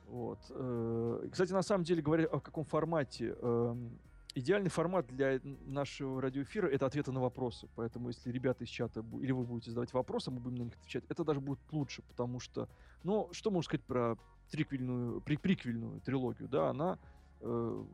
Вот. 0.07 0.39
э, 0.51 1.29
Кстати, 1.31 1.53
на 1.53 1.63
самом 1.63 1.85
деле, 1.85 2.03
говоря 2.03 2.25
о 2.27 2.41
каком 2.41 2.65
формате, 2.65 3.35
эм, 3.41 3.99
идеальный 4.35 4.71
формат 4.71 5.07
для 5.07 5.41
нашего 5.43 6.21
радиоэфира 6.21 6.67
это 6.69 6.87
ответы 6.87 7.13
на 7.13 7.21
вопросы. 7.21 7.69
Поэтому, 7.77 8.09
если 8.09 8.31
ребята 8.31 8.65
из 8.65 8.69
чата 8.69 9.05
или 9.21 9.33
вы 9.33 9.45
будете 9.45 9.71
задавать 9.71 9.93
вопросы, 9.93 10.31
мы 10.31 10.41
будем 10.41 10.57
на 10.57 10.63
них 10.65 10.75
отвечать, 10.75 11.05
это 11.09 11.25
даже 11.25 11.41
будет 11.41 11.61
лучше, 11.71 12.03
потому 12.03 12.41
что, 12.41 12.69
ну, 13.03 13.29
что 13.33 13.51
можно 13.51 13.67
сказать 13.67 13.85
про 13.85 14.17
триквельную, 14.51 15.21
при, 15.21 15.37
приквельную 15.37 16.01
трилогию, 16.01 16.49
да, 16.49 16.71
она 16.71 16.99
э, 17.41 17.85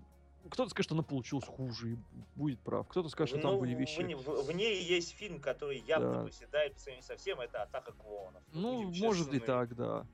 кто-то 0.50 0.70
скажет, 0.70 0.86
что 0.88 0.94
она 0.94 1.02
получилась 1.02 1.44
хуже 1.44 1.92
и 1.92 1.96
будет 2.36 2.58
прав. 2.60 2.86
Кто-то 2.88 3.08
скажет, 3.08 3.34
что 3.34 3.42
там 3.42 3.54
Ну, 3.54 3.60
были 3.60 3.74
в, 3.74 3.78
вещи. 3.80 4.00
в- 4.14 4.46
в 4.46 4.52
ней 4.52 4.82
есть 4.82 5.10
фильм, 5.14 5.40
который 5.40 5.78
явно 5.86 6.12
Да. 6.14 6.22
проседает 6.22 6.74
по 6.74 6.80
сравнению 6.80 7.04
со 7.06 7.16
всем, 7.16 7.40
это 7.40 7.62
«Атака 7.62 7.92
клоунов». 7.92 8.42
Ну, 8.52 8.84
Будем 8.84 9.04
может 9.04 9.34
и 9.34 9.40
так, 9.40 9.74
да. 9.76 10.06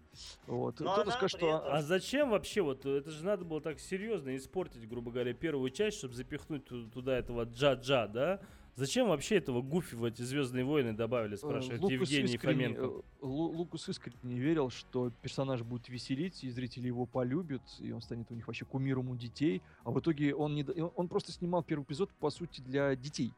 Вот. 0.47 0.81
Но 0.81 0.93
Кто-то 0.95 1.11
скажет, 1.13 1.39
что 1.39 1.57
этом- 1.59 1.73
А 1.73 1.83
зачем 1.83 2.31
вообще 2.31 2.63
вот 2.63 2.85
это 2.87 3.11
же 3.11 3.25
надо 3.25 3.45
было 3.45 3.61
так 3.61 3.79
серьезно 3.81 4.35
испортить, 4.37 4.89
грубо 4.89 5.11
говоря, 5.11 5.35
первую 5.35 5.71
часть, 5.71 5.99
чтобы 5.99 6.15
запихнуть 6.15 6.65
ту- 6.65 6.89
туда 6.89 7.17
этого 7.19 7.45
Джа-Джа, 7.45 8.09
да? 8.09 8.41
Зачем 8.77 9.09
вообще 9.09 9.37
этого 9.37 9.63
Гуфи 9.63 9.95
в 9.95 10.03
эти 10.05 10.23
Звездные 10.23 10.65
войны 10.65 10.93
добавили, 10.93 11.35
Э, 11.35 11.37
спрашивает 11.37 11.81
Лукас 11.81 11.93
Евгений 12.11 12.35
искренне, 12.35 12.69
Фоменко. 12.75 12.85
э, 12.85 13.01
Лу- 13.25 13.55
Лукас 13.55 13.89
искренне 13.89 14.39
верил, 14.41 14.71
что 14.71 15.11
персонаж 15.23 15.63
будет 15.63 15.89
веселить, 15.89 16.43
и 16.43 16.51
зрители 16.51 16.89
его 16.89 17.07
полюбят, 17.07 17.63
и 17.79 17.93
он 17.93 18.03
станет 18.03 18.31
у 18.31 18.35
них 18.35 18.47
вообще 18.49 18.65
кумиром 18.65 19.11
у 19.11 19.17
детей. 19.17 19.63
А 19.85 19.91
в 19.93 20.01
итоге 20.01 20.35
он, 20.35 20.55
не, 20.57 20.65
он 20.65 21.07
просто 21.09 21.31
снимал 21.31 21.63
первый 21.63 21.85
эпизод, 21.85 22.11
по 22.19 22.31
сути, 22.31 22.61
для 22.63 22.97
детей. 22.97 23.33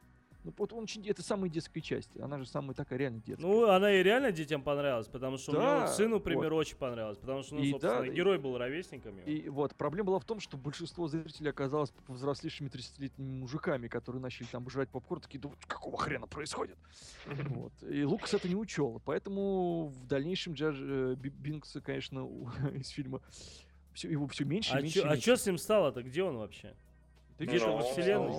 Ну, 0.46 0.54
вот 0.56 0.72
он 0.72 0.84
очень, 0.84 1.04
это 1.08 1.24
самая 1.24 1.50
детская 1.50 1.80
часть. 1.80 2.16
Она 2.20 2.38
же 2.38 2.46
самая 2.46 2.72
такая 2.72 3.00
реально 3.00 3.20
детская. 3.20 3.44
Ну, 3.44 3.68
она 3.68 3.92
и 3.92 4.00
реально 4.00 4.30
детям 4.30 4.62
понравилась, 4.62 5.08
потому 5.08 5.38
что 5.38 5.50
у 5.50 5.54
меня 5.56 5.74
вот 5.74 5.80
Да, 5.80 5.86
сыну, 5.88 6.10
вот. 6.14 6.18
например, 6.24 6.52
очень 6.52 6.76
понравилось, 6.76 7.18
потому 7.18 7.42
что, 7.42 7.56
ну, 7.56 7.62
И 7.64 7.70
собственно, 7.72 7.98
да, 8.02 8.06
и- 8.06 8.14
герой 8.14 8.38
был 8.38 8.56
ровесником 8.56 9.18
его. 9.18 9.28
И 9.28 9.48
вот 9.48 9.74
проблема 9.74 10.06
была 10.06 10.20
в 10.20 10.24
том, 10.24 10.38
что 10.38 10.56
большинство 10.56 11.08
зрителей 11.08 11.50
оказалось 11.50 11.90
повзрослевшими 12.06 12.68
30-летними 12.68 13.40
мужиками, 13.40 13.88
которые 13.88 14.22
начали 14.22 14.46
там 14.46 14.70
жрать 14.70 14.88
попкорн, 14.88 15.20
такие, 15.20 15.40
да 15.40 15.48
вот 15.48 15.58
какого 15.66 15.98
хрена 15.98 16.28
происходит? 16.28 16.78
Вот. 17.56 17.72
И 17.82 18.04
Лукас 18.04 18.32
это 18.34 18.48
не 18.48 18.54
учел. 18.54 19.02
Поэтому 19.04 19.88
в 19.88 20.06
дальнейшем 20.06 20.52
Джадж 20.52 20.76
э, 20.80 21.14
Би- 21.16 21.30
Бинкса, 21.30 21.80
конечно, 21.80 22.20
из 22.72 22.88
фильма 22.90 23.20
всё- 23.94 24.08
его 24.08 24.28
все 24.28 24.44
меньше 24.44 24.74
и 24.74 24.78
А 24.78 24.80
меньше. 24.80 24.94
чё, 24.94 25.00
и 25.00 25.06
а 25.06 25.10
меньше. 25.10 25.24
чё 25.24 25.34
с 25.36 25.44
ним 25.44 25.58
стало-то? 25.58 26.04
Где 26.04 26.22
он 26.22 26.36
вообще? 26.36 26.76
Да 27.36 27.44
где-то 27.46 27.64
что 27.64 27.76
во 27.76 27.82
вселенной? 27.82 28.30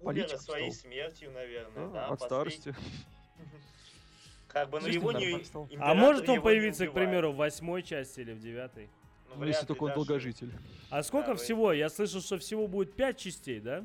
Итоге 0.00 0.22
умер 0.24 0.38
своей 0.38 0.70
стал. 0.72 0.90
смертью, 0.90 1.30
наверное, 1.32 1.86
да, 1.86 1.92
да, 1.92 2.06
от 2.06 2.18
последний- 2.20 2.50
старости. 2.60 2.74
Как 4.48 4.68
бы, 4.70 4.80
ну 4.80 4.88
его 4.88 5.12
не... 5.12 5.40
А 5.78 5.94
может 5.94 6.28
он 6.28 6.42
появиться, 6.42 6.86
к 6.86 6.92
примеру, 6.92 7.32
в 7.32 7.36
восьмой 7.36 7.82
части 7.82 8.20
или 8.20 8.32
в 8.32 8.40
девятой? 8.40 8.88
Ну, 9.28 9.36
Ну, 9.36 9.44
если 9.44 9.64
только 9.64 9.84
он 9.84 9.88
даже. 9.90 9.96
долгожитель. 9.96 10.52
А 10.90 11.04
сколько 11.04 11.28
Да, 11.28 11.32
вы- 11.34 11.38
всего? 11.38 11.72
Я 11.72 11.88
слышал, 11.88 12.20
что 12.20 12.36
всего 12.38 12.66
будет 12.66 12.94
пять 12.94 13.16
частей, 13.16 13.60
да? 13.60 13.84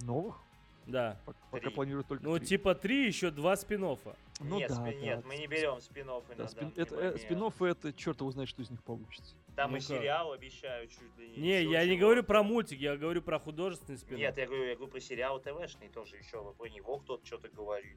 Новых? 0.00 0.36
Да. 0.86 1.20
Пок- 1.26 1.36
Пока 1.50 1.70
планируют 1.70 2.06
только 2.08 2.24
Ну, 2.24 2.38
типа 2.38 2.74
три, 2.74 3.06
еще 3.06 3.30
два 3.30 3.54
спин 3.56 3.84
-оффа. 3.84 4.16
Ну 4.40 4.56
нет, 4.56 4.70
да, 4.70 4.76
спин- 4.76 4.84
да, 4.98 5.06
нет, 5.06 5.24
мы 5.26 5.36
не 5.36 5.46
берем 5.46 5.80
спин 5.80 6.06
Да, 6.36 6.48
спин, 6.48 6.72
это, 6.76 6.94
э, 6.96 7.18
спин-оффы 7.18 7.66
это 7.66 7.92
черт 7.92 8.20
его 8.20 8.30
знает, 8.32 8.48
что 8.48 8.62
из 8.62 8.70
них 8.70 8.82
получится. 8.82 9.34
Там 9.56 9.70
Ну 9.70 9.76
и 9.76 9.80
сериал 9.80 10.32
обещают 10.32 10.90
чуть 10.90 11.16
ли 11.16 11.28
не. 11.28 11.36
Не, 11.36 11.62
я 11.64 11.84
не 11.84 11.92
чего. 11.92 12.00
говорю 12.00 12.24
про 12.24 12.42
мультик, 12.42 12.80
я 12.80 12.96
говорю 12.96 13.22
про 13.22 13.38
художественный 13.38 13.98
спин 13.98 14.16
Нет, 14.16 14.36
я 14.36 14.46
говорю, 14.46 14.64
я 14.64 14.74
говорю 14.74 14.90
про 14.90 15.00
сериал 15.00 15.38
ТВшный 15.40 15.88
тоже 15.88 16.16
еще, 16.16 16.52
про 16.54 16.66
него 16.66 16.98
кто-то 16.98 17.24
что-то 17.24 17.48
говорит. 17.48 17.96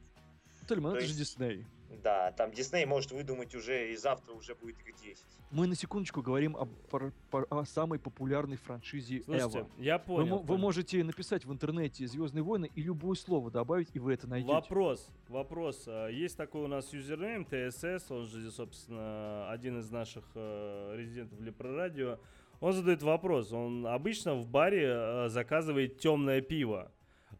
Тельман, 0.67 0.93
То 0.93 0.97
это 0.99 1.07
же 1.07 1.13
Дисней. 1.15 1.65
Да, 2.03 2.31
там 2.33 2.51
Дисней 2.51 2.85
может 2.85 3.11
выдумать 3.11 3.55
уже, 3.55 3.91
и 3.91 3.95
завтра 3.95 4.33
уже 4.33 4.53
будет 4.55 4.75
их 4.85 4.95
10. 5.01 5.23
Мы 5.51 5.67
на 5.67 5.75
секундочку 5.75 6.21
говорим 6.21 6.55
об, 6.57 6.69
пар- 6.91 7.13
пар- 7.31 7.47
о 7.49 7.63
самой 7.65 7.97
популярной 7.97 8.57
франшизе 8.57 9.23
Слушайте, 9.23 9.59
Эва. 9.59 9.69
я 9.77 9.97
Вы, 9.97 10.03
понял. 10.03 10.37
вы 10.39 10.45
понял. 10.45 10.59
можете 10.61 11.03
написать 11.03 11.45
в 11.45 11.51
интернете 11.51 12.05
Звездные 12.05 12.43
войны 12.43 12.69
и 12.75 12.81
любое 12.81 13.15
слово 13.15 13.49
добавить, 13.49 13.89
и 13.93 13.99
вы 13.99 14.13
это 14.13 14.27
найдете. 14.27 14.53
Вопрос, 14.53 15.09
вопрос. 15.29 15.85
А, 15.87 16.07
Есть 16.09 16.35
такой 16.37 16.63
у 16.63 16.67
нас 16.67 16.91
юзернейм 16.93 17.45
ТСС, 17.45 18.11
он 18.11 18.25
же, 18.27 18.51
собственно, 18.51 19.49
один 19.49 19.79
из 19.79 19.89
наших 19.89 20.25
э, 20.35 20.93
резидентов 20.97 21.39
Лепрорадио. 21.39 22.19
Он 22.59 22.73
задает 22.73 23.01
вопрос. 23.01 23.51
Он 23.53 23.87
обычно 23.87 24.35
в 24.35 24.47
баре 24.47 24.87
э, 24.89 25.29
заказывает 25.29 25.99
темное 25.99 26.41
пиво. 26.41 26.91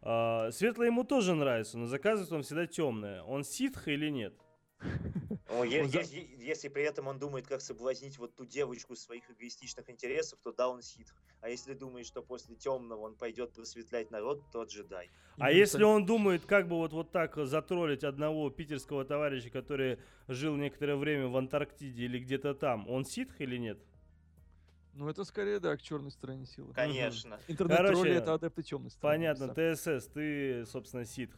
А, 0.02 0.50
Светлое 0.52 0.86
ему 0.88 1.04
тоже 1.04 1.34
нравится, 1.34 1.78
но 1.78 1.86
заказывает 1.86 2.32
он 2.32 2.42
всегда 2.42 2.66
темное. 2.66 3.22
Он 3.22 3.44
ситх 3.44 3.88
или 3.88 4.08
нет? 4.10 4.34
Ну, 5.50 5.64
е- 5.64 5.82
Он 5.82 5.88
за- 5.88 6.00
если, 6.00 6.36
если 6.38 6.68
при 6.68 6.82
этом 6.84 7.06
он 7.08 7.18
думает, 7.18 7.46
как 7.46 7.60
соблазнить 7.62 8.18
вот 8.18 8.36
ту 8.36 8.44
девочку 8.44 8.94
своих 8.94 9.28
эгоистичных 9.30 9.88
интересов, 9.88 10.38
то 10.44 10.52
да, 10.52 10.68
он 10.68 10.82
ситх. 10.82 11.14
А 11.40 11.48
если 11.48 11.72
думает, 11.72 12.06
что 12.06 12.22
после 12.22 12.54
темного 12.54 13.00
он 13.00 13.14
пойдет 13.16 13.54
просветлять 13.54 14.10
народ, 14.10 14.42
то 14.52 14.64
джедай. 14.64 15.10
А 15.38 15.50
Именно 15.50 15.58
если 15.58 15.78
сам- 15.78 15.88
он 15.90 16.06
думает, 16.06 16.44
как 16.44 16.68
бы 16.68 16.76
вот, 16.76 16.92
вот 16.92 17.10
так 17.12 17.36
затроллить 17.46 18.04
одного 18.04 18.50
питерского 18.50 19.04
товарища, 19.06 19.48
который 19.50 19.98
жил 20.28 20.54
некоторое 20.56 20.96
время 20.96 21.28
в 21.28 21.36
Антарктиде 21.36 22.04
или 22.04 22.18
где-то 22.18 22.54
там, 22.54 22.86
он 22.88 23.04
ситх 23.06 23.40
или 23.40 23.56
нет? 23.56 23.78
Ну, 24.98 25.08
это 25.08 25.24
скорее, 25.24 25.60
да, 25.60 25.76
к 25.76 25.82
черной 25.82 26.10
стороне 26.10 26.44
силы. 26.44 26.74
Конечно. 26.74 27.38
Интернет-тролли 27.46 28.14
это 28.14 28.34
адепты 28.34 28.64
темной 28.64 28.90
стороны. 28.90 29.16
Понятно. 29.16 29.74
ТСС, 29.76 30.08
ты, 30.08 30.66
собственно, 30.66 31.04
ситх. 31.04 31.36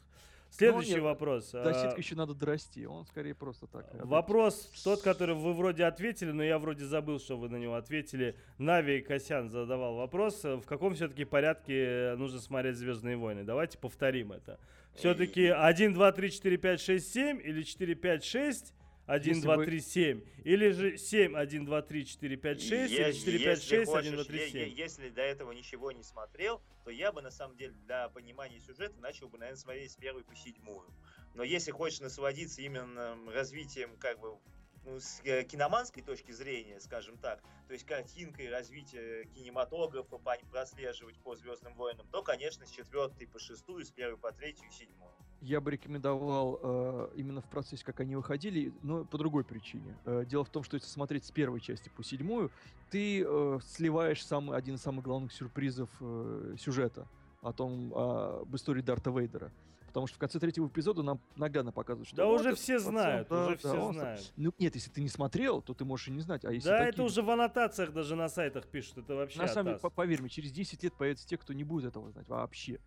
Следующий 0.48 0.94
нет, 0.94 1.02
вопрос. 1.02 1.50
До 1.52 1.68
А, 1.68 1.74
ситка 1.74 2.00
еще 2.00 2.16
надо 2.16 2.34
дорасти, 2.34 2.84
он 2.86 3.04
скорее 3.04 3.34
просто 3.34 3.66
так. 3.66 3.86
адепт. 3.90 4.04
Вопрос 4.06 4.68
тот, 4.82 5.02
который 5.02 5.34
вы 5.34 5.52
вроде 5.52 5.84
ответили, 5.84 6.32
но 6.32 6.42
я 6.42 6.58
вроде 6.58 6.86
забыл, 6.86 7.20
что 7.20 7.36
вы 7.36 7.50
на 7.50 7.56
него 7.56 7.74
ответили. 7.74 8.34
Нави 8.58 9.02
Косян 9.02 9.50
задавал 9.50 9.94
вопрос, 9.96 10.44
э, 10.44 10.56
в 10.56 10.64
каком 10.64 10.94
все-таки 10.94 11.24
порядке 11.24 12.14
нужно 12.16 12.40
смотреть 12.40 12.76
Звездные 12.78 13.16
войны. 13.16 13.44
Давайте 13.44 13.76
повторим 13.78 14.32
это. 14.32 14.58
Все-таки 14.94 15.46
1, 15.48 15.92
2, 15.92 16.12
3, 16.12 16.30
4, 16.30 16.56
5, 16.56 16.80
6, 16.80 17.12
7 17.12 17.40
или 17.44 17.62
4, 17.62 17.94
5, 17.94 18.24
6, 18.24 18.74
1, 19.10 19.28
Если 19.34 19.42
2, 19.42 19.56
вы- 19.56 19.64
3, 19.66 19.80
7. 19.80 20.22
Или 20.44 20.70
же 20.70 20.96
7, 20.96 21.36
1, 21.36 21.64
2, 21.64 21.82
3, 21.82 22.06
4, 22.06 22.36
5, 22.36 22.60
6 22.62 22.92
или 22.92 23.02
Е- 23.02 23.12
4, 23.12 23.38
5, 23.38 23.58
если 23.58 23.76
6, 23.76 23.90
1, 23.92 24.12
2, 24.14 24.16
хочешь, 24.18 24.26
3, 24.26 24.38
е- 24.38 24.44
е- 24.44 24.50
7. 24.50 24.68
Если 24.78 25.08
до 25.10 25.22
этого 25.22 25.50
ничего 25.52 25.90
не 25.90 26.02
смотрел, 26.04 26.62
то 26.84 26.90
я 26.90 27.10
бы 27.10 27.20
на 27.20 27.30
самом 27.30 27.56
деле 27.56 27.72
для 27.84 28.08
понимания 28.10 28.60
сюжета 28.60 29.00
начал 29.00 29.28
бы, 29.28 29.38
наверное, 29.38 29.58
смотреть 29.60 29.90
с 29.90 29.96
первой 29.96 30.22
по 30.22 30.36
седьмую. 30.36 30.86
Но 31.34 31.42
если 31.42 31.72
хочешь 31.72 32.00
насладиться 32.00 32.62
именно 32.62 33.16
развитием, 33.32 33.96
как 33.98 34.20
бы, 34.20 34.38
ну, 34.84 35.00
с 35.00 35.20
э, 35.24 35.42
киноманской 35.44 36.02
точки 36.02 36.30
зрения, 36.32 36.78
скажем 36.80 37.18
так, 37.18 37.42
то 37.66 37.72
есть 37.72 37.84
картинкой 37.84 38.48
развития 38.48 39.24
кинематографа 39.34 40.18
прослеживать 40.50 41.18
по 41.20 41.34
Звездным 41.34 41.74
войнам, 41.74 42.06
то, 42.12 42.22
конечно, 42.22 42.64
с 42.64 42.70
четвертой 42.70 43.26
по 43.26 43.38
шестую, 43.38 43.84
с 43.84 43.90
первой 43.90 44.18
по 44.18 44.30
третью 44.32 44.68
и 44.68 44.72
седьмую. 44.72 45.12
Я 45.40 45.60
бы 45.62 45.70
рекомендовал 45.70 46.60
э, 46.62 47.08
именно 47.16 47.40
в 47.40 47.46
процессе, 47.46 47.82
как 47.84 48.00
они 48.00 48.14
выходили, 48.14 48.74
но 48.82 49.04
по 49.04 49.16
другой 49.16 49.42
причине. 49.42 49.96
Э, 50.04 50.24
дело 50.26 50.44
в 50.44 50.50
том, 50.50 50.62
что 50.62 50.74
если 50.74 50.88
смотреть 50.88 51.24
с 51.24 51.30
первой 51.30 51.60
части 51.60 51.88
по 51.96 52.04
седьмую, 52.04 52.50
ты 52.90 53.24
э, 53.26 53.58
сливаешь 53.64 54.24
самый, 54.24 54.56
один 54.56 54.74
из 54.74 54.82
самых 54.82 55.02
главных 55.04 55.32
сюрпризов 55.32 55.88
э, 56.00 56.56
сюжета 56.58 57.08
о 57.40 57.54
том, 57.54 57.90
а, 57.94 58.40
об 58.42 58.54
истории 58.54 58.82
Дарта 58.82 59.10
Вейдера. 59.10 59.50
Потому 59.86 60.06
что 60.06 60.16
в 60.16 60.18
конце 60.18 60.38
третьего 60.38 60.68
эпизода 60.68 61.02
нам 61.02 61.20
наглядно 61.36 61.72
показывают, 61.72 62.06
что 62.06 62.18
Да 62.18 62.26
вот 62.26 62.42
уже 62.42 62.54
все 62.54 62.76
пацан, 62.76 62.92
знают, 62.92 63.28
да, 63.28 63.42
уже 63.46 63.50
да, 63.50 63.56
все 63.56 63.82
он- 63.82 63.94
знают. 63.94 64.32
Ну 64.36 64.52
нет, 64.58 64.74
если 64.74 64.90
ты 64.90 65.00
не 65.00 65.08
смотрел, 65.08 65.62
то 65.62 65.72
ты 65.72 65.86
можешь 65.86 66.08
и 66.08 66.10
не 66.12 66.20
знать. 66.20 66.44
А 66.44 66.52
если 66.52 66.68
Да, 66.68 66.78
такие- 66.78 66.90
это 66.90 67.02
уже 67.02 67.22
в 67.22 67.30
аннотациях 67.30 67.92
даже 67.92 68.14
на 68.14 68.28
сайтах 68.28 68.66
пишут, 68.66 68.98
это 68.98 69.14
вообще 69.14 69.38
На 69.38 69.48
самом 69.48 69.78
деле, 69.78 69.90
поверь 69.90 70.20
мне, 70.20 70.28
через 70.28 70.52
10 70.52 70.82
лет 70.84 70.92
появятся 70.94 71.26
те, 71.26 71.38
кто 71.38 71.54
не 71.54 71.64
будет 71.64 71.86
этого 71.86 72.10
знать 72.10 72.28
вообще. 72.28 72.78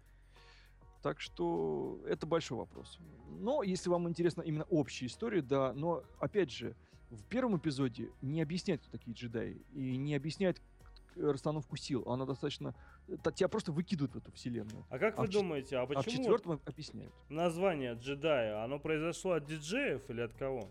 Так 1.03 1.19
что 1.19 1.99
это 2.07 2.25
большой 2.25 2.57
вопрос. 2.57 2.97
Но 3.27 3.61
если 3.61 3.89
вам 3.89 4.07
интересна 4.07 4.41
именно 4.41 4.63
общая 4.69 5.05
история, 5.07 5.41
да, 5.41 5.73
но 5.73 6.01
опять 6.19 6.49
же, 6.49 6.75
в 7.11 7.21
первом 7.25 7.57
эпизоде 7.57 8.09
не 8.21 8.41
объясняет, 8.41 8.81
кто 8.81 8.91
такие 8.91 9.13
джедаи, 9.13 9.61
и 9.73 9.97
не 9.97 10.15
объясняет 10.15 10.59
к- 10.59 11.17
расстановку 11.17 11.75
сил. 11.75 12.03
Она 12.09 12.25
достаточно... 12.25 12.73
та- 13.21 13.31
Тебя 13.33 13.49
просто 13.49 13.73
выкидывают 13.73 14.13
в 14.13 14.17
эту 14.17 14.31
вселенную. 14.31 14.85
А 14.89 14.97
как 14.97 15.19
а 15.19 15.23
вы 15.23 15.27
думаете, 15.27 15.75
а 15.77 15.81
А 15.81 15.85
в 15.85 15.89
почему 15.89 16.23
четвертом 16.23 16.61
объясняют. 16.65 17.13
название 17.27 17.95
джедая, 17.95 18.63
оно 18.63 18.79
произошло 18.79 19.33
от 19.33 19.45
диджеев 19.45 20.09
или 20.09 20.21
от 20.21 20.33
кого? 20.33 20.69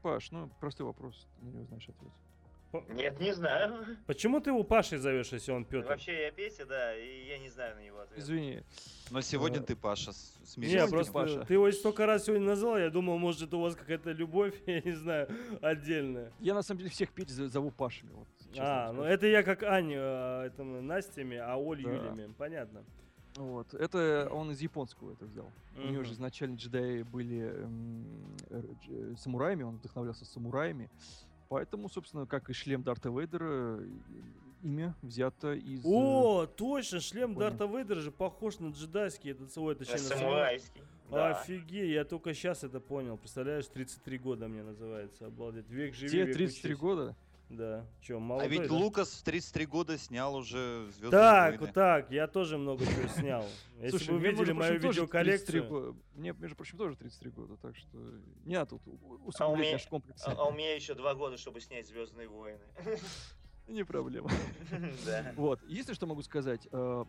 Паш, 0.00 0.30
ну, 0.30 0.50
простой 0.58 0.86
вопрос, 0.86 1.28
ты 1.38 1.44
на 1.44 1.50
него 1.50 1.64
знаешь 1.66 1.86
ответ. 1.86 2.12
Нет, 2.90 3.18
не 3.20 3.32
знаю. 3.34 3.84
Почему 4.06 4.40
ты 4.40 4.50
его 4.50 4.62
Пашей 4.62 4.98
зовешь, 4.98 5.32
если 5.32 5.50
он 5.52 5.64
Петр? 5.64 5.88
Вообще 5.88 6.22
я 6.26 6.30
Петя, 6.30 6.64
да, 6.66 6.96
и 6.96 7.26
я 7.28 7.38
не 7.38 7.48
знаю 7.50 7.74
на 7.76 7.80
него 7.80 7.98
ответа. 8.00 8.20
Извини. 8.20 8.62
Но 9.10 9.20
сегодня 9.22 9.58
Э, 9.58 9.62
ты, 9.62 9.74
Паша, 9.74 10.12
с- 10.12 10.38
Не, 10.40 10.46
смирился. 10.46 10.86
ты, 10.86 10.90
просто 10.92 11.12
Паша. 11.12 11.44
ты 11.44 11.54
его 11.54 11.70
столько 11.72 12.06
раз 12.06 12.24
сегодня 12.26 12.46
назвал, 12.46 12.78
я 12.78 12.90
думал, 12.90 13.18
может, 13.18 13.42
это 13.42 13.56
у 13.56 13.60
вас 13.60 13.74
какая-то 13.74 14.12
любовь, 14.12 14.54
я 14.66 14.80
не 14.82 14.92
знаю, 14.92 15.28
отдельная. 15.60 16.32
Я 16.38 16.54
на 16.54 16.62
самом 16.62 16.78
деле 16.78 16.90
всех 16.90 17.10
Петь 17.12 17.30
зову 17.30 17.72
Пашами. 17.72 18.10
Вот, 18.12 18.28
А, 18.58 18.92
ну 18.92 19.02
это 19.02 19.26
я 19.26 19.42
как 19.42 19.64
Аня, 19.64 19.96
а, 19.98 20.46
этому 20.46 20.80
Настями, 20.80 21.38
а 21.38 21.56
Оль 21.56 21.82
Да. 21.82 21.90
Юлями, 21.90 22.32
понятно. 22.38 22.84
Вот. 23.36 23.74
Это 23.74 24.28
он 24.32 24.50
из 24.52 24.60
японского 24.60 25.12
это 25.12 25.24
взял. 25.24 25.50
У 25.76 25.88
него 25.88 26.02
же 26.04 26.12
изначально 26.14 26.56
джедаи 26.56 27.02
были 27.02 27.48
эм, 27.64 28.04
э, 28.50 28.62
дж- 28.86 29.16
самураями, 29.18 29.62
он 29.62 29.76
вдохновлялся 29.76 30.24
самураями. 30.24 30.88
Поэтому, 31.50 31.88
собственно, 31.88 32.26
как 32.26 32.48
и 32.48 32.52
шлем 32.52 32.84
Дарта 32.84 33.08
Вейдера, 33.10 33.80
имя 34.62 34.94
взято 35.02 35.52
из... 35.52 35.84
э, 35.84 35.88
О, 35.88 36.46
точно, 36.46 37.00
шлем 37.00 37.34
понял. 37.34 37.50
Дарта 37.50 37.64
Вейдера 37.66 37.98
же 37.98 38.12
похож 38.12 38.60
на 38.60 38.68
джедайский, 38.68 39.32
этот 39.32 39.52
свой, 39.52 39.74
точнее, 39.74 39.94
на 39.94 39.98
самурай. 39.98 40.60
Самурайский. 40.60 40.82
Да. 41.10 41.30
Офигеть, 41.40 41.90
я 41.90 42.04
только 42.04 42.34
сейчас 42.34 42.62
это 42.62 42.78
понял. 42.78 43.16
Представляешь, 43.16 43.66
33 43.66 44.18
года 44.18 44.46
мне 44.46 44.62
называется, 44.62 45.26
обалдеть. 45.26 45.68
Век 45.68 45.92
живи, 45.92 46.08
Тебе 46.10 46.26
век 46.26 46.36
33 46.36 46.70
учись. 46.70 46.80
года? 46.80 47.16
Да, 47.50 47.84
чё, 48.00 48.18
А 48.18 48.20
молодой, 48.20 48.48
ведь 48.48 48.68
да? 48.68 48.74
Лукас 48.74 49.10
в 49.12 49.22
33 49.24 49.66
года 49.66 49.98
снял 49.98 50.36
уже 50.36 50.86
Звездные 50.92 51.10
Так, 51.10 51.58
войны. 51.58 51.72
так, 51.72 52.10
я 52.12 52.28
тоже 52.28 52.56
много 52.56 52.86
чего 52.86 53.08
снял. 53.08 53.44
Если 53.80 53.90
Слушай, 53.90 54.06
бы 54.06 54.12
вы 54.14 54.18
мне, 54.20 54.28
между 54.28 54.42
видели 54.44 54.52
мою 54.56 54.80
прочим, 54.80 54.82
тоже 54.82 55.06
33 55.08 55.58
видеоколлекцию... 55.58 55.68
го- 55.94 55.96
Мне, 56.14 56.32
между 56.38 56.56
прочим, 56.56 56.78
тоже 56.78 56.96
33 56.96 57.30
года, 57.32 57.56
так 57.56 57.76
что 57.76 57.98
не 58.44 58.54
надо 58.54 58.70
тут 58.70 58.86
у- 58.86 58.90
А 58.92 59.14
у 59.16 59.26
усугублять 59.26 59.66
меня- 59.66 59.72
наш 59.72 59.86
комплекс. 59.88 60.22
А, 60.24 60.30
а 60.32 60.44
у 60.44 60.52
меня 60.52 60.74
еще 60.76 60.94
два 60.94 61.14
года, 61.16 61.36
чтобы 61.38 61.60
снять 61.60 61.88
Звездные 61.88 62.28
войны. 62.28 62.60
Не 63.66 63.84
проблема. 63.84 64.30
Да. 65.04 65.32
Вот. 65.36 65.60
Единственное, 65.64 65.96
что 65.96 66.06
могу 66.06 66.22
сказать. 66.22 66.68
э, 66.70 67.04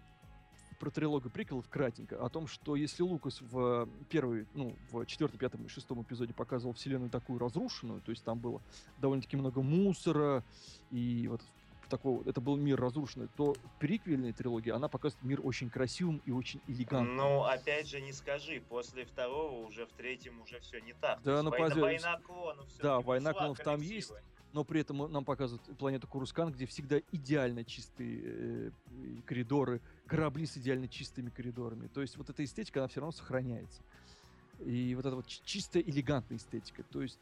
про 0.82 0.89
трилогию 0.89 1.29
приквелов 1.29 1.69
кратенько. 1.69 2.17
О 2.25 2.27
том, 2.29 2.47
что 2.47 2.75
если 2.75 3.03
Лукас 3.03 3.39
в 3.39 3.88
первый, 4.09 4.47
ну, 4.55 4.75
в 4.89 5.05
четвертом, 5.05 5.38
пятом 5.38 5.63
и 5.63 5.67
шестом 5.67 6.01
эпизоде 6.01 6.34
показывал 6.34 6.73
вселенную 6.73 7.11
такую 7.11 7.38
разрушенную, 7.38 8.01
то 8.01 8.09
есть 8.09 8.23
там 8.23 8.39
было 8.39 8.63
довольно-таки 8.97 9.38
много 9.38 9.61
мусора, 9.61 10.43
и 10.89 11.27
вот 11.27 11.41
такого, 11.88 12.27
это 12.27 12.41
был 12.41 12.55
мир 12.55 12.79
разрушенный, 12.82 13.27
то 13.38 13.53
приквельная 13.79 14.34
трилогия, 14.34 14.73
она 14.73 14.88
показывает 14.88 15.23
мир 15.23 15.41
очень 15.43 15.69
красивым 15.69 16.19
и 16.25 16.32
очень 16.32 16.61
элегантным. 16.65 17.15
Ну, 17.15 17.43
опять 17.43 17.88
же, 17.88 18.01
не 18.01 18.11
скажи, 18.13 18.63
после 18.67 19.05
второго 19.05 19.67
уже 19.67 19.86
в 19.86 19.91
третьем 19.91 20.41
уже 20.41 20.59
все 20.61 20.79
не 20.79 20.93
так. 20.93 21.21
Да, 21.21 21.43
ну, 21.43 21.51
война, 21.51 21.67
позор- 21.67 21.82
война 21.82 22.19
клонов 22.21 22.77
Да, 22.82 23.01
война 23.01 23.34
клонов 23.34 23.57
там 23.59 23.75
красивая. 23.75 23.95
есть, 23.95 24.13
но 24.53 24.63
при 24.63 24.82
этом 24.82 25.11
нам 25.11 25.25
показывают 25.25 25.77
планету 25.77 26.07
Курускан, 26.07 26.51
где 26.51 26.65
всегда 26.65 26.99
идеально 27.11 27.63
чистые 27.65 28.21
э, 28.23 28.71
коридоры, 29.25 29.82
корабли 30.12 30.45
с 30.45 30.57
идеально 30.57 30.89
чистыми 30.89 31.30
коридорами. 31.30 31.88
То 31.88 32.01
есть 32.01 32.18
вот 32.18 32.30
эта 32.30 32.43
эстетика, 32.43 32.82
она 32.82 32.89
все 32.89 32.99
равно 32.99 33.14
сохраняется. 33.14 33.82
И 34.59 34.93
вот 34.93 35.05
эта 35.05 35.16
вот 35.16 35.26
чи- 35.26 35.41
чистая 35.45 35.82
элегантная 35.82 36.38
эстетика. 36.38 36.84
То 36.84 37.01
есть 37.01 37.18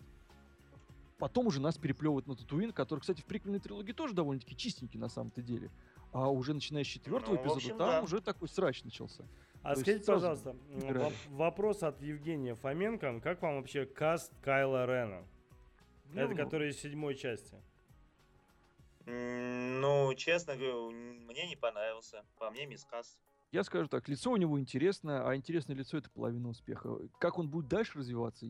потом 1.19 1.45
уже 1.45 1.61
нас 1.61 1.77
переплевывают 1.77 2.25
на 2.25 2.35
Татуин, 2.35 2.71
который, 2.73 3.01
кстати, 3.01 3.21
в 3.21 3.25
приквельной 3.25 3.59
трилогии 3.59 3.91
тоже 3.93 4.15
довольно-таки 4.15 4.55
чистенький 4.57 4.99
на 4.99 5.07
самом-то 5.07 5.43
деле. 5.43 5.69
А 6.11 6.31
уже 6.31 6.55
начиная 6.55 6.83
с 6.83 6.87
четвертого 6.87 7.35
Ну, 7.35 7.41
эпизода, 7.41 7.57
общем, 7.57 7.77
там 7.77 7.89
да. 7.91 8.01
уже 8.01 8.21
такой 8.21 8.49
срач 8.49 8.83
начался. 8.83 9.23
А 9.61 9.75
То 9.75 9.81
скажите, 9.81 10.05
пожалуйста, 10.11 10.55
играли. 10.71 11.05
воп- 11.11 11.29
вопрос 11.35 11.83
от 11.83 12.01
Евгения 12.01 12.55
Фоменко. 12.55 13.19
Как 13.19 13.43
вам 13.43 13.57
вообще 13.57 13.85
каст 13.85 14.33
Кайла 14.41 14.87
Рена? 14.87 15.23
Это 16.15 16.29
Ну, 16.29 16.35
который 16.35 16.69
из 16.71 16.79
седьмой 16.79 17.13
части. 17.13 17.55
Ну, 19.13 20.13
честно 20.15 20.55
говорю, 20.55 20.91
м, 20.91 21.25
мне 21.27 21.47
не 21.47 21.55
понравился. 21.55 22.23
По 22.37 22.49
мне 22.51 22.65
мискас. 22.65 23.17
Я 23.51 23.63
скажу 23.63 23.87
так, 23.87 24.07
лицо 24.07 24.31
у 24.31 24.37
него 24.37 24.59
интересное, 24.59 25.27
а 25.27 25.35
интересное 25.35 25.75
лицо 25.75 25.97
это 25.97 26.09
половина 26.11 26.49
успеха. 26.49 26.97
Как 27.19 27.39
он 27.39 27.49
будет 27.49 27.67
дальше 27.67 27.97
развиваться, 27.97 28.45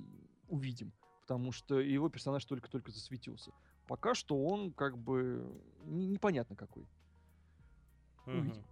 увидим. 0.49 0.91
Потому 1.21 1.51
что 1.51 1.79
его 1.79 2.09
персонаж 2.09 2.43
только-только 2.45 2.91
засветился. 2.91 3.51
Пока 3.87 4.13
что 4.13 4.37
он 4.43 4.73
как 4.73 4.97
бы 4.97 5.47
не- 5.85 6.07
непонятно 6.07 6.55
какой. 6.55 6.85
Увидим. 8.25 8.63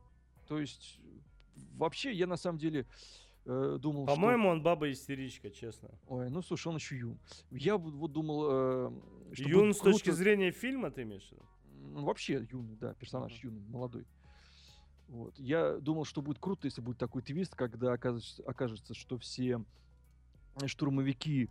То 0.47 0.59
есть 0.59 0.99
вообще 1.75 2.11
я 2.11 2.27
на 2.27 2.37
самом 2.37 2.57
деле 2.59 2.85
э, 3.45 3.77
думал, 3.79 4.05
что- 4.05 4.15
По-моему, 4.15 4.49
он 4.49 4.61
баба-истеричка, 4.61 5.49
честно. 5.49 5.89
Ой, 6.07 6.29
ну 6.29 6.41
слушай, 6.41 6.67
он 6.67 6.75
еще 6.75 6.97
юн. 6.97 7.17
Я 7.51 7.77
вот, 7.77 7.93
вот 7.93 8.11
думал, 8.11 8.47
э, 8.49 8.91
что 9.33 9.49
Юн 9.49 9.73
с 9.73 9.77
точки 9.79 10.05
круто- 10.05 10.17
зрения 10.17 10.51
фильма, 10.51 10.91
ты 10.91 11.03
имеешь 11.03 11.27
в 11.29 11.31
виду? 11.31 11.45
Ну, 11.87 12.05
вообще 12.05 12.47
юный, 12.51 12.75
да, 12.75 12.93
персонаж 12.93 13.33
юный, 13.43 13.61
молодой. 13.67 14.05
Вот. 15.07 15.37
Я 15.39 15.77
думал, 15.77 16.05
что 16.05 16.21
будет 16.21 16.39
круто, 16.39 16.67
если 16.67 16.81
будет 16.81 16.97
такой 16.97 17.21
твист, 17.21 17.55
когда 17.55 17.93
окажется, 17.93 18.43
окажется 18.43 18.93
что 18.93 19.17
все 19.17 19.63
штурмовики 20.65 21.49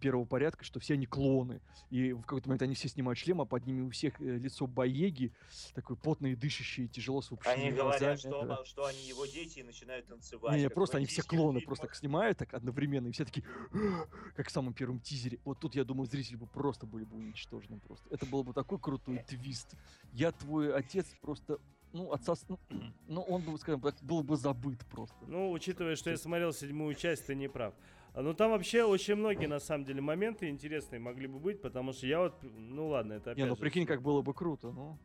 первого 0.00 0.24
порядка, 0.24 0.64
что 0.64 0.80
все 0.80 0.94
они 0.94 1.06
клоны. 1.06 1.60
И 1.90 2.12
в 2.12 2.22
какой-то 2.22 2.48
момент 2.48 2.62
они 2.62 2.74
все 2.74 2.88
снимают 2.88 3.18
шлем, 3.18 3.40
а 3.40 3.44
под 3.44 3.66
ними 3.66 3.82
у 3.82 3.90
всех 3.90 4.20
э, 4.20 4.38
лицо 4.38 4.66
Боеги, 4.66 5.32
такое 5.74 5.96
потное, 5.96 6.36
дышащее, 6.36 6.88
тяжело 6.88 7.22
с 7.22 7.30
Они 7.44 7.70
говорят, 7.70 8.18
что, 8.18 8.44
Да. 8.44 8.64
что 8.64 8.86
они 8.86 9.00
его 9.06 9.26
дети 9.26 9.60
и 9.60 9.62
начинают 9.62 10.06
танцевать. 10.06 10.54
Не, 10.56 10.62
не, 10.62 10.70
просто 10.70 10.98
они 10.98 11.06
все 11.06 11.22
клоны, 11.22 11.60
фильмах. 11.60 11.64
просто 11.64 11.86
так 11.86 11.96
снимают 11.96 12.38
так 12.38 12.54
одновременно, 12.54 13.08
и 13.08 13.12
все 13.12 13.24
такие, 13.24 13.44
как 14.36 14.48
в 14.48 14.50
самом 14.50 14.72
первом 14.72 15.00
тизере. 15.00 15.38
Вот 15.44 15.58
тут, 15.60 15.74
я 15.74 15.84
думаю, 15.84 16.06
зрители 16.06 16.36
бы 16.36 16.46
просто 16.46 16.86
были 16.86 17.04
бы 17.04 17.16
уничтожены 17.16 17.78
просто. 17.80 18.06
Это 18.10 18.26
был 18.26 18.44
бы 18.44 18.52
такой 18.52 18.78
крутой 18.78 19.18
твист. 19.26 19.74
Я 20.12 20.32
твой 20.32 20.74
отец 20.74 21.06
просто, 21.20 21.58
ну, 21.92 22.12
отсос... 22.12 22.44
ну, 22.48 22.58
ну, 23.08 23.22
он 23.22 23.42
бы, 23.42 23.56
скажем 23.58 23.80
так, 23.80 23.94
был 24.02 24.22
бы 24.22 24.36
забыт 24.36 24.80
просто. 24.90 25.16
Ну, 25.26 25.50
учитывая, 25.50 25.96
что 25.96 26.10
я 26.10 26.16
смотрел 26.16 26.52
седьмую 26.52 26.94
часть, 26.94 27.26
ты 27.26 27.34
не 27.34 27.48
прав. 27.48 27.74
А, 28.18 28.22
Ну, 28.22 28.34
там 28.34 28.50
вообще 28.50 28.82
очень 28.82 29.14
многие, 29.14 29.46
на 29.46 29.60
самом 29.60 29.84
деле, 29.84 30.00
моменты 30.00 30.48
интересные 30.48 30.98
могли 30.98 31.28
бы 31.28 31.38
быть, 31.38 31.62
потому 31.62 31.92
что 31.92 32.04
я 32.08 32.18
вот, 32.18 32.34
ну 32.42 32.88
ладно, 32.88 33.12
это 33.12 33.30
опять 33.30 33.44
Не, 33.44 33.48
ну 33.48 33.54
же 33.54 33.60
прикинь, 33.60 33.86
как 33.86 34.02
было 34.02 34.22
бы 34.22 34.34
круто, 34.34 34.72
ну. 34.72 34.98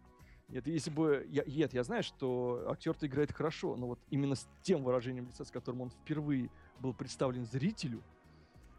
Нет, 0.48 0.66
если 0.66 0.90
бы... 0.90 1.24
Я, 1.30 1.44
нет, 1.46 1.76
я 1.76 1.84
знаю, 1.84 2.02
что 2.02 2.66
актер-то 2.68 3.06
играет 3.06 3.32
хорошо, 3.32 3.76
но 3.76 3.86
вот 3.86 4.00
именно 4.10 4.34
с 4.34 4.48
тем 4.64 4.84
выражением 4.84 5.28
лица, 5.28 5.46
с 5.46 5.52
которым 5.52 5.82
он 5.82 5.90
впервые 5.92 6.50
был 6.80 6.96
представлен 6.96 7.46
зрителю 7.46 8.02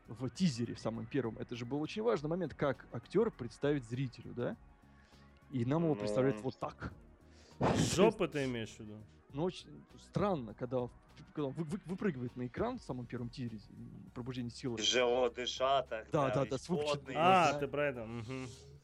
в 0.08 0.28
тизере, 0.30 0.74
в 0.74 0.80
самом 0.80 1.06
первом, 1.06 1.38
это 1.38 1.54
же 1.54 1.64
был 1.64 1.80
очень 1.80 2.02
важный 2.02 2.28
момент, 2.28 2.54
как 2.54 2.88
актер 2.92 3.30
представить 3.30 3.84
зрителю, 3.84 4.34
да? 4.34 4.56
И 5.52 5.64
нам 5.64 5.84
его 5.84 5.94
представляют 5.94 6.38
Ну. 6.38 6.42
вот 6.42 6.58
так. 6.58 6.92
Жопы 7.94 8.26
ты 8.26 8.46
имеешь 8.46 8.70
в 8.70 8.80
виду? 8.80 8.96
Ну, 9.34 9.42
очень 9.42 9.84
странно, 9.98 10.54
когда 10.54 10.78
он, 10.78 10.90
когда 11.32 11.48
он 11.48 11.54
вы- 11.54 11.64
вы- 11.64 11.80
выпрыгивает 11.86 12.36
на 12.36 12.46
экран 12.46 12.78
в 12.78 12.82
самом 12.82 13.04
первом 13.04 13.28
тизере 13.30 13.58
м, 13.70 14.10
«Пробуждение 14.14 14.50
силы». 14.52 14.78
Тяжело 14.78 15.28
Да, 15.28 15.82
тогда, 15.82 16.34
да, 16.34 16.40
весь 16.42 16.50
да, 16.50 16.58
с 16.58 16.68
выпученными 16.68 16.98
потный. 17.00 17.14
А, 17.16 17.58
ты 17.58 17.66
про 17.66 17.86
это. 17.88 18.08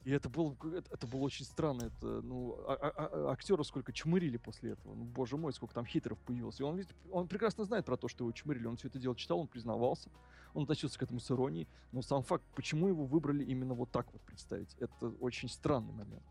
И 0.03 0.11
это 0.11 0.29
было, 0.29 0.57
это, 0.75 0.91
это 0.93 1.07
было 1.07 1.21
очень 1.21 1.45
странно. 1.45 1.83
Это, 1.85 2.21
ну, 2.23 2.57
а, 2.67 2.73
а- 2.73 3.07
а- 3.07 3.31
актеру 3.31 3.63
сколько 3.63 3.93
чмырили 3.93 4.39
после 4.39 4.73
этого. 4.73 4.95
Ну, 4.95 5.05
боже 5.05 5.37
мой, 5.37 5.53
сколько 5.53 5.73
там 5.73 5.87
хейтеров 5.87 6.19
появилось. 6.19 6.59
И 6.59 6.65
он, 6.65 6.77
ведь- 6.79 6.89
он 7.13 7.29
прекрасно 7.29 7.65
знает 7.65 7.85
про 7.85 7.97
то, 7.97 8.09
что 8.09 8.25
его 8.25 8.33
чмырили. 8.33 8.67
Он 8.67 8.77
все 8.77 8.89
это 8.89 8.99
дело 8.99 9.15
читал, 9.15 9.39
он 9.39 9.47
признавался. 9.47 10.11
Он 10.53 10.65
относился 10.65 10.99
к 10.99 11.03
этому 11.05 11.21
с 11.21 11.31
иронией. 11.31 11.69
Но 11.93 12.03
сам 12.03 12.25
факт, 12.25 12.45
почему 12.57 12.89
его 12.89 13.05
выбрали 13.05 13.45
именно 13.45 13.75
вот 13.75 13.93
так 13.93 14.13
вот 14.13 14.23
представить, 14.23 14.75
это 14.81 15.11
очень 15.21 15.49
странный 15.49 15.93
момент. 15.93 16.25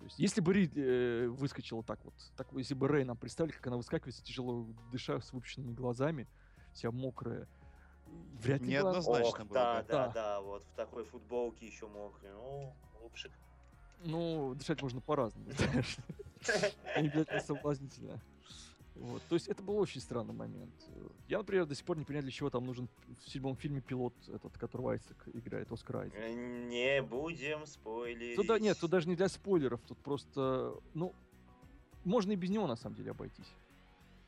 То 0.00 0.04
есть, 0.06 0.18
если 0.18 0.40
бы 0.40 0.54
Рид 0.54 0.72
э, 0.76 1.26
выскочила 1.28 1.82
так 1.82 2.02
вот, 2.04 2.14
так, 2.34 2.48
если 2.52 2.72
бы 2.72 2.88
Рэй 2.88 3.04
нам 3.04 3.18
представили, 3.18 3.52
как 3.52 3.66
она 3.66 3.76
выскакивает, 3.76 4.16
тяжело 4.22 4.66
дыша, 4.90 5.20
с 5.20 5.30
выпущенными 5.34 5.74
глазами, 5.74 6.26
вся 6.72 6.90
мокрая, 6.90 7.46
вряд 8.40 8.62
ли 8.62 8.68
Неоднозначно. 8.68 9.28
Ох, 9.28 9.38
было 9.40 9.44
бы. 9.46 9.54
да, 9.54 9.82
да, 9.82 10.06
Да. 10.06 10.08
да, 10.08 10.40
вот 10.40 10.64
в 10.64 10.74
такой 10.74 11.04
футболке 11.04 11.66
еще 11.66 11.86
мокрый. 11.86 12.30
Ну, 12.32 12.74
лучше. 13.02 13.30
Ну, 14.02 14.54
дышать 14.54 14.80
можно 14.80 15.02
по-разному, 15.02 15.50
знаешь. 15.58 15.98
Не 16.96 17.08
обязательно 17.08 17.40
соблазнительно. 17.40 18.22
Вот. 19.00 19.22
То 19.30 19.34
есть 19.34 19.48
это 19.48 19.62
был 19.62 19.78
очень 19.78 20.00
странный 20.00 20.34
момент. 20.34 20.74
Я, 21.26 21.38
например, 21.38 21.64
до 21.64 21.74
сих 21.74 21.84
пор 21.86 21.96
не 21.96 22.04
понимаю, 22.04 22.22
для 22.24 22.32
чего 22.32 22.50
там 22.50 22.66
нужен 22.66 22.86
в 23.24 23.30
седьмом 23.30 23.56
фильме 23.56 23.80
пилот, 23.80 24.12
этот, 24.28 24.58
которого 24.58 24.92
Айсек 24.92 25.16
играет, 25.32 25.72
Оскар 25.72 25.96
Айзек. 25.96 26.18
Э, 26.18 26.32
Не 26.68 27.00
будем 27.02 27.66
спойлерить. 27.66 28.36
Тут, 28.36 28.46
да, 28.46 28.58
нет, 28.58 28.78
тут 28.78 28.90
даже 28.90 29.08
не 29.08 29.16
для 29.16 29.28
спойлеров, 29.28 29.80
тут 29.88 29.96
просто, 29.98 30.74
ну, 30.92 31.14
можно 32.04 32.32
и 32.32 32.36
без 32.36 32.50
него, 32.50 32.66
на 32.66 32.76
самом 32.76 32.94
деле, 32.96 33.12
обойтись. 33.12 33.50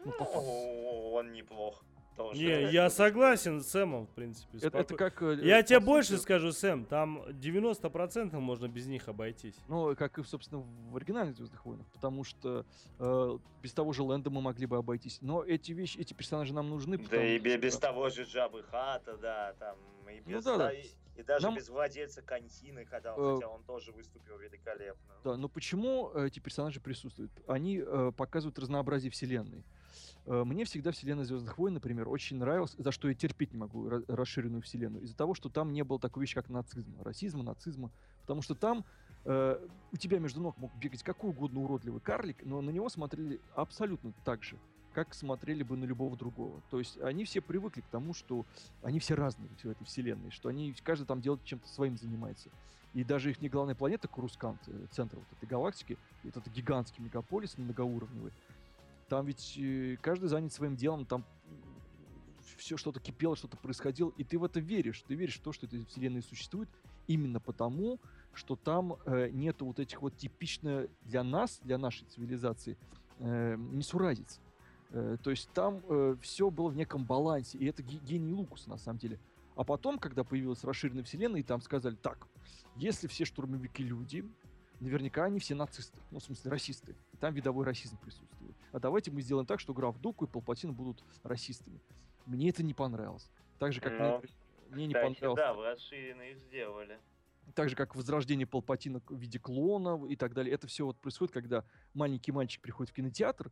Ну, 0.05 0.13
по. 0.13 0.25
Ну, 0.25 1.13
он 1.13 1.33
неплох. 1.33 1.85
Тоже. 2.17 2.39
Не, 2.39 2.63
я 2.73 2.91
согласен 2.91 3.61
с 3.63 3.69
Сэмом, 3.69 4.07
в 4.07 4.11
принципе. 4.11 4.59
Это, 4.59 4.79
это 4.79 4.95
как... 4.95 5.23
э, 5.23 5.39
Я 5.43 5.59
по 5.63 5.67
тебе 5.67 5.79
сути, 5.79 5.87
больше 5.87 6.19
скажу, 6.19 6.53
Сэм, 6.53 6.85
там 6.85 7.23
90% 7.29 8.39
можно 8.39 8.69
без 8.69 8.87
них 8.87 9.09
обойтись. 9.09 9.55
Ну, 9.69 9.95
как 9.97 10.19
и, 10.19 10.23
собственно, 10.25 10.63
в 10.91 10.97
оригинальных 10.97 11.37
Звездных 11.37 11.65
войнах, 11.65 11.87
потому 11.93 12.25
что 12.25 12.67
э, 12.99 13.39
без 13.63 13.73
того 13.73 13.93
же 13.93 14.03
Лэнда 14.03 14.31
мы 14.31 14.41
могли 14.41 14.67
бы 14.67 14.77
обойтись. 14.77 15.19
Но 15.23 15.43
эти 15.43 15.73
вещи, 15.73 15.99
эти 15.99 16.13
персонажи 16.13 16.53
нам 16.53 16.69
нужны. 16.69 16.99
Да 16.99 17.25
и 17.25 17.39
бе- 17.39 17.53
что- 17.53 17.61
без 17.61 17.79
того 17.79 18.09
же 18.11 18.25
Джабы 18.25 18.63
Хата, 18.65 19.17
да, 19.17 19.55
там, 19.59 19.77
и 20.09 20.21
Ну 20.27 20.37
без, 20.37 20.45
да, 20.45 20.53
да. 20.53 20.59
да, 20.67 20.73
и, 20.73 20.87
и 21.17 21.23
даже 21.23 21.47
Нам- 21.47 21.57
без 21.57 21.69
владельца 21.69 22.23
Кантины, 22.23 22.85
когда, 22.85 23.15
Э, 23.17 23.35
хотя 23.35 23.49
он 23.49 23.63
тоже 23.65 23.93
выступил 23.93 24.39
великолепно. 24.39 25.15
Да, 25.25 25.37
но 25.37 25.49
почему 25.49 26.11
э, 26.15 26.27
эти 26.29 26.41
персонажи 26.41 26.81
присутствуют? 26.81 27.31
Они 27.47 27.83
э, 27.85 28.13
показывают 28.17 28.59
разнообразие 28.59 29.11
вселенной. 29.11 29.65
Э, 30.25 30.45
Мне 30.45 30.65
всегда 30.65 30.91
вселенная 30.93 31.25
Звездных 31.25 31.59
войн, 31.59 31.75
например, 31.75 32.09
очень 32.09 32.39
нравилась, 32.39 32.75
за 32.79 32.93
что 32.93 33.09
я 33.09 33.15
терпеть 33.15 33.53
не 33.53 33.59
могу 33.59 33.89
ра- 33.89 34.05
расширенную 34.09 34.63
вселенную, 34.63 35.05
из-за 35.05 35.17
того, 35.17 35.35
что 35.35 35.49
там 35.49 35.73
не 35.73 35.83
было 35.85 35.99
такой 35.99 36.23
вещи, 36.23 36.35
как 36.35 36.49
нацизма, 36.49 37.03
расизма, 37.05 37.43
нацизма, 37.43 37.91
потому 38.23 38.41
что 38.43 38.55
там 38.55 38.85
э, 39.25 39.69
у 39.93 39.97
тебя 39.97 40.19
между 40.19 40.41
ног 40.41 40.57
мог 40.59 40.75
бегать 40.77 41.03
какой 41.03 41.31
угодно 41.31 41.61
уродливый 41.61 42.01
карлик, 42.01 42.45
но 42.45 42.61
на 42.61 42.71
него 42.71 42.89
смотрели 42.89 43.41
абсолютно 43.55 44.13
так 44.25 44.43
же, 44.43 44.57
как 44.93 45.15
смотрели 45.15 45.63
бы 45.63 45.77
на 45.77 45.85
любого 45.85 46.17
другого. 46.17 46.61
То 46.71 46.79
есть 46.79 47.01
они 47.01 47.25
все 47.25 47.41
привыкли 47.41 47.81
к 47.81 47.87
тому, 47.87 48.15
что 48.15 48.45
они 48.83 48.99
все 48.99 49.15
разные 49.15 49.49
в 49.49 49.65
этой 49.65 49.85
вселенной, 49.85 50.31
что 50.31 50.49
они 50.49 50.75
каждый 50.85 51.07
там 51.07 51.21
делает 51.21 51.45
чем-то 51.45 51.69
своим 51.69 51.97
занимается. 51.97 52.51
И 52.95 53.05
даже 53.05 53.31
их 53.31 53.41
не 53.41 53.49
главная 53.49 53.75
планета 53.75 54.07
Курускант, 54.07 54.61
э, 54.67 54.87
центр 54.91 55.17
вот 55.17 55.27
этой 55.33 55.49
галактики, 55.49 55.97
вот 56.25 56.37
это 56.37 56.51
гигантский 56.51 57.03
мегаполис 57.03 57.57
многоуровневый, 57.57 58.33
там 59.09 59.27
ведь 59.27 59.59
э, 59.59 59.97
каждый 60.01 60.29
занят 60.29 60.53
своим 60.53 60.77
делом, 60.77 61.05
там 61.05 61.25
все 62.57 62.77
что-то 62.77 63.01
кипело, 63.01 63.37
что-то 63.37 63.57
происходило, 63.57 64.13
и 64.17 64.25
ты 64.25 64.39
в 64.39 64.45
это 64.45 64.61
веришь. 64.61 65.03
Ты 65.07 65.15
веришь 65.15 65.39
в 65.39 65.43
то, 65.43 65.53
что 65.53 65.67
эта 65.67 65.85
вселенная 65.87 66.23
существует 66.23 66.69
именно 67.07 67.41
потому, 67.41 67.99
что 68.33 68.57
там 68.57 68.97
э, 69.05 69.29
нету 69.31 69.67
вот 69.67 69.81
этих 69.81 70.01
вот 70.01 70.17
типично 70.17 70.89
для 71.03 71.23
нас, 71.23 71.61
для 71.63 71.79
нашей 71.79 72.07
цивилизации, 72.07 72.79
э, 73.19 73.57
несуразиц. 73.57 74.41
Э, 74.93 75.17
то 75.23 75.31
есть 75.31 75.51
там 75.53 75.83
все 76.21 76.51
было 76.51 76.69
в 76.69 76.77
неком 76.77 77.05
балансе, 77.05 77.59
и 77.59 77.67
это 77.67 77.83
ге- 77.83 77.99
гений 77.99 78.33
Лукуса 78.33 78.69
на 78.71 78.77
самом 78.79 78.99
деле. 78.99 79.19
А 79.57 79.65
потом, 79.65 79.99
когда 79.99 80.25
появилась 80.25 80.65
расширенная 80.65 81.03
вселенная, 81.05 81.41
и 81.41 81.43
там 81.43 81.61
сказали, 81.61 81.95
так, 81.95 82.27
если 82.77 83.07
все 83.07 83.25
штурмовики 83.25 83.83
люди, 83.83 84.25
наверняка 84.81 85.25
они 85.25 85.39
все 85.39 85.55
нацисты, 85.55 85.99
ну, 86.11 86.19
в 86.19 86.23
смысле, 86.23 86.51
расисты. 86.51 86.95
И 87.13 87.17
там 87.19 87.35
видовой 87.35 87.65
расизм 87.65 87.99
присутствует. 87.99 88.55
а 88.73 88.79
давайте 88.81 89.11
мы 89.11 89.21
сделаем 89.21 89.47
так, 89.47 89.61
что 89.61 89.75
граф 89.75 89.99
Дуку 90.01 90.25
и 90.25 90.29
Палпатин 90.29 90.73
будут 90.73 91.05
расистами. 91.23 91.81
Мне 92.27 92.49
это 92.51 92.63
не 92.63 92.73
понравилось. 92.75 93.31
Так 93.59 93.73
же, 93.73 93.81
как 93.81 93.93
Ну, 93.99 94.19
мне, 94.19 94.29
мне 94.71 94.87
не 94.87 94.95
понравилось. 94.95 95.37
да, 95.37 95.53
в 95.55 95.61
расширенный 95.61 96.33
их 96.33 96.39
сделали. 96.39 96.99
Так 97.55 97.69
же, 97.69 97.77
как 97.77 97.95
возрождение 97.95 98.47
Палпатина 98.47 99.03
в 99.09 99.17
виде 99.17 99.39
клона 99.39 100.03
и 100.07 100.17
так 100.17 100.33
далее. 100.33 100.55
Это 100.55 100.67
все 100.67 100.87
вот 100.87 100.97
происходит, 100.99 101.33
когда 101.35 101.65
маленький 101.93 102.33
мальчик 102.33 102.63
приходит 102.63 102.91
в 102.91 102.95
кинотеатр 102.95 103.51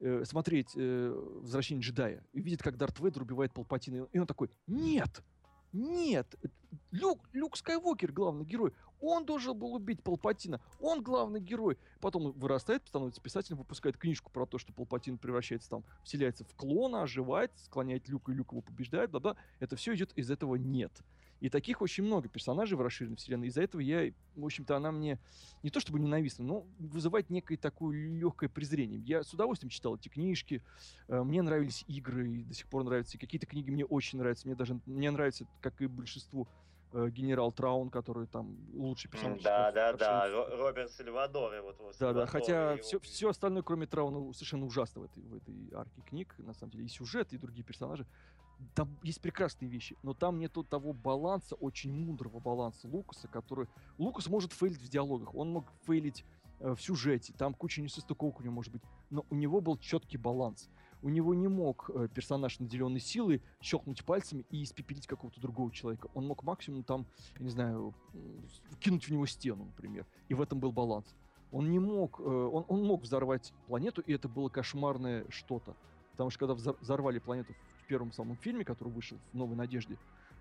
э, 0.00 0.24
смотреть 0.24 0.72
э, 0.76 1.10
«Возвращение 1.40 1.82
джедая» 1.82 2.24
и 2.32 2.40
видит, 2.40 2.62
как 2.62 2.76
Дарт 2.76 2.98
Вейдер 3.00 3.22
убивает 3.22 3.52
Палпатина. 3.52 4.08
И 4.12 4.18
он 4.18 4.26
такой, 4.26 4.50
нет, 4.66 5.22
нет, 5.72 6.34
Люк, 6.90 7.28
Люк 7.32 7.56
Скайуокер 7.56 8.12
главный 8.12 8.44
герой. 8.44 8.72
Он 9.00 9.26
должен 9.26 9.58
был 9.58 9.74
убить 9.74 10.02
Палпатина. 10.02 10.60
Он 10.80 11.02
главный 11.02 11.40
герой. 11.40 11.76
Потом 12.00 12.32
вырастает, 12.32 12.86
становится 12.86 13.20
писателем, 13.20 13.58
выпускает 13.58 13.98
книжку 13.98 14.30
про 14.32 14.46
то, 14.46 14.58
что 14.58 14.72
Палпатин 14.72 15.18
превращается 15.18 15.68
там, 15.68 15.84
вселяется 16.02 16.44
в 16.44 16.54
клона, 16.54 17.02
оживает, 17.02 17.52
склоняет 17.56 18.08
Люка, 18.08 18.32
и 18.32 18.34
Люк 18.34 18.52
его 18.52 18.62
побеждает, 18.62 19.10
бла-бла. 19.10 19.36
Это 19.60 19.76
все 19.76 19.94
идет 19.94 20.12
из 20.16 20.30
этого 20.30 20.56
нет. 20.56 20.92
И 21.40 21.50
таких 21.50 21.82
очень 21.82 22.04
много 22.04 22.28
персонажей 22.28 22.78
в 22.78 22.80
расширенной 22.80 23.16
вселенной. 23.16 23.48
Из-за 23.48 23.62
этого 23.62 23.80
я, 23.80 24.10
в 24.34 24.44
общем-то, 24.44 24.76
она 24.76 24.90
мне 24.90 25.18
не 25.62 25.70
то 25.70 25.80
чтобы 25.80 25.98
ненавистна, 25.98 26.44
но 26.44 26.66
вызывает 26.78 27.28
некое 27.28 27.56
такое 27.56 27.96
легкое 27.96 28.48
презрение. 28.48 29.00
Я 29.00 29.22
с 29.22 29.32
удовольствием 29.34 29.70
читал 29.70 29.96
эти 29.96 30.08
книжки, 30.08 30.62
э, 31.08 31.22
мне 31.22 31.42
нравились 31.42 31.84
игры, 31.88 32.28
и 32.28 32.44
до 32.44 32.54
сих 32.54 32.66
пор 32.68 32.84
нравятся. 32.84 33.16
И 33.16 33.20
какие-то 33.20 33.46
книги 33.46 33.70
мне 33.70 33.84
очень 33.84 34.18
нравятся. 34.18 34.46
Мне 34.46 34.56
даже 34.56 34.80
мне 34.86 35.10
нравится, 35.10 35.46
как 35.60 35.80
и 35.82 35.86
большинству, 35.86 36.48
э, 36.92 37.10
генерал 37.10 37.52
Траун, 37.52 37.90
который 37.90 38.26
там 38.26 38.56
лучший 38.72 39.10
персонаж. 39.10 39.42
Да, 39.42 39.70
да, 39.72 39.92
да. 39.92 40.28
Роберт 40.56 40.90
Сальвадор. 40.90 41.54
и 41.54 41.60
вот, 41.60 41.76
вот 41.80 41.96
да, 41.98 42.12
да, 42.14 42.26
хотя 42.26 42.78
все, 42.78 42.98
все 43.00 43.28
остальное, 43.28 43.62
кроме 43.62 43.86
Трауна, 43.86 44.32
совершенно 44.32 44.64
ужасно 44.64 45.02
в 45.02 45.04
этой, 45.04 45.22
в 45.22 45.34
этой 45.34 45.74
арке 45.74 46.00
книг, 46.08 46.34
на 46.38 46.54
самом 46.54 46.72
деле. 46.72 46.86
И 46.86 46.88
сюжет, 46.88 47.32
и 47.32 47.38
другие 47.38 47.64
персонажи. 47.64 48.06
Там 48.74 48.96
есть 49.02 49.20
прекрасные 49.20 49.68
вещи, 49.68 49.96
но 50.02 50.14
там 50.14 50.38
нету 50.38 50.64
того 50.64 50.92
баланса, 50.92 51.54
очень 51.56 51.92
мудрого 51.92 52.40
баланса 52.40 52.88
Лукаса, 52.88 53.28
который... 53.28 53.68
Лукас 53.98 54.28
может 54.28 54.52
фейлить 54.52 54.82
в 54.82 54.88
диалогах, 54.88 55.34
он 55.34 55.50
мог 55.50 55.66
фейлить 55.84 56.24
э, 56.60 56.74
в 56.74 56.80
сюжете, 56.80 57.34
там 57.36 57.52
куча 57.52 57.82
несостыковок 57.82 58.40
у 58.40 58.42
него 58.42 58.54
может 58.54 58.72
быть, 58.72 58.82
но 59.10 59.26
у 59.30 59.34
него 59.34 59.60
был 59.60 59.76
четкий 59.76 60.16
баланс. 60.16 60.68
У 61.02 61.10
него 61.10 61.34
не 61.34 61.48
мог 61.48 61.90
э, 61.94 62.08
персонаж, 62.12 62.58
наделенный 62.58 63.00
силой, 63.00 63.42
щелкнуть 63.60 64.04
пальцами 64.04 64.46
и 64.50 64.62
испепелить 64.62 65.06
какого-то 65.06 65.40
другого 65.40 65.70
человека. 65.70 66.08
Он 66.14 66.26
мог 66.26 66.42
максимум 66.42 66.82
там, 66.82 67.06
я 67.38 67.44
не 67.44 67.50
знаю, 67.50 67.94
кинуть 68.80 69.06
в 69.06 69.10
него 69.10 69.26
стену, 69.26 69.66
например. 69.66 70.06
И 70.28 70.34
в 70.34 70.40
этом 70.40 70.58
был 70.58 70.72
баланс. 70.72 71.14
Он 71.52 71.70
не 71.70 71.78
мог, 71.78 72.18
э, 72.18 72.22
он, 72.22 72.64
он 72.68 72.84
мог 72.84 73.02
взорвать 73.02 73.52
планету, 73.66 74.00
и 74.00 74.12
это 74.12 74.28
было 74.28 74.48
кошмарное 74.48 75.26
что-то. 75.28 75.76
Потому 76.12 76.30
что 76.30 76.38
когда 76.40 76.54
взор- 76.54 76.78
взорвали 76.80 77.18
планету 77.18 77.54
первом 77.86 78.12
самом 78.12 78.36
фильме, 78.36 78.64
который 78.64 78.88
вышел 78.92 79.18
в 79.32 79.36
«Новой 79.36 79.56
надежде», 79.56 79.96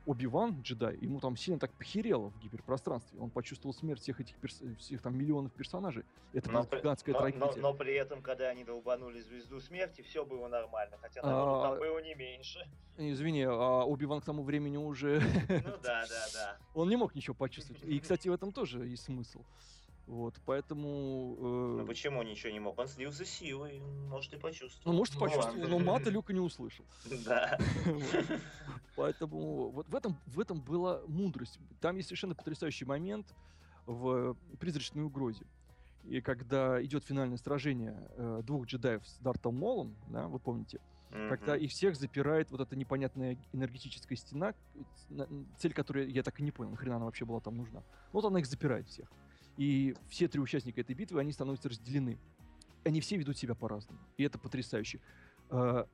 Оби-Ван, 0.07 0.61
джедай, 0.61 0.95
ему 1.01 1.19
там 1.19 1.35
сильно 1.35 1.59
так 1.59 1.71
похерело 1.73 2.29
в 2.29 2.37
гиперпространстве. 2.39 3.19
Он 3.19 3.31
почувствовал 3.31 3.73
смерть 3.73 4.01
всех 4.01 4.21
этих 4.21 4.35
перс- 4.37 4.61
всех 4.77 5.01
там 5.01 5.17
миллионов 5.17 5.51
персонажей. 5.53 6.03
Это 6.31 6.51
Но 6.51 6.61
была 6.63 6.79
гигантская 6.79 7.13
но, 7.15 7.19
трагедия. 7.21 7.39
но- 7.61 7.71
но 7.71 7.73
при 7.73 7.95
этом, 7.95 8.21
когда 8.21 8.49
они 8.49 8.63
долбанули 8.63 9.19
звезду 9.21 9.59
смерти, 9.59 10.01
все 10.03 10.23
было 10.23 10.47
нормально. 10.47 10.97
Хотя 11.01 11.21
А, 11.23 11.25
народу 11.27 11.61
там 11.63 11.79
было 11.79 12.03
не 12.03 12.13
меньше. 12.13 12.59
Извини, 12.97 13.41
а 13.49 13.83
Оби-Ван 13.83 14.21
к 14.21 14.25
тому 14.25 14.43
времени 14.43 14.77
уже... 14.77 15.19
Ну 15.49 15.77
да, 15.81 16.05
да, 16.07 16.25
да. 16.35 16.57
он 16.75 16.87
не 16.87 16.97
мог 16.97 17.15
ничего 17.15 17.33
почувствовать. 17.33 17.81
И, 17.83 17.99
кстати, 17.99 18.29
в 18.29 18.33
этом 18.33 18.51
тоже 18.53 18.85
есть 18.85 19.05
смысл. 19.05 19.41
Вот, 20.07 20.35
поэтому... 20.45 21.35
э, 21.39 21.77
Ну 21.81 21.85
почему 21.87 22.21
ничего 22.21 22.51
не 22.51 22.59
мог? 22.59 22.77
Он 22.77 22.87
слился 22.87 23.25
силой, 23.25 23.81
может 24.07 24.31
и 24.33 24.35
ну, 24.35 24.41
почувствовал. 24.41 24.95
может, 24.95 25.17
почувствовал, 25.17 25.67
но 25.67 25.79
мата 25.79 26.09
Люка 26.11 26.31
не 26.31 26.39
услышал. 26.39 26.85
Да. 27.25 27.57
Поэтому 28.95 29.69
вот 29.71 29.89
в 29.89 29.95
этом, 29.95 30.17
в 30.27 30.39
этом 30.39 30.61
была 30.61 31.01
мудрость. 31.07 31.59
Там 31.81 31.97
есть 31.97 32.09
совершенно 32.09 32.35
потрясающий 32.35 32.85
момент 32.85 33.33
в 33.85 34.35
«Призрачной 34.59 35.03
угрозе». 35.03 35.45
И 36.03 36.21
когда 36.21 36.83
идет 36.83 37.03
финальное 37.03 37.37
сражение 37.37 37.97
э, 38.15 38.41
двух 38.43 38.67
джедаев 38.67 39.05
с 39.07 39.17
Дартом 39.17 39.55
Молом, 39.57 39.95
да, 40.07 40.27
вы 40.27 40.37
помните, 40.37 40.79
когда 41.29 41.55
их 41.55 41.71
всех 41.71 41.95
запирает 41.95 42.51
вот 42.51 42.59
эта 42.61 42.75
непонятная 42.75 43.37
энергетическая 43.53 44.17
стена, 44.17 44.53
на- 45.09 45.27
цель 45.57 45.73
которой 45.73 46.11
я 46.11 46.23
так 46.23 46.39
и 46.39 46.43
не 46.43 46.51
понял, 46.51 46.71
нахрена 46.71 46.97
она 46.97 47.05
вообще 47.05 47.25
была 47.25 47.39
там 47.39 47.57
нужна. 47.57 47.81
Вот 48.11 48.23
она 48.25 48.39
их 48.39 48.45
запирает 48.45 48.87
всех. 48.87 49.09
И 49.57 49.95
все 50.09 50.27
три 50.27 50.41
участника 50.41 50.81
этой 50.81 50.95
битвы, 50.95 51.19
они 51.19 51.31
становятся 51.31 51.69
разделены. 51.69 52.17
Они 52.83 53.01
все 53.01 53.17
ведут 53.17 53.37
себя 53.37 53.55
по-разному. 53.55 53.99
И 54.17 54.23
это 54.23 54.37
потрясающе. 54.37 54.99
Э, 55.49 55.85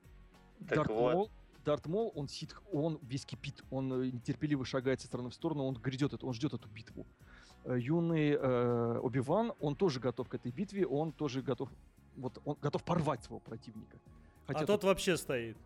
Дарт 0.60 0.90
вот. 0.90 1.14
Мол, 1.14 1.30
Дарт 1.64 1.86
Мол, 1.86 2.12
он 2.14 2.28
сит, 2.28 2.54
он 2.72 2.98
весь 3.02 3.24
кипит, 3.24 3.62
он 3.70 3.92
э, 3.92 4.10
нетерпеливо 4.10 4.64
шагает 4.64 5.00
со 5.00 5.06
стороны 5.06 5.30
в 5.30 5.34
сторону, 5.34 5.64
он 5.64 5.74
грядет 5.74 6.22
он 6.22 6.34
ждет 6.34 6.54
эту 6.54 6.68
битву. 6.68 7.06
Э, 7.64 7.78
Юный 7.78 8.30
э, 8.30 8.98
Оби-Ван, 8.98 9.52
он 9.60 9.76
тоже 9.76 10.00
готов 10.00 10.28
к 10.28 10.34
этой 10.34 10.50
битве, 10.50 10.86
он 10.86 11.12
тоже 11.12 11.42
готов, 11.42 11.68
вот, 12.16 12.40
он 12.44 12.56
готов 12.60 12.82
порвать 12.82 13.22
своего 13.24 13.40
противника. 13.40 13.96
А 14.46 14.54
тут- 14.54 14.66
тот 14.66 14.84
вообще 14.84 15.16
стоит. 15.16 15.56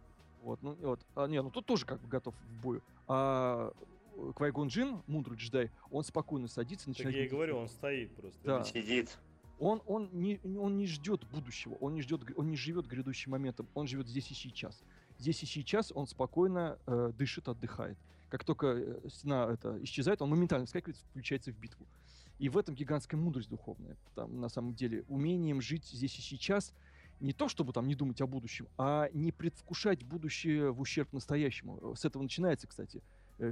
вот, 0.43 0.63
ну, 0.63 0.75
вот. 0.81 1.01
А, 1.15 1.27
не, 1.27 1.41
ну 1.41 1.51
тут 1.51 1.65
тоже 1.65 1.87
как 1.87 2.01
бы 2.01 2.09
готов 2.09 2.35
в 2.35 2.63
бою. 2.63 2.83
А 3.09 3.73
Квайгон 4.35 4.69
Джин, 4.69 5.03
мудрый 5.07 5.37
джедай, 5.37 5.71
он 5.91 6.05
спокойно 6.05 6.49
садится, 6.49 6.87
Так 6.87 6.97
начинает... 6.97 7.17
я 7.17 7.25
и 7.25 7.29
говорю, 7.29 7.59
он 7.59 7.69
стоит 7.69 8.15
просто. 8.15 8.41
Да. 8.45 8.65
Сидит. 8.65 9.17
Он, 9.59 9.83
он, 9.87 10.11
не, 10.13 10.39
он 10.59 10.77
не 10.77 10.87
ждет 10.87 11.25
будущего, 11.25 11.75
он 11.81 11.95
не, 11.95 12.03
ждет, 12.03 12.21
он 12.37 12.51
не 12.51 12.57
живет 12.57 12.87
грядущим 12.87 13.33
моментом, 13.33 13.67
он 13.75 13.87
живет 13.87 14.07
здесь 14.07 14.31
и 14.31 14.35
сейчас. 14.35 14.83
Здесь 15.19 15.43
и 15.43 15.47
сейчас 15.47 15.93
он 15.95 16.07
спокойно 16.07 16.79
э, 16.87 17.13
дышит, 17.17 17.49
отдыхает. 17.49 17.97
Как 18.29 18.45
только 18.45 18.67
э, 18.67 19.09
стена 19.09 19.49
это, 19.51 19.83
исчезает, 19.83 20.21
он 20.21 20.29
моментально 20.29 20.67
вскакивает, 20.67 20.99
включается 21.11 21.53
в 21.53 21.59
битву. 21.59 21.87
И 22.39 22.51
в 22.51 22.59
этом 22.59 22.75
гигантская 22.75 23.19
мудрость 23.19 23.49
духовная. 23.49 23.97
Там, 24.15 24.41
на 24.41 24.51
самом 24.51 24.75
деле, 24.75 25.05
умением 25.09 25.63
жить 25.63 25.87
здесь 25.87 26.19
и 26.19 26.21
сейчас, 26.21 26.75
не 27.21 27.33
то 27.33 27.49
чтобы 27.49 27.73
там 27.73 27.89
не 27.89 27.95
думать 27.95 28.21
о 28.21 28.27
будущем, 28.27 28.69
а 28.77 29.09
не 29.15 29.33
предвкушать 29.33 30.05
будущее 30.05 30.71
в 30.71 30.83
ущерб 30.83 31.15
настоящему. 31.15 31.95
С 31.97 32.05
этого 32.05 32.23
начинается, 32.23 32.67
кстати, 32.67 32.99
э, 32.99 33.01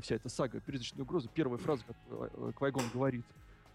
вся 0.01 0.17
эта 0.17 0.29
сага 0.29 0.61
«Призрачная 0.61 1.03
угроза». 1.03 1.29
Первая 1.33 1.59
фраза, 1.59 1.85
которую 1.85 2.31
э, 2.51 2.53
Квайгон 2.53 2.85
говорит 2.93 3.25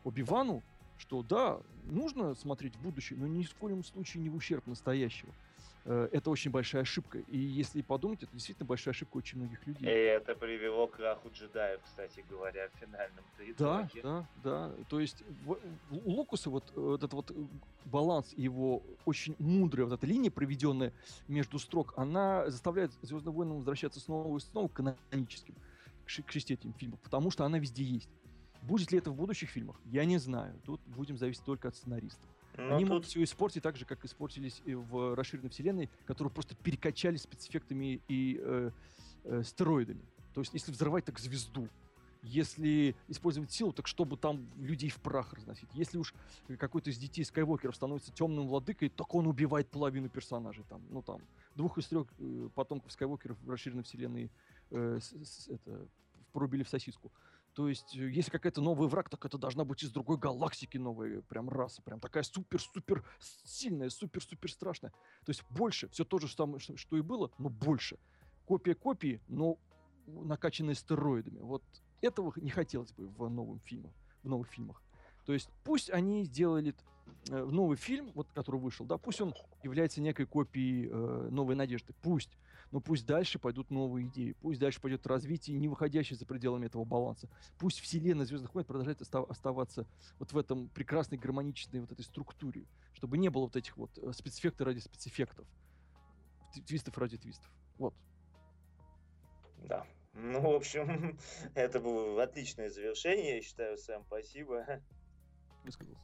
Оби-Вану, 0.04 0.64
что 0.98 1.24
да, 1.24 1.60
нужно 1.86 2.36
смотреть 2.36 2.76
в 2.76 2.82
будущее, 2.82 3.18
но 3.20 3.28
ни 3.28 3.44
в 3.44 3.54
коем 3.56 3.84
случае 3.84 4.24
не 4.24 4.30
в 4.30 4.36
ущерб 4.36 4.66
настоящего. 4.68 5.32
Э, 5.86 6.10
Это 6.12 6.30
очень 6.30 6.52
большая 6.52 6.82
ошибка. 6.82 7.20
И 7.20 7.38
если 7.38 7.82
подумать, 7.82 8.24
это 8.24 8.34
действительно 8.34 8.66
большая 8.68 8.94
ошибка 8.94 9.18
очень 9.18 9.38
многих 9.38 9.66
И 9.66 9.70
людей. 9.70 9.88
это 9.88 10.36
привело 10.36 10.88
к 10.88 10.98
краху 10.98 11.30
джедаев, 11.32 11.80
кстати 11.84 12.26
говоря, 12.30 12.70
в 12.74 12.80
финальном 12.80 13.24
Да, 13.58 13.88
итоге. 13.88 14.02
да, 14.02 14.26
да. 14.44 14.72
То 14.90 15.00
есть 15.00 15.24
у 15.46 16.12
Лукаса 16.12 16.50
вот, 16.50 16.66
э, 16.76 16.80
вот 16.80 16.98
этот 17.04 17.14
вот 17.14 17.32
э, 17.32 17.34
баланс, 17.86 18.34
его 18.36 18.82
очень 19.06 19.36
мудрая 19.40 19.86
вот 19.86 19.94
эта 19.94 20.06
линия, 20.08 20.32
проведенная 20.32 20.92
между 21.28 21.60
строк, 21.60 21.94
она 21.96 22.50
заставляет 22.50 22.92
Звездным 23.04 23.34
войнам 23.34 23.58
возвращаться 23.58 24.00
снова 24.02 24.36
и 24.36 24.42
снова 24.42 24.68
к 24.68 24.74
каноническим, 24.74 25.56
к, 26.26 26.32
шести 26.32 26.54
этим 26.54 26.74
фильмам, 26.74 27.00
потому 27.04 27.32
что 27.32 27.46
она 27.46 27.60
везде 27.60 27.84
есть. 27.84 28.10
Будет 28.62 28.92
ли 28.92 28.98
это 28.98 29.12
в 29.12 29.16
будущих 29.16 29.50
фильмах? 29.50 29.80
Я 29.86 30.06
не 30.06 30.18
знаю. 30.18 30.60
Тут 30.66 30.82
будем 30.88 31.18
зависеть 31.18 31.44
только 31.46 31.70
от 31.70 31.76
сценаристов. 31.76 32.28
Ну, 32.58 32.76
Они 32.76 32.84
тут 32.84 32.90
могут 32.90 33.06
все 33.06 33.24
испортить 33.24 33.64
так 33.64 33.78
же, 33.78 33.86
как 33.86 34.04
испортились 34.04 34.62
в 34.66 35.16
расширенной 35.16 35.50
вселенной, 35.50 35.90
которую 36.06 36.34
просто 36.34 36.56
перекачали 36.56 37.16
спецэффектами 37.16 38.02
и 38.08 38.40
э, 38.42 38.72
э, 39.24 39.44
стероидами. 39.44 40.02
То 40.34 40.42
есть, 40.42 40.54
если 40.54 40.72
взрывать, 40.72 41.06
так 41.06 41.20
звезду. 41.20 41.70
Если 42.22 42.98
использовать 43.08 43.50
силу, 43.50 43.72
так 43.72 43.88
чтобы 43.88 44.18
там 44.18 44.46
людей 44.58 44.90
в 44.90 44.98
прах 44.98 45.32
разносить. 45.34 45.70
Если 45.74 45.98
уж 45.98 46.14
какой-то 46.58 46.90
из 46.90 46.98
детей 46.98 47.24
Скайуокеров 47.24 47.76
становится 47.76 48.12
темным 48.12 48.48
владыкой, 48.48 48.90
так 48.90 49.16
он 49.16 49.26
убивает 49.26 49.70
половину 49.70 50.10
персонажей. 50.10 50.66
Там, 50.68 50.82
ну 50.90 51.02
там, 51.02 51.22
двух 51.56 51.78
из 51.78 51.88
трех 51.88 52.08
э, 52.20 52.50
потомков 52.56 52.92
Скайуокеров 52.92 53.38
в 53.42 53.50
расширенной 53.50 53.84
вселенной 53.84 54.30
э, 54.72 55.00
это, 55.48 55.88
порубили 56.32 56.64
в 56.64 56.70
сосиску. 56.70 57.12
То 57.54 57.68
есть, 57.68 57.96
э, 57.96 58.10
если 58.10 58.32
какая-то 58.32 58.62
новый 58.62 58.88
враг, 58.88 59.10
так 59.10 59.26
это 59.26 59.38
должна 59.38 59.66
быть 59.66 59.84
из 59.84 59.92
другой 59.92 60.18
галактики 60.18 60.78
новая 60.78 61.22
прям 61.22 61.50
раса, 61.50 61.82
прям 61.82 62.00
такая 62.00 62.24
супер-супер 62.24 63.04
сильная, 63.44 63.90
супер-супер 63.90 64.52
страшная. 64.52 64.92
То 65.26 65.32
есть 65.32 65.44
больше, 65.50 65.90
все 65.90 66.06
то 66.06 66.20
же 66.20 66.28
самое, 66.28 66.60
что, 66.60 66.78
что 66.78 66.98
и 66.98 67.02
было, 67.02 67.32
но 67.38 67.50
больше. 67.50 67.98
Копия 68.46 68.76
копии, 68.76 69.22
но 69.28 69.58
накачанные 70.08 70.76
стероидами. 70.76 71.40
Вот 71.40 71.64
этого 72.02 72.34
не 72.38 72.50
хотелось 72.50 72.92
бы 72.94 73.08
в 73.08 73.30
новом 73.30 73.60
фильме, 73.60 73.92
в 74.24 74.30
новых 74.30 74.48
фильмах. 74.48 74.82
То 75.26 75.34
есть 75.34 75.50
пусть 75.64 75.90
они 75.90 76.24
сделали 76.24 76.74
э, 77.30 77.44
новый 77.44 77.78
фильм, 77.78 78.12
вот 78.16 78.28
который 78.34 78.60
вышел, 78.60 78.86
да, 78.86 78.98
пусть 78.98 79.22
он 79.22 79.34
является 79.64 80.02
некой 80.02 80.26
копией 80.26 80.88
э, 80.90 81.28
новой 81.30 81.56
надежды, 81.56 81.94
пусть. 82.02 82.38
Но 82.72 82.80
пусть 82.82 83.06
дальше 83.06 83.40
пойдут 83.40 83.72
новые 83.72 84.08
идеи, 84.08 84.36
пусть 84.42 84.60
дальше 84.60 84.80
пойдет 84.80 85.06
развитие, 85.08 85.58
не 85.60 85.68
выходящее 85.68 86.18
за 86.18 86.26
пределами 86.26 86.68
этого 86.68 86.86
баланса. 86.86 87.30
Пусть 87.58 87.80
вселенная 87.80 88.26
Звездных 88.26 88.54
войн 88.54 88.66
продолжает 88.66 89.02
оставаться 89.02 89.88
вот 90.20 90.32
в 90.32 90.38
этом 90.38 90.70
прекрасной 90.70 91.18
гармоничной 91.18 91.82
вот 91.82 91.92
этой 91.92 92.04
структуре, 92.04 92.66
чтобы 92.94 93.18
не 93.18 93.30
было 93.30 93.44
вот 93.44 93.56
этих 93.56 93.76
вот 93.78 93.98
э, 93.98 94.14
спецэффектов 94.14 94.68
ради 94.68 94.80
спецэффектов, 94.80 95.48
твистов 96.68 96.98
ради 96.98 97.18
твистов. 97.18 97.50
Вот. 97.78 97.96
Да. 99.68 99.86
Ну, 100.14 100.42
в 100.42 100.56
общем, 100.56 101.18
это 101.56 101.80
было 101.80 102.22
отличное 102.22 102.70
завершение, 102.70 103.38
я 103.38 103.42
считаю, 103.42 103.78
Сэм, 103.78 104.04
спасибо. 104.06 104.82
Высказался. 105.64 106.02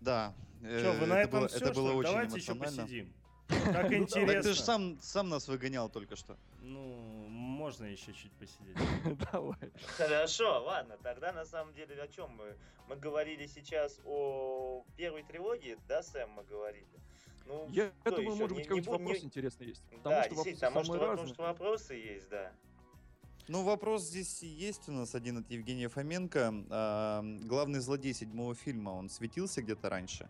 Да. 0.00 0.34
Что, 0.60 0.92
вы 0.92 1.04
э, 1.04 1.06
на 1.06 1.20
это 1.20 1.28
этом 1.28 1.40
было, 1.40 1.48
все, 1.48 1.56
это 1.58 1.72
было 1.72 1.88
что 1.90 1.98
очень 1.98 2.10
Давайте 2.10 2.36
еще 2.36 2.52
эмоционально. 2.52 2.82
посидим. 2.82 3.14
Как 3.48 3.72
Так 3.72 3.92
интересно. 3.92 4.42
ты 4.42 4.52
же 4.54 4.60
сам, 4.62 4.98
сам 5.00 5.28
нас 5.28 5.46
выгонял 5.48 5.88
только 5.88 6.16
что. 6.16 6.36
Ну, 6.62 6.80
можно 7.28 7.84
еще 7.84 8.12
чуть 8.12 8.32
посидеть. 8.32 8.76
Давай. 9.32 9.56
Хорошо, 9.96 10.62
ладно, 10.64 10.96
тогда 11.02 11.32
на 11.32 11.44
самом 11.44 11.72
деле 11.74 12.00
о 12.02 12.08
чем 12.08 12.30
мы? 12.32 12.56
Мы 12.88 12.96
говорили 12.96 13.46
сейчас 13.46 14.00
о 14.04 14.84
первой 14.96 15.22
трилогии, 15.22 15.78
да, 15.88 16.02
Сэм, 16.02 16.30
мы 16.30 16.44
говорили? 16.44 16.86
Ну, 17.46 17.68
Я 17.70 17.92
что 18.00 18.10
думаю, 18.10 18.26
еще? 18.30 18.36
может 18.40 18.56
быть, 18.56 18.66
какой-нибудь 18.66 18.88
бу- 18.94 18.98
не- 18.98 19.04
вопрос 19.04 19.24
интересный 19.24 19.66
есть. 19.68 19.82
Потому 19.90 20.02
Да, 20.16 20.22
что 20.24 20.34
действительно, 20.34 20.66
а 20.66 20.70
может, 20.70 20.86
самые 20.92 21.10
потому 21.10 21.28
что 21.28 21.42
вопросы 21.44 21.94
есть, 21.94 22.28
да. 22.28 22.52
Ну, 23.48 23.62
вопрос 23.62 24.02
здесь 24.02 24.42
есть 24.42 24.88
у 24.88 24.92
нас 24.92 25.14
один 25.14 25.38
от 25.38 25.48
Евгения 25.52 25.88
Фоменко. 25.88 26.52
А, 26.70 27.22
главный 27.44 27.78
злодей 27.78 28.12
седьмого 28.12 28.56
фильма, 28.56 28.90
он 28.90 29.08
светился 29.08 29.62
где-то 29.62 29.88
раньше? 29.88 30.28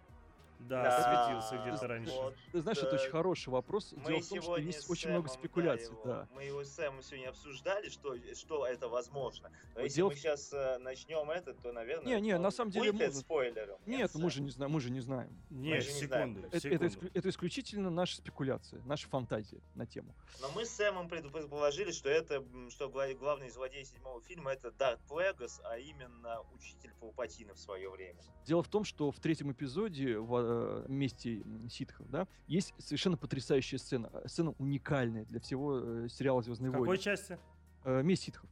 Да, 0.69 0.83
Да, 0.83 1.27
светился 1.27 1.59
где-то 1.63 1.87
раньше. 1.87 2.13
вот, 2.13 2.35
Ты 2.53 2.61
знаешь, 2.61 2.79
это 2.79 2.91
э, 2.91 2.95
очень 2.99 3.11
хороший 3.11 3.49
вопрос. 3.51 3.93
Мы 3.97 4.05
Дело 4.09 4.21
в 4.21 4.29
том, 4.29 4.43
что 4.43 4.57
есть 4.57 4.91
очень 4.91 5.11
много 5.11 5.29
спекуляций, 5.29 5.93
его- 5.93 6.03
да. 6.05 6.29
Мы 6.35 6.45
его 6.45 6.65
с 6.65 6.73
Сэмом 6.73 7.03
сегодня 7.03 7.29
обсуждали, 7.29 7.89
что, 7.89 8.17
что 8.35 8.67
это 8.67 8.89
возможно. 8.89 9.51
Но 9.75 9.83
если 9.83 9.97
дело 9.97 10.09
мы 10.11 10.15
сейчас 10.17 10.53
начнем 10.81 11.31
это, 11.31 11.55
то, 11.55 11.73
наверное, 11.73 12.15
Не, 12.17 12.21
не, 12.21 12.39
на 12.39 12.51
самом 12.51 12.71
деле 12.71 12.93
будет 12.93 13.07
можно. 13.07 13.21
спойлером. 13.21 13.79
Нет, 13.87 14.11
мы 14.15 14.31
же 14.31 14.43
не 14.43 14.51
знаем, 14.51 14.73
мы 14.73 14.81
же 14.81 14.91
не 14.91 15.01
знаем. 15.01 15.31
Нет, 15.51 15.83
же 15.85 15.93
не 15.93 16.07
знаем. 16.07 16.31
секунду, 16.35 16.49
Это, 16.49 16.69
это, 16.69 16.91
секунду. 16.91 17.11
это 17.15 17.29
исключительно 17.29 17.91
наша 17.91 18.17
спекуляция, 18.17 18.83
наша 18.85 19.09
фантазия 19.09 19.61
на 19.75 19.87
тему. 19.87 20.15
Но 20.41 20.49
мы 20.51 20.65
с 20.65 20.71
Сэмом 20.71 21.09
пред- 21.09 21.31
предположили, 21.33 21.93
что 21.93 22.09
это, 22.09 22.45
что 22.71 22.89
гла- 22.89 23.13
главный 23.15 23.51
злодей 23.51 23.85
седьмого 23.85 24.21
фильма 24.23 24.53
это 24.53 24.71
Дарт 24.73 25.01
Плегас, 25.09 25.61
а 25.65 25.79
именно 25.79 26.41
учитель 26.55 26.93
Палпатина 27.01 27.55
в 27.55 27.59
свое 27.59 27.89
время. 27.91 28.19
Дело 28.45 28.63
в 28.63 28.69
том, 28.69 28.85
что 28.85 29.11
в 29.11 29.19
третьем 29.21 29.53
эпизоде 29.53 30.19
в 30.19 30.37
э, 30.57 30.85
месте 30.89 31.41
м, 31.41 31.69
ситхов, 31.69 32.09
да, 32.11 32.27
есть 32.47 32.75
совершенно 32.79 33.17
потрясающая 33.17 33.79
сцена, 33.79 34.11
э, 34.13 34.29
сцена 34.29 34.55
уникальная 34.59 35.25
для 35.25 35.41
всего 35.41 35.79
э, 35.79 36.09
сериала 36.09 36.43
Звездные 36.43 36.71
В 36.71 36.73
какой 36.73 36.89
войны. 36.89 37.03
части? 37.03 37.39
Э, 37.85 38.03
месть 38.03 38.25
ситхов. 38.25 38.49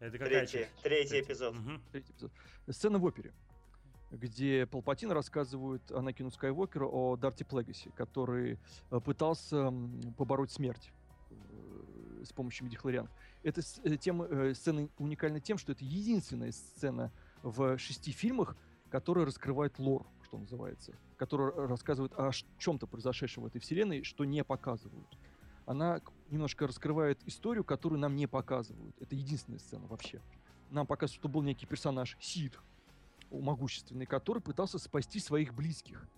Это 0.00 0.12
какая 0.18 0.28
Третий, 0.46 0.52
часть? 0.58 0.70
третий 0.82 1.08
Третья. 1.10 1.26
эпизод. 1.32 1.54
Мгм. 1.54 1.82
Третий 1.92 2.12
эпизод. 2.12 2.32
Сцена 2.68 2.98
в 2.98 3.04
опере, 3.04 3.32
где 4.10 4.66
Палпатин 4.66 5.10
рассказывает 5.12 5.90
Анакину 5.90 6.30
Скайуокеру 6.30 6.90
о 6.92 7.16
Дарте 7.16 7.44
Плегасе, 7.44 7.90
который 7.96 8.58
э, 8.90 9.00
пытался 9.00 9.72
побороть 10.18 10.50
смерть 10.52 10.92
э, 11.30 12.24
с 12.24 12.32
помощью 12.32 12.66
медихлорианов. 12.66 13.10
Эта 13.42 13.62
тема, 13.96 14.26
э, 14.26 14.52
сцена 14.54 14.88
уникальна 14.98 15.40
тем, 15.40 15.56
что 15.58 15.72
это 15.72 15.84
единственная 15.84 16.52
сцена 16.52 17.10
в 17.42 17.78
шести 17.78 18.12
фильмах, 18.12 18.56
которая 18.90 19.24
раскрывает 19.26 19.78
лор, 19.78 20.06
что 20.26 20.38
называется, 20.38 20.92
которая 21.16 21.52
рассказывает 21.68 22.12
о 22.18 22.30
чем-то 22.58 22.86
произошедшем 22.86 23.44
в 23.44 23.46
этой 23.46 23.60
вселенной, 23.60 24.02
что 24.02 24.24
не 24.24 24.42
показывают. 24.42 25.06
Она 25.66 26.00
немножко 26.30 26.66
раскрывает 26.66 27.18
историю, 27.26 27.64
которую 27.64 28.00
нам 28.00 28.16
не 28.16 28.26
показывают. 28.26 28.94
Это 29.00 29.14
единственная 29.14 29.58
сцена 29.58 29.86
вообще. 29.86 30.20
Нам 30.70 30.86
показывают, 30.86 31.20
что 31.20 31.28
был 31.28 31.42
некий 31.42 31.66
персонаж 31.66 32.16
Сид, 32.20 32.58
могущественный, 33.30 34.06
который 34.06 34.42
пытался 34.42 34.78
спасти 34.78 35.20
своих 35.20 35.54
близких 35.54 36.08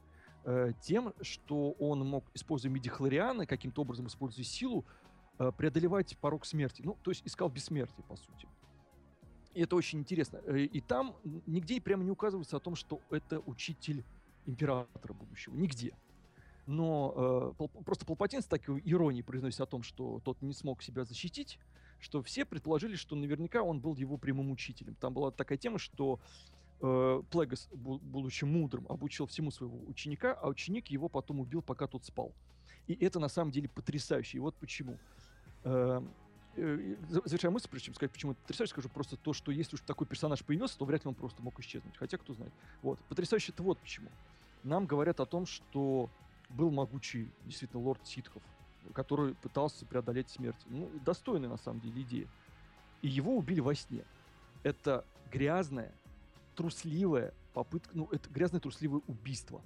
э, 0.45 0.73
тем, 0.81 1.13
что 1.21 1.73
он 1.73 2.07
мог, 2.07 2.25
используя 2.35 2.73
медихлорианы, 2.73 3.47
каким-то 3.47 3.83
образом 3.83 4.07
используя 4.07 4.45
силу, 4.45 4.87
э, 5.39 5.53
преодолевать 5.57 6.17
порог 6.19 6.47
смерти. 6.47 6.83
Ну, 6.83 6.97
то 7.03 7.11
есть 7.11 7.27
искал 7.27 7.51
бессмертие, 7.51 8.05
по 8.07 8.17
сути. 8.17 8.49
И 9.59 9.61
это 9.61 9.75
очень 9.75 9.99
интересно. 9.99 10.41
Э, 10.47 10.61
И 10.61 10.81
там 10.81 11.17
нигде 11.47 11.75
и 11.75 11.81
прямо 11.81 12.05
не 12.05 12.13
указывается 12.13 12.57
о 12.57 12.61
том, 12.61 12.77
что 12.77 13.01
это 13.11 13.41
учитель 13.41 14.05
императора 14.47 15.15
будущего. 15.15 15.53
Нигде. 15.57 15.95
Но 16.67 17.55
э, 17.59 17.67
просто 17.85 18.07
Палпатин 18.07 18.41
с 18.41 18.47
такой 18.47 18.81
иронией 18.85 19.25
произносит 19.25 19.61
о 19.61 19.67
том, 19.67 19.83
что 19.83 20.21
тот 20.25 20.41
не 20.43 20.53
смог 20.53 20.81
себя 20.83 21.05
защитить, 21.05 21.59
что 21.99 22.23
все 22.23 22.45
предположили, 22.45 22.95
что 22.95 23.17
наверняка 23.17 23.65
он 23.65 23.81
был 23.81 23.97
его 23.97 24.17
прямым 24.17 24.53
учителем. 24.53 24.95
Там 25.01 25.13
была 25.13 25.33
такая 25.33 25.59
тема, 25.59 25.79
что 25.81 26.21
э, 26.81 27.23
Плегас, 27.29 27.69
бу- 27.73 27.99
будучи 27.99 28.45
мудрым, 28.45 28.87
обучил 28.89 29.27
всему 29.27 29.51
своего 29.51 29.77
ученика, 29.89 30.35
а 30.35 30.47
ученик 30.49 30.87
его 30.87 31.09
потом 31.09 31.41
убил, 31.41 31.63
пока 31.63 31.89
тот 31.89 32.05
спал. 32.05 32.33
И 32.87 32.95
это 33.05 33.19
на 33.19 33.29
самом 33.29 33.51
деле 33.51 33.69
потрясающе. 33.69 34.37
И 34.37 34.41
вот 34.41 34.55
почему. 34.55 34.99
Э, 35.65 36.01
Завершая 37.09 37.51
мысль, 37.51 37.69
прежде 37.69 37.87
чем 37.87 37.95
сказать, 37.95 38.13
почему 38.13 38.33
это 38.33 38.41
потрясающе, 38.43 38.73
скажу 38.73 38.89
просто 38.89 39.17
то, 39.17 39.33
что 39.33 39.51
если 39.53 39.77
уж 39.77 39.83
такой 39.83 40.07
персонаж 40.07 40.45
появился, 40.45 40.79
то 40.79 40.85
вряд 40.85 41.05
ли 41.05 41.09
он 41.09 41.15
просто 41.15 41.43
мог 41.43 41.59
исчезнуть. 41.61 41.97
Хотя, 41.97 42.19
кто 42.19 42.35
знает. 42.35 42.53
Вот. 42.83 42.99
Потрясающе 43.09 43.53
это 43.53 43.63
вот 43.63 43.79
почему. 43.79 44.09
Нам 44.65 44.87
говорят 44.87 45.21
о 45.21 45.27
том, 45.27 45.47
что 45.47 46.11
был 46.49 46.71
могучий, 46.71 47.31
действительно, 47.45 47.83
лорд 47.83 48.07
ситхов, 48.07 48.43
который 48.95 49.35
пытался 49.35 49.85
преодолеть 49.87 50.29
смерть. 50.31 50.57
Ну, 50.67 50.91
достойная, 51.05 51.49
на 51.49 51.59
самом 51.59 51.81
деле, 51.81 52.03
идея. 52.03 52.29
И 53.03 53.09
его 53.09 53.37
убили 53.37 53.61
во 53.61 53.75
сне. 53.75 54.05
Это 54.63 55.05
грязная, 55.31 55.93
трусливая 56.57 57.33
попытка, 57.55 57.91
ну, 57.97 58.09
это 58.11 58.29
грязное 58.31 58.61
трусливое 58.61 59.03
убийство. 59.07 59.63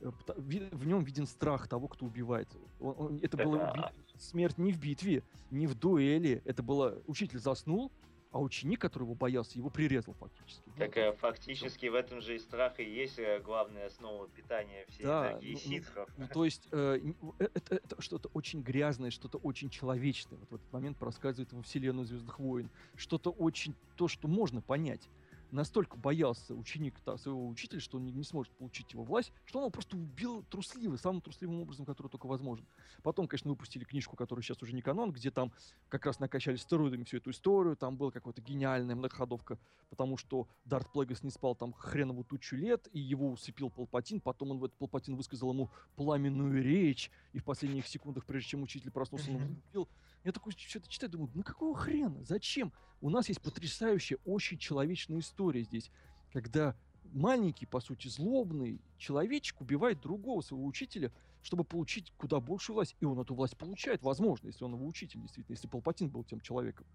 Э, 0.00 0.10
В 0.36 0.86
нем 0.86 1.04
виден 1.04 1.26
страх 1.26 1.68
того, 1.68 1.88
кто 1.88 2.06
убивает. 2.06 2.48
Он- 2.80 2.94
он- 2.98 3.18
это 3.22 3.36
была 3.36 3.70
Это- 3.70 3.92
смерть 4.22 4.58
не 4.58 4.72
в 4.72 4.78
битве, 4.78 5.22
не 5.50 5.66
в 5.66 5.74
дуэли. 5.74 6.42
Это 6.44 6.62
было 6.62 7.02
учитель 7.06 7.38
заснул, 7.38 7.90
а 8.32 8.40
ученик, 8.40 8.80
который 8.80 9.04
его 9.04 9.14
боялся, 9.14 9.58
его 9.58 9.68
прирезал 9.68 10.14
фактически. 10.14 10.62
Ну, 10.66 10.72
Так 10.78 10.96
э, 10.96 11.12
фактически 11.12 11.86
в 11.86 11.94
этом 11.94 12.22
же 12.22 12.36
и 12.36 12.38
страх 12.38 12.80
и 12.80 12.84
есть 12.84 13.18
э, 13.18 13.40
главная 13.40 13.86
основа 13.86 14.26
питания 14.28 14.86
всей 14.88 15.04
Да, 15.04 15.32
энергии 15.32 15.52
ну, 15.52 15.52
ну, 15.52 15.70
ситхов. 15.70 16.08
Ну, 16.16 16.28
то 16.28 16.44
есть 16.46 16.66
э, 16.72 17.00
э, 17.38 17.48
это, 17.54 17.74
это 17.74 18.00
что-то 18.00 18.30
очень 18.32 18.62
грязное, 18.62 19.10
что-то 19.10 19.36
очень 19.38 19.68
человечное. 19.68 20.38
Вот 20.38 20.50
в 20.50 20.54
этот 20.54 20.72
момент 20.72 20.96
проскальзывает 20.96 21.52
во 21.52 21.62
вселенную 21.62 22.06
Звездных 22.06 22.38
войн. 22.38 22.70
Что-то 22.96 23.30
очень 23.30 23.74
то, 23.96 24.08
что 24.08 24.28
можно 24.28 24.62
понять. 24.62 25.10
Настолько 25.52 25.98
боялся 25.98 26.54
ученик 26.54 26.98
та- 27.00 27.18
своего 27.18 27.46
учителя, 27.46 27.78
что 27.78 27.98
он 27.98 28.06
не, 28.06 28.12
не 28.12 28.24
сможет 28.24 28.50
получить 28.54 28.90
его 28.94 29.04
власть, 29.04 29.32
что 29.44 29.58
он 29.58 29.64
его 29.64 29.70
просто 29.70 29.98
убил 29.98 30.42
трусливо, 30.44 30.96
самым 30.96 31.20
трусливым 31.20 31.60
образом, 31.60 31.84
который 31.84 32.08
только 32.08 32.26
возможен. 32.26 32.66
Потом, 33.02 33.28
конечно, 33.28 33.50
выпустили 33.50 33.84
книжку, 33.84 34.16
которая 34.16 34.42
сейчас 34.42 34.62
уже 34.62 34.72
не 34.72 34.80
канон, 34.80 35.12
где 35.12 35.30
там 35.30 35.52
как 35.90 36.06
раз 36.06 36.18
накачали 36.20 36.56
стероидами 36.56 37.04
всю 37.04 37.18
эту 37.18 37.30
историю. 37.32 37.76
Там 37.76 37.98
была 37.98 38.10
какая-то 38.10 38.40
гениальная 38.40 38.96
многоходовка, 38.96 39.58
потому 39.90 40.16
что 40.16 40.48
Дарт 40.64 40.90
Плегас 40.90 41.22
не 41.22 41.30
спал 41.30 41.54
там 41.54 41.74
хренову 41.74 42.24
тучу 42.24 42.56
лет, 42.56 42.88
и 42.90 42.98
его 42.98 43.30
усыпил 43.30 43.68
Палпатин. 43.68 44.22
Потом 44.22 44.52
он 44.52 44.58
в 44.58 44.64
этот 44.64 44.78
Палпатин 44.78 45.16
высказал 45.16 45.52
ему 45.52 45.68
пламенную 45.96 46.62
речь, 46.62 47.10
и 47.34 47.38
в 47.38 47.44
последних 47.44 47.86
секундах, 47.88 48.24
прежде 48.24 48.48
чем 48.48 48.62
учитель 48.62 48.90
проснулся, 48.90 49.30
он 49.30 49.36
убил. 49.68 49.86
Я 50.24 50.32
такой 50.32 50.52
что-то 50.56 50.88
читаю, 50.88 51.10
думаю, 51.10 51.30
ну 51.34 51.42
какого 51.42 51.76
хрена? 51.76 52.24
Зачем? 52.24 52.72
У 53.02 53.10
нас 53.10 53.28
есть 53.28 53.42
потрясающая, 53.42 54.16
очень 54.24 54.58
человечная 54.58 55.18
история 55.18 55.64
здесь, 55.64 55.90
когда 56.32 56.76
маленький, 57.12 57.66
по 57.66 57.80
сути, 57.80 58.06
злобный 58.06 58.80
человечек 58.96 59.60
убивает 59.60 60.00
другого 60.00 60.40
своего 60.40 60.64
учителя, 60.64 61.10
чтобы 61.42 61.64
получить 61.64 62.12
куда 62.16 62.38
большую 62.38 62.74
власть. 62.74 62.94
И 63.00 63.04
он 63.04 63.18
эту 63.18 63.34
власть 63.34 63.56
получает, 63.56 64.02
возможно, 64.02 64.46
если 64.46 64.64
он 64.64 64.74
его 64.74 64.86
учитель, 64.86 65.20
действительно, 65.20 65.54
если 65.54 65.66
Палпатин 65.66 66.10
был 66.10 66.22
тем 66.22 66.40
человеком. 66.40 66.86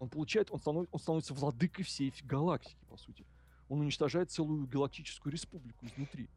Он 0.00 0.08
получает, 0.08 0.50
он, 0.50 0.58
станов- 0.58 0.88
он 0.90 0.98
становится 0.98 1.34
владыкой 1.34 1.84
всей 1.84 2.12
галактики, 2.24 2.84
по 2.90 2.96
сути. 2.96 3.24
Он 3.68 3.78
уничтожает 3.78 4.32
целую 4.32 4.66
галактическую 4.66 5.32
республику 5.32 5.86
изнутри. 5.86 6.28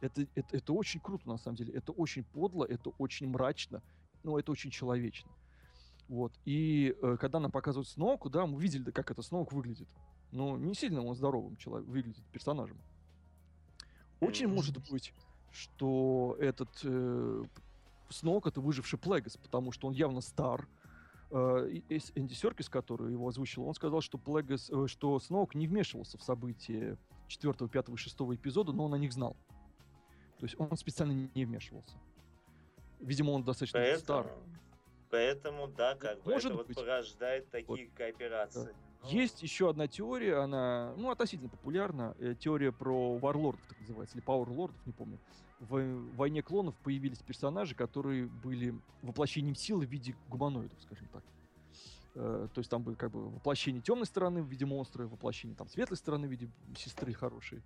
Это, 0.00 0.26
это, 0.34 0.56
это 0.56 0.72
очень 0.72 0.98
круто, 0.98 1.28
на 1.28 1.38
самом 1.38 1.56
деле. 1.56 1.72
Это 1.74 1.92
очень 1.92 2.24
подло, 2.24 2.64
это 2.64 2.90
очень 2.98 3.28
мрачно, 3.28 3.84
но 4.24 4.36
это 4.36 4.50
очень 4.50 4.72
человечно. 4.72 5.30
Вот. 6.08 6.32
И 6.44 6.94
э, 7.00 7.16
когда 7.18 7.40
нам 7.40 7.50
показывают 7.50 7.88
Сноуку, 7.88 8.28
да, 8.28 8.46
мы 8.46 8.60
видели, 8.60 8.90
как 8.90 9.10
это 9.10 9.22
Сноук 9.22 9.52
выглядит. 9.52 9.88
Но 10.32 10.56
не 10.58 10.74
сильно 10.74 11.02
он 11.02 11.14
здоровым 11.14 11.56
человек, 11.56 11.88
выглядит 11.88 12.24
персонажем. 12.32 12.78
Очень 14.20 14.48
может 14.48 14.76
быть, 14.90 15.12
что 15.50 16.36
этот 16.40 16.68
э, 16.82 17.44
Сноук 18.10 18.46
это 18.46 18.60
выживший 18.60 18.98
Плегас, 18.98 19.36
потому 19.36 19.72
что 19.72 19.88
он 19.88 19.94
явно 19.94 20.20
стар. 20.20 20.68
Э, 21.30 21.68
Энди 22.14 22.34
Серкис, 22.34 22.68
который 22.68 23.12
его 23.12 23.28
озвучил, 23.28 23.66
он 23.66 23.74
сказал, 23.74 24.00
что 24.00 24.18
Плегас, 24.18 24.70
э, 24.70 24.86
что 24.88 25.18
Сноук 25.20 25.54
не 25.54 25.66
вмешивался 25.66 26.18
в 26.18 26.22
события 26.22 26.98
4, 27.28 27.68
5, 27.68 27.96
6 27.96 28.16
эпизода, 28.34 28.72
но 28.72 28.84
он 28.84 28.94
о 28.94 28.98
них 28.98 29.12
знал. 29.12 29.36
То 30.38 30.46
есть 30.46 30.56
он 30.58 30.76
специально 30.76 31.28
не 31.34 31.44
вмешивался. 31.44 31.96
Видимо, 33.00 33.30
он 33.30 33.44
достаточно 33.44 33.80
стар. 33.98 34.30
Поэтому, 35.14 35.68
да, 35.68 35.94
как 35.94 36.20
бы 36.24 36.32
Может 36.32 36.46
это 36.46 36.56
вот 36.56 36.66
быть. 36.66 36.76
порождает 36.76 37.48
такие 37.48 37.88
кооперации. 37.90 38.74
Ну, 39.04 39.08
Есть 39.08 39.44
еще 39.44 39.70
одна 39.70 39.86
теория, 39.86 40.38
она, 40.38 40.92
ну, 40.96 41.08
относительно 41.10 41.48
популярна, 41.48 42.16
э, 42.18 42.34
теория 42.34 42.72
про 42.72 43.16
варлордов, 43.18 43.64
так 43.68 43.78
называется, 43.78 44.16
или 44.16 44.24
пауэрлордов, 44.24 44.84
не 44.86 44.92
помню. 44.92 45.20
В 45.60 46.16
«Войне 46.16 46.42
клонов» 46.42 46.74
появились 46.78 47.18
персонажи, 47.18 47.76
которые 47.76 48.26
были 48.26 48.74
воплощением 49.02 49.54
силы 49.54 49.86
в 49.86 49.88
виде 49.88 50.16
гуманоидов, 50.28 50.82
скажем 50.82 51.06
так. 51.12 51.22
Э, 52.16 52.48
То 52.52 52.58
есть 52.58 52.68
там 52.68 52.82
были 52.82 52.96
как 52.96 53.12
бы 53.12 53.30
воплощение 53.30 53.80
темной 53.80 54.06
стороны 54.06 54.42
в 54.42 54.48
виде 54.48 54.66
монстра, 54.66 55.06
воплощение 55.06 55.56
там 55.56 55.68
светлой 55.68 55.96
стороны 55.96 56.26
в 56.26 56.30
виде 56.32 56.50
сестры 56.76 57.12
хорошей. 57.12 57.62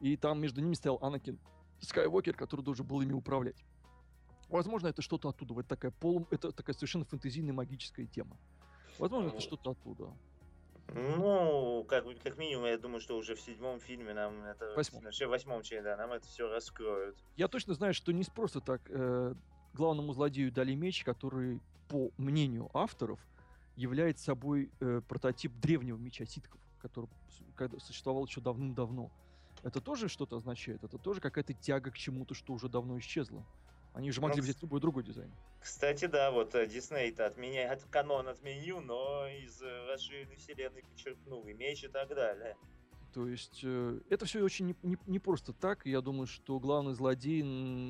И 0.00 0.16
там 0.16 0.40
между 0.40 0.60
ними 0.60 0.74
стоял 0.74 0.98
Анакин 1.00 1.38
Скайуокер, 1.80 2.34
который 2.34 2.62
должен 2.62 2.84
был 2.84 3.00
ими 3.02 3.12
управлять. 3.12 3.64
Возможно, 4.48 4.88
это 4.88 5.02
что-то 5.02 5.28
оттуда. 5.28 5.54
Вот 5.54 5.66
такая 5.66 5.90
полу... 5.90 6.26
Это 6.30 6.52
такая 6.52 6.74
совершенно 6.74 7.04
фэнтезийная 7.04 7.52
магическая 7.52 8.06
тема. 8.06 8.36
Возможно, 8.98 9.28
это 9.28 9.40
что-то 9.40 9.72
оттуда. 9.72 10.12
Ну, 10.94 11.84
как, 11.86 12.04
как 12.22 12.38
минимум, 12.38 12.64
я 12.64 12.78
думаю, 12.78 13.00
что 13.00 13.18
уже 13.18 13.34
в 13.34 13.40
седьмом 13.40 13.78
фильме 13.78 14.14
нам 14.14 14.42
это... 14.44 14.72
Восьмом. 14.74 15.02
вообще 15.02 15.26
В 15.26 15.30
восьмом, 15.30 15.62
да, 15.82 15.96
нам 15.96 16.12
это 16.12 16.26
все 16.26 16.48
раскроют. 16.48 17.16
Я 17.36 17.48
точно 17.48 17.74
знаю, 17.74 17.92
что 17.92 18.10
не 18.12 18.24
просто 18.24 18.62
так 18.62 18.80
э, 18.88 19.34
главному 19.74 20.14
злодею 20.14 20.50
дали 20.50 20.74
меч, 20.74 21.04
который, 21.04 21.60
по 21.88 22.10
мнению 22.16 22.70
авторов, 22.72 23.20
является 23.76 24.24
собой 24.24 24.70
э, 24.80 25.02
прототип 25.06 25.52
древнего 25.60 25.98
меча 25.98 26.24
ситков, 26.24 26.60
который 26.80 27.10
когда 27.54 27.78
существовал 27.80 28.24
еще 28.24 28.40
давным-давно. 28.40 29.10
Это 29.62 29.80
тоже 29.80 30.08
что-то 30.08 30.36
означает? 30.36 30.84
Это 30.84 30.96
тоже 30.96 31.20
какая-то 31.20 31.52
тяга 31.52 31.90
к 31.90 31.98
чему-то, 31.98 32.34
что 32.34 32.54
уже 32.54 32.68
давно 32.68 32.98
исчезло? 32.98 33.44
Они 33.94 34.10
же 34.12 34.20
могли 34.20 34.36
Ну, 34.38 34.42
взять 34.44 34.62
любой 34.62 34.80
другой 34.80 35.02
дизайн. 35.02 35.30
Кстати, 35.60 36.04
да, 36.06 36.30
вот 36.30 36.54
э, 36.54 36.66
Дисней-то 36.66 37.26
отменяет, 37.26 37.84
канон 37.90 38.28
отменил, 38.28 38.80
но 38.80 39.26
из 39.26 39.60
э, 39.60 39.86
расширенной 39.86 40.36
вселенной 40.36 40.82
подчеркнул 40.82 41.44
и 41.46 41.52
меч 41.52 41.82
и 41.84 41.88
так 41.88 42.08
далее. 42.10 42.56
То 43.12 43.26
есть 43.26 43.60
э, 43.64 44.00
это 44.10 44.26
все 44.26 44.42
очень 44.44 44.66
не, 44.66 44.76
не- 44.82 44.98
не 45.06 45.18
просто 45.18 45.52
так. 45.52 45.84
Я 45.86 46.00
думаю, 46.00 46.26
что 46.28 46.60
главный 46.60 46.94
злодей 46.94 47.40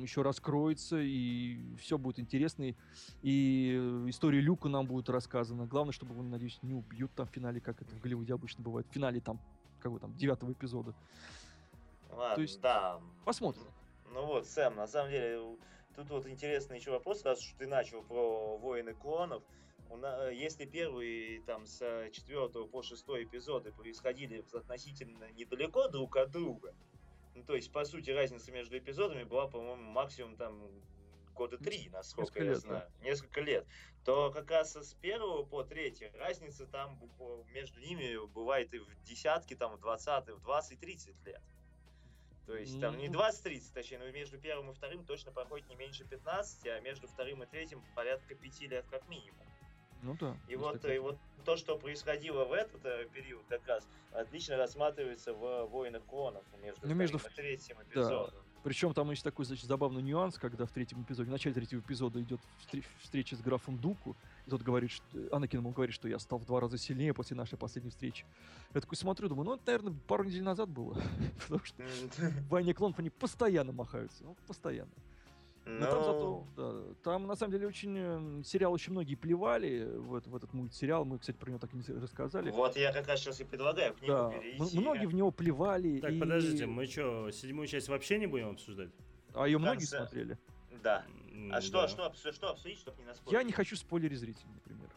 еще 0.01 0.23
раскроется, 0.23 0.97
и 0.99 1.75
все 1.75 1.97
будет 1.99 2.17
интересно. 2.19 2.63
И, 2.63 2.75
и, 3.21 3.75
э, 3.77 4.09
история 4.09 4.39
Люка 4.39 4.67
нам 4.69 4.87
будет 4.87 5.09
рассказана. 5.09 5.67
Главное, 5.67 5.91
чтобы 5.91 6.13
его, 6.13 6.23
надеюсь, 6.23 6.57
не 6.63 6.73
убьют 6.73 7.11
там 7.13 7.27
в 7.27 7.31
финале, 7.31 7.61
как 7.61 7.81
это 7.81 7.93
в 7.95 7.99
Голливуде 7.99 8.33
обычно 8.33 8.63
бывает. 8.63 8.87
В 8.89 8.93
финале 8.93 9.19
там, 9.19 9.39
как 9.81 9.91
бы 9.91 9.99
там, 9.99 10.15
девятого 10.15 10.53
эпизода. 10.53 10.95
Ладно, 12.09 12.41
есть- 12.41 12.61
да. 12.61 12.99
Посмотрим. 13.25 13.63
Ну 14.11 14.25
вот, 14.25 14.47
Сэм, 14.47 14.75
на 14.75 14.87
самом 14.87 15.11
деле, 15.11 15.39
тут 15.99 16.09
вот 16.11 16.27
интересный 16.27 16.77
еще 16.77 16.91
вопрос, 16.91 17.23
раз 17.25 17.39
уж 17.39 17.53
ты 17.57 17.67
начал 17.67 18.03
про 18.03 18.57
войны 18.57 18.93
клонов. 18.93 19.43
На- 19.89 20.29
Если 20.29 20.65
первые 20.65 21.41
там 21.41 21.65
с 21.65 21.81
э, 21.81 22.09
четвертого 22.11 22.67
по 22.67 22.81
шестой 22.83 23.23
эпизоды 23.25 23.71
происходили 23.71 24.45
относительно 24.53 25.29
недалеко 25.31 25.87
друг 25.87 26.15
от 26.17 26.31
друга, 26.31 26.73
ну, 27.35 27.43
то 27.43 27.55
есть, 27.55 27.71
по 27.71 27.83
сути, 27.85 28.11
разница 28.11 28.51
между 28.51 28.77
эпизодами 28.77 29.23
была, 29.23 29.47
по-моему, 29.47 29.91
максимум 29.91 30.37
там 30.37 30.61
года 31.33 31.57
три, 31.57 31.89
насколько 31.89 32.39
Несколько 32.39 32.43
я 32.43 32.49
лет, 32.51 32.61
да. 32.61 32.67
знаю. 32.67 32.91
Несколько 33.01 33.41
лет. 33.41 33.67
То 34.05 34.31
как 34.31 34.49
раз 34.51 34.75
с 34.75 34.93
первого 34.95 35.43
по 35.43 35.63
третий 35.63 36.11
разница 36.17 36.65
там 36.67 36.99
между 37.53 37.79
ними 37.81 38.25
бывает 38.27 38.73
и 38.73 38.79
в 38.79 39.03
десятки, 39.03 39.55
там 39.55 39.75
в 39.75 39.79
20, 39.79 40.29
в 40.29 40.47
20-30 40.47 41.15
лет. 41.25 41.41
То 42.49 42.55
есть 42.55 42.81
там 42.81 42.97
не 42.97 43.09
Ну. 43.09 43.19
20-30, 43.19 43.61
точнее, 43.75 43.99
но 43.99 44.09
между 44.09 44.39
первым 44.39 44.71
и 44.71 44.73
вторым 44.73 45.05
точно 45.05 45.31
проходит 45.31 45.69
не 45.69 45.75
меньше 45.75 46.03
15, 46.03 46.65
а 46.65 46.79
между 46.79 47.07
вторым 47.07 47.43
и 47.43 47.45
третьим 47.45 47.79
порядка 47.93 48.33
5 48.33 48.61
лет 48.61 48.85
как 48.89 49.07
минимум. 49.07 49.45
Ну 50.01 50.17
да. 50.19 50.35
И 50.47 50.55
вот, 50.55 50.83
и 50.83 50.97
вот 50.97 51.19
то, 51.45 51.57
что 51.57 51.77
происходило 51.77 52.45
в 52.45 52.53
этот 52.53 52.83
э, 52.85 53.07
период, 53.13 53.43
как 53.49 53.67
раз 53.67 53.87
отлично 54.13 54.57
рассматривается 54.57 55.33
в 55.35 55.65
«Войнах 55.67 56.03
клонов» 56.05 56.43
между 56.63 56.87
Ну, 56.87 56.95
между 56.95 57.17
и 57.19 57.21
третьим 57.35 57.77
да. 57.77 57.83
эпизодом. 57.83 58.43
Причем 58.63 58.95
там 58.95 59.11
есть 59.11 59.23
такой, 59.23 59.45
значит, 59.45 59.65
забавный 59.65 60.01
нюанс, 60.01 60.39
когда 60.39 60.65
в 60.65 60.71
третьем 60.71 61.03
эпизоде, 61.03 61.29
в 61.29 61.31
начале 61.31 61.53
третьего 61.53 61.81
эпизода 61.81 62.19
идет 62.19 62.41
встр- 62.65 62.83
встреча 63.01 63.35
с 63.35 63.41
графом 63.41 63.77
Дуку, 63.77 64.15
и 64.49 64.51
тот 64.51 64.63
говорит, 64.63 64.89
что 64.91 65.05
Анакин 65.31 65.59
ему 65.59 65.69
говорит, 65.69 65.93
что 65.93 66.07
я 66.07 66.17
стал 66.19 66.39
в 66.39 66.45
два 66.45 66.59
раза 66.59 66.77
сильнее 66.77 67.13
после 67.13 67.37
нашей 67.37 67.57
последней 67.57 67.91
встречи. 67.91 68.25
Я 68.73 68.81
такой 68.81 68.97
смотрю, 68.97 69.29
думаю, 69.29 69.45
ну 69.45 69.53
это, 69.55 69.63
наверное, 69.67 69.93
пару 70.07 70.23
недель 70.23 70.41
назад 70.43 70.69
было. 70.69 70.95
Потому 71.47 71.63
что 71.63 71.83
в 71.83 72.49
«Войне 72.49 72.73
клонов» 72.73 72.97
они 72.99 73.09
постоянно 73.11 73.71
махаются. 73.71 74.23
Ну, 74.23 74.35
постоянно. 74.47 74.91
Но 75.65 75.85
там 75.85 75.97
Ну, 75.99 76.03
зато, 76.03 76.47
да, 76.55 76.93
там 77.03 77.27
на 77.27 77.35
самом 77.35 77.51
деле 77.51 77.67
очень 77.67 77.95
э, 77.95 78.43
сериал 78.43 78.73
очень 78.73 78.91
многие 78.91 79.13
плевали 79.13 79.83
в, 79.97 80.15
это- 80.15 80.27
в 80.29 80.35
этот 80.35 80.51
мультсериал. 80.53 81.05
Мы, 81.05 81.19
кстати, 81.19 81.37
про 81.37 81.49
него 81.49 81.59
так 81.59 81.71
и 81.75 81.77
не 81.77 81.83
рассказали. 82.01 82.49
вот 82.49 82.75
я 82.75 82.91
как 82.91 83.07
раз 83.07 83.19
сейчас 83.19 83.39
и 83.39 83.43
предлагаю 83.43 83.93
книгу 83.93 84.11
Да, 84.13 84.33
м- 84.33 84.41
перейти. 84.41 84.79
многие 84.79 85.05
в 85.05 85.13
него 85.13 85.29
плевали. 85.29 85.99
Так, 85.99 86.11
и- 86.11 86.19
подождите, 86.19 86.65
мы 86.65 86.87
что, 86.87 87.29
седьмую 87.29 87.67
часть 87.67 87.87
вообще 87.87 88.17
не 88.17 88.25
будем 88.25 88.49
обсуждать? 88.49 88.89
А 89.35 89.45
ее 89.45 89.59
многие 89.59 89.79
конце. 89.81 89.97
смотрели. 89.97 90.39
Да. 90.81 91.05
А 91.51 91.61
что, 91.61 91.81
да. 91.81 91.87
что, 91.87 92.05
обс- 92.07 92.31
что 92.33 92.49
обсудить, 92.49 92.79
чтобы 92.79 92.97
не 93.01 93.05
на 93.05 93.13
Я 93.31 93.43
не 93.43 93.51
хочу 93.51 93.75
спойлерить 93.75 94.19
зрителей, 94.19 94.51
например. 94.53 94.89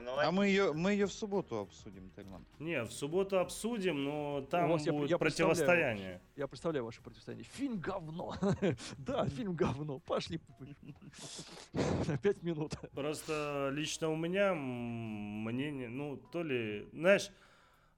Ну, 0.00 0.16
А 0.16 0.30
мы 0.30 0.46
ее, 0.46 0.72
мы 0.74 0.92
ее 0.92 1.06
в 1.06 1.12
субботу 1.12 1.56
обсудим, 1.58 2.10
Тельман. 2.14 2.44
Не, 2.60 2.84
в 2.84 2.92
субботу 2.92 3.38
обсудим, 3.40 4.04
но 4.04 4.42
там 4.48 4.68
вас 4.70 4.86
я- 4.86 4.92
будет 4.92 5.10
я 5.10 5.18
представляю. 5.18 5.56
противостояние. 5.56 6.20
Я 6.36 6.46
представляю 6.46 6.84
ваше 6.84 7.02
противостояние. 7.02 7.44
Фильм 7.54 7.80
говно. 7.80 8.34
Да, 8.98 9.26
фильм 9.26 9.54
говно. 9.54 9.98
Пошли. 9.98 10.40
На 12.06 12.16
пять 12.22 12.42
минут. 12.42 12.74
Просто 12.94 13.70
лично 13.72 14.10
у 14.10 14.16
меня 14.16 14.54
мнение, 14.54 15.88
ну, 15.88 16.16
то 16.16 16.42
ли, 16.44 16.88
знаешь, 16.92 17.30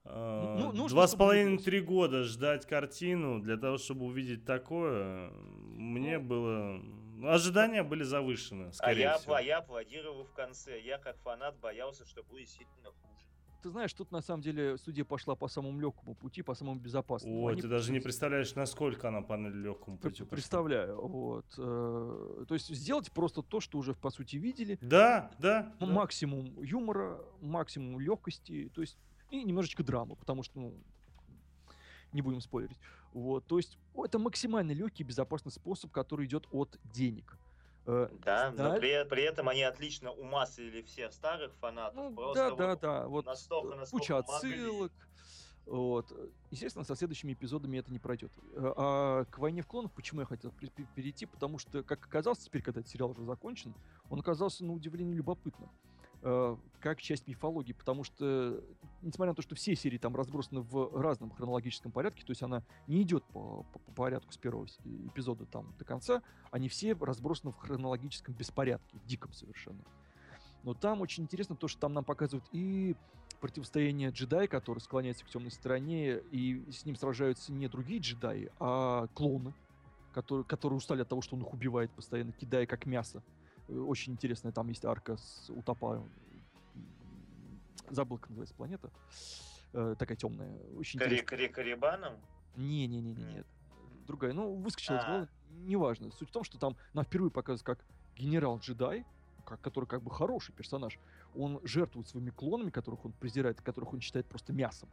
э, 0.05 0.57
Ну, 0.59 0.73
нужно, 0.73 0.89
два 0.89 1.07
с 1.07 1.15
половиной 1.15 1.59
три 1.59 1.81
года 1.81 2.25
ждать 2.25 2.67
картину 2.67 3.41
для 3.41 3.59
того, 3.59 3.77
чтобы 3.77 4.07
увидеть 4.07 4.47
такое, 4.47 5.31
мне 5.75 6.19
Ну. 6.19 6.25
было... 6.25 6.83
Ожидания 7.25 7.83
были 7.83 8.03
завышены, 8.03 8.67
А 8.69 8.73
скорее 8.73 9.01
я, 9.03 9.19
всего. 9.19 9.35
а 9.35 9.43
я 9.43 9.59
аплодировал 9.59 10.25
в 10.25 10.33
конце. 10.33 10.81
Я 10.81 10.99
как 10.99 11.17
фанат 11.19 11.59
боялся, 11.59 12.05
что 12.07 12.23
будет 12.23 12.49
сильно 12.49 12.91
хуже. 12.91 13.27
Ты 13.63 13.69
знаешь, 13.69 13.93
тут 13.93 14.11
на 14.11 14.23
самом 14.23 14.41
деле 14.41 14.79
судья 14.79 15.05
пошла 15.05 15.35
по 15.35 15.47
самому 15.47 15.79
легкому 15.79 16.15
пути, 16.15 16.41
по 16.41 16.55
самому 16.55 16.81
безопасному. 16.81 17.43
Ой, 17.43 17.53
Они 17.53 17.61
ты 17.61 17.69
даже 17.69 17.93
не 17.93 18.01
представляешь, 18.01 18.55
насколько 18.55 19.09
она 19.09 19.21
по 19.21 19.35
легкому 19.37 19.99
пути 19.99 20.23
пошла. 20.23 20.31
Представляю, 20.31 20.99
вот. 21.07 21.45
э, 21.59 22.45
То 22.49 22.55
есть 22.55 22.75
сделать 22.75 23.13
просто 23.13 23.43
то, 23.43 23.61
что 23.61 23.77
уже 23.77 23.93
по 23.95 24.09
сути 24.11 24.37
видели. 24.37 24.79
Да, 24.81 25.31
да. 25.39 25.75
Да. 25.79 25.87
Максимум 25.87 26.59
юмора, 26.63 27.21
максимум 27.43 28.01
легкости, 28.01 28.71
то 28.75 28.81
есть 28.81 28.97
и 29.31 29.45
немножечко 29.45 29.85
драмы, 29.85 30.17
потому 30.17 30.43
что, 30.43 30.59
ну, 30.59 30.75
не 32.13 32.23
будем 32.23 32.41
спойлерить. 32.41 32.79
Вот, 33.13 33.47
то 33.47 33.57
есть 33.59 33.79
это 33.95 34.19
максимально 34.19 34.73
легкий, 34.73 35.03
безопасный 35.03 35.53
способ, 35.53 35.91
который 35.91 36.27
идет 36.27 36.47
от 36.53 36.79
денег. 36.85 37.37
Э, 37.87 38.09
Да, 38.25 38.53
но 38.57 38.77
при, 38.77 39.05
при 39.09 39.23
этом 39.23 39.49
они 39.49 39.63
отлично 39.63 40.13
умаслили 40.13 40.83
всех 40.83 41.13
старых 41.13 41.53
фанатов. 41.57 41.97
Ну, 41.97 42.15
просто 42.15 42.51
да, 42.51 42.57
да, 42.57 42.69
вот 42.69 42.81
да. 42.81 43.09
Вот 43.09 43.27
настолько, 43.27 43.75
насколько 43.75 44.03
куча 44.03 44.19
отсылок. 44.19 44.93
Вот. 45.67 46.13
Естественно, 46.51 46.85
со 46.85 46.97
следующими 46.97 47.33
эпизодами 47.33 47.79
это 47.79 47.93
не 47.93 47.99
пройдет. 47.99 48.33
Э, 48.55 48.73
А 48.77 49.25
к 49.25 49.39
войне 49.39 49.63
в 49.63 49.67
клонов 49.67 49.93
почему 49.93 50.21
я 50.21 50.27
хотел 50.27 50.53
перейти? 50.95 51.27
Потому 51.27 51.59
что, 51.59 51.83
как 51.83 52.05
оказалось, 52.07 52.39
теперь, 52.41 52.63
когда 52.63 52.81
этот 52.81 52.91
сериал 52.91 53.11
уже 53.11 53.25
закончен, 53.25 53.75
он 54.09 54.21
оказался 54.21 54.65
на 54.65 54.73
удивление 54.73 55.17
любопытным. 55.17 55.71
Э, 56.23 56.57
Как 56.81 57.01
часть 57.01 57.27
мифологии, 57.27 57.73
потому 57.73 58.05
что, 58.05 58.63
несмотря 59.03 59.33
на 59.33 59.35
то, 59.37 59.43
что 59.43 59.55
все 59.55 59.75
серии 59.75 59.99
там 59.99 60.17
разбросаны 60.17 60.61
в 60.63 60.99
разном 61.01 61.31
хронологическом 61.31 61.93
порядке, 61.93 62.25
то 62.25 62.31
есть 62.31 62.43
она 62.43 62.63
не 62.87 63.03
идет 63.03 63.25
по, 63.25 63.65
по- 63.73 63.79
по 63.79 63.93
порядку 63.93 64.33
с 64.33 64.37
первого 64.37 64.67
с- 64.67 64.79
эпизода 65.07 65.45
там 65.47 65.75
до 65.79 65.85
конца, 65.85 66.23
они 66.51 66.69
все 66.69 66.95
разбросаны 66.95 67.53
в 67.53 67.57
хронологическом 67.57 68.35
беспорядке, 68.35 68.99
диком 69.07 69.33
совершенно. 69.33 69.83
Но 70.63 70.75
там 70.75 71.01
очень 71.01 71.25
интересно 71.25 71.57
то, 71.57 71.69
что 71.69 71.81
там 71.81 71.93
нам 71.95 72.05
показывают 72.05 72.45
и 72.53 72.95
противостояние 73.41 74.11
джедая, 74.11 74.47
который 74.47 74.81
склоняется 74.81 75.25
к 75.25 75.29
темной 75.29 75.51
стороне, 75.51 76.19
и 76.31 76.63
с 76.71 76.85
ним 76.85 76.97
сражаются 76.97 77.53
не 77.53 77.69
другие 77.69 78.01
джедаи, 78.01 78.51
а 78.59 79.07
клоны, 79.15 79.55
которые, 80.13 80.45
которые 80.45 80.77
устали 80.77 81.03
от 81.03 81.09
того, 81.09 81.23
что 81.23 81.37
он 81.37 81.43
их 81.43 81.53
убивает 81.55 81.91
постоянно, 81.93 82.33
кидая 82.33 82.67
как 82.67 82.85
мясо. 82.85 83.23
Э, 83.71 83.79
Очень 83.79 84.15
интересная 84.15 84.53
там 84.53 84.69
есть 84.69 84.85
арка 84.85 85.17
с 85.17 85.51
Утапа. 85.51 86.03
Забыл, 87.91 88.19
как 88.19 88.31
называется 88.31 88.55
планета. 88.55 88.91
Э, 89.73 89.95
такая 89.99 90.17
темная. 90.17 90.57
Очень 90.77 91.01
Кари- 91.01 91.49
Карибаном? 91.49 92.15
Не-не-не, 92.57 93.13
М. 93.15 93.29
нет. 93.35 93.47
Другая. 94.07 94.33
Ну, 94.33 94.55
выскочила 94.57 94.97
из 94.97 95.03
А. 95.05 95.07
головы. 95.07 95.29
Неважно. 95.51 96.11
Суть 96.13 96.29
в 96.29 96.33
том, 96.33 96.45
что 96.45 96.59
там 96.59 96.77
нам 96.95 97.05
впервые 97.05 97.31
показывают, 97.31 97.63
как 97.79 97.85
генерал-джедай, 98.17 99.05
как, 99.45 99.61
который 99.61 99.87
как 99.87 100.03
бы 100.03 100.11
хороший 100.11 100.53
персонаж, 100.53 100.99
он 101.35 101.61
жертвует 101.65 102.09
своими 102.09 102.31
клонами, 102.31 102.71
которых 102.71 103.05
он 103.05 103.13
презирает, 103.13 103.61
которых 103.61 103.93
он 103.93 104.01
считает 104.01 104.27
просто 104.27 104.53
мясом, 104.53 104.89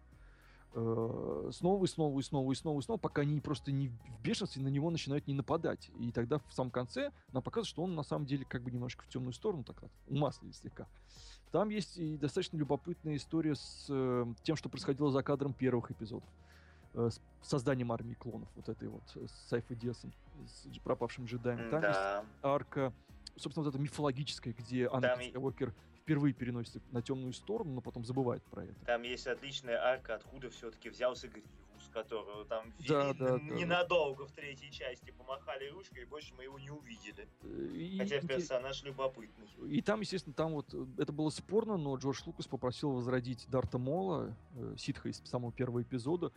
э, 0.74 1.50
снова 1.54 1.84
и 1.84 1.88
снова 1.88 2.20
и 2.20 2.24
снова 2.24 2.52
и 2.52 2.56
снова 2.56 2.80
и 2.80 2.84
снова, 2.84 2.98
пока 3.00 3.22
они 3.22 3.40
просто 3.42 3.72
не 3.72 3.90
в 3.90 4.22
бешенстве 4.22 4.62
на 4.62 4.68
него 4.68 4.90
начинают 4.90 5.28
не 5.28 5.34
нападать. 5.34 5.90
И 6.00 6.12
тогда 6.12 6.40
в 6.40 6.54
самом 6.54 6.72
конце 6.72 7.12
нам 7.32 7.42
показывают, 7.44 7.68
что 7.70 7.84
он 7.84 7.96
на 7.96 8.04
самом 8.04 8.26
деле 8.26 8.46
как 8.46 8.62
бы 8.64 8.72
немножко 8.72 9.04
в 9.04 9.08
темную 9.08 9.34
сторону 9.34 9.64
так 9.64 9.76
умаслили 10.08 10.52
слегка. 10.52 10.88
Там 11.52 11.70
есть 11.70 11.98
и 11.98 12.18
достаточно 12.18 12.58
любопытная 12.58 13.16
история 13.16 13.56
с 13.56 13.86
э, 13.90 14.26
тем, 14.44 14.56
что 14.56 14.70
происходило 14.70 15.10
за 15.12 15.24
кадром 15.24 15.54
первых 15.54 15.92
эпизодов. 15.92 16.28
Э, 16.94 17.10
с 17.10 17.22
созданием 17.42 17.92
армии 17.92 18.16
клонов, 18.16 18.50
вот 18.56 18.68
этой 18.68 18.90
вот, 18.90 19.04
э, 19.16 19.26
с 19.28 19.50
Сайфа 19.50 19.74
Диасом, 19.76 20.12
с 20.46 20.78
пропавшим 20.80 21.26
джедаем. 21.26 21.70
Там 21.72 21.82
Да. 21.82 21.88
есть 22.20 22.30
арка, 22.44 22.92
собственно, 23.38 23.64
вот 23.66 23.74
эта 23.74 23.82
мифологическая, 23.82 24.54
где 24.54 24.86
и- 24.86 25.30
Скайуокер 25.30 25.74
впервые 26.08 26.34
переносится 26.34 26.80
на 26.92 27.02
темную 27.02 27.34
сторону, 27.34 27.74
но 27.74 27.82
потом 27.82 28.06
забывает 28.06 28.42
про 28.44 28.64
это. 28.64 28.74
Там 28.86 29.02
есть 29.02 29.28
отличная 29.28 29.78
арка, 29.78 30.16
откуда 30.16 30.50
все-таки 30.50 30.90
взялся 30.90 31.28
Гривус, 31.28 31.52
которого 31.92 32.46
там 32.46 32.72
Да, 32.88 33.12
ввели 33.12 33.20
да, 33.20 33.38
да, 33.38 33.40
ненадолго 33.44 34.26
в 34.26 34.32
третьей 34.32 34.72
части, 34.72 35.12
помахали 35.18 35.68
ручкой, 35.68 36.04
и 36.04 36.06
больше 36.06 36.34
мы 36.38 36.44
его 36.44 36.58
не 36.60 36.70
увидели. 36.70 37.28
Э, 37.44 37.68
И, 37.76 37.98
Хотя 37.98 38.22
персонаж 38.22 38.84
любопытный. 38.84 39.48
и 39.68 39.82
там, 39.82 40.00
естественно, 40.00 40.34
там 40.34 40.54
вот 40.54 40.74
э, 40.74 40.86
это 40.98 41.12
было 41.12 41.30
спорно, 41.30 41.76
но 41.76 41.98
Джордж 41.98 42.22
Лукас 42.26 42.48
попросил 42.48 42.92
возродить 42.94 43.46
Дарта 43.50 43.78
Мола, 43.78 44.34
э, 44.56 44.76
ситха 44.78 45.10
из 45.10 45.18
самого 45.26 45.52
первого 45.52 45.82
эпизода, 45.82 46.32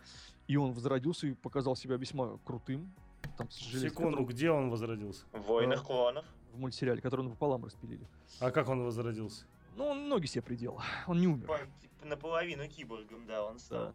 и 0.49 0.57
он 0.57 0.73
возродился 0.73 1.29
и 1.29 1.35
показал 1.35 1.77
себя 1.77 1.97
весьма 1.97 2.39
крутым. 2.45 2.93
Там, 3.39 3.49
с 3.51 3.55
Секунду, 3.57 4.25
где 4.25 4.51
он 4.51 4.69
возродился? 4.69 5.27
В 5.33 5.43
«Войнах 5.43 5.83
А. 5.83 5.87
клонов». 5.87 6.25
в 6.53 6.59
мультсериале, 6.59 7.01
который 7.01 7.21
он 7.21 7.31
пополам 7.31 7.65
распилили. 7.65 8.05
А 8.41 8.51
как 8.51 8.69
он 8.69 8.83
возродился? 8.83 9.45
Ну, 9.81 9.87
он 9.87 10.09
ноги 10.11 10.27
себе 10.27 10.43
приделал, 10.43 10.83
он 11.07 11.21
не 11.21 11.27
умер. 11.27 11.47
По- 11.47 11.59
типа, 11.81 12.05
Наполовину 12.05 12.69
киборгом, 12.69 13.27
да, 13.27 13.43
он 13.43 13.59
стал. 13.59 13.95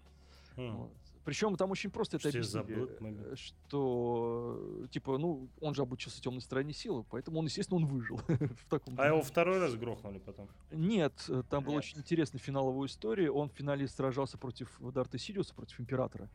Хм. 0.57 0.89
Причем 1.23 1.55
там 1.57 1.69
очень 1.69 1.91
просто 1.91 2.17
это 2.17 2.29
объяснили, 2.29 2.87
э, 3.33 3.35
что, 3.35 4.87
типа, 4.89 5.19
ну, 5.19 5.47
он 5.61 5.75
же 5.75 5.83
обучился 5.83 6.19
темной 6.21 6.41
стороне 6.41 6.73
силы, 6.73 7.03
поэтому 7.11 7.37
он, 7.39 7.45
естественно, 7.45 7.77
он 7.81 7.85
выжил 7.85 8.17
в 8.27 8.65
таком. 8.67 8.95
А 8.99 9.05
его 9.07 9.21
второй 9.21 9.59
раз 9.59 9.75
грохнули 9.75 10.17
потом. 10.17 10.47
Нет, 10.71 11.13
э, 11.29 11.43
там 11.51 11.63
был 11.63 11.73
Нет. 11.73 11.79
очень 11.83 11.99
интересный 11.99 12.39
финал 12.39 12.69
его 12.69 12.83
истории. 12.87 13.27
Он 13.27 13.49
в 13.49 13.53
финале 13.53 13.87
сражался 13.87 14.39
против 14.39 14.75
Дарта 14.79 15.19
Сириуса, 15.19 15.53
против 15.53 15.79
Императора. 15.79 16.29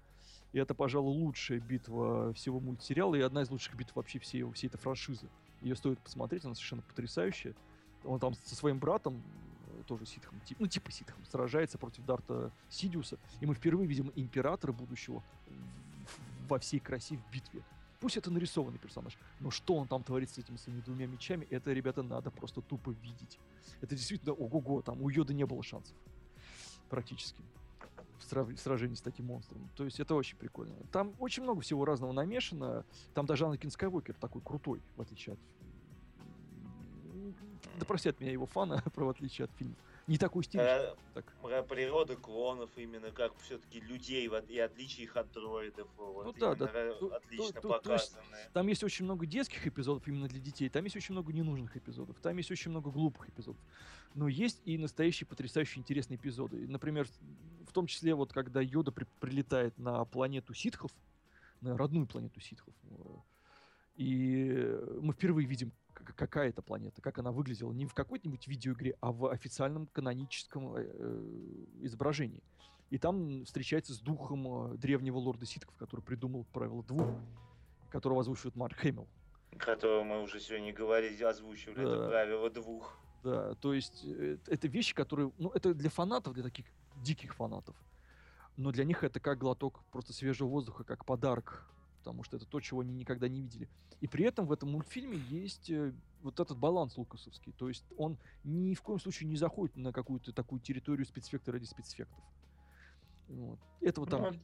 И 0.52 0.58
это, 0.58 0.74
пожалуй, 0.74 1.12
лучшая 1.12 1.58
битва 1.58 2.32
всего 2.34 2.60
мультсериала 2.60 3.16
и 3.16 3.20
одна 3.20 3.42
из 3.42 3.50
лучших 3.50 3.74
битв 3.74 3.96
вообще 3.96 4.20
всей, 4.20 4.38
его- 4.38 4.52
всей 4.52 4.68
этой 4.68 4.78
франшизы. 4.78 5.28
Ее 5.60 5.74
стоит 5.74 5.98
посмотреть, 5.98 6.44
она 6.44 6.54
совершенно 6.54 6.82
потрясающая. 6.82 7.54
Он 8.04 8.18
там 8.18 8.34
со 8.44 8.54
своим 8.54 8.78
братом, 8.78 9.22
э, 9.68 9.82
тоже 9.86 10.06
ситхом, 10.06 10.40
ну 10.58 10.66
типа 10.66 10.90
ситхом, 10.90 11.24
сражается 11.26 11.78
против 11.78 12.04
Дарта 12.04 12.50
Сидиуса. 12.68 13.18
И 13.40 13.46
мы 13.46 13.54
впервые 13.54 13.86
видим 13.86 14.12
Императора 14.14 14.72
будущего 14.72 15.22
во 16.48 16.58
всей 16.58 16.80
красе 16.80 17.16
в 17.16 17.32
битве. 17.32 17.62
Пусть 18.00 18.16
это 18.16 18.30
нарисованный 18.30 18.78
персонаж, 18.78 19.16
но 19.40 19.50
что 19.50 19.74
он 19.76 19.86
там 19.86 20.02
творит 20.02 20.30
с 20.30 20.38
этими 20.38 20.56
своими 20.56 20.80
двумя 20.80 21.06
мечами, 21.06 21.46
это, 21.50 21.70
ребята, 21.72 22.02
надо 22.02 22.30
просто 22.30 22.62
тупо 22.62 22.90
видеть. 22.90 23.38
Это 23.82 23.94
действительно 23.94 24.32
ого-го, 24.32 24.80
там 24.80 25.02
у 25.02 25.10
Йода 25.10 25.34
не 25.34 25.44
было 25.44 25.62
шансов. 25.62 25.94
Практически. 26.88 27.42
В 28.18 28.58
сражении 28.58 28.94
с 28.94 29.02
таким 29.02 29.26
монстром. 29.26 29.68
То 29.76 29.84
есть 29.84 30.00
это 30.00 30.14
очень 30.14 30.36
прикольно. 30.36 30.74
Там 30.92 31.14
очень 31.18 31.42
много 31.42 31.60
всего 31.60 31.84
разного 31.84 32.12
намешано. 32.12 32.84
Там 33.12 33.26
даже 33.26 33.46
Анакин 33.46 33.70
Скайуокер 33.70 34.14
такой 34.14 34.40
крутой, 34.40 34.80
в 34.96 35.02
отличие 35.02 35.34
от... 35.34 35.40
Да 37.78 37.84
простят 37.86 38.20
меня 38.20 38.32
его 38.32 38.46
фана, 38.46 38.82
про 38.94 39.04
в 39.06 39.08
отличие 39.10 39.44
от 39.46 39.50
фильмов. 39.52 39.76
Не 40.06 40.18
такой 40.18 40.42
стиль. 40.42 40.60
Э, 40.60 40.94
так. 41.14 41.24
Про 41.40 41.62
природу 41.62 42.16
клонов 42.16 42.70
именно, 42.76 43.10
как 43.12 43.32
все-таки 43.38 43.80
людей 43.80 44.28
и 44.48 44.58
отличие 44.58 45.04
их 45.04 45.16
от 45.16 45.30
дроидов. 45.32 45.88
Вот, 45.96 46.26
Ну 46.26 46.32
да, 46.32 46.54
да, 46.54 46.66
Отлично 47.16 47.60
то- 47.60 47.68
то- 47.68 47.78
то 47.78 47.92
есть. 47.92 48.16
Там 48.52 48.66
есть 48.66 48.82
очень 48.82 49.04
много 49.04 49.26
детских 49.26 49.66
эпизодов 49.66 50.06
именно 50.08 50.26
для 50.26 50.40
детей, 50.40 50.68
там 50.68 50.84
есть 50.84 50.96
очень 50.96 51.12
много 51.12 51.32
ненужных 51.32 51.76
эпизодов, 51.76 52.18
там 52.20 52.36
есть 52.38 52.50
очень 52.50 52.70
много 52.70 52.90
глупых 52.90 53.28
эпизодов. 53.28 53.60
Но 54.14 54.26
есть 54.26 54.60
и 54.64 54.76
настоящие 54.78 55.26
потрясающие 55.28 55.80
интересные 55.80 56.16
эпизоды. 56.16 56.66
Например, 56.66 57.06
в 57.66 57.72
том 57.72 57.86
числе 57.86 58.14
вот 58.14 58.32
когда 58.32 58.60
Йода 58.60 58.90
при- 58.90 59.06
прилетает 59.20 59.78
на 59.78 60.04
планету 60.04 60.54
ситхов, 60.54 60.90
на 61.60 61.76
родную 61.76 62.06
планету 62.08 62.40
ситхов, 62.40 62.74
э, 62.90 62.96
и 63.96 64.78
мы 65.00 65.12
впервые 65.12 65.46
видим, 65.46 65.72
к- 66.04 66.14
какая 66.14 66.48
это 66.50 66.62
планета, 66.62 67.00
как 67.02 67.18
она 67.18 67.32
выглядела. 67.32 67.72
Не 67.72 67.86
в 67.86 67.94
какой-нибудь 67.94 68.46
видеоигре, 68.46 68.96
а 69.00 69.12
в 69.12 69.26
официальном 69.30 69.86
каноническом 69.86 70.74
э, 70.76 70.82
э, 70.92 71.64
изображении. 71.82 72.42
И 72.90 72.98
там 72.98 73.44
встречается 73.44 73.94
с 73.94 74.00
духом 74.00 74.72
э, 74.72 74.76
древнего 74.76 75.18
лорда 75.18 75.46
ситхов, 75.46 75.74
который 75.76 76.00
придумал 76.00 76.44
правило 76.52 76.82
двух, 76.82 77.06
которого 77.90 78.20
озвучивает 78.20 78.56
Марк 78.56 78.76
Хэмилл. 78.78 79.06
Которого 79.58 80.04
мы 80.04 80.22
уже 80.22 80.40
сегодня 80.40 80.72
говорили, 80.72 81.22
озвучивали, 81.22 81.82
это 81.82 81.98
Да. 82.02 82.08
правило 82.08 82.50
двух. 82.50 82.96
Да, 83.22 83.54
то 83.56 83.74
есть 83.74 84.04
это 84.04 84.66
вещи, 84.68 84.94
которые, 84.94 85.30
ну, 85.38 85.50
это 85.50 85.74
для 85.74 85.90
фанатов, 85.90 86.32
для 86.34 86.42
таких 86.42 86.66
диких 86.96 87.34
фанатов. 87.34 87.76
Но 88.56 88.72
для 88.72 88.84
них 88.84 89.04
это 89.04 89.20
как 89.20 89.38
глоток 89.38 89.82
просто 89.90 90.12
свежего 90.12 90.48
воздуха, 90.48 90.84
как 90.84 91.04
подарок, 91.04 91.66
потому 92.00 92.24
что 92.24 92.36
это 92.38 92.46
то, 92.46 92.60
чего 92.60 92.80
они 92.80 92.92
никогда 92.94 93.28
не 93.28 93.40
видели. 93.42 93.68
И 94.00 94.08
при 94.08 94.24
этом 94.24 94.46
в 94.46 94.52
этом 94.52 94.70
мультфильме 94.72 95.18
есть 95.18 95.70
э, 95.70 95.92
вот 96.22 96.40
этот 96.40 96.56
баланс 96.56 96.96
лукасовский. 96.96 97.52
То 97.52 97.68
есть 97.68 97.84
он 97.98 98.18
ни 98.42 98.74
в 98.74 98.82
коем 98.82 98.98
случае 98.98 99.28
не 99.28 99.36
заходит 99.36 99.76
на 99.76 99.92
какую-то 99.92 100.32
такую 100.32 100.60
территорию 100.60 101.04
спецэффекта 101.06 101.52
ради 101.52 101.64
спецэффектов. 101.64 102.24
Вот. 103.28 103.58
Этого 103.82 104.06
там 104.06 104.22
Ну, 104.22 104.40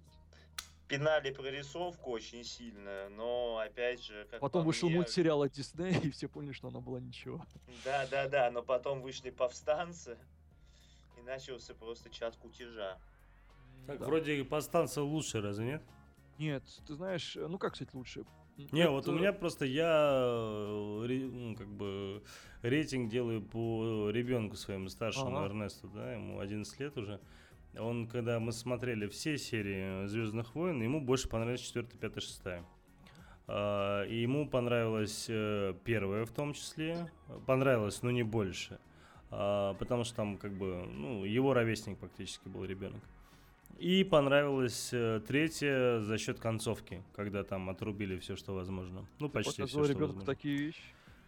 пинали 0.87 1.33
прорисовку 1.33 2.11
очень 2.11 2.45
сильно, 2.45 3.09
но 3.09 3.59
опять 3.59 4.03
же, 4.03 4.27
как 4.31 4.41
Потом 4.41 4.63
по 4.63 4.67
вышел 4.67 4.89
мне, 4.89 4.99
мультсериал 4.99 5.43
от 5.43 5.53
Диснея, 5.53 5.99
и 6.03 6.11
все 6.11 6.29
поняли, 6.29 6.53
что 6.53 6.69
она 6.69 6.81
была 6.81 7.01
ничего. 7.01 7.45
Да, 7.85 8.07
да, 8.09 8.29
да, 8.29 8.51
но 8.51 8.63
потом 8.63 9.01
вышли 9.01 9.31
повстанцы, 9.31 10.19
и 11.19 11.23
начался 11.23 11.75
просто 11.75 12.11
чат 12.11 12.37
кутежа. 12.37 12.99
Так, 13.87 13.99
Да. 13.99 14.05
вроде 14.07 14.45
повстанцы 14.45 15.01
лучше, 15.01 15.41
разве 15.41 15.65
нет? 15.65 15.83
Нет, 16.39 16.63
ты 16.87 16.95
знаешь, 16.95 17.37
э, 17.37 17.47
ну 17.47 17.59
как 17.59 17.77
сказать 17.77 17.95
лучше? 17.95 18.25
Не, 18.73 18.89
вот 18.89 19.07
у 19.07 19.13
это- 19.13 19.21
меня 19.21 19.33
просто 19.33 19.65
я 19.67 20.11
э, 20.25 21.07
ну, 21.31 21.55
как 21.57 21.69
бы 21.69 22.23
рейтинг 22.63 23.11
делаю 23.11 23.43
по 23.43 24.11
ребенку 24.11 24.57
своему 24.57 24.89
старшему 24.89 25.37
Ага. 25.37 25.47
Эрнесту, 25.49 25.89
да, 25.89 26.13
ему 26.15 26.41
11 26.41 26.81
лет 26.81 26.97
уже. 26.97 27.21
Он, 27.79 28.09
когда 28.09 28.41
мы 28.41 28.53
смотрели 28.53 29.07
все 29.07 29.37
серии 29.37 30.07
Звездных 30.07 30.55
войн, 30.55 30.83
ему 30.83 31.01
больше 31.03 31.29
понравилась 31.29 31.61
4, 31.61 31.87
5, 31.87 32.23
6. 32.23 32.43
И 33.49 34.23
ему 34.23 34.49
понравилась 34.49 35.27
э, 35.29 35.75
первая 35.85 36.25
в 36.25 36.31
том 36.33 36.55
числе. 36.55 37.11
Понравилась, 37.47 38.03
но 38.03 38.11
не 38.11 38.23
больше. 38.23 38.79
А, 39.31 39.75
Потому 39.75 40.05
что 40.05 40.17
там 40.17 40.39
как 40.39 40.53
бы, 40.57 40.85
ну, 40.87 41.25
его 41.25 41.53
ровесник 41.53 41.99
практически 41.99 42.49
был 42.49 42.65
ребенок. 42.65 43.03
И 43.79 44.05
понравилась 44.05 44.91
э, 44.93 45.21
третья 45.27 46.01
за 46.01 46.17
счет 46.19 46.39
концовки, 46.39 47.03
когда 47.15 47.45
там 47.45 47.69
отрубили 47.69 48.19
все, 48.19 48.35
что 48.37 48.55
возможно. 48.55 49.07
Ну, 49.19 49.29
почти 49.29 49.65
все, 49.65 49.67
что 49.67 49.85
ребенку 49.85 50.07
возможно. 50.07 50.27
такие 50.27 50.57
вещи. 50.57 50.81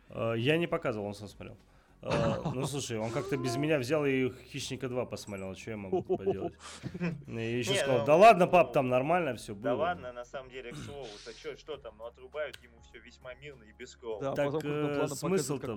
А, 0.08 0.32
Я 0.32 0.56
не 0.56 0.66
показывал, 0.66 1.06
он 1.06 1.14
сам 1.14 1.28
смотрел. 1.28 1.56
А, 2.00 2.40
Ну, 2.54 2.64
слушай, 2.66 2.96
он 2.96 3.10
как-то 3.10 3.36
без 3.36 3.56
меня 3.56 3.78
взял 3.78 4.06
и 4.06 4.30
«Хищника 4.50 4.86
2» 4.86 5.06
посмотрел, 5.06 5.54
что 5.56 5.72
я 5.72 5.76
могу 5.76 6.02
поделать? 6.02 6.54
И 7.26 7.58
еще 7.58 7.74
сказал, 7.74 7.98
ну, 7.98 8.06
да 8.06 8.16
ладно, 8.16 8.46
ну, 8.46 8.52
пап, 8.52 8.72
там 8.72 8.88
нормально 8.88 9.34
все 9.34 9.54
было. 9.54 9.64
Да 9.64 9.74
ладно, 9.74 10.12
на 10.12 10.24
самом 10.24 10.50
деле, 10.50 10.72
к 10.72 10.76
слову, 10.76 11.08
то 11.24 11.32
что, 11.32 11.56
что 11.58 11.76
там, 11.76 11.96
ну 11.98 12.06
отрубают 12.06 12.56
ему 12.62 12.80
все 12.82 12.98
весьма 13.00 13.34
мирно 13.34 13.64
и 13.64 13.72
без 13.72 13.96
крови. 13.96 14.22
Да, 14.22 14.32
а 14.32 14.34
Так 14.34 14.64
э, 14.64 15.08
смысл-то, 15.08 15.76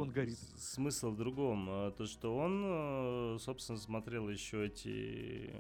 смысл 0.57 1.10
в 1.10 1.18
другом. 1.18 1.93
То, 1.98 2.06
что 2.06 2.35
он, 2.38 2.64
э, 2.65 3.38
собственно, 3.39 3.77
смотрел 3.77 4.30
еще 4.30 4.68
эти... 4.68 5.53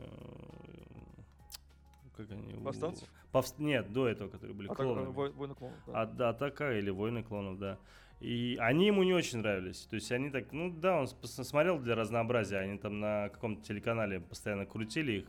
Как 2.25 2.37
они? 2.37 2.53
Повстанцев? 2.63 3.09
Повс- 3.31 3.55
Нет, 3.57 3.91
до 3.91 4.07
этого, 4.07 4.29
которые 4.29 4.55
были 4.55 4.67
А 4.67 4.75
так, 4.75 4.79
э, 4.79 4.83
клонами. 4.83 5.11
Вой- 5.13 5.31
Война 5.31 5.53
клонов, 5.55 5.77
да. 5.87 6.01
А, 6.01 6.29
атака 6.29 6.77
или 6.77 6.89
войны 6.89 7.23
клонов, 7.23 7.57
да. 7.59 7.77
И 8.19 8.57
они 8.59 8.87
ему 8.87 9.03
не 9.03 9.13
очень 9.13 9.39
нравились. 9.39 9.87
То 9.89 9.95
есть 9.95 10.11
они 10.11 10.29
так, 10.29 10.51
ну 10.51 10.71
да, 10.71 10.99
он 10.99 11.07
смотрел 11.07 11.79
для 11.79 11.95
разнообразия, 11.95 12.57
они 12.59 12.77
там 12.77 12.99
на 12.99 13.29
каком-то 13.29 13.63
телеканале 13.63 14.19
постоянно 14.19 14.65
крутили 14.65 15.11
их. 15.11 15.25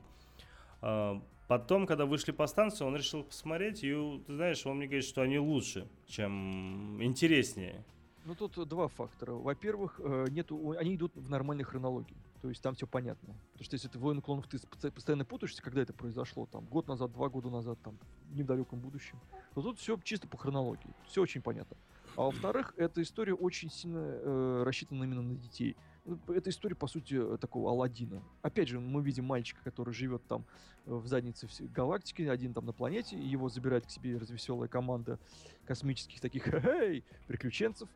А, 0.81 1.20
Потом, 1.48 1.86
когда 1.86 2.06
вышли 2.06 2.32
по 2.32 2.47
станции, 2.47 2.82
он 2.82 2.97
решил 2.97 3.24
посмотреть, 3.24 3.85
и, 3.85 3.93
ты 4.27 4.35
знаешь, 4.35 4.64
он 4.64 4.78
мне 4.78 4.86
говорит, 4.86 5.05
что 5.05 5.20
они 5.20 5.39
лучше, 5.39 5.86
чем 6.06 7.02
интереснее. 7.02 7.85
Ну 8.24 8.35
тут 8.35 8.66
два 8.66 8.89
фактора. 8.89 9.32
Во-первых, 9.32 10.01
э, 10.02 10.28
нету, 10.31 10.74
они 10.78 10.94
идут 10.94 11.14
в 11.16 11.28
нормальной 11.28 11.64
хронологии. 11.64 12.16
То 12.43 12.48
есть 12.48 12.60
там 12.60 12.74
все 12.74 12.89
понятно. 12.89 13.35
Потому 13.52 13.64
что 13.64 13.74
если 13.74 13.86
ты 13.86 13.98
воин 14.01 14.20
клонов, 14.20 14.48
ты 14.48 14.59
постоянно 14.90 15.24
путаешься, 15.24 15.62
когда 15.62 15.81
это 15.81 15.93
произошло, 15.93 16.47
там, 16.47 16.66
год 16.66 16.89
назад, 16.89 17.12
два 17.12 17.28
года 17.28 17.51
назад, 17.51 17.78
там, 17.85 17.97
в 18.31 18.36
недалеком 18.36 18.81
будущем, 18.81 19.20
то 19.55 19.62
тут 19.62 19.78
все 19.78 19.97
чисто 20.02 20.27
по 20.27 20.36
хронологии. 20.36 20.93
Все 21.06 21.23
очень 21.23 21.40
понятно. 21.40 21.77
А 22.16 22.23
во-вторых, 22.23 22.74
эта 22.77 23.01
история 23.01 23.32
очень 23.32 23.70
сильно 23.70 23.98
э, 24.01 24.62
рассчитана 24.66 25.05
именно 25.05 25.23
на 25.23 25.36
детей. 25.36 25.77
Ну, 26.05 26.19
Это 26.27 26.51
история, 26.51 26.74
по 26.74 26.89
сути, 26.89 27.14
э, 27.14 27.39
такого 27.39 27.70
Алладина. 27.70 28.20
Опять 28.43 28.69
же, 28.69 28.81
мы 28.81 29.02
видим 29.02 29.24
мальчика, 29.24 29.62
который 29.62 29.94
живет 29.94 30.27
там 30.27 30.44
э, 30.85 30.94
в 30.94 31.06
заднице 31.06 31.47
всей 31.47 31.69
галактики, 31.69 32.23
один 32.23 32.55
там 32.55 32.66
на 32.66 32.73
планете, 32.73 33.16
его 33.16 33.48
забирает 33.48 33.86
к 33.86 33.90
себе 33.90 34.19
развеселая 34.19 34.69
команда 34.69 35.20
космических 35.64 36.20
таких 36.20 36.44
приключенцев, 37.28 37.89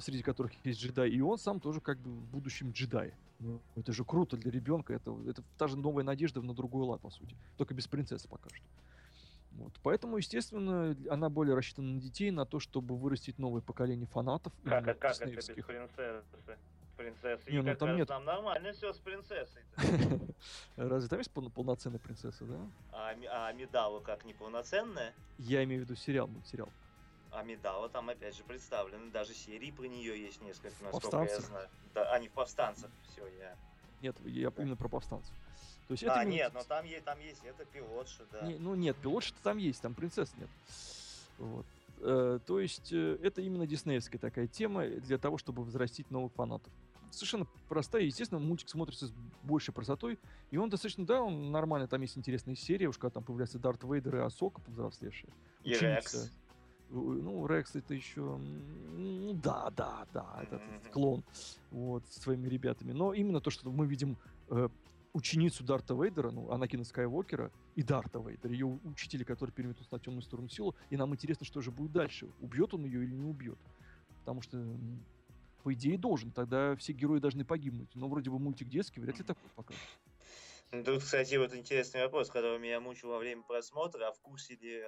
среди 0.00 0.22
которых 0.22 0.52
есть 0.64 0.80
джедай, 0.80 1.10
и 1.10 1.20
он 1.20 1.38
сам 1.38 1.60
тоже 1.60 1.80
как 1.80 1.98
бы 1.98 2.10
в 2.10 2.26
будущем 2.26 2.70
джедай. 2.72 3.14
Ну, 3.40 3.60
это 3.76 3.92
же 3.92 4.04
круто 4.04 4.36
для 4.36 4.50
ребенка, 4.50 4.94
это, 4.94 5.16
это 5.28 5.42
та 5.58 5.66
же 5.68 5.76
новая 5.76 6.04
надежда 6.04 6.40
на 6.40 6.54
другой 6.54 6.84
лад, 6.84 7.00
по 7.00 7.10
сути. 7.10 7.36
Только 7.56 7.74
без 7.74 7.86
принцессы 7.86 8.28
пока 8.28 8.48
что. 8.50 8.64
Вот. 9.52 9.72
Поэтому, 9.82 10.16
естественно, 10.16 10.96
она 11.08 11.28
более 11.28 11.54
рассчитана 11.54 11.94
на 11.94 12.00
детей, 12.00 12.30
на 12.30 12.44
то, 12.44 12.58
чтобы 12.58 12.96
вырастить 12.96 13.38
новое 13.38 13.60
поколение 13.60 14.06
фанатов. 14.06 14.52
Как, 14.64 14.82
именно 14.82 14.94
как 14.94 15.16
это 15.20 15.26
без 15.26 15.46
принцессы? 15.46 16.58
Принцессы. 16.96 17.50
Не, 17.50 17.60
ну 17.60 17.74
там 17.74 17.96
нет. 17.96 18.06
там 18.06 18.24
нормально 18.24 18.72
все 18.72 18.92
с 18.92 18.98
принцессой. 18.98 19.62
Разве 20.76 21.08
там 21.08 21.18
есть 21.18 21.30
пол- 21.32 21.50
полноценная 21.50 21.98
принцесса, 21.98 22.44
да? 22.44 22.56
А, 22.92 23.14
а 23.30 23.48
Амидала 23.48 23.98
как 23.98 24.24
неполноценная? 24.24 25.12
Я 25.38 25.64
имею 25.64 25.82
в 25.82 25.84
виду 25.84 25.96
сериал, 25.96 26.28
мультсериал. 26.28 26.68
Амидала 27.34 27.88
там 27.88 28.08
опять 28.10 28.36
же 28.36 28.44
представлены, 28.44 29.10
даже 29.10 29.34
серии 29.34 29.70
про 29.70 29.84
нее 29.86 30.20
есть 30.20 30.40
несколько, 30.42 30.68
насколько 30.84 31.10
Повстанцах? 31.10 31.40
я 31.40 31.46
знаю. 31.46 31.68
Да, 31.94 32.12
а 32.12 32.18
не 32.18 32.28
в 32.28 32.32
повстанцах, 32.32 32.90
все, 33.12 33.26
я. 33.38 33.56
Нет, 34.02 34.16
я 34.24 34.52
именно 34.58 34.76
про 34.76 34.88
повстанцев. 34.88 35.32
То 35.88 35.92
есть 35.92 36.02
это 36.02 36.14
А, 36.14 36.22
именно- 36.22 36.34
нет, 36.34 36.54
но 36.54 36.62
там 36.62 36.84
есть, 36.84 37.04
там 37.04 37.18
есть, 37.20 37.44
это 37.44 37.64
пилотша, 37.64 38.24
да. 38.32 38.46
Не- 38.46 38.56
ну 38.58 38.74
нет, 38.74 38.96
пилотша 38.96 39.34
там 39.42 39.58
есть, 39.58 39.82
там 39.82 39.94
принцесс 39.94 40.32
нет. 40.38 40.48
Вот. 41.38 41.66
Э, 42.00 42.38
то 42.46 42.60
есть 42.60 42.92
э, 42.92 43.18
это 43.22 43.40
именно 43.40 43.66
диснеевская 43.66 44.20
такая 44.20 44.46
тема 44.46 44.86
для 44.86 45.18
того, 45.18 45.38
чтобы 45.38 45.62
взрастить 45.64 46.10
новых 46.10 46.32
фанатов. 46.32 46.72
Совершенно 47.10 47.46
простая, 47.68 48.02
естественно, 48.02 48.40
мультик 48.40 48.68
смотрится 48.68 49.06
с 49.06 49.12
большей 49.42 49.72
красотой, 49.72 50.18
и 50.50 50.56
он 50.56 50.68
достаточно, 50.68 51.06
да, 51.06 51.22
он 51.22 51.52
нормально, 51.52 51.86
там 51.86 52.00
есть 52.02 52.18
интересные 52.18 52.56
серии, 52.56 52.86
уж 52.86 52.98
когда 52.98 53.14
там 53.14 53.24
появляется 53.24 53.58
Дарт 53.58 53.84
Вейдер 53.84 54.16
и 54.16 54.18
Асока 54.20 54.60
повзрослевшая. 54.62 55.30
И. 55.62 55.74
Рекс. 55.74 56.30
У- 56.90 57.12
Ну, 57.14 57.46
Рекс 57.46 57.74
это 57.76 57.94
еще, 57.94 58.20
ну 58.20 59.34
да, 59.34 59.70
да, 59.70 60.06
да, 60.12 60.40
этот 60.42 60.62
Мгм. 60.66 60.90
клон, 60.92 61.24
вот, 61.70 62.06
с 62.06 62.22
своими 62.22 62.48
ребятами. 62.48 62.92
Но 62.92 63.14
именно 63.14 63.40
то, 63.40 63.50
что 63.50 63.70
мы 63.70 63.86
видим 63.86 64.16
э, 64.50 64.68
ученицу 65.14 65.64
Дарта 65.64 65.94
Вейдера, 65.94 66.30
ну, 66.30 66.50
Анакина 66.50 66.84
Скайуокера 66.84 67.50
и 67.74 67.82
Дарта 67.82 68.18
Вейдера, 68.18 68.52
ее 68.52 68.66
учителя, 68.66 69.24
который 69.24 69.50
переметнулся 69.52 69.94
на 69.94 70.00
темную 70.00 70.22
сторону 70.22 70.48
силу, 70.48 70.74
и 70.90 70.96
нам 70.96 71.14
интересно, 71.14 71.46
что 71.46 71.60
же 71.62 71.70
будет 71.70 71.92
дальше, 71.92 72.28
убьет 72.40 72.74
он 72.74 72.84
ее 72.84 73.04
или 73.04 73.14
не 73.14 73.24
убьет. 73.24 73.58
Потому 74.20 74.42
что, 74.42 74.62
по 75.62 75.72
идее, 75.72 75.98
должен, 75.98 76.30
тогда 76.30 76.76
все 76.76 76.92
герои 76.92 77.20
должны 77.20 77.44
погибнуть. 77.44 77.94
Но 77.94 78.08
вроде 78.08 78.30
бы 78.30 78.38
мультик 78.38 78.68
детский, 78.68 79.00
вряд 79.00 79.18
ли 79.18 79.24
такой 79.24 79.48
пока. 79.54 79.74
Тут, 80.84 81.04
кстати, 81.04 81.36
вот 81.36 81.54
интересный 81.54 82.00
вопрос, 82.02 82.30
который 82.30 82.58
меня 82.58 82.80
мучил 82.80 83.10
во 83.10 83.18
время 83.18 83.42
просмотра, 83.42 84.08
а 84.08 84.12
в 84.12 84.20
курсе 84.20 84.56
ли 84.56 84.82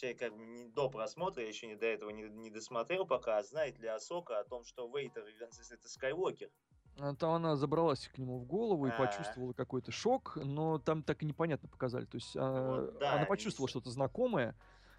человек 0.00 0.18
как 0.18 0.36
бы 0.36 0.44
не 0.46 0.64
до 0.68 0.88
просмотра, 0.88 1.42
я 1.42 1.48
еще 1.48 1.66
не 1.66 1.76
до 1.76 1.86
этого 1.86 2.10
не, 2.10 2.22
не 2.22 2.50
досмотрел 2.50 3.06
пока, 3.06 3.38
а 3.38 3.42
знает 3.42 3.78
ли 3.78 3.86
Асока 3.86 4.40
о 4.40 4.44
том, 4.44 4.64
что 4.64 4.88
Вейтер 4.88 5.24
это 5.24 5.88
Скайуокер? 5.88 6.50
А 6.98 7.14
Там 7.14 7.32
она 7.34 7.56
забралась 7.56 8.08
к 8.08 8.18
нему 8.18 8.38
в 8.38 8.44
голову 8.44 8.86
и 8.86 8.90
А. 8.90 8.98
почувствовала 8.98 9.52
какой-то 9.52 9.92
шок, 9.92 10.36
но 10.36 10.78
там 10.78 11.02
так 11.02 11.22
и 11.22 11.26
непонятно 11.26 11.68
показали. 11.68 12.04
То 12.06 12.16
есть 12.16 12.36
а, 12.36 12.80
Вот 12.82 12.98
да, 12.98 13.12
она 13.12 13.20
не 13.20 13.26
почувствовала 13.26 13.68
с- 13.68 13.70
что-то 13.70 13.90
знакомое, 13.90 14.54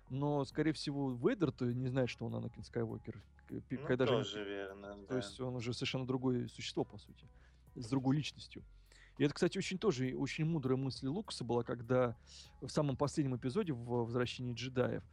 но, 0.10 0.44
скорее 0.46 0.74
всего, 0.74 1.12
Вейдер-то 1.12 1.66
не 1.66 1.88
знает, 1.90 2.10
что 2.10 2.26
он 2.26 2.36
Анакин 2.36 2.64
Скайуокер. 2.64 3.22
Ну, 3.50 3.62
когда 3.86 4.06
же- 4.06 4.14
тоже 4.14 4.44
верно, 4.46 4.94
То 4.94 5.08
да. 5.10 5.18
есть 5.18 5.40
он 5.42 5.56
уже 5.56 5.74
совершенно 5.74 6.06
другое 6.08 6.48
существо, 6.48 6.86
по 6.86 6.98
сути, 6.98 7.28
с 7.76 7.88
другой 7.90 8.16
личностью. 8.16 8.64
И 9.18 9.24
это, 9.24 9.34
кстати, 9.34 9.58
очень 9.58 9.78
тоже 9.78 10.16
очень 10.18 10.46
мудрая 10.46 10.78
мысль 10.78 11.08
Лукаса 11.08 11.44
была, 11.44 11.64
когда 11.64 12.16
в 12.62 12.70
самом 12.70 12.96
последнем 12.98 13.36
эпизоде 13.36 13.74
в 13.74 13.84
«Возвращении 14.06 14.54
джедаев», 14.54 15.04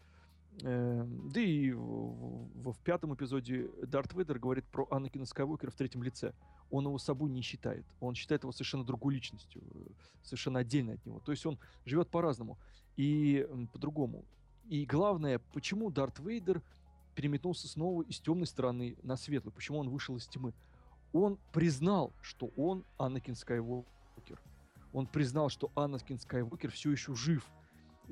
э, 0.62 1.04
да 1.32 1.40
и 1.40 1.72
в, 1.72 1.80
в- 1.80 2.72
в 2.72 2.78
пятом 2.80 3.14
эпизоде 3.14 3.68
Дарт 3.86 4.14
Вейдер 4.14 4.38
говорит 4.38 4.64
про 4.66 4.86
Анакина 4.90 5.26
Скайуокера 5.26 5.70
в 5.70 5.74
третьем 5.74 6.02
лице. 6.02 6.32
Он 6.70 6.84
его 6.86 6.98
собой 6.98 7.30
не 7.30 7.42
считает. 7.42 7.84
Он 8.00 8.14
считает 8.14 8.42
его 8.42 8.52
совершенно 8.52 8.84
другой 8.84 9.14
личностью, 9.14 9.62
э, 9.74 9.90
совершенно 10.22 10.60
отдельно 10.60 10.94
от 10.94 11.04
него. 11.04 11.20
То 11.20 11.32
есть 11.32 11.44
он 11.44 11.58
живет 11.84 12.08
по-разному 12.08 12.58
и 12.96 13.46
по-другому. 13.72 14.24
И 14.68 14.84
главное, 14.84 15.40
почему 15.52 15.90
Дарт 15.90 16.18
Вейдер 16.18 16.62
переметнулся 17.14 17.66
снова 17.68 18.02
из 18.02 18.20
темной 18.20 18.46
стороны 18.46 18.96
на 19.02 19.16
светлую, 19.16 19.52
почему 19.52 19.78
он 19.78 19.88
вышел 19.88 20.16
из 20.16 20.26
тьмы. 20.28 20.52
Он 21.12 21.38
признал, 21.52 22.12
что 22.20 22.50
он 22.56 22.84
Анакин 22.98 23.34
Скайуокер. 23.34 24.40
Он 24.92 25.06
признал, 25.06 25.48
что 25.48 25.70
Анакин 25.74 26.18
Скайуокер 26.18 26.70
все 26.70 26.90
еще 26.90 27.14
жив, 27.14 27.46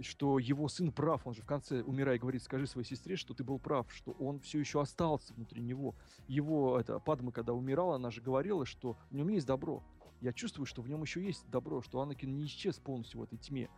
что 0.00 0.38
его 0.38 0.68
сын 0.68 0.92
прав. 0.92 1.26
Он 1.26 1.34
же 1.34 1.42
в 1.42 1.46
конце, 1.46 1.82
умирая, 1.82 2.18
говорит, 2.18 2.42
скажи 2.42 2.66
своей 2.66 2.86
сестре, 2.86 3.16
что 3.16 3.34
ты 3.34 3.44
был 3.44 3.58
прав, 3.58 3.86
что 3.92 4.12
он 4.12 4.40
все 4.40 4.58
еще 4.58 4.80
остался 4.80 5.34
внутри 5.34 5.62
него. 5.62 5.94
Его, 6.28 6.78
это, 6.78 6.98
Падма, 6.98 7.32
когда 7.32 7.52
умирала, 7.52 7.96
она 7.96 8.10
же 8.10 8.20
говорила, 8.20 8.66
что 8.66 8.96
в 9.10 9.14
нем 9.14 9.28
есть 9.28 9.46
добро. 9.46 9.82
Я 10.20 10.32
чувствую, 10.32 10.66
что 10.66 10.82
в 10.82 10.88
нем 10.88 11.02
еще 11.02 11.22
есть 11.22 11.48
добро, 11.50 11.82
что 11.82 12.00
Анакин 12.00 12.34
не 12.34 12.46
исчез 12.46 12.78
полностью 12.78 13.20
в 13.20 13.22
этой 13.24 13.38
тьме. 13.38 13.68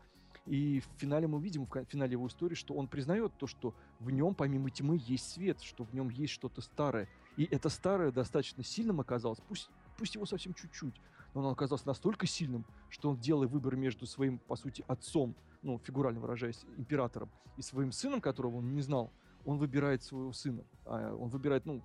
И 0.47 0.81
в 0.81 0.89
финале 0.99 1.27
мы 1.27 1.41
видим, 1.41 1.67
в 1.67 1.85
финале 1.85 2.13
его 2.13 2.27
истории, 2.27 2.55
что 2.55 2.75
он 2.75 2.89
признает 2.89 3.33
то, 3.37 3.47
что 3.47 3.75
в 3.99 4.11
нем 4.11 4.35
помимо 4.35 4.71
тьмы 4.71 5.01
есть 5.07 5.31
свет, 5.31 5.61
что 5.61 5.85
в 5.85 5.93
нем 5.93 6.09
есть 6.09 6.33
что-то 6.33 6.63
старое. 6.63 7.09
И 7.39 7.45
это 7.45 7.69
старое 7.69 8.11
достаточно 8.11 8.65
сильным 8.65 9.01
оказалось, 9.01 9.39
пусть, 9.49 9.71
пусть 9.97 10.17
его 10.17 10.27
совсем 10.27 10.55
чуть-чуть, 10.55 11.01
но 11.35 11.41
оно 11.41 11.51
оказалось 11.51 11.87
настолько 11.87 12.27
сильным, 12.27 12.67
что 12.89 13.11
он, 13.11 13.17
делая 13.17 13.47
выбор 13.47 13.77
между 13.77 14.07
своим, 14.07 14.41
по 14.41 14.57
сути, 14.57 14.85
отцом, 14.89 15.37
ну, 15.63 15.79
фигурально 15.79 16.19
выражаясь, 16.19 16.65
императором, 16.77 17.31
и 17.57 17.63
своим 17.63 17.93
сыном, 17.93 18.21
которого 18.21 18.57
он 18.57 18.75
не 18.75 18.83
знал, 18.83 19.13
он 19.45 19.59
выбирает 19.59 20.03
своего 20.03 20.33
сына. 20.33 20.65
А 20.85 21.15
он 21.15 21.29
выбирает, 21.29 21.65
ну, 21.65 21.81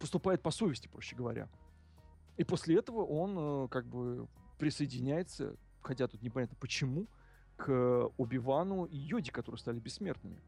поступает 0.00 0.42
по 0.42 0.50
совести, 0.50 0.88
проще 0.88 1.14
говоря. 1.14 1.48
И 2.36 2.42
после 2.42 2.76
этого 2.76 3.04
он 3.04 3.36
э, 3.38 3.68
как 3.68 3.86
бы 3.86 4.26
присоединяется, 4.58 5.54
хотя 5.82 6.08
тут 6.08 6.20
непонятно 6.20 6.56
почему, 6.58 7.06
к 7.56 8.10
Оби-Вану 8.16 8.86
и 8.86 8.96
Йоди, 8.96 9.30
которые 9.30 9.60
стали 9.60 9.78
бессмертными. 9.78 10.40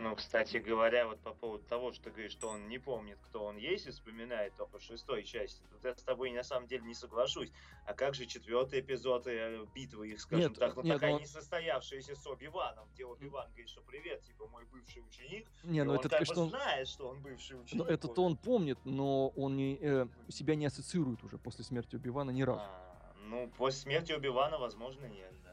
Ну, 0.00 0.14
кстати 0.14 0.58
говоря, 0.58 1.08
вот 1.08 1.18
по 1.18 1.32
поводу 1.32 1.64
того, 1.64 1.92
что 1.92 2.04
ты 2.04 2.10
говоришь, 2.10 2.30
что 2.30 2.50
он 2.50 2.68
не 2.68 2.78
помнит, 2.78 3.18
кто 3.20 3.44
он 3.44 3.56
есть, 3.56 3.88
и 3.88 3.90
вспоминает 3.90 4.54
только 4.54 4.78
шестой 4.78 5.24
части, 5.24 5.60
тут 5.72 5.84
я 5.84 5.92
с 5.92 6.02
тобой 6.04 6.30
на 6.30 6.44
самом 6.44 6.68
деле 6.68 6.84
не 6.84 6.94
соглашусь. 6.94 7.50
А 7.84 7.94
как 7.94 8.14
же 8.14 8.26
четвертый 8.26 8.78
эпизод 8.78 9.26
и 9.26 9.66
битвы 9.74 10.10
их, 10.10 10.20
скажем 10.20 10.52
Нет, 10.52 10.58
так, 10.58 10.76
ну 10.76 10.82
нет, 10.82 10.94
такая 10.94 11.14
но- 11.14 11.18
не 11.18 11.26
состоявшаяся 11.26 12.14
с 12.14 12.24
Оби-Ваном, 12.28 12.88
где 12.94 13.06
Оби-Ван 13.06 13.48
говорит, 13.48 13.68
что 13.68 13.80
привет, 13.80 14.22
типа, 14.22 14.46
мой 14.46 14.64
бывший 14.66 15.02
ученик, 15.02 15.48
Не, 15.64 15.82
ну 15.82 15.92
он 15.92 15.98
это, 15.98 16.08
как 16.08 16.28
бы 16.28 16.42
он, 16.42 16.48
знает, 16.50 16.86
что 16.86 17.08
он 17.08 17.20
бывший 17.20 17.60
ученик. 17.60 17.84
ну, 17.84 17.92
это-то 17.92 18.22
он 18.22 18.36
помнит, 18.36 18.78
но 18.84 19.30
он 19.30 19.56
не, 19.56 19.78
э, 19.80 20.06
себя 20.28 20.54
не 20.54 20.66
ассоциирует 20.66 21.24
уже 21.24 21.38
после 21.38 21.64
смерти 21.64 21.96
Оби-Вана 21.96 22.30
ни 22.30 22.42
разу. 22.42 22.60
А, 22.62 23.16
ну, 23.24 23.50
после 23.58 23.80
смерти 23.80 24.12
Оби-Вана, 24.12 24.58
возможно, 24.58 25.06
нет, 25.06 25.32
да. 25.42 25.47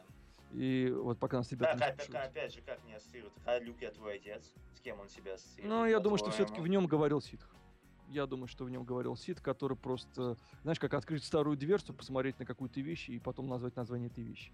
И 0.58 0.90
вот 0.90 1.20
пока 1.20 1.38
нас 1.38 1.52
ребята 1.52 1.78
Так, 1.78 1.82
а, 1.82 1.92
так, 1.92 2.06
спрашивают. 2.06 2.32
опять 2.32 2.54
же, 2.54 2.62
как 2.62 2.84
не 2.86 2.94
ассоциирует? 2.94 3.34
А 3.46 3.60
Люк, 3.60 3.82
я 3.82 3.92
твой 3.92 4.16
отец. 4.16 4.54
С 4.74 4.80
кем 4.80 5.00
он 5.00 5.10
себя 5.10 5.34
ассоциирует? 5.34 5.70
Ну, 5.70 5.86
я 5.86 6.00
думаю, 6.00 6.18
что 6.18 6.32
все-таки 6.32 6.62
в 6.62 6.68
нем 6.68 6.88
говорил 6.88 7.22
Ситх. 7.22 7.50
Я 8.08 8.26
думаю, 8.26 8.48
что 8.48 8.64
в 8.64 8.70
нем 8.70 8.84
говорил 8.86 9.18
Сид, 9.18 9.42
который 9.42 9.76
просто, 9.76 10.38
знаешь, 10.62 10.80
как 10.80 10.94
открыть 10.94 11.24
старую 11.24 11.58
дверцу, 11.58 11.94
посмотреть 11.94 12.40
на 12.40 12.46
какую-то 12.46 12.80
вещь 12.80 13.10
и 13.10 13.20
потом 13.20 13.48
назвать 13.48 13.76
название 13.76 14.08
этой 14.08 14.24
вещи. 14.24 14.52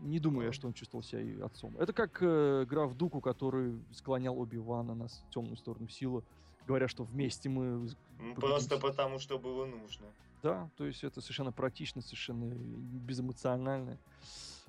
Не 0.00 0.18
думаю 0.18 0.46
я, 0.46 0.52
что 0.52 0.66
он 0.66 0.72
чувствовал 0.72 1.04
себя 1.04 1.20
и 1.20 1.38
отцом. 1.40 1.76
Это 1.78 1.92
как 1.92 2.18
э, 2.22 2.64
граф 2.66 2.94
Дуку, 2.94 3.20
который 3.20 3.78
склонял 3.92 4.38
Оби-Вана 4.38 4.94
на 4.94 5.08
темную 5.30 5.56
сторону 5.58 5.88
силы, 5.88 6.24
говоря, 6.66 6.88
что 6.88 7.04
вместе 7.04 7.50
мы... 7.50 7.90
Ну, 8.18 8.34
Просто 8.34 8.78
потому, 8.78 9.18
что 9.18 9.38
было 9.38 9.66
нужно. 9.66 10.06
Да, 10.42 10.70
то 10.76 10.86
есть 10.86 11.04
это 11.04 11.20
совершенно 11.20 11.52
практично, 11.52 12.00
совершенно 12.00 12.54
безэмоционально. 12.54 13.98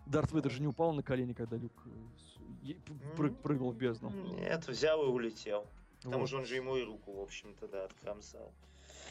Дарт 0.05 0.31
Вейдер 0.31 0.51
же 0.51 0.61
не 0.61 0.67
упал 0.67 0.93
на 0.93 1.03
колени, 1.03 1.33
когда 1.33 1.57
Люк 1.57 1.71
э, 2.65 3.29
прыгнул 3.43 3.71
в 3.71 3.75
бездну. 3.77 4.09
Нет, 4.09 4.67
взял 4.67 5.03
и 5.03 5.07
улетел. 5.07 5.67
К 5.99 6.03
тому 6.03 6.19
Вот. 6.19 6.29
же 6.29 6.37
он 6.37 6.45
же 6.45 6.55
ему 6.55 6.75
и 6.77 6.83
руку, 6.83 7.13
в 7.13 7.19
общем-то, 7.21 7.67
да, 7.67 7.85
откромсал. 7.85 8.51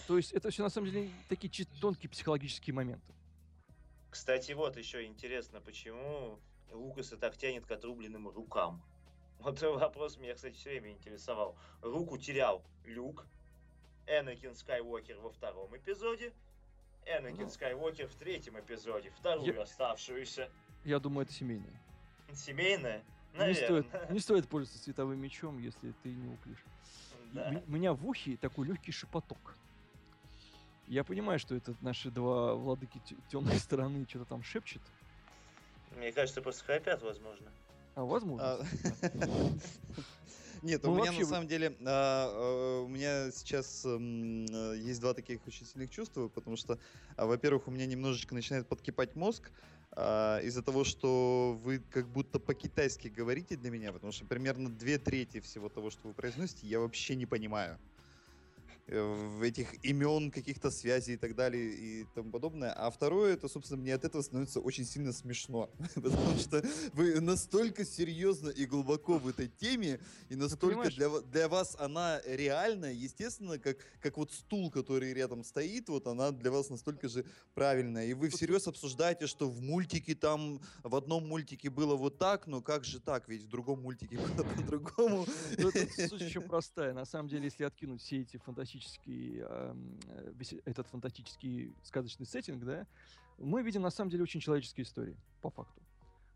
То 0.09 0.17
есть 0.17 0.33
это 0.33 0.51
все 0.51 0.62
на 0.65 0.71
самом 0.71 0.91
деле 0.91 1.11
такие 1.29 1.67
тонкие 1.81 2.11
психологические 2.11 2.75
моменты. 2.75 3.12
Кстати, 4.11 4.53
вот 4.53 4.77
еще 4.77 5.05
интересно, 5.07 5.61
почему 5.61 6.39
Лукаса 6.73 7.17
так 7.17 7.37
тянет 7.37 7.65
к 7.65 7.71
отрубленным 7.71 8.29
рукам. 8.29 8.83
Вот 9.39 9.61
вопрос 9.62 10.19
меня, 10.19 10.35
кстати, 10.35 10.55
все 10.55 10.71
время 10.71 10.91
интересовал. 10.91 11.57
Руку 11.81 12.19
терял 12.19 12.62
Люк, 12.85 13.25
Энакин 14.07 14.57
Скайуокер 14.57 15.19
во 15.21 15.31
втором 15.31 15.77
эпизоде, 15.77 16.33
Энакин 17.07 17.45
Ну. 17.45 17.51
Скайуокер 17.51 18.09
в 18.09 18.15
третьем 18.17 18.59
эпизоде, 18.59 19.11
вторую 19.11 19.55
Я- 19.55 19.62
оставшуюся. 19.62 20.51
Я 20.85 20.98
думаю, 20.98 21.24
это 21.24 21.32
семейное. 21.32 21.81
Семейная? 22.32 23.02
Не 23.32 23.39
Наверное. 23.39 23.82
стоит, 23.82 24.11
не 24.11 24.19
стоит 24.20 24.48
пользоваться 24.48 24.82
световым 24.82 25.19
мечом, 25.19 25.59
если 25.59 25.93
ты 26.02 26.11
не 26.12 26.28
уклишь. 26.28 26.65
Да. 27.32 27.62
У 27.66 27.70
меня 27.70 27.93
в 27.93 28.07
ухе 28.07 28.36
такой 28.36 28.66
легкий 28.66 28.93
шепоток. 28.93 29.57
Я 30.86 31.05
понимаю, 31.05 31.39
что 31.39 31.55
это 31.55 31.74
наши 31.81 32.11
два 32.11 32.55
владыки 32.55 33.01
темной 33.28 33.57
стороны 33.59 34.07
что-то 34.09 34.24
там 34.24 34.43
шепчет. 34.43 34.82
Мне 35.97 36.12
кажется, 36.12 36.43
просто 36.43 36.65
храпят, 36.65 37.02
возможно. 37.02 37.51
А 37.94 38.05
возможно. 38.05 38.59
А, 40.62 40.66
Нет, 40.66 40.82
Ну, 40.82 40.93
у 40.93 40.95
меня 40.95 41.07
вообще 41.07 41.20
на 41.23 41.28
самом 41.28 41.49
деле, 41.49 41.77
а, 41.87 42.81
э, 42.81 42.85
у 42.85 42.89
меня 42.89 43.31
сейчас 43.31 43.85
э, 43.85 44.77
есть 44.77 45.01
два 45.01 45.15
таких 45.15 45.47
очень 45.47 45.66
сильных 45.66 45.91
чувства, 45.91 46.28
потому 46.28 46.57
что, 46.57 46.78
а, 47.16 47.27
во-первых, 47.27 47.69
у 47.69 47.70
меня 47.70 47.87
немножечко 47.87 48.35
начинает 48.35 48.69
подкипать 48.69 49.15
мозг 49.16 49.51
а, 49.93 50.39
из-за 50.41 50.62
того, 50.62 50.85
что 50.85 51.59
вы 51.62 51.78
как 51.78 52.09
будто 52.09 52.39
по-китайски 52.39 53.09
говорите 53.09 53.57
для 53.57 53.70
меня, 53.70 53.93
потому 53.93 54.12
что 54.12 54.24
примерно 54.24 54.70
две 54.70 54.99
трети 54.99 55.41
всего 55.41 55.69
того, 55.69 55.91
что 55.91 56.09
вы 56.09 56.15
произносите, 56.15 56.66
я 56.66 56.81
вообще 56.81 57.16
не 57.16 57.27
понимаю. 57.27 57.78
Э, 58.91 59.01
В 59.39 59.43
этих 59.43 59.85
имен, 59.85 60.31
каких-то 60.33 60.71
связей 60.71 61.15
и 61.15 61.17
так 61.17 61.37
далее 61.37 61.71
и 61.71 62.05
тому 62.15 62.33
подобное. 62.33 62.73
А 62.73 62.91
второе, 62.91 63.35
это, 63.35 63.49
собственно, 63.49 63.81
мне 63.81 63.95
от 63.95 64.05
этого 64.05 64.21
становится 64.23 64.61
очень 64.61 64.85
сильно 64.85 65.12
смешно. 65.12 65.71
Потому 65.95 66.37
что 66.39 66.65
вы 66.93 67.21
настолько 67.21 67.85
серьезно 67.85 68.51
и 68.51 68.67
глубоко 68.67 69.19
в 69.19 69.29
этой 69.29 69.47
теме, 69.47 70.01
и 70.29 70.35
настолько 70.35 70.91
для, 70.91 71.09
для 71.21 71.49
вас 71.49 71.77
она 71.79 72.21
реальная, 72.27 72.93
естественно, 72.93 73.59
как, 73.59 73.79
как 74.01 74.17
вот 74.17 74.33
стул, 74.33 74.71
который 74.73 75.15
рядом 75.15 75.45
стоит, 75.45 75.89
вот 75.89 76.09
она 76.09 76.33
для 76.33 76.51
вас 76.51 76.69
настолько 76.69 77.09
же 77.09 77.25
правильная. 77.55 78.07
И 78.07 78.15
вы 78.15 78.29
всерьез 78.29 78.67
обсуждаете, 78.67 79.29
что 79.29 79.49
в 79.49 79.61
мультике 79.61 80.17
там, 80.17 80.61
в 80.83 80.97
одном 80.97 81.29
мультике 81.29 81.71
было 81.71 81.95
вот 81.95 82.19
так, 82.19 82.49
но 82.49 82.61
как 82.61 82.85
же 82.85 82.99
так, 82.99 83.29
ведь 83.29 83.45
в 83.45 83.49
другом 83.49 83.83
мультике 83.83 84.19
было 84.37 84.45
по-другому. 84.45 85.27
Ну, 85.59 85.71
суть 86.09 86.23
очень 86.23 86.43
простая. 86.43 86.93
На 86.93 87.05
самом 87.05 87.29
деле, 87.29 87.45
если 87.45 87.62
откинуть 87.62 88.03
все 88.03 88.23
эти 88.23 88.37
фантастические, 88.37 88.80
эм, 89.07 89.98
э, 90.09 90.32
весь 90.36 90.55
этот 90.65 90.86
фантастический 90.89 91.73
сказочный 91.82 92.27
сеттинг, 92.27 92.65
да, 92.65 92.86
мы 93.39 93.62
видим 93.62 93.82
на 93.82 93.90
самом 93.90 94.11
деле 94.11 94.23
очень 94.23 94.40
человеческие 94.40 94.85
истории, 94.85 95.16
по 95.40 95.51
факту. 95.51 95.81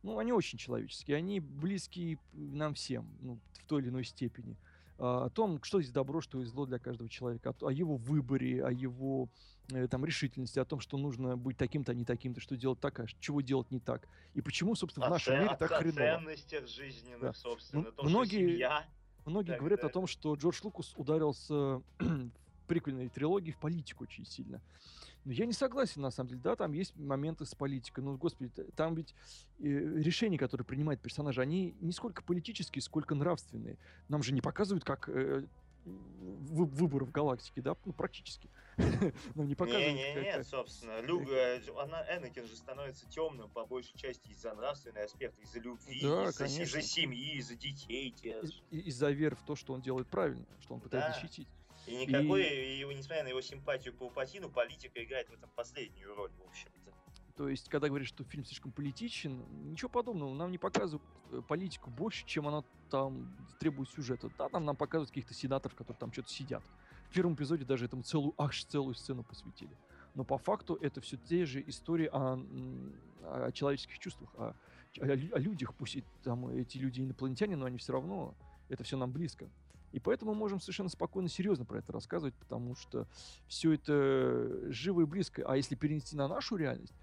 Ну, 0.03 0.19
они 0.19 0.33
очень 0.33 0.59
человеческие, 0.59 1.16
они 1.16 1.41
близки 1.41 2.19
нам 2.33 2.75
всем, 2.75 3.07
ну, 3.21 3.39
в 3.53 3.65
той 3.66 3.81
или 3.83 3.89
иной 3.89 4.05
степени. 4.05 4.57
А, 4.99 5.25
О 5.25 5.31
том, 5.31 5.62
что 5.62 5.79
есть 5.81 5.93
добро, 5.93 6.21
что 6.21 6.39
есть 6.41 6.53
зло 6.53 6.66
для 6.66 6.79
каждого 6.79 7.09
человека, 7.09 7.55
о, 7.61 7.66
о 7.69 7.73
его 7.73 7.97
выборе, 7.97 8.65
о 8.65 8.71
его 8.71 9.29
э, 9.73 9.89
там 9.89 10.05
решительности, 10.05 10.59
о 10.59 10.65
том, 10.65 10.81
что 10.81 10.99
нужно 10.99 11.37
быть 11.37 11.57
таким-то, 11.57 11.93
а 11.93 11.95
не 11.95 12.05
таким-то, 12.05 12.41
что 12.41 12.57
делать 12.57 12.81
так, 12.81 13.01
а 13.01 13.07
чего 13.19 13.41
делать 13.41 13.71
не 13.71 13.81
так. 13.81 14.07
И 14.35 14.41
почему, 14.43 14.75
собственно, 14.77 15.07
в 15.07 15.09
О 15.09 15.12
нашем 15.12 15.35
мире 15.39 15.49
о 15.51 15.57
так 15.57 15.73
хреново. 15.73 15.97
ценностях 16.19 16.69
жизненных, 16.69 17.21
Да. 17.21 17.33
собственно, 17.33 17.83
Ну, 17.85 17.93
то, 17.93 18.03
многие- 18.05 18.47
что 18.47 18.53
семья. 18.53 18.89
Многие 19.25 19.53
так 19.53 19.61
говорят 19.61 19.81
о 19.81 19.83
далее. 19.83 19.93
том, 19.93 20.07
что 20.07 20.35
Джордж 20.35 20.61
Лукас 20.63 20.95
ударился 20.97 21.55
в 21.99 22.31
приквельной 22.67 23.09
трилогии 23.09 23.53
в 23.53 23.59
политику 23.59 24.05
очень 24.05 24.27
сильно. 24.27 24.61
Но 25.25 25.33
я 25.33 25.47
не 25.47 25.55
согласен, 25.55 26.03
на 26.03 26.11
самом 26.11 26.29
деле. 26.29 26.41
Да, 26.43 26.55
там 26.55 26.73
есть 26.73 26.95
моменты 26.97 27.47
с 27.47 27.55
политикой. 27.55 28.01
Но, 28.01 28.17
господи, 28.17 28.51
там 28.77 28.95
ведь 28.95 29.15
э, 29.59 29.63
решения, 29.63 30.37
которые 30.37 30.67
принимает 30.67 31.01
персонажи, 31.01 31.41
они 31.41 31.75
не 31.81 31.93
сколько 31.93 32.23
политические, 32.23 32.83
сколько 32.83 33.15
нравственные. 33.15 33.79
Нам 34.09 34.23
же 34.23 34.33
не 34.33 34.43
показывают, 34.43 34.85
как 34.85 35.09
э, 35.09 35.47
вы- 35.85 36.66
выборы 36.66 37.05
в 37.05 37.11
галактике, 37.11 37.61
да, 37.62 37.77
ну, 37.85 37.93
практически. 37.93 38.51
Нам 39.35 39.47
не 39.47 39.55
показывают. 39.55 39.94
Не, 39.94 40.15
не, 40.15 40.32
как- 40.32 40.47
собственно. 40.47 41.01
Люк, 41.01 41.23
она, 41.78 42.02
Энакин 42.16 42.47
же 42.47 42.56
становится 42.56 43.09
темным 43.09 43.51
по 43.51 43.66
большей 43.66 43.97
части 43.98 44.28
из-за 44.28 44.55
нравственный 44.55 45.05
аспект, 45.05 45.39
из-за 45.39 45.61
любви, 45.61 46.01
Да, 46.02 46.24
из-за, 46.31 46.48
семьи, 46.82 47.36
из-за 47.36 47.55
детей. 47.56 48.11
те 48.12 48.40
и- 48.70 48.81
Из-за 48.89 49.11
веры 49.11 49.36
в 49.36 49.43
то, 49.43 49.56
что 49.56 49.73
он 49.74 49.82
делает 49.82 50.09
правильно, 50.09 50.47
что 50.61 50.74
он 50.74 50.81
пытается 50.81 51.11
Да. 51.11 51.15
защитить. 51.20 51.48
И 51.86 51.97
никакой, 51.97 52.43
и... 52.44 52.78
его, 52.78 52.93
несмотря 52.93 53.24
на 53.24 53.28
его 53.28 53.43
симпатию 53.43 53.93
к 53.93 53.98
Палпатину, 53.98 54.48
политика 54.51 55.05
играет 55.05 55.28
в 55.28 55.35
этом 55.35 55.51
последнюю 55.51 56.15
роль, 56.15 56.31
в 56.39 56.48
общем-то. 56.48 56.84
То 57.36 57.48
есть, 57.48 57.69
когда 57.69 57.89
говоришь, 57.89 58.09
что 58.09 58.23
фильм 58.24 58.44
слишком 58.44 58.70
политичен, 58.70 59.43
ничего 59.65 59.89
подобного. 59.89 60.32
Нам 60.35 60.52
не 60.52 60.59
показывают 60.59 61.02
э, 61.32 61.43
политику 61.48 61.90
больше, 61.90 62.24
чем 62.27 62.47
она 62.47 62.62
там 62.90 63.35
требует 63.59 63.89
сюжета. 63.89 64.31
Да, 64.39 64.48
там 64.48 64.65
нам 64.65 64.77
показывают 64.77 65.11
каких-то 65.11 65.35
сенаторов, 65.35 65.77
которые 65.77 65.98
там 65.98 66.12
что-то 66.12 66.28
сидят. 66.31 66.62
В 67.11 67.15
первом 67.15 67.35
эпизоде 67.35 67.65
даже 67.65 67.86
этому 67.86 68.02
целую, 68.02 68.35
аж 68.39 68.65
целую 68.65 68.94
сцену 68.94 69.24
посвятили. 69.24 69.77
Но 70.15 70.23
по 70.23 70.39
факту 70.39 70.78
это 70.81 71.01
все 71.01 71.16
те 71.16 71.44
же 71.44 71.62
истории 71.66 72.09
о, 72.12 72.39
о 73.24 73.51
человеческих 73.51 73.98
чувствах, 73.98 74.31
о, 74.36 74.55
о 75.01 75.05
о 75.05 75.39
людях. 75.39 75.74
Пусть 75.74 75.97
и 75.97 76.05
там 76.23 76.47
эти 76.48 76.78
люди 76.78 77.01
инопланетяне, 77.01 77.56
но 77.56 77.66
они 77.66 77.78
все 77.78 77.94
равно, 77.94 78.35
это 78.69 78.85
все 78.85 78.97
нам 78.97 79.11
близко. 79.11 79.48
И 79.90 79.98
поэтому 79.98 80.35
мы 80.35 80.39
можем 80.39 80.61
совершенно 80.61 80.89
спокойно, 80.89 81.28
серьезно 81.28 81.65
про 81.65 81.78
это 81.78 81.93
рассказывать, 81.93 82.35
потому 82.35 82.77
что 82.77 83.09
все 83.48 83.73
это 83.73 84.70
живо 84.73 85.02
и 85.02 85.05
близко. 85.05 85.44
А 85.47 85.56
если 85.56 85.74
перенести 85.74 86.16
на 86.16 86.27
нашу 86.27 86.56
реальность, 86.56 86.94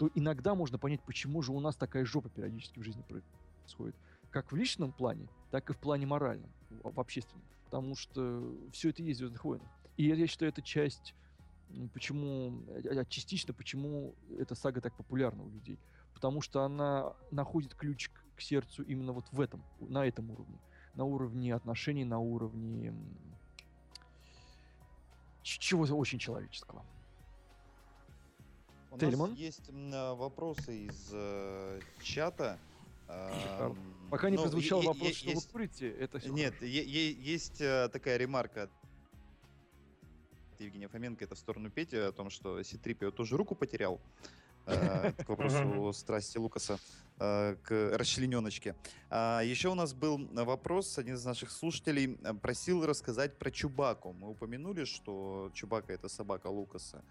то 0.00 0.10
иногда 0.14 0.54
можно 0.54 0.78
понять, 0.78 1.02
почему 1.02 1.42
же 1.42 1.52
у 1.52 1.60
нас 1.60 1.76
такая 1.76 2.06
жопа 2.06 2.30
периодически 2.30 2.78
в 2.78 2.82
жизни 2.82 3.02
происходит. 3.02 3.94
Как 4.30 4.50
в 4.50 4.56
личном 4.56 4.92
плане, 4.92 5.28
так 5.50 5.68
и 5.68 5.74
в 5.74 5.76
плане 5.76 6.06
моральном, 6.06 6.50
в 6.70 6.98
общественном. 6.98 7.44
Потому 7.66 7.94
что 7.94 8.50
все 8.72 8.88
это 8.88 9.02
есть 9.02 9.18
в 9.18 9.24
«Звездных 9.24 9.44
войнах». 9.44 9.68
И 9.98 10.04
я, 10.04 10.26
считаю, 10.26 10.52
это 10.52 10.62
часть, 10.62 11.14
почему, 11.92 12.62
э, 12.68 12.80
э, 12.82 13.04
частично, 13.10 13.52
почему 13.52 14.14
эта 14.38 14.54
сага 14.54 14.80
так 14.80 14.96
популярна 14.96 15.42
у 15.42 15.50
людей. 15.50 15.78
Потому 16.14 16.40
что 16.40 16.62
она 16.62 17.12
находит 17.30 17.74
ключ 17.74 18.08
к, 18.08 18.36
к 18.36 18.40
сердцу 18.40 18.82
именно 18.84 19.12
вот 19.12 19.26
в 19.30 19.38
этом, 19.38 19.62
на 19.80 20.06
этом 20.06 20.30
уровне. 20.30 20.58
На 20.94 21.04
уровне 21.04 21.54
отношений, 21.54 22.06
на 22.06 22.20
уровне 22.20 22.94
чего-то 25.42 25.94
очень 25.94 26.18
человеческого. 26.18 26.86
У 28.90 28.98
Тельман? 28.98 29.30
нас 29.30 29.38
есть 29.38 29.70
а, 29.92 30.14
вопросы 30.14 30.86
из 30.86 31.10
э, 31.12 31.80
чата. 32.02 32.58
Шикарно. 33.06 33.76
Пока 34.10 34.30
не 34.30 34.36
ну, 34.36 34.42
прозвучал 34.42 34.82
вопрос, 34.82 35.14
что 35.14 35.30
есть- 35.30 35.46
вы 35.46 35.52
курите, 35.52 35.90
это 35.90 36.18
все 36.18 36.30
Нет, 36.30 36.60
е- 36.62 37.12
есть 37.12 37.60
э, 37.60 37.88
такая 37.92 38.16
ремарка 38.16 38.64
от 38.64 38.70
Евгения 40.60 40.88
Фоменко, 40.88 41.24
это 41.24 41.34
в 41.34 41.38
сторону 41.38 41.70
Пети, 41.70 41.96
о 41.96 42.12
том, 42.12 42.30
что 42.30 42.62
Ситрипио 42.62 43.10
тоже 43.10 43.36
руку 43.36 43.54
потерял. 43.54 44.00
Э, 44.66 45.12
К 45.24 45.28
вопросу 45.28 45.92
страсти 45.92 46.38
Лукаса 46.38 46.78
э, 47.18 47.56
к 47.62 47.96
расчлененочке. 47.96 48.74
А, 49.08 49.42
Еще 49.42 49.68
у 49.68 49.74
нас 49.74 49.94
был 49.94 50.18
вопрос, 50.32 50.98
один 50.98 51.14
из 51.14 51.24
наших 51.24 51.50
слушателей 51.50 52.18
э, 52.22 52.34
просил 52.34 52.84
рассказать 52.84 53.38
про 53.38 53.50
Чубаку. 53.50 54.12
Мы 54.12 54.28
упомянули, 54.28 54.84
что 54.84 55.50
Чубака 55.54 55.92
это 55.92 56.08
собака 56.08 56.48
Лукаса. 56.48 57.02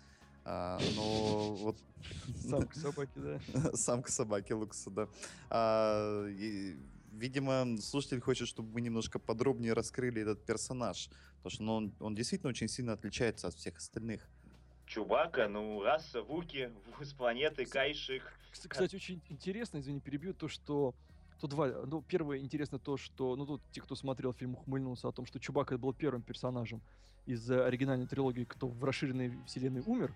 А, 0.52 0.80
Но 0.96 1.54
вот 1.56 1.78
Самка 2.36 2.80
собаки, 2.80 3.12
да. 3.16 3.40
Самка 3.76 4.12
собаки 4.12 4.54
Лукаса, 4.54 4.90
да. 4.90 5.08
А, 5.50 6.26
и, 6.28 6.76
видимо, 7.12 7.78
слушатель 7.78 8.20
хочет, 8.20 8.48
чтобы 8.48 8.74
мы 8.74 8.82
немножко 8.82 9.20
подробнее 9.20 9.74
раскрыли 9.74 10.24
этот 10.24 10.44
персонаж. 10.46 11.10
Потому 11.38 11.52
что 11.52 11.64
ну, 11.64 11.74
он, 11.74 11.94
он 12.00 12.16
действительно 12.16 12.50
очень 12.50 12.68
сильно 12.68 12.94
отличается 12.94 13.48
от 13.48 13.54
всех 13.54 13.78
остальных. 13.78 14.28
Чубака, 14.88 15.48
ну, 15.48 15.84
раса 15.84 16.24
Вуки 16.24 16.72
с 17.00 17.14
планеты 17.14 17.66
Кайших. 17.66 18.24
Кс- 18.52 18.68
Кстати, 18.68 18.96
очень 18.96 19.22
интересно, 19.30 19.78
извини, 19.78 20.00
перебью, 20.00 20.34
то, 20.34 20.48
что 20.48 20.96
то 21.40 21.48
два, 21.48 21.68
ну, 21.86 22.02
первое 22.02 22.40
интересно 22.40 22.80
то, 22.80 22.98
что, 22.98 23.36
ну, 23.36 23.46
тут 23.46 23.62
те, 23.72 23.82
кто 23.82 23.96
смотрел 23.96 24.34
фильм, 24.34 24.56
ухмыльнулся 24.56 25.08
о 25.08 25.12
том, 25.12 25.26
что 25.28 25.40
Чубака 25.40 25.78
был 25.78 25.94
первым 25.94 26.24
персонажем 26.24 26.82
из 27.28 27.50
э, 27.50 27.64
оригинальной 27.64 28.08
трилогии, 28.08 28.44
кто 28.44 28.68
в 28.68 28.84
расширенной 28.84 29.38
вселенной 29.46 29.82
умер. 29.86 30.14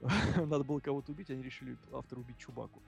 Надо 0.36 0.64
было 0.64 0.80
кого-то 0.80 1.12
убить, 1.12 1.30
они 1.30 1.42
решили 1.42 1.76
автор 1.92 2.18
убить 2.18 2.38
Чубаку. 2.38 2.80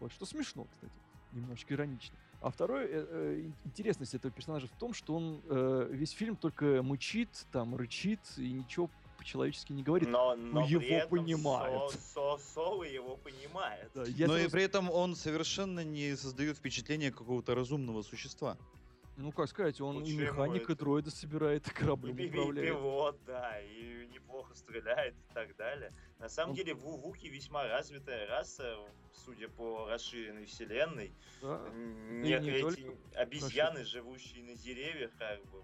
Вот, 0.00 0.12
что 0.12 0.26
смешно, 0.26 0.66
кстати, 0.70 0.92
немножечко 1.32 1.74
иронично. 1.74 2.16
А 2.40 2.50
второе, 2.50 2.86
э, 2.86 3.06
э, 3.08 3.40
ин- 3.46 3.54
интересность 3.64 4.14
этого 4.14 4.32
персонажа 4.32 4.66
в 4.66 4.72
том, 4.78 4.92
что 4.92 5.14
он 5.14 5.40
э, 5.48 5.88
весь 5.92 6.10
фильм 6.10 6.36
только 6.36 6.82
мычит, 6.82 7.46
там, 7.52 7.76
рычит 7.76 8.20
и 8.36 8.52
ничего 8.52 8.90
по-человечески 9.16 9.72
не 9.72 9.84
говорит. 9.84 10.08
Но, 10.08 10.34
но 10.34 10.66
его 10.66 10.80
при 10.80 10.88
этом 10.90 11.10
понимают. 11.10 11.92
Со, 11.92 11.98
Со- 11.98 12.38
Соло 12.54 12.82
его 12.82 13.16
понимает. 13.16 13.90
Да, 13.94 14.00
Но 14.02 14.36
и 14.36 14.40
сразу- 14.40 14.50
при 14.50 14.62
этом 14.64 14.90
он 14.90 15.14
совершенно 15.14 15.84
не 15.84 16.16
создает 16.16 16.56
впечатление 16.58 17.12
какого-то 17.12 17.54
разумного 17.54 18.02
существа. 18.02 18.58
Ну, 19.22 19.30
как 19.30 19.48
сказать, 19.48 19.80
он 19.80 20.02
и 20.02 20.16
механик, 20.16 20.62
и 20.68 20.72
это? 20.72 20.76
дроида 20.76 21.10
собирает, 21.12 21.64
и 21.68 21.70
И, 21.70 21.74
кораблем 21.74 22.16
и 22.18 22.28
управляет. 22.28 22.68
пилот, 22.68 23.20
да, 23.24 23.60
и 23.60 24.08
неплохо 24.12 24.52
стреляет 24.54 25.14
и 25.14 25.32
так 25.32 25.54
далее. 25.56 25.92
На 26.18 26.28
самом 26.28 26.50
Ну. 26.50 26.56
деле, 26.56 26.72
Ву- 26.72 26.96
Вуки 27.00 27.28
весьма 27.28 27.68
развитая 27.68 28.26
раса, 28.26 28.76
судя 29.12 29.48
по 29.48 29.86
расширенной 29.88 30.46
вселенной. 30.46 31.14
Да. 31.40 31.64
И 31.72 31.72
не- 32.24 32.32
эти 32.32 32.60
только 32.62 32.82
обезьяны, 33.14 33.84
живущие 33.84 34.42
на 34.42 34.56
деревьях, 34.56 35.12
как 35.16 35.40
бы, 35.46 35.62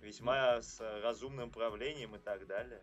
весьма 0.00 0.62
с 0.62 0.78
разумным 1.02 1.50
правлением 1.50 2.14
и 2.14 2.18
так 2.20 2.46
далее. 2.46 2.80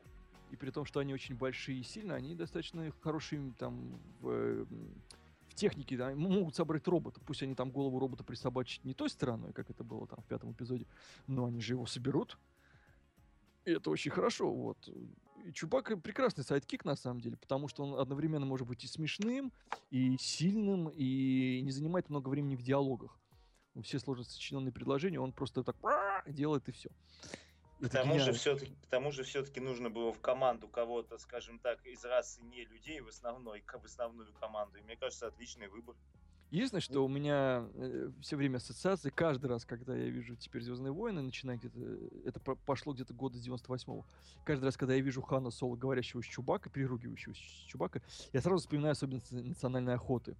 И 0.51 0.57
при 0.57 0.71
том, 0.71 0.83
что 0.83 0.99
они 0.99 1.13
очень 1.13 1.35
большие 1.35 1.79
и 1.79 1.83
сильные, 1.83 2.17
они 2.17 2.35
достаточно 2.35 2.91
хорошие 2.99 3.53
там 3.57 3.97
в 4.19 4.67
технике, 5.55 5.97
да, 5.97 6.13
могут 6.15 6.55
собрать 6.55 6.87
робота. 6.87 7.19
Пусть 7.25 7.43
они 7.43 7.55
там 7.55 7.71
голову 7.71 7.99
робота 7.99 8.23
присобачат 8.23 8.83
не 8.83 8.93
той 8.93 9.09
стороной, 9.09 9.53
как 9.53 9.69
это 9.69 9.83
было 9.83 10.07
там 10.07 10.21
в 10.21 10.25
пятом 10.25 10.51
эпизоде, 10.51 10.85
но 11.27 11.45
они 11.45 11.61
же 11.61 11.73
его 11.73 11.85
соберут. 11.85 12.37
И 13.65 13.71
это 13.71 13.89
очень 13.89 14.11
хорошо, 14.11 14.53
вот. 14.53 14.89
Чубакка 15.53 15.97
прекрасный 15.97 16.43
sidekick, 16.43 16.85
на 16.85 16.95
самом 16.95 17.21
деле, 17.21 17.37
потому 17.37 17.67
что 17.67 17.83
он 17.83 17.99
одновременно 17.99 18.45
может 18.45 18.67
быть 18.67 18.83
и 18.83 18.87
смешным, 18.87 19.51
и 19.91 20.17
сильным, 20.19 20.89
и 20.89 21.61
не 21.61 21.71
занимает 21.71 22.09
много 22.09 22.29
времени 22.29 22.55
в 22.55 22.63
диалогах. 22.63 23.19
Все 23.83 23.99
сложно 23.99 24.23
сочиненные 24.23 24.71
предложения, 24.71 25.19
он 25.19 25.33
просто 25.33 25.63
так 25.63 25.75
делает 26.27 26.67
и 26.69 26.71
все. 26.71 26.89
К 27.85 27.91
тому, 27.91 28.19
же 28.19 28.33
все-таки, 28.33 28.73
к 28.73 28.87
тому 28.87 29.11
же 29.11 29.23
все-таки 29.23 29.59
нужно 29.59 29.89
было 29.89 30.11
в 30.11 30.19
команду 30.19 30.67
кого-то, 30.67 31.17
скажем 31.17 31.59
так, 31.59 31.85
из 31.85 32.03
расы 32.03 32.41
не 32.43 32.65
людей 32.65 32.99
в, 33.01 33.07
основной, 33.07 33.61
в 33.61 33.85
основную 33.85 34.33
команду. 34.33 34.77
И 34.77 34.81
мне 34.81 34.95
кажется, 34.95 35.27
отличный 35.27 35.67
выбор. 35.67 35.95
Единственное, 36.51 36.81
что 36.81 37.03
у 37.03 37.07
меня 37.07 37.67
э, 37.73 38.11
все 38.21 38.35
время 38.35 38.57
ассоциации, 38.57 39.09
каждый 39.09 39.47
раз, 39.47 39.65
когда 39.65 39.95
я 39.95 40.09
вижу 40.09 40.35
теперь 40.35 40.61
Звездные 40.61 40.93
войны, 40.93 41.21
начиная 41.21 41.57
где-то, 41.57 41.79
это 42.23 42.39
пошло 42.39 42.93
где-то 42.93 43.13
года 43.13 43.37
с 43.37 43.47
98-го, 43.47 44.05
каждый 44.43 44.65
раз, 44.65 44.77
когда 44.77 44.93
я 44.93 45.01
вижу 45.01 45.21
Хана 45.21 45.49
Соло, 45.49 45.75
говорящего 45.75 46.21
с 46.21 46.25
Чубака, 46.25 46.69
переругивающего 46.69 47.33
с 47.33 47.37
Чубака, 47.67 48.01
я 48.31 48.41
сразу 48.41 48.61
вспоминаю 48.61 48.91
особенности 48.91 49.33
национальной 49.33 49.95
охоты 49.95 50.35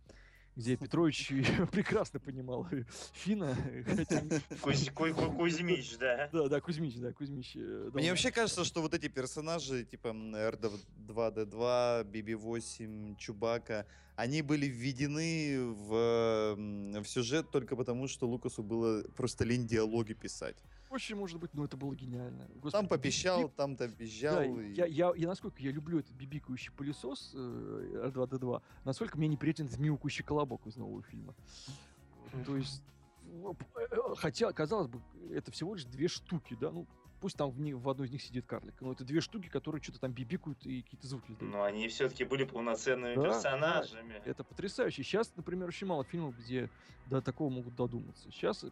где 0.55 0.77
Петрович 0.77 1.27
прекрасно 1.71 2.19
понимал 2.19 2.67
Фина. 3.13 3.55
Кузьмич, 4.61 5.97
да. 5.97 6.29
Да, 6.31 6.47
да, 6.47 6.61
Кузьмич, 6.61 6.95
да, 6.95 7.11
Кузьмич. 7.11 7.55
Э, 7.55 7.89
Мне 7.93 8.09
вообще 8.09 8.31
кажется, 8.31 8.63
что 8.63 8.81
вот 8.81 8.93
эти 8.93 9.07
персонажи, 9.07 9.83
типа 9.83 10.07
R2D2, 10.09 12.05
BB-8, 12.09 13.17
Чубака, 13.17 13.85
они 14.15 14.41
были 14.41 14.65
введены 14.65 15.73
в 15.73 17.05
сюжет 17.05 17.51
только 17.51 17.75
потому, 17.75 18.07
что 18.07 18.27
Лукасу 18.27 18.63
было 18.63 19.03
просто 19.15 19.43
лень 19.43 19.67
диалоги 19.67 20.13
писать. 20.13 20.55
Очень 20.89 21.15
может 21.15 21.39
быть, 21.39 21.53
но 21.53 21.65
это 21.65 21.77
было 21.77 21.93
гениально. 21.95 22.47
Господи, 22.55 22.71
там 22.71 22.87
попищал, 22.87 23.39
бибик... 23.41 23.55
там-то 23.55 23.89
пищал. 23.89 24.35
Да, 24.35 24.45
и... 24.45 24.73
я, 24.73 24.85
я, 24.85 25.13
я, 25.15 25.27
насколько 25.27 25.61
я 25.61 25.71
люблю 25.71 25.99
этот 25.99 26.11
бибикающий 26.13 26.71
пылесос 26.71 27.31
э, 27.33 28.11
R2-D2, 28.13 28.61
насколько 28.83 29.17
мне 29.17 29.27
неприятен 29.27 29.67
змеукущий 29.67 30.23
колобок 30.23 30.65
из 30.67 30.75
нового 30.77 31.01
фильма. 31.03 31.33
То 32.45 32.55
есть, 32.55 32.83
э, 33.23 33.53
хотя, 34.17 34.51
казалось 34.53 34.87
бы, 34.87 35.01
это 35.31 35.51
всего 35.51 35.75
лишь 35.75 35.85
две 35.85 36.07
штуки, 36.07 36.55
да, 36.59 36.71
ну, 36.71 36.85
пусть 37.19 37.37
там 37.37 37.49
в, 37.49 37.59
не, 37.59 37.73
в 37.73 37.89
одной 37.89 38.07
из 38.07 38.11
них 38.11 38.21
сидит 38.21 38.45
карлик, 38.45 38.75
но 38.81 38.91
это 38.91 39.03
две 39.03 39.21
штуки, 39.21 39.49
которые 39.49 39.81
что-то 39.81 39.99
там 39.99 40.11
бибикают 40.11 40.63
и 40.65 40.83
какие-то 40.83 41.07
звуки 41.07 41.31
издают. 41.31 41.53
Но 41.53 41.63
они 41.63 41.87
все-таки 41.87 42.23
были 42.23 42.43
полноценными 42.43 43.15
да, 43.15 43.23
персонажами. 43.23 44.21
Да, 44.23 44.29
это 44.31 44.43
потрясающе. 44.43 45.03
Сейчас, 45.03 45.31
например, 45.35 45.67
очень 45.67 45.87
мало 45.87 46.03
фильмов, 46.03 46.37
где 46.37 46.69
до 47.07 47.21
такого 47.21 47.49
могут 47.49 47.75
додуматься. 47.75 48.29
Сейчас, 48.31 48.65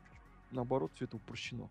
наоборот, 0.51 0.91
все 0.93 1.05
это 1.05 1.17
упрощено. 1.17 1.69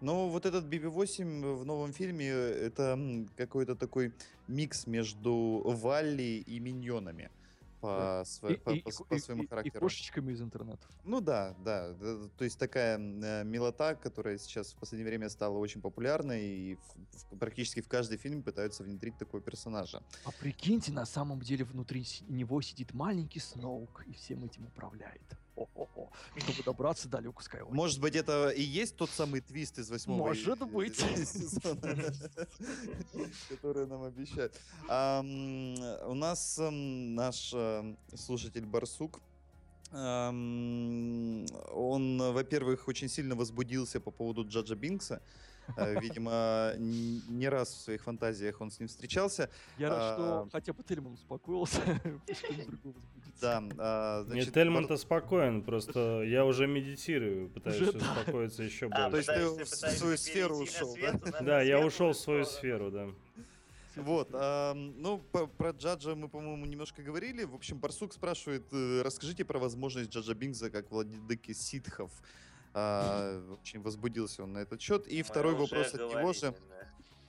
Но 0.00 0.28
вот 0.28 0.46
этот 0.46 0.64
BB-8 0.64 1.54
в 1.56 1.64
новом 1.64 1.92
фильме 1.92 2.28
это 2.28 2.98
какой-то 3.36 3.74
такой 3.74 4.12
микс 4.48 4.86
между 4.86 5.62
Валли 5.64 6.44
и 6.46 6.60
Миньонами 6.60 7.30
по, 7.84 8.22
сво... 8.24 8.48
и, 8.48 8.56
по, 8.56 8.70
и, 8.70 8.80
по, 8.80 9.04
по 9.04 9.18
своему 9.18 9.42
и, 9.42 9.46
характеру. 9.46 9.76
И 9.76 9.80
кошечками 9.80 10.32
из 10.32 10.40
интернета. 10.40 10.86
Ну 11.04 11.20
да, 11.20 11.54
да. 11.64 11.94
То 12.38 12.44
есть 12.44 12.58
такая 12.58 12.98
э, 12.98 13.44
милота, 13.44 13.94
которая 13.94 14.38
сейчас 14.38 14.72
в 14.72 14.76
последнее 14.76 15.08
время 15.08 15.28
стала 15.28 15.58
очень 15.58 15.82
популярной, 15.82 16.42
и 16.42 16.74
в, 16.76 17.34
в, 17.34 17.38
практически 17.38 17.80
в 17.80 17.88
каждый 17.88 18.16
фильм 18.16 18.42
пытаются 18.42 18.82
внедрить 18.84 19.18
такого 19.18 19.42
персонажа. 19.42 20.02
А 20.24 20.30
прикиньте, 20.40 20.92
на 20.92 21.04
самом 21.04 21.40
деле 21.40 21.64
внутри 21.64 22.06
него 22.28 22.62
сидит 22.62 22.94
маленький 22.94 23.40
Сноук 23.40 24.04
и 24.06 24.12
всем 24.12 24.44
этим 24.44 24.66
управляет. 24.66 25.38
Чтобы 26.36 26.62
добраться 26.64 27.08
до 27.08 27.20
Люка 27.20 27.42
Скайуокера. 27.42 27.74
Может 27.74 28.00
быть, 28.00 28.16
это 28.16 28.48
и 28.50 28.62
есть 28.62 28.96
тот 28.96 29.10
самый 29.10 29.40
твист 29.40 29.78
из 29.78 29.90
восьмого 29.90 30.18
Может 30.18 30.58
быть. 30.64 30.96
сезона, 30.96 32.12
который 33.48 33.86
нам 33.86 34.02
обещают. 34.02 34.52
У 34.86 36.14
нас 36.14 36.58
наш 36.60 37.54
слушатель 38.14 38.66
Барсук 38.66 39.20
он, 39.92 41.46
во-первых, 42.18 42.88
очень 42.88 43.08
сильно 43.08 43.36
возбудился 43.36 44.00
по 44.00 44.10
поводу 44.10 44.44
Джаджа 44.44 44.74
Бинкса. 44.74 45.22
Э, 45.76 45.98
видимо, 46.00 46.74
не 46.78 47.48
раз 47.48 47.68
в 47.72 47.80
своих 47.80 48.02
фантазиях 48.02 48.60
он 48.60 48.70
с 48.70 48.78
ним 48.80 48.88
встречался. 48.88 49.48
Я 49.78 49.90
рад, 49.90 50.14
что 50.14 50.42
а, 50.42 50.48
хотя 50.50 50.72
бы 50.72 50.82
Тельман 50.82 51.12
успокоился. 51.12 51.80
Да. 53.40 53.62
А, 53.78 54.26
Нет, 54.32 54.52
Тельман-то 54.52 54.96
спокоен, 54.96 55.62
просто 55.62 56.22
я 56.22 56.44
уже 56.44 56.66
медитирую, 56.66 57.48
пытаюсь 57.50 57.94
успокоиться 57.94 58.62
еще 58.62 58.88
больше. 58.88 59.10
То 59.10 59.16
есть 59.16 59.28
ты 59.28 59.64
в 59.64 59.68
свою 59.68 60.16
сферу 60.16 60.56
ушел, 60.58 60.96
да? 61.00 61.40
Да, 61.40 61.62
я 61.62 61.84
ушел 61.84 62.12
в 62.12 62.16
свою 62.16 62.44
сферу, 62.44 62.90
да. 62.90 63.08
Вот, 63.96 64.30
а, 64.32 64.74
ну, 64.74 65.18
по, 65.30 65.46
про 65.46 65.70
Джаджа 65.70 66.14
мы, 66.14 66.28
по-моему, 66.28 66.66
немножко 66.66 67.02
говорили. 67.02 67.44
В 67.44 67.54
общем, 67.54 67.78
Барсук 67.78 68.12
спрашивает, 68.12 68.64
э, 68.72 69.02
расскажите 69.02 69.44
про 69.44 69.60
возможность 69.60 70.10
Джаджа 70.10 70.34
Бингза 70.34 70.68
как 70.68 70.90
владыки 70.90 71.52
ситхов. 71.52 72.10
А, 72.72 73.40
очень 73.52 73.80
возбудился 73.80 74.42
он 74.42 74.54
на 74.54 74.58
этот 74.58 74.80
счет. 74.80 75.06
И 75.06 75.18
мы 75.18 75.22
второй 75.22 75.54
вопрос 75.54 75.94
от 75.94 76.00
него 76.00 76.32
же... 76.32 76.54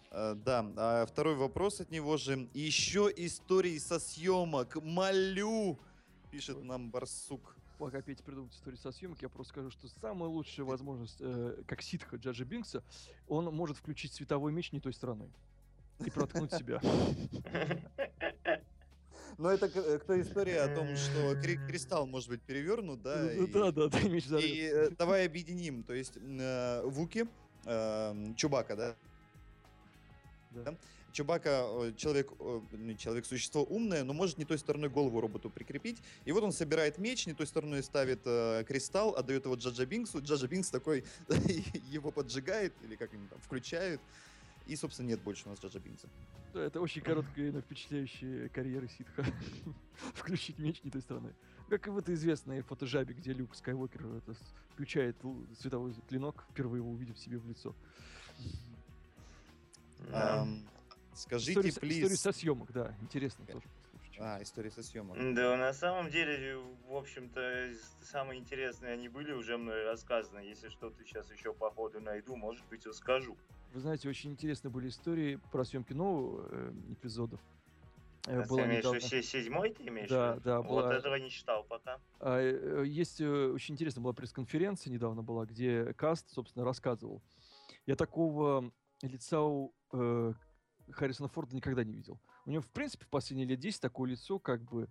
А, 0.10 0.34
да, 0.34 0.66
а 0.76 1.06
второй 1.06 1.36
вопрос 1.36 1.82
от 1.82 1.92
него 1.92 2.18
же. 2.18 2.50
Еще 2.54 3.12
истории 3.16 3.78
со 3.78 4.00
съемок. 4.00 4.78
Молю! 4.82 5.78
Пишет 6.36 6.62
нам 6.66 6.92
Барсук. 6.92 7.56
Пока 7.78 8.02
Петя 8.02 8.22
придумает 8.22 8.52
историю 8.52 8.78
со 8.78 8.92
съемок, 8.92 9.22
я 9.22 9.30
просто 9.30 9.54
скажу, 9.54 9.72
что 9.72 9.88
самая 9.88 10.28
лучшая 10.28 10.66
возможность, 10.66 11.16
э, 11.22 11.64
как 11.66 11.82
ситха 11.82 12.18
Джаджа 12.18 12.44
Бинкса, 12.44 12.84
он 13.30 13.46
может 13.56 13.78
включить 13.78 14.12
световой 14.12 14.52
меч 14.52 14.74
не 14.74 14.82
той 14.82 14.92
стороной 14.92 15.30
и 16.06 16.10
проткнуть 16.10 16.52
себя. 16.52 16.82
Но 19.38 19.50
это 19.50 19.70
к, 19.70 20.00
к 20.00 20.04
той 20.04 20.24
истории 20.24 20.56
о 20.56 20.76
том, 20.76 20.98
что 20.98 21.36
кристалл 21.42 22.06
может 22.06 22.28
быть 22.28 22.42
перевернут, 22.42 23.02
да? 23.02 23.16
Ну, 23.16 23.46
и, 23.46 23.48
да, 23.48 23.72
да, 23.72 23.88
да, 23.88 24.02
меч 24.02 24.26
И 24.28 24.70
э, 24.74 24.90
давай 24.90 25.26
объединим, 25.26 25.84
то 25.84 25.94
есть 25.94 26.18
э, 26.18 26.82
Вуки, 26.84 27.30
э, 27.64 28.34
Чубака, 28.36 28.76
да? 28.76 28.96
Да. 30.52 30.76
Чубака 31.16 31.66
человек, 31.96 32.30
не 32.74 32.98
человек, 32.98 33.26
существо 33.26 33.64
умное, 33.64 34.04
но 34.04 34.12
может 34.12 34.38
не 34.38 34.44
той 34.44 34.58
стороной 34.58 34.90
голову 34.90 35.22
роботу 35.22 35.50
прикрепить. 35.50 36.02
И 36.26 36.34
вот 36.34 36.44
он 36.44 36.52
собирает 36.52 36.98
меч, 36.98 37.26
не 37.26 37.34
той 37.34 37.48
стороной 37.48 37.84
ставит 37.84 38.20
э, 38.26 38.66
кристалл, 38.68 39.16
отдает 39.16 39.46
его 39.46 39.56
Джаджа 39.56 39.86
Бинксу. 39.86 40.22
Джаджа 40.22 40.48
Бинкс 40.48 40.70
такой 40.70 41.06
его 41.90 42.12
поджигает, 42.12 42.74
или 42.84 42.98
как 42.98 43.14
они 43.14 43.28
там 43.28 43.40
включают. 43.40 44.02
И, 44.68 44.76
собственно, 44.76 45.08
нет 45.08 45.22
больше 45.22 45.44
у 45.46 45.52
нас 45.52 45.60
Джаджа 45.62 45.80
Бинкса. 45.80 46.10
Да, 46.54 46.64
это 46.64 46.82
очень 46.82 47.02
короткая, 47.02 47.50
но 47.54 47.62
впечатляющая 47.62 48.50
карьера 48.50 48.90
ситха. 48.90 49.26
Включить 50.16 50.60
меч 50.60 50.84
не 50.84 50.92
той 50.92 51.02
стороны. 51.02 51.34
Как 51.70 51.88
и 51.88 51.92
в 51.92 51.98
этой 51.98 52.16
известной 52.16 52.62
фотожабе, 52.62 53.14
где 53.14 53.32
Люк 53.32 53.56
Скайуокер 53.56 54.06
это, 54.18 54.36
включает 54.74 55.16
световой 55.62 55.96
клинок, 56.10 56.44
впервые 56.52 56.82
его 56.82 56.92
увидев 56.92 57.18
себе 57.18 57.38
в 57.38 57.48
лицо. 57.48 57.74
Um, 60.12 60.60
скажите, 61.16 61.70
история, 61.70 61.70
please... 61.70 62.00
История 62.00 62.18
со 62.18 62.32
съемок, 62.32 62.72
да, 62.72 62.96
интересно 63.02 63.46
тоже. 63.46 63.66
А, 64.20 64.42
история 64.42 64.72
со 64.72 64.82
съемок. 64.82 65.18
Да, 65.36 65.58
на 65.58 65.74
самом 65.74 66.10
деле, 66.10 66.58
в 66.88 66.96
общем-то, 66.96 67.72
самые 68.02 68.40
интересные 68.40 68.94
они 68.94 69.10
были 69.10 69.34
уже 69.34 69.58
мной 69.58 69.84
рассказаны. 69.84 70.40
Если 70.40 70.70
что-то 70.70 71.04
сейчас 71.04 71.32
еще 71.32 71.54
по 71.54 71.70
ходу 71.72 72.00
найду, 72.00 72.36
может 72.36 72.66
быть, 72.68 72.86
расскажу. 72.86 73.38
Вы 73.74 73.80
знаете, 73.82 74.08
очень 74.08 74.32
интересные 74.32 74.72
были 74.72 74.88
истории 74.88 75.40
про 75.52 75.66
съемки 75.66 75.92
новых 75.92 76.48
э, 76.50 76.74
эпизодов. 76.92 77.42
Э, 78.28 78.42
а 78.42 78.48
была 78.48 78.66
недавно... 78.66 79.02
седьмой 79.02 79.72
ты 79.72 79.88
имеешь? 79.88 80.10
Да, 80.10 80.36
да. 80.36 80.62
Была... 80.62 80.84
Вот 80.84 80.94
этого 80.94 81.16
не 81.16 81.30
читал 81.30 81.64
пока. 81.66 82.00
А, 82.20 82.40
э, 82.40 82.86
есть 82.88 83.20
э, 83.20 83.52
очень 83.52 83.76
интересная 83.76 84.02
была 84.02 84.14
пресс-конференция 84.14 84.92
недавно 84.92 85.24
была, 85.24 85.46
где 85.46 85.94
Каст, 85.94 86.30
собственно, 86.30 86.64
рассказывал. 86.64 87.22
Я 87.86 87.96
такого 87.96 88.72
лица 89.02 89.42
у 89.42 89.74
э, 89.92 90.34
Харрисона 90.92 91.30
Форда 91.30 91.56
никогда 91.56 91.84
не 91.84 91.94
видел. 91.94 92.20
У 92.46 92.52
него, 92.52 92.62
в 92.62 92.70
принципе, 92.70 93.06
в 93.06 93.10
последние 93.10 93.48
лет 93.48 93.60
10 93.60 93.82
такое 93.82 94.12
лицо, 94.12 94.40
как 94.40 94.62
бы, 94.64 94.88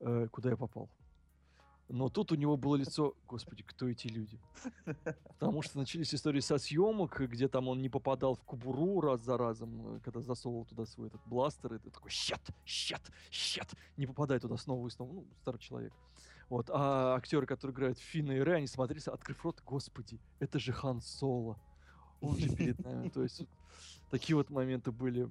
э, 0.00 0.28
куда 0.30 0.50
я 0.50 0.56
попал. 0.56 0.90
Но 1.88 2.10
тут 2.10 2.32
у 2.32 2.34
него 2.34 2.58
было 2.58 2.76
лицо, 2.76 3.14
господи, 3.26 3.62
кто 3.62 3.88
эти 3.88 4.08
люди? 4.08 4.38
Потому 5.28 5.62
что 5.62 5.78
начались 5.78 6.14
истории 6.14 6.40
со 6.40 6.58
съемок, 6.58 7.18
где 7.18 7.48
там 7.48 7.68
он 7.68 7.80
не 7.80 7.88
попадал 7.88 8.34
в 8.34 8.42
кубуру 8.42 9.00
раз 9.00 9.22
за 9.22 9.38
разом, 9.38 9.96
э, 9.96 10.00
когда 10.00 10.20
засовывал 10.20 10.66
туда 10.66 10.84
свой 10.84 11.08
этот 11.08 11.22
бластер, 11.24 11.74
и 11.74 11.78
ты 11.78 11.90
такой, 11.90 12.10
щет, 12.10 12.42
щет, 12.66 13.00
щет, 13.30 13.74
не 13.96 14.06
попадай 14.06 14.38
туда 14.38 14.58
снова 14.58 14.86
и 14.86 14.90
снова, 14.90 15.12
ну, 15.14 15.26
старый 15.40 15.60
человек. 15.60 15.94
Вот, 16.50 16.70
а 16.70 17.14
актеры, 17.14 17.46
которые 17.46 17.74
играют 17.74 17.98
Финна 17.98 18.32
и 18.32 18.40
Рэ, 18.40 18.56
они 18.56 18.66
смотрелись, 18.66 19.08
открыв 19.08 19.42
рот, 19.44 19.62
господи, 19.64 20.20
это 20.40 20.58
же 20.58 20.72
Хан 20.72 21.00
Соло. 21.00 21.58
Он 22.20 22.36
же 22.36 22.54
перед 22.54 22.78
нами, 22.80 23.08
то 23.08 23.22
есть 23.22 23.46
такие 24.10 24.36
вот 24.36 24.50
моменты 24.50 24.90
были. 24.92 25.28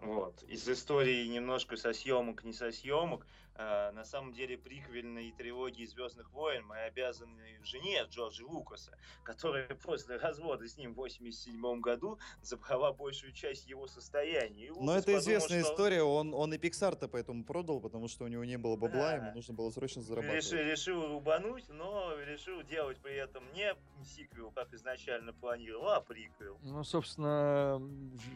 Вот. 0.00 0.42
Из 0.44 0.68
истории 0.68 1.26
немножко 1.26 1.76
со 1.76 1.92
съемок, 1.92 2.44
не 2.44 2.52
со 2.52 2.70
съемок. 2.70 3.26
Э, 3.58 3.90
на 3.92 4.04
самом 4.04 4.32
деле 4.32 4.56
приквельной 4.56 5.32
трилогии 5.32 5.84
Звездных 5.84 6.30
войн 6.32 6.64
мы 6.66 6.78
обязаны 6.78 7.58
жене 7.62 8.04
Джорджа 8.08 8.44
Лукаса, 8.46 8.96
которая 9.24 9.68
после 9.74 10.16
развода 10.16 10.66
с 10.66 10.76
ним 10.76 10.94
в 10.94 10.96
87 10.96 11.80
году 11.80 12.18
забрала 12.40 12.92
большую 12.92 13.32
часть 13.32 13.68
его 13.68 13.86
состояния. 13.86 14.72
Но 14.72 14.92
это 14.92 15.06
подумал, 15.06 15.20
известная 15.20 15.62
что... 15.62 15.72
история, 15.72 16.02
он, 16.02 16.32
он 16.32 16.54
и 16.54 16.58
Пиксар-то 16.58 17.08
поэтому 17.08 17.44
продал, 17.44 17.80
потому 17.80 18.08
что 18.08 18.24
у 18.24 18.28
него 18.28 18.44
не 18.44 18.56
было 18.56 18.76
бабла, 18.76 19.10
да. 19.10 19.16
ему 19.16 19.32
нужно 19.34 19.54
было 19.54 19.70
срочно 19.70 20.02
зарабатывать. 20.02 20.44
Решил, 20.44 20.58
решил 20.58 21.06
рубануть, 21.08 21.68
но 21.68 22.14
решил 22.22 22.62
делать 22.62 22.98
при 22.98 23.16
этом 23.16 23.44
не 23.52 23.74
сиквел, 24.04 24.50
как 24.52 24.72
изначально 24.72 25.32
планировал, 25.32 25.88
а 25.88 26.00
приквел. 26.00 26.58
Ну, 26.62 26.84
собственно, 26.84 27.82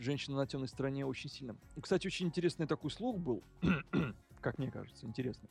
женщина 0.00 0.36
на 0.36 0.46
темной 0.46 0.68
стороне 0.68 1.06
очень 1.06 1.30
сильно. 1.30 1.56
Кстати, 1.80 2.06
очень 2.06 2.26
интересный 2.26 2.66
такой 2.66 2.90
слух 2.90 3.18
был, 3.18 3.42
как 4.42 4.58
мне 4.58 4.70
кажется, 4.70 5.06
интересный. 5.06 5.48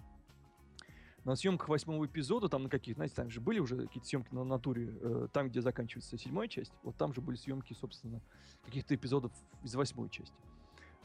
На 1.23 1.35
съемках 1.35 1.69
восьмого 1.69 2.05
эпизода, 2.05 2.49
там 2.49 2.63
на 2.63 2.69
каких, 2.69 2.95
знаете, 2.95 3.15
там 3.15 3.29
же 3.29 3.41
были 3.41 3.59
уже 3.59 3.77
какие-то 3.77 4.07
съемки 4.07 4.33
на 4.33 4.43
натуре, 4.43 4.97
э, 5.01 5.27
там, 5.31 5.49
где 5.49 5.61
заканчивается 5.61 6.17
седьмая 6.17 6.47
часть, 6.47 6.73
вот 6.81 6.95
там 6.97 7.13
же 7.13 7.21
были 7.21 7.35
съемки, 7.35 7.73
собственно, 7.73 8.21
каких-то 8.65 8.95
эпизодов 8.95 9.31
из 9.63 9.75
восьмой 9.75 10.09
части. 10.09 10.35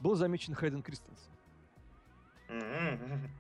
Был 0.00 0.14
замечен 0.14 0.54
Хайден 0.54 0.82
Кристенсен. 0.82 1.30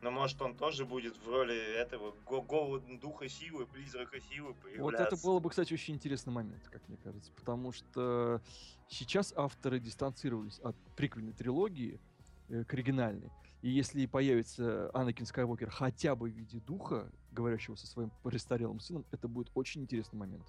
Но 0.00 0.12
может 0.12 0.40
он 0.40 0.54
тоже 0.54 0.84
будет 0.84 1.16
в 1.16 1.28
роли 1.28 1.56
этого 1.56 2.14
го 2.24 2.78
духа 3.00 3.28
силы, 3.28 3.66
призрака 3.66 4.20
силы 4.20 4.54
появляться. 4.54 4.82
Вот 4.82 4.94
это 4.94 5.16
было 5.16 5.40
бы, 5.40 5.50
кстати, 5.50 5.72
очень 5.72 5.94
интересный 5.94 6.32
момент, 6.32 6.68
как 6.68 6.86
мне 6.88 6.96
кажется. 6.98 7.32
Потому 7.32 7.72
что 7.72 8.40
сейчас 8.86 9.32
авторы 9.36 9.80
дистанцировались 9.80 10.60
от 10.60 10.76
приквельной 10.94 11.32
трилогии 11.32 12.00
э, 12.48 12.64
к 12.64 12.74
оригинальной. 12.74 13.32
И 13.62 13.70
если 13.70 14.06
появится 14.06 14.90
Анакин 14.94 15.26
Скайуокер 15.26 15.70
хотя 15.70 16.14
бы 16.14 16.30
в 16.30 16.32
виде 16.32 16.60
духа, 16.60 17.10
говорящего 17.32 17.74
со 17.74 17.86
своим 17.86 18.10
престарелым 18.22 18.80
сыном, 18.80 19.04
это 19.10 19.26
будет 19.26 19.50
очень 19.54 19.82
интересный 19.82 20.18
момент. 20.18 20.46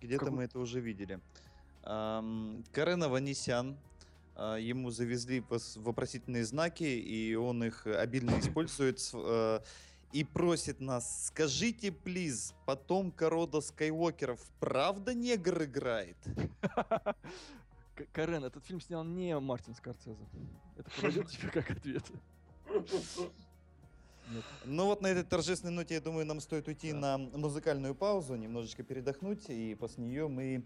Где-то 0.00 0.26
как... 0.26 0.34
мы 0.34 0.44
это 0.44 0.58
уже 0.58 0.80
видели. 0.80 1.20
Эм, 1.84 2.64
Карена 2.72 3.08
Ванисян 3.08 3.78
а, 4.36 4.56
ему 4.56 4.90
завезли 4.90 5.42
вопросительные 5.76 6.44
знаки, 6.44 6.84
и 6.84 7.34
он 7.34 7.64
их 7.64 7.86
обильно 7.86 8.30
использует 8.40 9.00
э, 9.12 9.60
и 10.12 10.24
просит 10.24 10.80
нас, 10.80 11.26
скажите, 11.28 11.92
плиз, 11.92 12.54
потомка 12.66 13.30
рода 13.30 13.60
Скайуокеров 13.60 14.40
правда 14.58 15.14
негр 15.14 15.64
играет? 15.64 16.16
Карен, 18.12 18.44
этот 18.44 18.64
фильм 18.64 18.80
снял 18.80 19.04
не 19.04 19.38
Мартин 19.38 19.74
Скорцезе. 19.74 20.24
Это 20.76 20.90
подойдет 20.90 21.28
тебе 21.28 21.48
как 21.50 21.70
ответ? 21.70 22.04
Нет. 24.32 24.44
Ну 24.64 24.86
вот 24.86 25.00
на 25.02 25.08
этой 25.08 25.24
торжественной 25.24 25.74
ноте, 25.74 25.94
я 25.94 26.00
думаю, 26.00 26.24
нам 26.24 26.40
стоит 26.40 26.68
уйти 26.68 26.92
да. 26.92 26.98
на 26.98 27.18
музыкальную 27.18 27.94
паузу, 27.94 28.36
немножечко 28.36 28.84
передохнуть, 28.84 29.50
и 29.50 29.74
после 29.74 30.04
нее 30.04 30.28
мы 30.28 30.64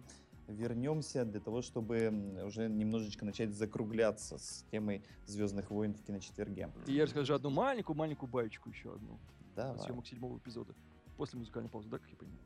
вернемся 0.48 1.24
для 1.24 1.40
того, 1.40 1.62
чтобы 1.62 2.42
уже 2.44 2.68
немножечко 2.68 3.24
начать 3.24 3.54
закругляться 3.54 4.36
с 4.36 4.66
темой 4.70 5.02
Звездных 5.26 5.70
войн 5.70 5.94
в 5.94 6.02
киночетверге. 6.02 6.70
И 6.86 6.92
я 6.92 7.04
расскажу 7.04 7.34
одну 7.34 7.50
маленькую-маленькую 7.50 8.28
баечку 8.28 8.68
еще 8.68 8.92
одну. 8.92 9.18
Да. 9.56 9.78
Съемок 9.78 10.06
седьмого 10.06 10.36
эпизода. 10.36 10.74
После 11.16 11.38
музыкальной 11.38 11.70
паузы, 11.70 11.88
да, 11.88 11.98
как 11.98 12.10
я 12.10 12.16
понимаю? 12.16 12.40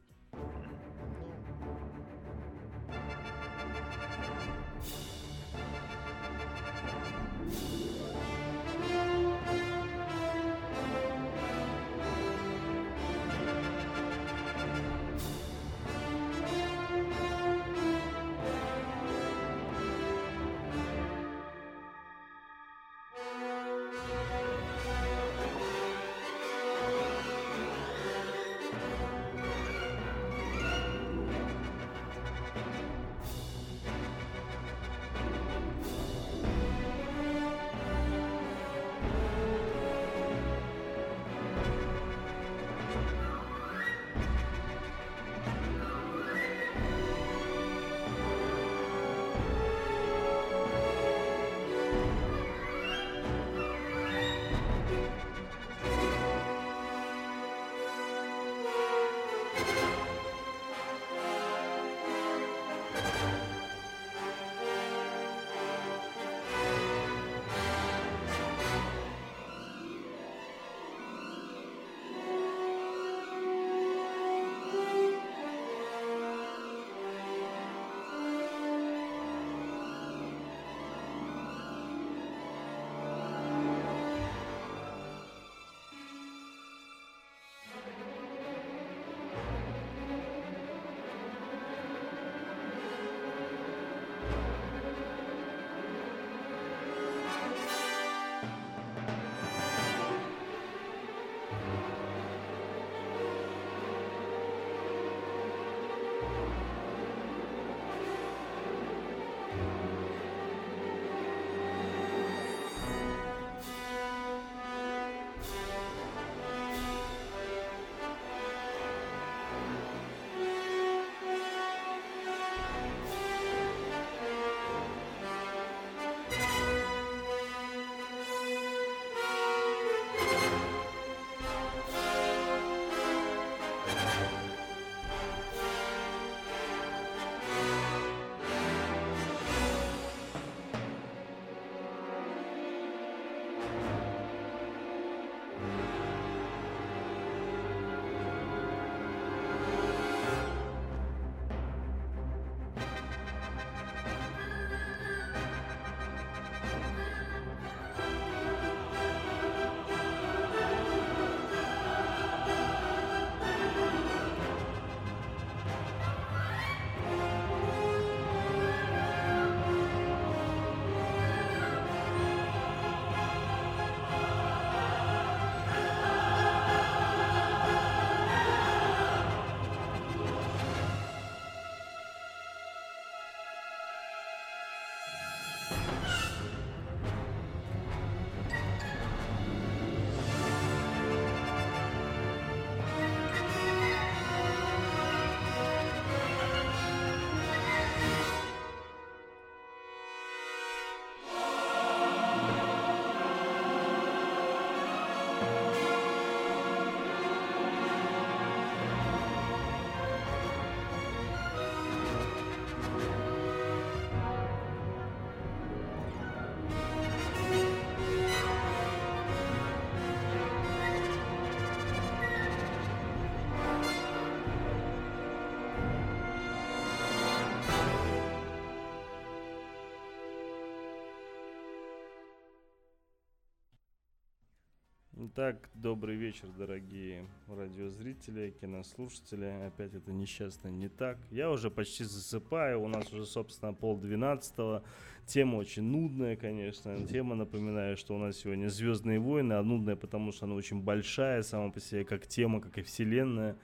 Итак, 235.41 235.71
добрый 235.73 236.17
вечер, 236.17 236.49
дорогие 236.59 237.25
радиозрители, 237.47 238.53
кинослушатели. 238.61 239.69
Опять 239.69 239.95
это 239.95 240.11
несчастно 240.11 240.67
не 240.67 240.89
так. 240.89 241.17
Я 241.31 241.53
уже 241.53 241.71
почти 241.71 242.03
засыпаю, 242.03 242.83
у 242.83 242.89
нас 242.89 243.13
уже, 243.13 243.25
собственно, 243.25 243.73
пол 243.73 243.97
двенадцатого. 243.97 244.83
Тема 245.27 245.55
очень 245.55 245.85
нудная, 245.85 246.35
конечно. 246.35 247.07
Тема, 247.07 247.37
напоминаю, 247.37 247.97
что 247.97 248.17
у 248.17 248.19
нас 248.19 248.39
сегодня 248.39 248.67
«Звездные 248.67 249.21
войны», 249.21 249.53
а 249.53 249.63
нудная, 249.63 249.95
потому 249.95 250.33
что 250.33 250.47
она 250.47 250.57
очень 250.57 250.83
большая 250.83 251.45
сама 251.45 251.71
по 251.71 251.79
себе, 251.79 252.05
как 252.05 252.27
тема, 252.27 252.61
как 252.61 252.77
и 252.77 252.83
вселенная. 252.83 253.57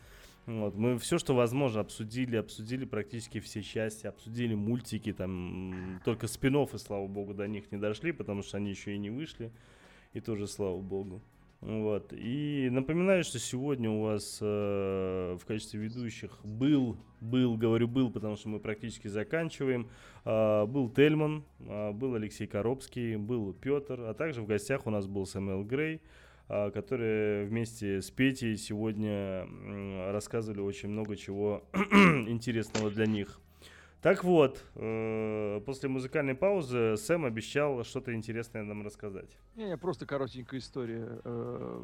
Вот. 0.46 0.76
Мы 0.76 0.96
все, 0.98 1.18
что 1.18 1.34
возможно, 1.34 1.80
обсудили, 1.80 2.36
обсудили 2.36 2.84
практически 2.84 3.40
все 3.40 3.64
части, 3.64 4.06
обсудили 4.06 4.54
мультики, 4.54 5.12
там 5.12 6.00
только 6.04 6.28
спин 6.28 6.68
слава 6.76 7.08
богу, 7.08 7.34
до 7.34 7.48
них 7.48 7.72
не 7.72 7.78
дошли, 7.78 8.12
потому 8.12 8.44
что 8.44 8.58
они 8.58 8.70
еще 8.70 8.94
и 8.94 8.98
не 8.98 9.10
вышли. 9.10 9.50
И 10.12 10.20
тоже 10.20 10.46
слава 10.46 10.80
богу. 10.80 11.20
Вот. 11.64 12.12
И 12.12 12.68
напоминаю, 12.70 13.24
что 13.24 13.38
сегодня 13.38 13.90
у 13.90 14.02
вас 14.02 14.38
э, 14.42 15.36
в 15.40 15.46
качестве 15.46 15.80
ведущих 15.80 16.38
был, 16.44 16.98
был, 17.22 17.56
говорю 17.56 17.88
был, 17.88 18.10
потому 18.10 18.36
что 18.36 18.50
мы 18.50 18.60
практически 18.60 19.08
заканчиваем, 19.08 19.88
э, 20.26 20.66
был 20.66 20.90
Тельман, 20.90 21.42
э, 21.60 21.92
был 21.92 22.16
Алексей 22.16 22.46
Коробский, 22.46 23.16
был 23.16 23.54
Петр, 23.54 23.98
а 24.02 24.12
также 24.12 24.42
в 24.42 24.46
гостях 24.46 24.86
у 24.86 24.90
нас 24.90 25.06
был 25.06 25.24
Сэмюэл 25.24 25.64
Грей, 25.64 26.02
э, 26.50 26.70
которые 26.70 27.46
вместе 27.46 28.02
с 28.02 28.10
Петей 28.10 28.58
сегодня 28.58 29.46
э, 29.48 30.10
рассказывали 30.12 30.60
очень 30.60 30.90
много 30.90 31.16
чего 31.16 31.64
интересного 31.72 32.90
для 32.90 33.06
них. 33.06 33.40
Так 34.04 34.22
вот, 34.22 34.62
э, 34.74 35.62
после 35.64 35.88
музыкальной 35.88 36.34
паузы 36.34 36.98
Сэм 36.98 37.24
обещал 37.24 37.82
что-то 37.84 38.14
интересное 38.14 38.62
нам 38.62 38.84
рассказать. 38.84 39.30
Не, 39.56 39.64
не, 39.64 39.78
просто 39.78 40.04
коротенькая 40.04 40.60
история. 40.60 41.22
Э, 41.24 41.82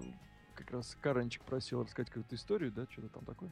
как 0.55 0.71
раз 0.71 0.99
Каранчик 1.01 1.43
просил 1.45 1.83
рассказать 1.83 2.11
какую-то 2.11 2.35
историю, 2.35 2.73
да, 2.73 2.85
что-то 2.91 3.09
там 3.09 3.25
такое. 3.25 3.51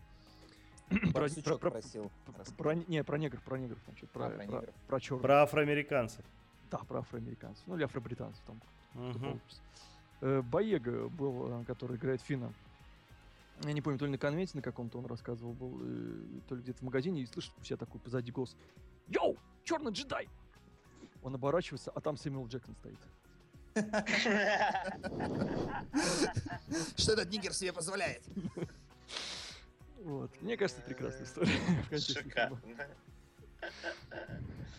Про, 1.15 1.29
про, 1.29 1.57
про, 1.57 1.71
просил. 1.71 2.13
Про, 2.59 2.75
не, 2.75 3.03
про 3.03 3.17
негров, 3.17 3.43
про 3.43 3.57
негров, 3.57 3.79
значит, 3.87 4.11
про, 4.11 4.27
а, 4.27 4.31
про, 4.33 4.47
про, 4.47 4.73
про 4.87 5.01
черных. 5.01 5.23
Про 5.23 5.43
афроамериканцев. 5.45 6.25
Да, 6.71 6.77
про 6.77 6.99
афроамериканцев. 6.99 7.67
Ну, 7.67 7.77
или 7.77 7.85
афробританцев 7.85 8.45
там. 8.45 8.61
Угу. 10.21 10.43
Боега 10.43 11.09
был, 11.09 11.65
который 11.65 11.97
играет 11.97 12.21
Фина 12.21 12.53
я 13.65 13.73
не 13.73 13.81
помню, 13.81 13.99
то 13.99 14.05
ли 14.07 14.13
на 14.13 14.19
конвенте 14.19 14.53
на 14.57 14.63
каком-то 14.63 14.99
он 14.99 15.07
рассказывал 15.07 15.53
был, 15.53 15.81
э, 15.83 16.41
то 16.49 16.55
ли 16.55 16.63
где-то 16.63 16.79
в 16.79 16.83
магазине, 16.83 17.23
и 17.23 17.27
слышит 17.27 17.53
у 17.59 17.65
себя 17.65 17.77
такой 17.77 18.01
позади 18.01 18.31
голос. 18.31 18.57
Йоу, 19.09 19.37
черный 19.65 19.93
джедай! 19.93 20.29
Он 21.23 21.35
оборачивается, 21.35 21.91
а 21.91 22.01
там 22.01 22.17
Сэмюэл 22.17 22.47
Джексон 22.47 22.77
стоит. 22.77 22.99
Что 26.97 27.13
этот 27.13 27.31
нигер 27.31 27.53
себе 27.53 27.73
позволяет? 27.73 28.23
Вот. 30.03 30.31
Мне 30.41 30.57
кажется, 30.57 30.83
прекрасная 30.83 31.25
история. 31.25 31.53
Шикарно. 31.99 32.61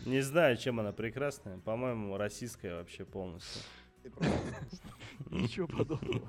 Не 0.06 0.22
знаю, 0.22 0.56
чем 0.56 0.80
она 0.80 0.92
прекрасная. 0.92 1.58
По-моему, 1.58 2.16
российская 2.16 2.76
вообще 2.76 3.04
полностью. 3.04 3.62
Ничего 5.30 5.66
подобного. 5.66 6.26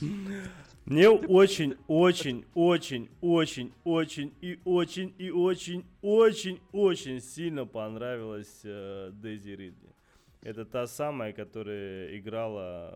Мне 0.88 1.10
очень, 1.10 1.76
очень, 1.86 2.46
очень, 2.54 3.10
очень, 3.20 3.74
очень 3.84 4.34
и 4.40 4.58
очень 4.64 5.14
и 5.18 5.30
очень, 5.30 5.84
очень, 6.00 6.62
очень 6.72 7.20
сильно 7.20 7.66
понравилась 7.66 8.62
э, 8.64 9.10
Дейзи 9.12 9.50
Ридли. 9.50 9.94
Это 10.40 10.64
та 10.64 10.86
самая, 10.86 11.34
которая 11.34 12.16
играла 12.16 12.90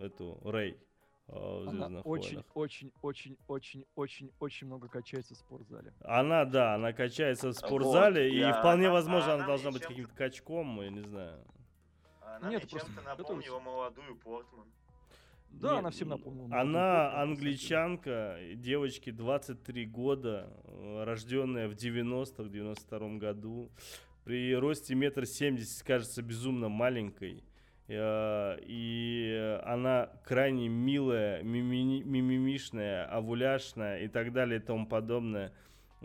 э, 0.00 0.06
эту 0.06 0.40
Рэй. 0.42 0.76
Э, 1.28 1.66
она 1.68 2.00
очень, 2.00 2.42
очень, 2.52 2.92
очень, 3.00 3.38
очень, 3.46 3.86
очень, 3.94 4.32
очень 4.40 4.66
много 4.66 4.88
качается 4.88 5.34
в 5.34 5.38
спортзале. 5.38 5.92
Она, 6.00 6.44
да, 6.44 6.74
она 6.74 6.92
качается 6.92 7.50
в 7.50 7.52
спортзале, 7.52 8.28
вот, 8.28 8.34
и 8.34 8.38
я, 8.38 8.58
вполне 8.58 8.90
возможно, 8.90 9.34
она, 9.34 9.44
она 9.44 9.46
должна 9.46 9.70
быть 9.70 9.82
каким-то 9.82 10.12
качком, 10.16 10.82
я 10.82 10.90
не 10.90 11.02
знаю. 11.02 11.38
Она 12.22 12.50
Нет, 12.50 12.64
мне 12.64 12.80
чем-то 12.80 13.02
напомнила 13.02 13.60
молодую 13.60 14.16
Портман. 14.16 14.66
Да, 15.60 15.72
не, 15.72 15.78
она 15.78 15.90
всем 15.90 16.08
напомнила. 16.08 16.60
Она 16.60 17.20
англичанка, 17.22 18.38
девочке 18.54 19.12
23 19.12 19.86
года, 19.86 20.52
рожденная 21.04 21.68
в 21.68 21.72
90-х, 21.72 22.48
92 22.48 23.18
году. 23.18 23.70
При 24.24 24.54
росте 24.56 24.94
метр 24.94 25.26
семьдесят 25.26 25.86
кажется 25.86 26.22
безумно 26.22 26.68
маленькой. 26.68 27.44
Э, 27.88 28.56
и 28.62 29.58
она 29.64 30.10
крайне 30.24 30.68
милая, 30.68 31.42
мимимишная, 31.42 33.04
овуляшная 33.04 34.00
и 34.00 34.08
так 34.08 34.32
далее 34.32 34.60
и 34.60 34.62
тому 34.62 34.86
подобное. 34.86 35.52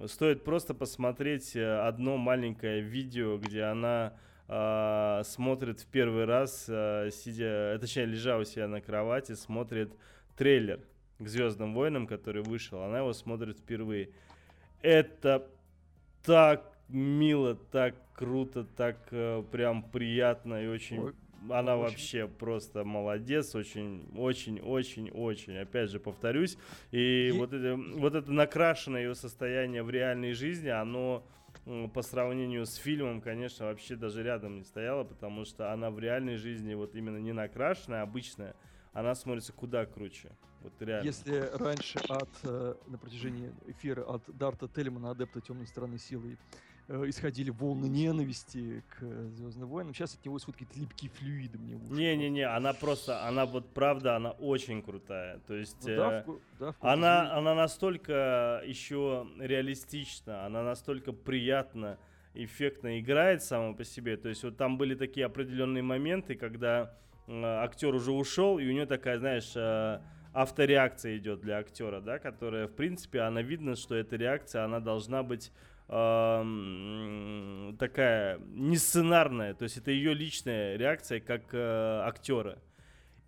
Стоит 0.06 0.44
просто 0.44 0.74
посмотреть 0.74 1.56
э, 1.56 1.80
одно 1.80 2.18
маленькое 2.18 2.82
видео, 2.82 3.38
где 3.38 3.64
она 3.64 4.14
э, 4.50 5.22
смотрит 5.24 5.80
в 5.80 5.86
первый 5.86 6.26
раз, 6.26 6.66
э, 6.68 7.10
сидя, 7.14 7.78
точнее, 7.80 8.06
лежа 8.06 8.38
у 8.38 8.44
себя 8.44 8.68
на 8.68 8.82
кровати, 8.82 9.36
смотрит 9.36 9.94
трейлер 10.36 10.82
к 11.20 11.28
Звездным 11.28 11.74
войнам, 11.74 12.08
который 12.08 12.42
вышел. 12.42 12.82
Она 12.82 13.00
его 13.00 13.14
смотрит 13.14 13.60
впервые. 13.60 14.10
Это 14.82 15.48
так 16.24 16.78
мило, 16.90 17.56
так 17.56 17.96
круто, 18.16 18.66
так 18.76 18.98
э, 19.12 19.44
прям 19.52 19.84
приятно 19.84 20.64
и 20.64 20.68
очень. 20.68 21.00
Ой, 21.00 21.14
она 21.50 21.78
очень. 21.78 21.92
вообще 21.92 22.28
просто 22.28 22.84
молодец, 22.84 23.56
очень, 23.56 24.10
очень, 24.16 24.60
очень, 24.60 25.10
очень. 25.12 25.58
Опять 25.58 25.90
же, 25.90 26.00
повторюсь. 26.00 26.58
И, 26.92 27.28
и... 27.28 27.32
вот 27.32 27.54
это, 27.54 27.80
вот 27.96 28.16
это 28.16 28.32
накрашенное 28.32 29.04
ее 29.04 29.16
состояние 29.16 29.84
в 29.84 29.90
реальной 29.90 30.34
жизни, 30.34 30.70
оно 30.70 31.26
по 31.94 32.02
сравнению 32.02 32.66
с 32.66 32.76
фильмом, 32.76 33.22
конечно, 33.22 33.68
вообще 33.68 33.96
даже 33.96 34.24
рядом 34.24 34.56
не 34.56 34.64
стояла, 34.64 35.04
потому 35.04 35.46
что 35.46 35.72
она 35.72 35.92
в 35.92 36.00
реальной 36.00 36.38
жизни 36.38 36.74
вот 36.74 36.96
именно 36.96 37.18
не 37.18 37.32
накрашенная, 37.32 38.02
а 38.02 38.04
обычная, 38.04 38.56
она 38.92 39.14
смотрится 39.14 39.54
куда 39.54 39.86
круче. 39.86 40.32
Вот 40.62 40.74
реально. 40.80 41.06
Если 41.06 41.38
раньше 41.54 42.00
от, 42.10 42.30
э, 42.44 42.76
на 42.88 42.98
протяжении 42.98 43.54
эфира 43.68 44.02
от 44.02 44.24
Дарта 44.28 44.68
Телемана, 44.68 45.12
адепта 45.12 45.42
темной 45.42 45.68
стороны 45.68 46.00
силы, 46.00 46.38
исходили 46.90 47.52
волны 47.52 47.86
ненависти 47.86 48.84
к 48.90 49.04
Звездным 49.30 49.70
войнам. 49.70 49.94
Сейчас 49.94 50.16
от 50.16 50.26
него 50.26 50.38
исходят 50.38 50.60
какие-то 50.60 50.80
липкие 50.80 51.12
флюиды 51.12 51.58
мне 51.60 51.76
Не-не-не, 51.76 52.48
она 52.48 52.74
просто, 52.74 53.26
она 53.28 53.46
вот 53.46 53.72
правда, 53.74 54.16
она 54.16 54.32
очень 54.32 54.82
крутая. 54.82 55.40
То 55.48 55.54
есть 55.54 55.78
ну, 55.84 55.96
да, 55.96 56.26
э, 56.28 56.32
да, 56.60 56.72
в 56.72 56.78
она, 56.82 57.34
она 57.38 57.54
настолько 57.54 58.64
еще 58.66 59.28
реалистична, 59.40 60.46
она 60.46 60.64
настолько 60.64 61.14
приятно, 61.14 62.00
эффектно 62.34 63.00
играет 63.00 63.44
сама 63.44 63.74
по 63.74 63.84
себе. 63.84 64.18
То 64.18 64.30
есть 64.30 64.44
вот 64.44 64.58
там 64.58 64.78
были 64.78 64.96
такие 64.96 65.28
определенные 65.28 65.84
моменты, 65.84 66.36
когда 66.36 66.96
э, 67.28 67.44
актер 67.44 67.94
уже 67.94 68.12
ушел, 68.12 68.58
и 68.58 68.68
у 68.68 68.72
нее 68.72 68.88
такая, 68.88 69.20
знаешь, 69.20 69.52
э, 69.56 70.00
автореакция 70.34 71.18
идет 71.18 71.42
для 71.42 71.60
актера, 71.60 72.02
да, 72.02 72.18
которая, 72.18 72.68
в 72.68 72.74
принципе, 72.74 73.22
она 73.22 73.44
видно, 73.44 73.76
что 73.76 73.96
эта 73.96 74.16
реакция, 74.16 74.64
она 74.64 74.80
должна 74.80 75.22
быть 75.22 75.52
такая 77.78 78.40
не 78.54 78.78
сценарная, 78.78 79.56
то 79.56 79.64
есть 79.64 79.78
это 79.78 79.90
ее 79.90 80.14
личная 80.14 80.76
реакция 80.78 81.20
как 81.20 81.52
э, 81.52 82.02
актера. 82.04 82.60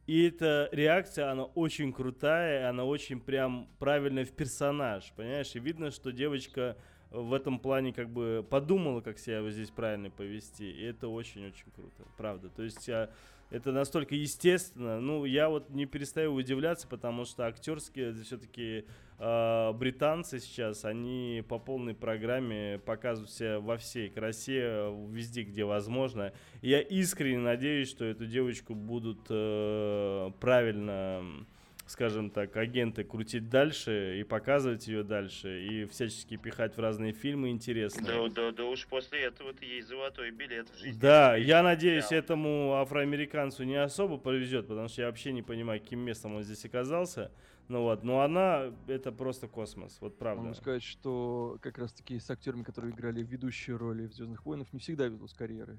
И 0.05 0.27
эта 0.27 0.69
реакция, 0.71 1.31
она 1.31 1.45
очень 1.45 1.91
крутая, 1.91 2.69
она 2.69 2.83
очень 2.85 3.19
прям 3.19 3.67
правильная 3.79 4.25
в 4.25 4.31
персонаж, 4.31 5.11
понимаешь? 5.15 5.55
И 5.55 5.59
видно, 5.59 5.89
что 5.89 6.11
девочка 6.11 6.77
в 7.09 7.33
этом 7.33 7.59
плане 7.59 7.93
как 7.93 8.09
бы 8.09 8.45
подумала, 8.47 9.01
как 9.01 9.17
себя 9.17 9.49
здесь 9.49 9.69
правильно 9.69 10.11
повести. 10.11 10.63
И 10.63 10.83
это 10.83 11.07
очень-очень 11.07 11.71
круто, 11.75 12.03
правда. 12.17 12.49
То 12.49 12.63
есть 12.63 12.87
я 12.87 13.09
это 13.51 13.71
настолько 13.73 14.15
естественно. 14.15 14.99
Ну, 14.99 15.25
я 15.25 15.49
вот 15.49 15.69
не 15.69 15.85
перестаю 15.85 16.33
удивляться, 16.33 16.87
потому 16.87 17.25
что 17.25 17.45
актерские 17.45 18.13
все-таки 18.13 18.85
э, 19.19 19.73
британцы 19.73 20.39
сейчас, 20.39 20.85
они 20.85 21.43
по 21.47 21.59
полной 21.59 21.93
программе 21.93 22.79
показывают 22.85 23.29
себя 23.29 23.59
во 23.59 23.77
всей 23.77 24.09
красе, 24.09 24.89
везде, 25.09 25.43
где 25.43 25.65
возможно. 25.65 26.33
я 26.61 26.79
искренне 26.79 27.39
надеюсь, 27.39 27.89
что 27.89 28.05
эту 28.05 28.25
девочку 28.25 28.73
будут 28.73 29.27
э, 29.29 30.31
правильно 30.39 31.45
скажем 31.91 32.29
так, 32.29 32.55
агенты 32.55 33.03
крутить 33.03 33.49
дальше 33.49 34.19
и 34.19 34.23
показывать 34.23 34.87
ее 34.87 35.03
дальше, 35.03 35.61
и 35.65 35.85
всячески 35.85 36.37
пихать 36.37 36.77
в 36.77 36.79
разные 36.79 37.11
фильмы 37.11 37.49
интересные. 37.49 38.05
Да, 38.05 38.29
да, 38.29 38.51
да 38.51 38.65
уж 38.65 38.87
после 38.87 39.23
этого 39.23 39.53
ты 39.53 39.65
есть 39.65 39.89
золотой 39.89 40.31
билет 40.31 40.69
в 40.69 40.79
жизни. 40.79 40.99
Да, 40.99 41.35
я 41.35 41.61
надеюсь, 41.61 42.05
сериал. 42.05 42.23
этому 42.23 42.73
афроамериканцу 42.75 43.63
не 43.63 43.75
особо 43.75 44.17
повезет, 44.17 44.67
потому 44.67 44.87
что 44.87 45.01
я 45.01 45.07
вообще 45.07 45.33
не 45.33 45.41
понимаю, 45.41 45.81
каким 45.81 45.99
местом 45.99 46.35
он 46.35 46.43
здесь 46.43 46.63
оказался. 46.63 47.31
Ну 47.67 47.83
вот, 47.83 48.03
но 48.03 48.21
она, 48.21 48.73
это 48.87 49.11
просто 49.11 49.47
космос, 49.47 49.97
вот 50.01 50.17
правда. 50.17 50.43
Могу 50.43 50.55
сказать, 50.55 50.83
что 50.83 51.57
как 51.61 51.77
раз 51.77 51.93
таки 51.93 52.19
с 52.19 52.29
актерами, 52.29 52.63
которые 52.63 52.93
играли 52.93 53.21
ведущие 53.21 53.75
роли 53.75 54.07
в 54.07 54.13
Звездных 54.13 54.45
войнах, 54.45 54.71
не 54.73 54.79
всегда 54.79 55.07
ведут 55.07 55.29
с 55.29 55.33
карьеры 55.33 55.77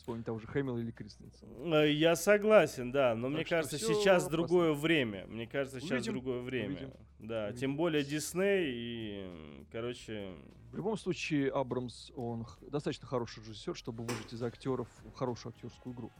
Вспомнить 0.00 0.24
того 0.24 0.38
же 0.38 0.46
Хэмилла 0.46 0.78
или 0.78 0.92
Кристенсена. 0.92 1.74
Э, 1.84 1.92
Я 1.92 2.16
согласен, 2.16 2.90
да, 2.90 3.14
но 3.14 3.28
мне 3.28 3.40
что 3.44 3.50
кажется, 3.56 3.76
сейчас 3.78 4.22
просто. 4.22 4.30
другое 4.30 4.72
время. 4.72 5.26
Мне 5.26 5.46
кажется, 5.46 5.78
сейчас 5.78 5.90
Увидим, 6.06 6.12
другое 6.14 6.40
время. 6.40 6.68
увидим, 6.68 6.90
Да, 7.18 7.44
увидим. 7.44 7.60
тем 7.60 7.76
более 7.76 8.02
Дисней 8.02 8.64
и, 8.72 9.66
короче, 9.70 10.32
В 10.72 10.76
любом 10.76 10.96
случае, 10.96 11.50
Абрамс, 11.50 12.10
он 12.16 12.46
достаточно 12.62 13.06
хороший 13.06 13.40
режиссер, 13.40 13.76
чтобы 13.76 14.04
выжить 14.04 14.32
из 14.32 14.42
актеров 14.42 14.88
хорошую 15.16 15.52
актерскую 15.54 15.94
игру. 15.94 16.10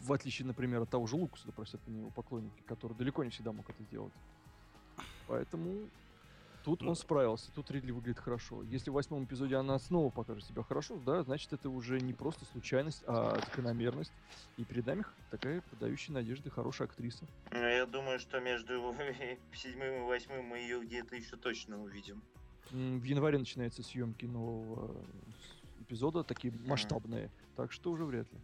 В- 0.00 0.06
В 0.06 0.12
отличие, 0.14 0.46
например, 0.46 0.80
от 0.80 0.88
того 0.88 1.06
же 1.06 1.16
Лукаса, 1.16 1.44
да 1.46 1.52
простят 1.52 1.86
меня 1.86 1.98
его 1.98 2.10
поклонники, 2.10 2.62
который 2.66 2.96
далеко 2.96 3.22
не 3.24 3.30
всегда 3.30 3.52
мог 3.52 3.68
это 3.68 3.82
сделать. 3.82 4.12
Поэтому 5.28 5.86
тут 6.64 6.82
Ну. 6.82 6.90
он 6.90 6.96
справился, 6.96 7.50
тут 7.52 7.70
Ридли 7.70 7.90
выглядит 7.90 8.18
хорошо. 8.18 8.62
Если 8.64 8.90
в 8.90 8.94
восьмом 8.94 9.24
эпизоде 9.24 9.56
она 9.56 9.78
снова 9.78 10.10
покажет 10.10 10.44
себя 10.44 10.62
хорошо, 10.62 11.00
да, 11.04 11.22
значит 11.22 11.52
это 11.52 11.68
уже 11.68 12.00
не 12.00 12.12
просто 12.12 12.44
случайность, 12.46 13.02
а 13.06 13.38
закономерность. 13.46 14.12
И 14.56 14.64
перед 14.64 14.86
нами 14.86 15.04
такая 15.30 15.62
подающая 15.70 16.14
надежды 16.14 16.50
хорошая 16.50 16.88
актриса. 16.88 17.24
Ну, 17.50 17.58
я 17.58 17.86
думаю, 17.86 18.18
что 18.18 18.40
между 18.40 18.94
седьмым 19.54 19.94
и 19.94 20.06
восьмым 20.06 20.46
мы 20.46 20.58
ее 20.58 20.82
где-то 20.82 21.16
еще 21.16 21.36
точно 21.36 21.82
увидим. 21.82 22.22
В 22.70 23.02
январе 23.04 23.38
начинаются 23.38 23.82
съемки 23.82 24.24
нового 24.24 24.94
э, 24.94 25.82
эпизода, 25.82 26.22
такие 26.22 26.54
масштабные, 26.66 27.30
так 27.56 27.72
что 27.72 27.90
уже 27.90 28.04
вряд 28.04 28.32
ли. 28.32 28.38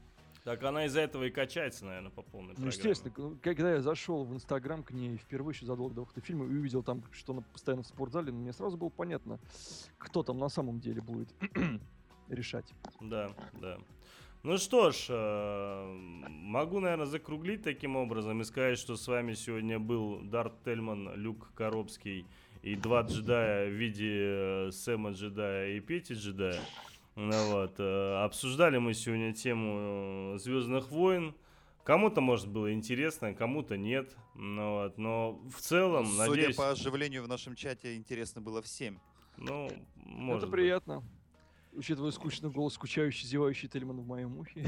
Так 0.48 0.62
она 0.62 0.86
из-за 0.86 1.02
этого 1.02 1.24
и 1.24 1.30
качается, 1.30 1.84
наверное, 1.84 2.10
по 2.10 2.22
полной 2.22 2.54
Ну, 2.56 2.68
естественно, 2.68 3.36
когда 3.42 3.72
я 3.74 3.82
зашел 3.82 4.24
в 4.24 4.32
Инстаграм 4.32 4.82
к 4.82 4.92
ней 4.92 5.18
впервые 5.18 5.52
еще 5.52 5.66
задолго 5.66 5.94
до 5.94 6.00
выхода 6.00 6.22
фильма 6.22 6.46
и 6.46 6.48
увидел 6.48 6.82
там, 6.82 7.02
что 7.12 7.34
она 7.34 7.42
постоянно 7.42 7.82
в 7.82 7.86
спортзале, 7.86 8.32
ну, 8.32 8.38
мне 8.38 8.54
сразу 8.54 8.78
было 8.78 8.88
понятно, 8.88 9.38
кто 9.98 10.22
там 10.22 10.38
на 10.38 10.48
самом 10.48 10.80
деле 10.80 11.02
будет 11.02 11.28
решать. 12.30 12.72
Да, 12.98 13.28
да. 13.60 13.76
Ну 14.42 14.56
что 14.56 14.90
ж, 14.90 15.08
э, 15.10 15.94
могу, 16.26 16.80
наверное, 16.80 17.04
закруглить 17.04 17.62
таким 17.62 17.96
образом 17.96 18.40
и 18.40 18.44
сказать, 18.44 18.78
что 18.78 18.96
с 18.96 19.06
вами 19.06 19.34
сегодня 19.34 19.78
был 19.78 20.22
Дарт 20.22 20.64
Тельман, 20.64 21.14
Люк 21.14 21.50
Коробский 21.56 22.24
и 22.62 22.74
два 22.74 23.02
джедая 23.02 23.68
в 23.68 23.72
виде 23.72 24.14
э, 24.14 24.70
Сэма 24.72 25.10
джедая 25.10 25.72
и 25.72 25.80
Пети 25.80 26.14
джедая. 26.14 26.58
Ну 27.20 27.50
вот, 27.50 27.74
э, 27.80 28.22
обсуждали 28.22 28.78
мы 28.78 28.94
сегодня 28.94 29.34
тему 29.34 30.38
Звездных 30.38 30.92
войн. 30.92 31.34
Кому-то, 31.82 32.20
может, 32.20 32.46
было 32.46 32.72
интересно, 32.72 33.34
кому-то 33.34 33.76
нет. 33.76 34.14
Ну 34.36 34.74
вот, 34.74 34.98
но 34.98 35.40
в 35.52 35.60
целом, 35.60 36.06
Судя 36.06 36.28
надеюсь... 36.28 36.54
по 36.54 36.70
оживлению 36.70 37.24
в 37.24 37.28
нашем 37.28 37.56
чате, 37.56 37.96
интересно 37.96 38.40
было 38.40 38.62
всем. 38.62 39.00
Ну, 39.36 39.68
может 39.96 40.44
Это 40.44 40.46
быть. 40.52 40.60
приятно. 40.60 41.02
Учитывая 41.72 42.12
скучный 42.12 42.50
голос, 42.50 42.74
скучающий, 42.74 43.26
зевающий 43.26 43.68
Тельман 43.68 44.00
в 44.00 44.06
моем 44.06 44.38
ухе. 44.38 44.60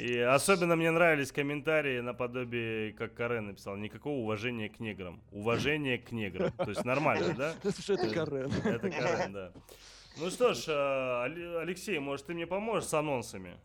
И 0.00 0.16
особенно 0.18 0.76
мне 0.76 0.90
нравились 0.90 1.30
комментарии 1.30 2.00
наподобие, 2.00 2.94
как 2.94 3.12
Карен 3.12 3.48
написал, 3.48 3.76
никакого 3.76 4.14
уважения 4.14 4.70
к 4.70 4.80
неграм. 4.80 5.20
Уважение 5.30 5.98
к 5.98 6.10
неграм. 6.10 6.52
То 6.52 6.70
есть 6.70 6.86
нормально, 6.86 7.34
да? 7.36 7.54
Слушай, 7.70 7.96
это 7.96 8.14
Карен. 8.14 8.50
Это 8.64 8.90
Карен, 8.90 9.32
да. 9.34 9.52
Ну 10.18 10.30
что 10.30 10.54
ж, 10.54 10.64
э, 10.68 11.60
Алексей, 11.62 11.98
может, 11.98 12.26
ты 12.26 12.34
мне 12.34 12.46
поможешь 12.46 12.88
с 12.88 12.94
анонсами? 12.94 13.56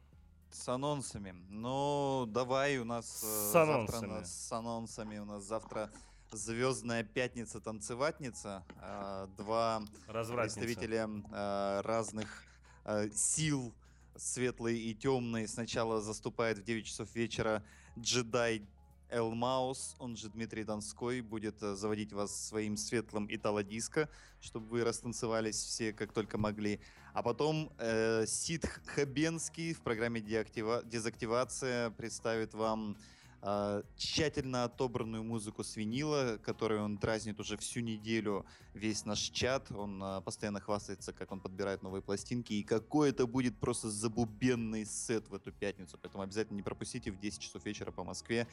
С 0.49 0.67
анонсами. 0.69 1.35
Ну, 1.49 2.25
давай, 2.27 2.77
у 2.77 2.85
нас 2.85 3.05
э, 3.23 3.25
С 3.25 3.51
завтра 3.51 3.73
анонсами. 3.75 4.07
на- 4.11 4.25
с 4.25 4.51
анонсами. 4.51 5.17
У 5.19 5.25
нас 5.25 5.43
завтра 5.43 5.89
Звездная 6.31 7.03
пятница 7.05 7.61
танцеватница. 7.61 8.61
А, 8.81 9.27
Два 9.37 9.81
представителя 10.07 11.09
э, 11.31 11.81
разных 11.85 12.43
э, 12.83 13.09
сил, 13.13 13.73
светлой 14.17 14.77
и 14.77 14.93
темной. 14.93 15.47
Сначала 15.47 16.01
заступает 16.01 16.57
в 16.57 16.63
9 16.63 16.85
часов 16.85 17.13
вечера 17.15 17.63
джедай 17.97 18.61
Эл 19.09 19.33
Маус, 19.33 19.95
он 19.99 20.17
же 20.17 20.29
Дмитрий 20.29 20.63
Донской, 20.63 21.21
будет 21.21 21.63
э, 21.63 21.75
заводить 21.75 22.11
вас 22.11 22.47
своим 22.47 22.75
светлым 22.75 23.27
итало-диско, 23.29 24.09
чтобы 24.41 24.67
вы 24.67 24.83
растанцевались 24.83 25.55
все 25.55 25.93
как 25.93 26.11
только 26.11 26.37
могли. 26.37 26.81
А 27.13 27.23
потом 27.23 27.71
э, 27.77 28.25
Сид 28.27 28.65
Хабенский 28.85 29.73
в 29.73 29.81
программе 29.81 30.19
«Деактива- 30.19 30.85
«Дезактивация» 30.85 31.89
представит 31.91 32.53
вам 32.53 32.97
э, 33.41 33.83
тщательно 33.95 34.65
отобранную 34.65 35.23
музыку 35.23 35.63
с 35.63 35.77
винила, 35.77 36.37
которую 36.43 36.83
он 36.83 36.97
дразнит 36.97 37.39
уже 37.39 37.55
всю 37.57 37.79
неделю 37.79 38.45
весь 38.73 39.05
наш 39.05 39.19
чат. 39.19 39.71
Он 39.71 40.03
э, 40.03 40.21
постоянно 40.21 40.59
хвастается, 40.59 41.13
как 41.13 41.31
он 41.31 41.39
подбирает 41.39 41.81
новые 41.81 42.01
пластинки. 42.01 42.53
И 42.53 42.63
какой 42.63 43.11
это 43.11 43.25
будет 43.25 43.57
просто 43.57 43.89
забубенный 43.89 44.85
сет 44.85 45.29
в 45.29 45.33
эту 45.33 45.51
пятницу. 45.51 45.97
Поэтому 46.01 46.23
обязательно 46.23 46.57
не 46.57 46.63
пропустите 46.63 47.09
в 47.11 47.19
10 47.19 47.39
часов 47.39 47.63
вечера 47.65 47.91
по 47.91 48.03
Москве. 48.03 48.47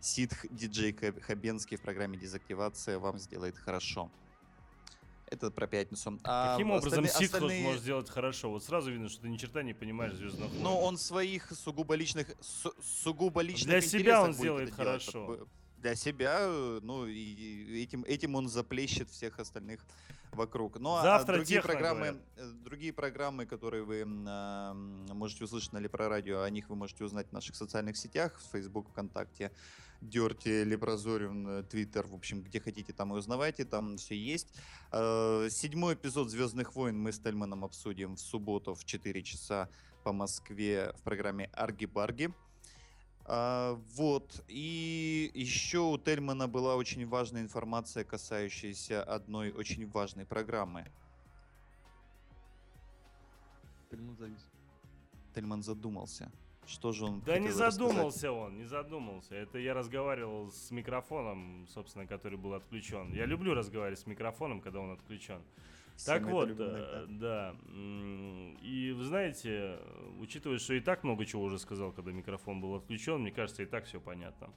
Сидх 0.00 0.46
диджей 0.50 0.92
Хаб- 0.92 1.20
Хабенский 1.20 1.76
в 1.76 1.80
программе 1.80 2.16
«Дезактивация» 2.18 2.98
вам 2.98 3.18
сделает 3.18 3.56
хорошо. 3.58 4.10
Это 5.26 5.50
про 5.50 5.66
пятницу. 5.66 6.18
А 6.24 6.52
Каким 6.54 6.70
образом 6.70 7.04
остальные- 7.04 7.10
ситхус 7.12 7.34
остальные- 7.34 7.62
может 7.64 7.82
сделать 7.82 8.08
хорошо? 8.08 8.50
Вот 8.50 8.64
сразу 8.64 8.90
видно, 8.90 9.08
что 9.08 9.22
ты 9.22 9.28
ни 9.28 9.36
черта 9.36 9.62
не 9.62 9.74
понимаешь 9.74 10.14
звездных 10.14 10.48
войн. 10.50 10.62
Ну, 10.62 10.78
он 10.78 10.96
своих 10.96 11.50
сугубо 11.52 11.94
личных, 11.96 12.28
су- 12.40 12.72
сугубо 12.82 13.42
личных 13.42 13.68
Для 13.68 13.80
себя 13.82 14.22
он 14.22 14.32
сделает 14.32 14.66
делать. 14.74 14.76
хорошо. 14.76 15.26
Б- 15.26 15.46
Для 15.82 15.94
себя, 15.94 16.38
э, 16.40 16.80
ну, 16.82 17.06
и 17.06 17.82
этим, 17.84 18.04
этим 18.04 18.34
он 18.36 18.48
заплещет 18.48 19.10
всех 19.10 19.38
остальных 19.38 19.84
вокруг. 20.32 20.78
Ну, 20.80 20.94
а 20.94 21.02
Завтра 21.02 21.34
другие 21.36 21.58
техно, 21.60 21.72
программы, 21.72 22.00
говорят. 22.06 22.22
э, 22.36 22.50
другие 22.64 22.92
программы, 22.92 23.46
которые 23.46 23.84
вы 23.84 24.04
а, 24.26 24.70
м, 24.72 25.06
можете 25.16 25.44
услышать 25.44 25.72
на 25.72 25.78
Лепро 25.78 26.08
Радио, 26.08 26.40
о 26.42 26.50
них 26.50 26.68
вы 26.68 26.74
можете 26.74 27.04
узнать 27.04 27.28
в 27.28 27.32
наших 27.32 27.54
социальных 27.54 27.96
сетях, 27.96 28.40
в 28.40 28.50
Facebook, 28.52 28.88
ВКонтакте, 28.90 29.52
Дерти, 30.00 30.64
Лепрозориум, 30.64 31.64
Твиттер, 31.64 32.06
в 32.06 32.14
общем, 32.14 32.42
где 32.42 32.60
хотите, 32.60 32.92
там 32.92 33.14
и 33.14 33.18
узнавайте, 33.18 33.64
там 33.64 33.96
все 33.96 34.16
есть. 34.16 34.48
Э, 34.92 35.48
Седьмой 35.50 35.94
эпизод 35.94 36.30
«Звездных 36.30 36.74
войн» 36.74 36.98
мы 36.98 37.12
с 37.12 37.18
Тельманом 37.18 37.64
обсудим 37.64 38.16
в 38.16 38.20
субботу 38.20 38.74
в 38.74 38.84
4 38.84 39.22
часа 39.22 39.68
по 40.04 40.12
Москве 40.12 40.92
в 40.96 41.02
программе 41.02 41.50
«Арги-барги». 41.52 42.32
А, 43.30 43.74
вот. 43.94 44.42
И 44.48 45.30
еще 45.34 45.80
у 45.80 45.98
Тельмана 45.98 46.48
была 46.48 46.76
очень 46.76 47.06
важная 47.06 47.42
информация, 47.42 48.02
касающаяся 48.02 49.02
одной 49.02 49.52
очень 49.52 49.86
важной 49.86 50.24
программы. 50.24 50.86
Тельман 53.90 54.16
завис. 54.16 54.50
Тельман 55.34 55.62
задумался. 55.62 56.32
Что 56.68 56.92
же 56.92 57.04
он 57.06 57.20
Да 57.24 57.38
не 57.38 57.48
хотел 57.48 57.64
рассказать? 57.66 57.72
задумался 57.72 58.32
он, 58.32 58.58
не 58.58 58.64
задумался. 58.64 59.34
Это 59.34 59.58
я 59.58 59.72
разговаривал 59.74 60.50
с 60.52 60.70
микрофоном, 60.70 61.66
собственно, 61.68 62.06
который 62.06 62.36
был 62.36 62.52
отключен. 62.54 63.12
Я 63.14 63.24
люблю 63.26 63.54
разговаривать 63.54 63.98
с 64.00 64.06
микрофоном, 64.06 64.60
когда 64.60 64.80
он 64.80 64.90
отключен. 64.92 65.40
Все 65.96 66.06
Так 66.12 66.26
вот, 66.26 66.50
э, 66.56 67.06
да. 67.08 67.56
м, 67.66 68.54
И 68.62 68.92
вы 68.92 69.02
знаете, 69.04 69.78
учитывая, 70.20 70.58
что 70.58 70.74
и 70.74 70.80
так 70.80 71.02
много 71.04 71.24
чего 71.24 71.42
уже 71.42 71.58
сказал, 71.58 71.90
когда 71.90 72.12
микрофон 72.12 72.60
был 72.60 72.74
отключен, 72.76 73.20
мне 73.22 73.32
кажется, 73.32 73.62
и 73.62 73.66
так 73.66 73.86
все 73.86 73.98
понятно. 74.00 74.50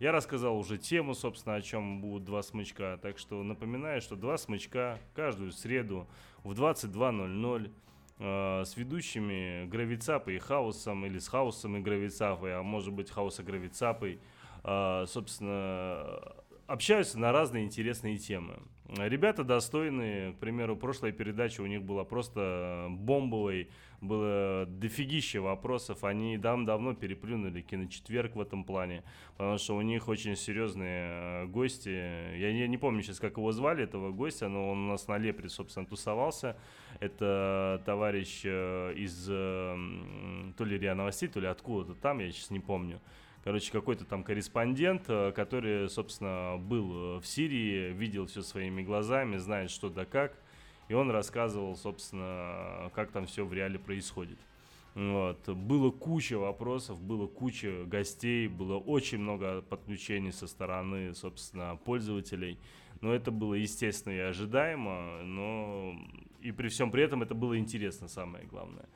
Я 0.00 0.10
рассказал 0.12 0.56
уже 0.58 0.78
тему, 0.78 1.14
собственно, 1.14 1.56
о 1.56 1.62
чем 1.62 2.00
будут 2.00 2.24
два 2.24 2.42
смычка. 2.42 2.98
Так 3.02 3.18
что 3.18 3.42
напоминаю, 3.42 4.00
что 4.00 4.16
два 4.16 4.38
смычка 4.38 4.98
каждую 5.14 5.52
среду 5.52 6.08
в 6.44 6.52
22.00 6.52 7.70
э, 8.18 8.64
с 8.64 8.76
ведущими 8.76 9.66
Гравицапой 9.66 10.36
и 10.36 10.38
Хаосом, 10.38 11.06
или 11.06 11.18
с 11.18 11.28
Хаосом 11.28 11.76
и 11.76 11.80
Гравицапой, 11.80 12.56
а 12.56 12.62
может 12.62 12.92
быть 12.92 13.10
Хаоса 13.10 13.42
Гравицапой, 13.42 14.20
э, 14.64 15.04
собственно, 15.06 16.20
общаются 16.66 17.18
на 17.18 17.32
разные 17.32 17.64
интересные 17.64 18.18
темы. 18.18 18.58
Ребята 18.96 19.44
достойные, 19.44 20.32
к 20.32 20.36
примеру, 20.36 20.74
прошлая 20.74 21.12
передача 21.12 21.60
у 21.60 21.66
них 21.66 21.82
была 21.82 22.04
просто 22.04 22.86
бомбовой, 22.88 23.68
было 24.00 24.64
дофигища 24.66 25.42
вопросов, 25.42 26.04
они 26.04 26.38
дав 26.38 26.64
давно 26.64 26.94
переплюнули 26.94 27.60
киночетверг 27.60 28.34
в 28.34 28.40
этом 28.40 28.64
плане, 28.64 29.04
потому 29.36 29.58
что 29.58 29.76
у 29.76 29.82
них 29.82 30.08
очень 30.08 30.36
серьезные 30.36 31.10
э, 31.10 31.46
гости, 31.48 31.90
я 31.90 32.52
не, 32.54 32.66
не 32.66 32.78
помню 32.78 33.02
сейчас, 33.02 33.20
как 33.20 33.36
его 33.36 33.52
звали, 33.52 33.84
этого 33.84 34.10
гостя, 34.10 34.48
но 34.48 34.70
он 34.70 34.86
у 34.86 34.88
нас 34.92 35.06
на 35.06 35.18
Лепре, 35.18 35.50
собственно, 35.50 35.84
тусовался, 35.84 36.56
это 36.98 37.82
товарищ 37.84 38.40
э, 38.44 38.94
из 38.96 39.28
э, 39.28 39.76
то 40.56 40.64
ли 40.64 40.78
РИА 40.78 40.94
Новостей, 40.94 41.28
то 41.28 41.40
ли 41.40 41.46
откуда-то 41.46 41.94
там, 41.94 42.20
я 42.20 42.30
сейчас 42.30 42.48
не 42.48 42.60
помню. 42.60 43.00
Короче, 43.44 43.72
какой-то 43.72 44.04
там 44.04 44.24
корреспондент, 44.24 45.04
э, 45.08 45.32
который, 45.32 45.88
собственно, 45.88 46.56
был 46.58 47.16
э, 47.16 47.20
в 47.20 47.26
Сирии, 47.26 47.92
видел 47.92 48.26
все 48.26 48.42
своими 48.42 48.82
глазами, 48.82 49.36
знает 49.36 49.70
что 49.70 49.88
да 49.88 50.04
как. 50.04 50.36
И 50.88 50.94
он 50.94 51.10
рассказывал, 51.10 51.76
собственно, 51.76 52.90
как 52.94 53.10
там 53.10 53.26
все 53.26 53.44
в 53.44 53.52
реале 53.52 53.78
происходит. 53.78 54.38
Вот. 54.94 55.48
Было 55.48 55.90
куча 55.90 56.38
вопросов, 56.38 57.00
было 57.00 57.26
куча 57.26 57.84
гостей, 57.84 58.48
было 58.48 58.78
очень 58.78 59.18
много 59.18 59.62
подключений 59.62 60.32
со 60.32 60.46
стороны, 60.46 61.14
собственно, 61.14 61.76
пользователей. 61.84 62.58
Но 63.00 63.14
это 63.14 63.30
было 63.30 63.54
естественно 63.54 64.14
и 64.14 64.18
ожидаемо, 64.18 65.22
но 65.22 65.94
и 66.40 66.50
при 66.50 66.68
всем 66.68 66.90
при 66.90 67.04
этом 67.04 67.22
это 67.22 67.34
было 67.34 67.56
интересно, 67.58 68.08
самое 68.08 68.44
главное. 68.46 68.86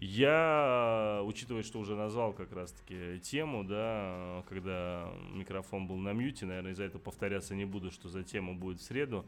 Я, 0.00 1.22
учитывая, 1.24 1.62
что 1.62 1.78
уже 1.78 1.94
назвал 1.94 2.32
как 2.32 2.52
раз-таки 2.52 3.20
тему, 3.20 3.64
да, 3.64 4.44
когда 4.48 5.12
микрофон 5.32 5.86
был 5.86 5.96
на 5.96 6.12
мьюте, 6.12 6.46
наверное, 6.46 6.72
из-за 6.72 6.84
этого 6.84 7.00
повторяться 7.00 7.54
не 7.54 7.64
буду, 7.64 7.90
что 7.90 8.08
за 8.08 8.22
тема 8.22 8.54
будет 8.54 8.80
в 8.80 8.82
среду. 8.82 9.24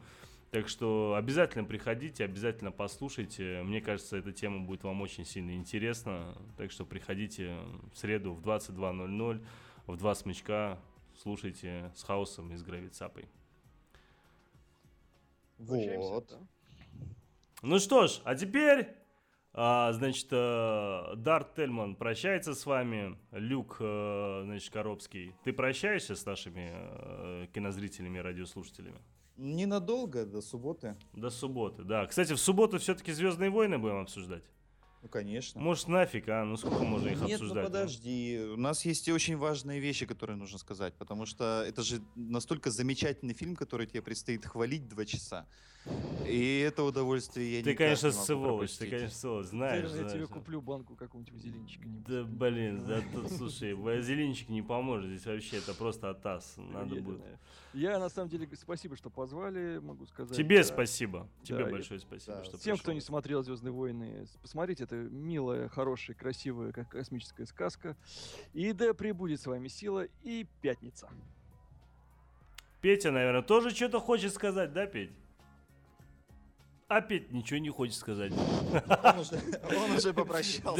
Так 0.50 0.68
что 0.68 1.14
обязательно 1.18 1.64
приходите, 1.64 2.24
обязательно 2.24 2.70
послушайте. 2.70 3.62
Мне 3.64 3.80
кажется, 3.80 4.16
эта 4.16 4.32
тема 4.32 4.60
будет 4.60 4.84
вам 4.84 5.02
очень 5.02 5.24
сильно 5.24 5.56
интересна. 5.56 6.36
Так 6.56 6.70
что 6.70 6.84
приходите 6.84 7.56
в 7.92 7.98
среду 7.98 8.34
в 8.34 8.40
22.00 8.40 9.44
в 9.86 9.96
два 9.96 10.14
смычка, 10.14 10.78
слушайте 11.20 11.90
с 11.96 12.04
хаосом 12.04 12.52
и 12.52 12.56
с 12.56 12.62
гравицапой. 12.62 13.26
Вот. 15.58 16.38
Ну 17.62 17.78
что 17.78 18.06
ж, 18.06 18.20
а 18.24 18.34
теперь, 18.34 18.88
значит, 19.54 20.26
э, 20.32 21.14
Дарт 21.16 21.54
Тельман 21.54 21.94
прощается 21.94 22.54
с 22.54 22.66
вами, 22.66 23.16
Люк, 23.30 23.76
э, 23.78 24.42
значит, 24.44 24.72
Коробский. 24.72 25.34
Ты 25.44 25.52
прощаешься 25.52 26.16
с 26.16 26.26
нашими 26.26 26.72
э, 26.72 27.46
кинозрителями 27.54 28.18
и 28.18 28.20
радиослушателями? 28.20 29.00
Ненадолго, 29.36 30.26
до 30.26 30.40
субботы. 30.40 30.96
До 31.12 31.30
субботы, 31.30 31.84
да. 31.84 32.06
Кстати, 32.06 32.32
в 32.32 32.38
субботу 32.38 32.78
все-таки 32.78 33.12
Звездные 33.12 33.50
войны 33.50 33.78
будем 33.78 34.00
обсуждать. 34.00 34.44
Ну, 35.02 35.08
конечно. 35.08 35.60
Может, 35.60 35.88
нафиг, 35.88 36.28
а? 36.28 36.44
Ну, 36.44 36.56
сколько 36.56 36.82
можно 36.82 37.08
их 37.08 37.20
Нет, 37.20 37.28
ну 37.28 37.34
обсуждать? 37.34 37.64
подожди. 37.66 38.40
У 38.54 38.56
нас 38.56 38.86
есть 38.86 39.06
и 39.06 39.12
очень 39.12 39.36
важные 39.36 39.78
вещи, 39.78 40.06
которые 40.06 40.36
нужно 40.36 40.56
сказать, 40.56 40.94
потому 40.94 41.26
что 41.26 41.62
это 41.62 41.82
же 41.82 42.00
настолько 42.14 42.70
замечательный 42.70 43.34
фильм, 43.34 43.54
который 43.54 43.86
тебе 43.86 44.00
предстоит 44.00 44.46
хвалить 44.46 44.88
два 44.88 45.04
часа. 45.04 45.46
И 46.24 46.60
это 46.60 46.82
удовольствие 46.84 47.58
я 47.58 47.62
Ты, 47.62 47.70
никак 47.70 47.86
конечно, 47.86 48.06
не 48.06 48.12
могу 48.14 48.24
сволочь, 48.24 48.72
ты, 48.78 48.88
конечно, 48.88 49.10
сволочь, 49.10 49.46
знаешь. 49.46 49.82
Наверное, 49.82 50.02
я 50.02 50.08
тебе 50.08 50.26
знаешь. 50.26 50.28
куплю 50.30 50.62
банку 50.62 50.96
какого-нибудь 50.96 51.40
зеленчика. 51.40 51.86
Да, 51.86 52.24
блин, 52.24 52.86
да, 52.86 53.02
тут, 53.12 53.30
слушай, 53.30 53.74
вазелинчик 53.74 54.48
не 54.48 54.62
поможет, 54.62 55.10
здесь 55.10 55.26
вообще 55.26 55.58
это 55.58 55.74
просто 55.74 56.10
атас, 56.10 56.54
надо 56.56 56.96
будет. 56.96 57.20
Я, 57.74 57.98
на 57.98 58.08
самом 58.08 58.30
деле, 58.30 58.48
спасибо, 58.54 58.96
что 58.96 59.10
позвали, 59.10 59.78
могу 59.82 60.06
сказать. 60.06 60.36
Тебе 60.36 60.58
Да. 60.58 60.64
спасибо, 60.64 61.28
тебе 61.42 61.64
Да, 61.64 61.70
большое 61.70 62.00
спасибо, 62.00 62.36
да, 62.38 62.44
что 62.44 62.56
Всем, 62.56 62.76
кто 62.76 62.84
пришел. 62.84 62.94
не 62.94 63.00
смотрел 63.00 63.42
Звездные 63.42 63.72
войны, 63.72 64.26
посмотрите, 64.40 64.84
это 64.84 64.94
милая, 64.94 65.68
хорошая, 65.68 66.16
красивая, 66.16 66.72
как 66.72 66.88
космическая 66.88 67.44
сказка. 67.46 67.96
И 68.54 68.72
да 68.72 68.94
пребудет 68.94 69.40
с 69.40 69.46
вами 69.46 69.68
сила 69.68 70.06
и 70.22 70.46
пятница. 70.62 71.10
Петя, 72.80 73.10
наверное, 73.10 73.42
тоже 73.42 73.70
что-то 73.70 73.98
хочет 73.98 74.32
сказать, 74.32 74.72
да, 74.72 74.86
Петь? 74.86 75.10
А 76.86 77.00
Петь 77.00 77.32
ничего 77.32 77.58
не 77.58 77.70
хочет 77.70 77.94
сказать. 77.94 78.30
Он 78.32 79.18
уже, 79.18 79.40
он 79.74 79.90
уже 79.96 80.12
попрощался. 80.12 80.76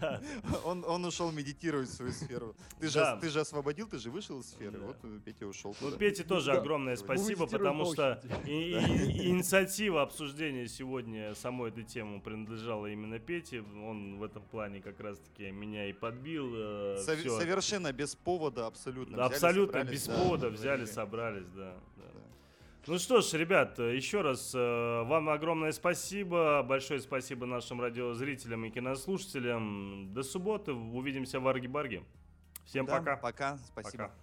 Да, 0.00 0.20
Он 0.64 1.02
да. 1.02 1.08
Ушел 1.08 1.30
медитировать 1.30 1.88
в 1.88 1.92
свою 1.94 2.12
сферу. 2.12 2.56
Ты 2.80 2.88
же, 2.88 2.98
Да. 2.98 3.16
ты 3.18 3.28
же 3.28 3.40
освободил, 3.40 3.86
ты 3.86 3.98
же 3.98 4.10
вышел 4.10 4.40
из 4.40 4.46
сферы. 4.50 4.78
Да. 4.78 4.86
Вот 4.86 4.96
э, 5.04 5.20
Петя 5.24 5.46
ушел. 5.46 5.76
Ну. 5.80 5.92
Пете 5.92 6.24
тоже 6.24 6.52
огромное 6.52 6.96
спасибо, 6.96 7.46
потому 7.46 7.84
по 7.84 7.92
что 7.92 8.20
и- 8.46 8.72
и- 8.72 9.28
инициатива 9.28 10.02
обсуждения 10.02 10.66
сегодня 10.66 11.34
самой 11.36 11.70
этой 11.70 11.84
темы 11.84 12.20
принадлежала 12.20 12.86
именно 12.86 13.18
Пете. 13.20 13.60
Он 13.60 14.18
в 14.18 14.24
этом 14.24 14.42
плане 14.42 14.80
как 14.80 14.98
раз-таки 15.00 15.50
меня 15.52 15.88
и 15.88 15.92
подбил. 15.92 16.50
э, 16.54 16.98
Сов-. 17.04 17.38
Совершенно 17.40 17.92
без 17.92 18.16
повода, 18.16 18.66
абсолютно. 18.66 19.24
Абсолютно 19.24 19.84
без 19.84 20.06
да, 20.06 20.14
повода 20.16 20.50
взяли, 20.50 20.84
собрались, 20.84 21.46
да. 21.54 21.74
да. 21.96 22.02
Ну 22.86 22.98
что 22.98 23.20
ж, 23.20 23.34
ребят, 23.34 23.78
еще 23.78 24.22
раз 24.22 24.52
э, 24.54 25.02
вам 25.04 25.28
огромное 25.28 25.70
спасибо. 25.70 26.64
Большое 26.64 26.98
спасибо 26.98 27.46
нашим 27.46 27.80
радиозрителям 27.80 28.64
и 28.64 28.70
кинослушателям. 28.70 30.12
До 30.12 30.24
субботы. 30.24 30.72
Увидимся 30.72 31.38
в 31.38 31.46
Арги-Барге. 31.46 32.02
Всем 32.64 32.86
Да, 32.86 32.98
пока. 32.98 33.16
Пока, 33.16 33.58
спасибо. 33.58 34.04
Пока. 34.08 34.21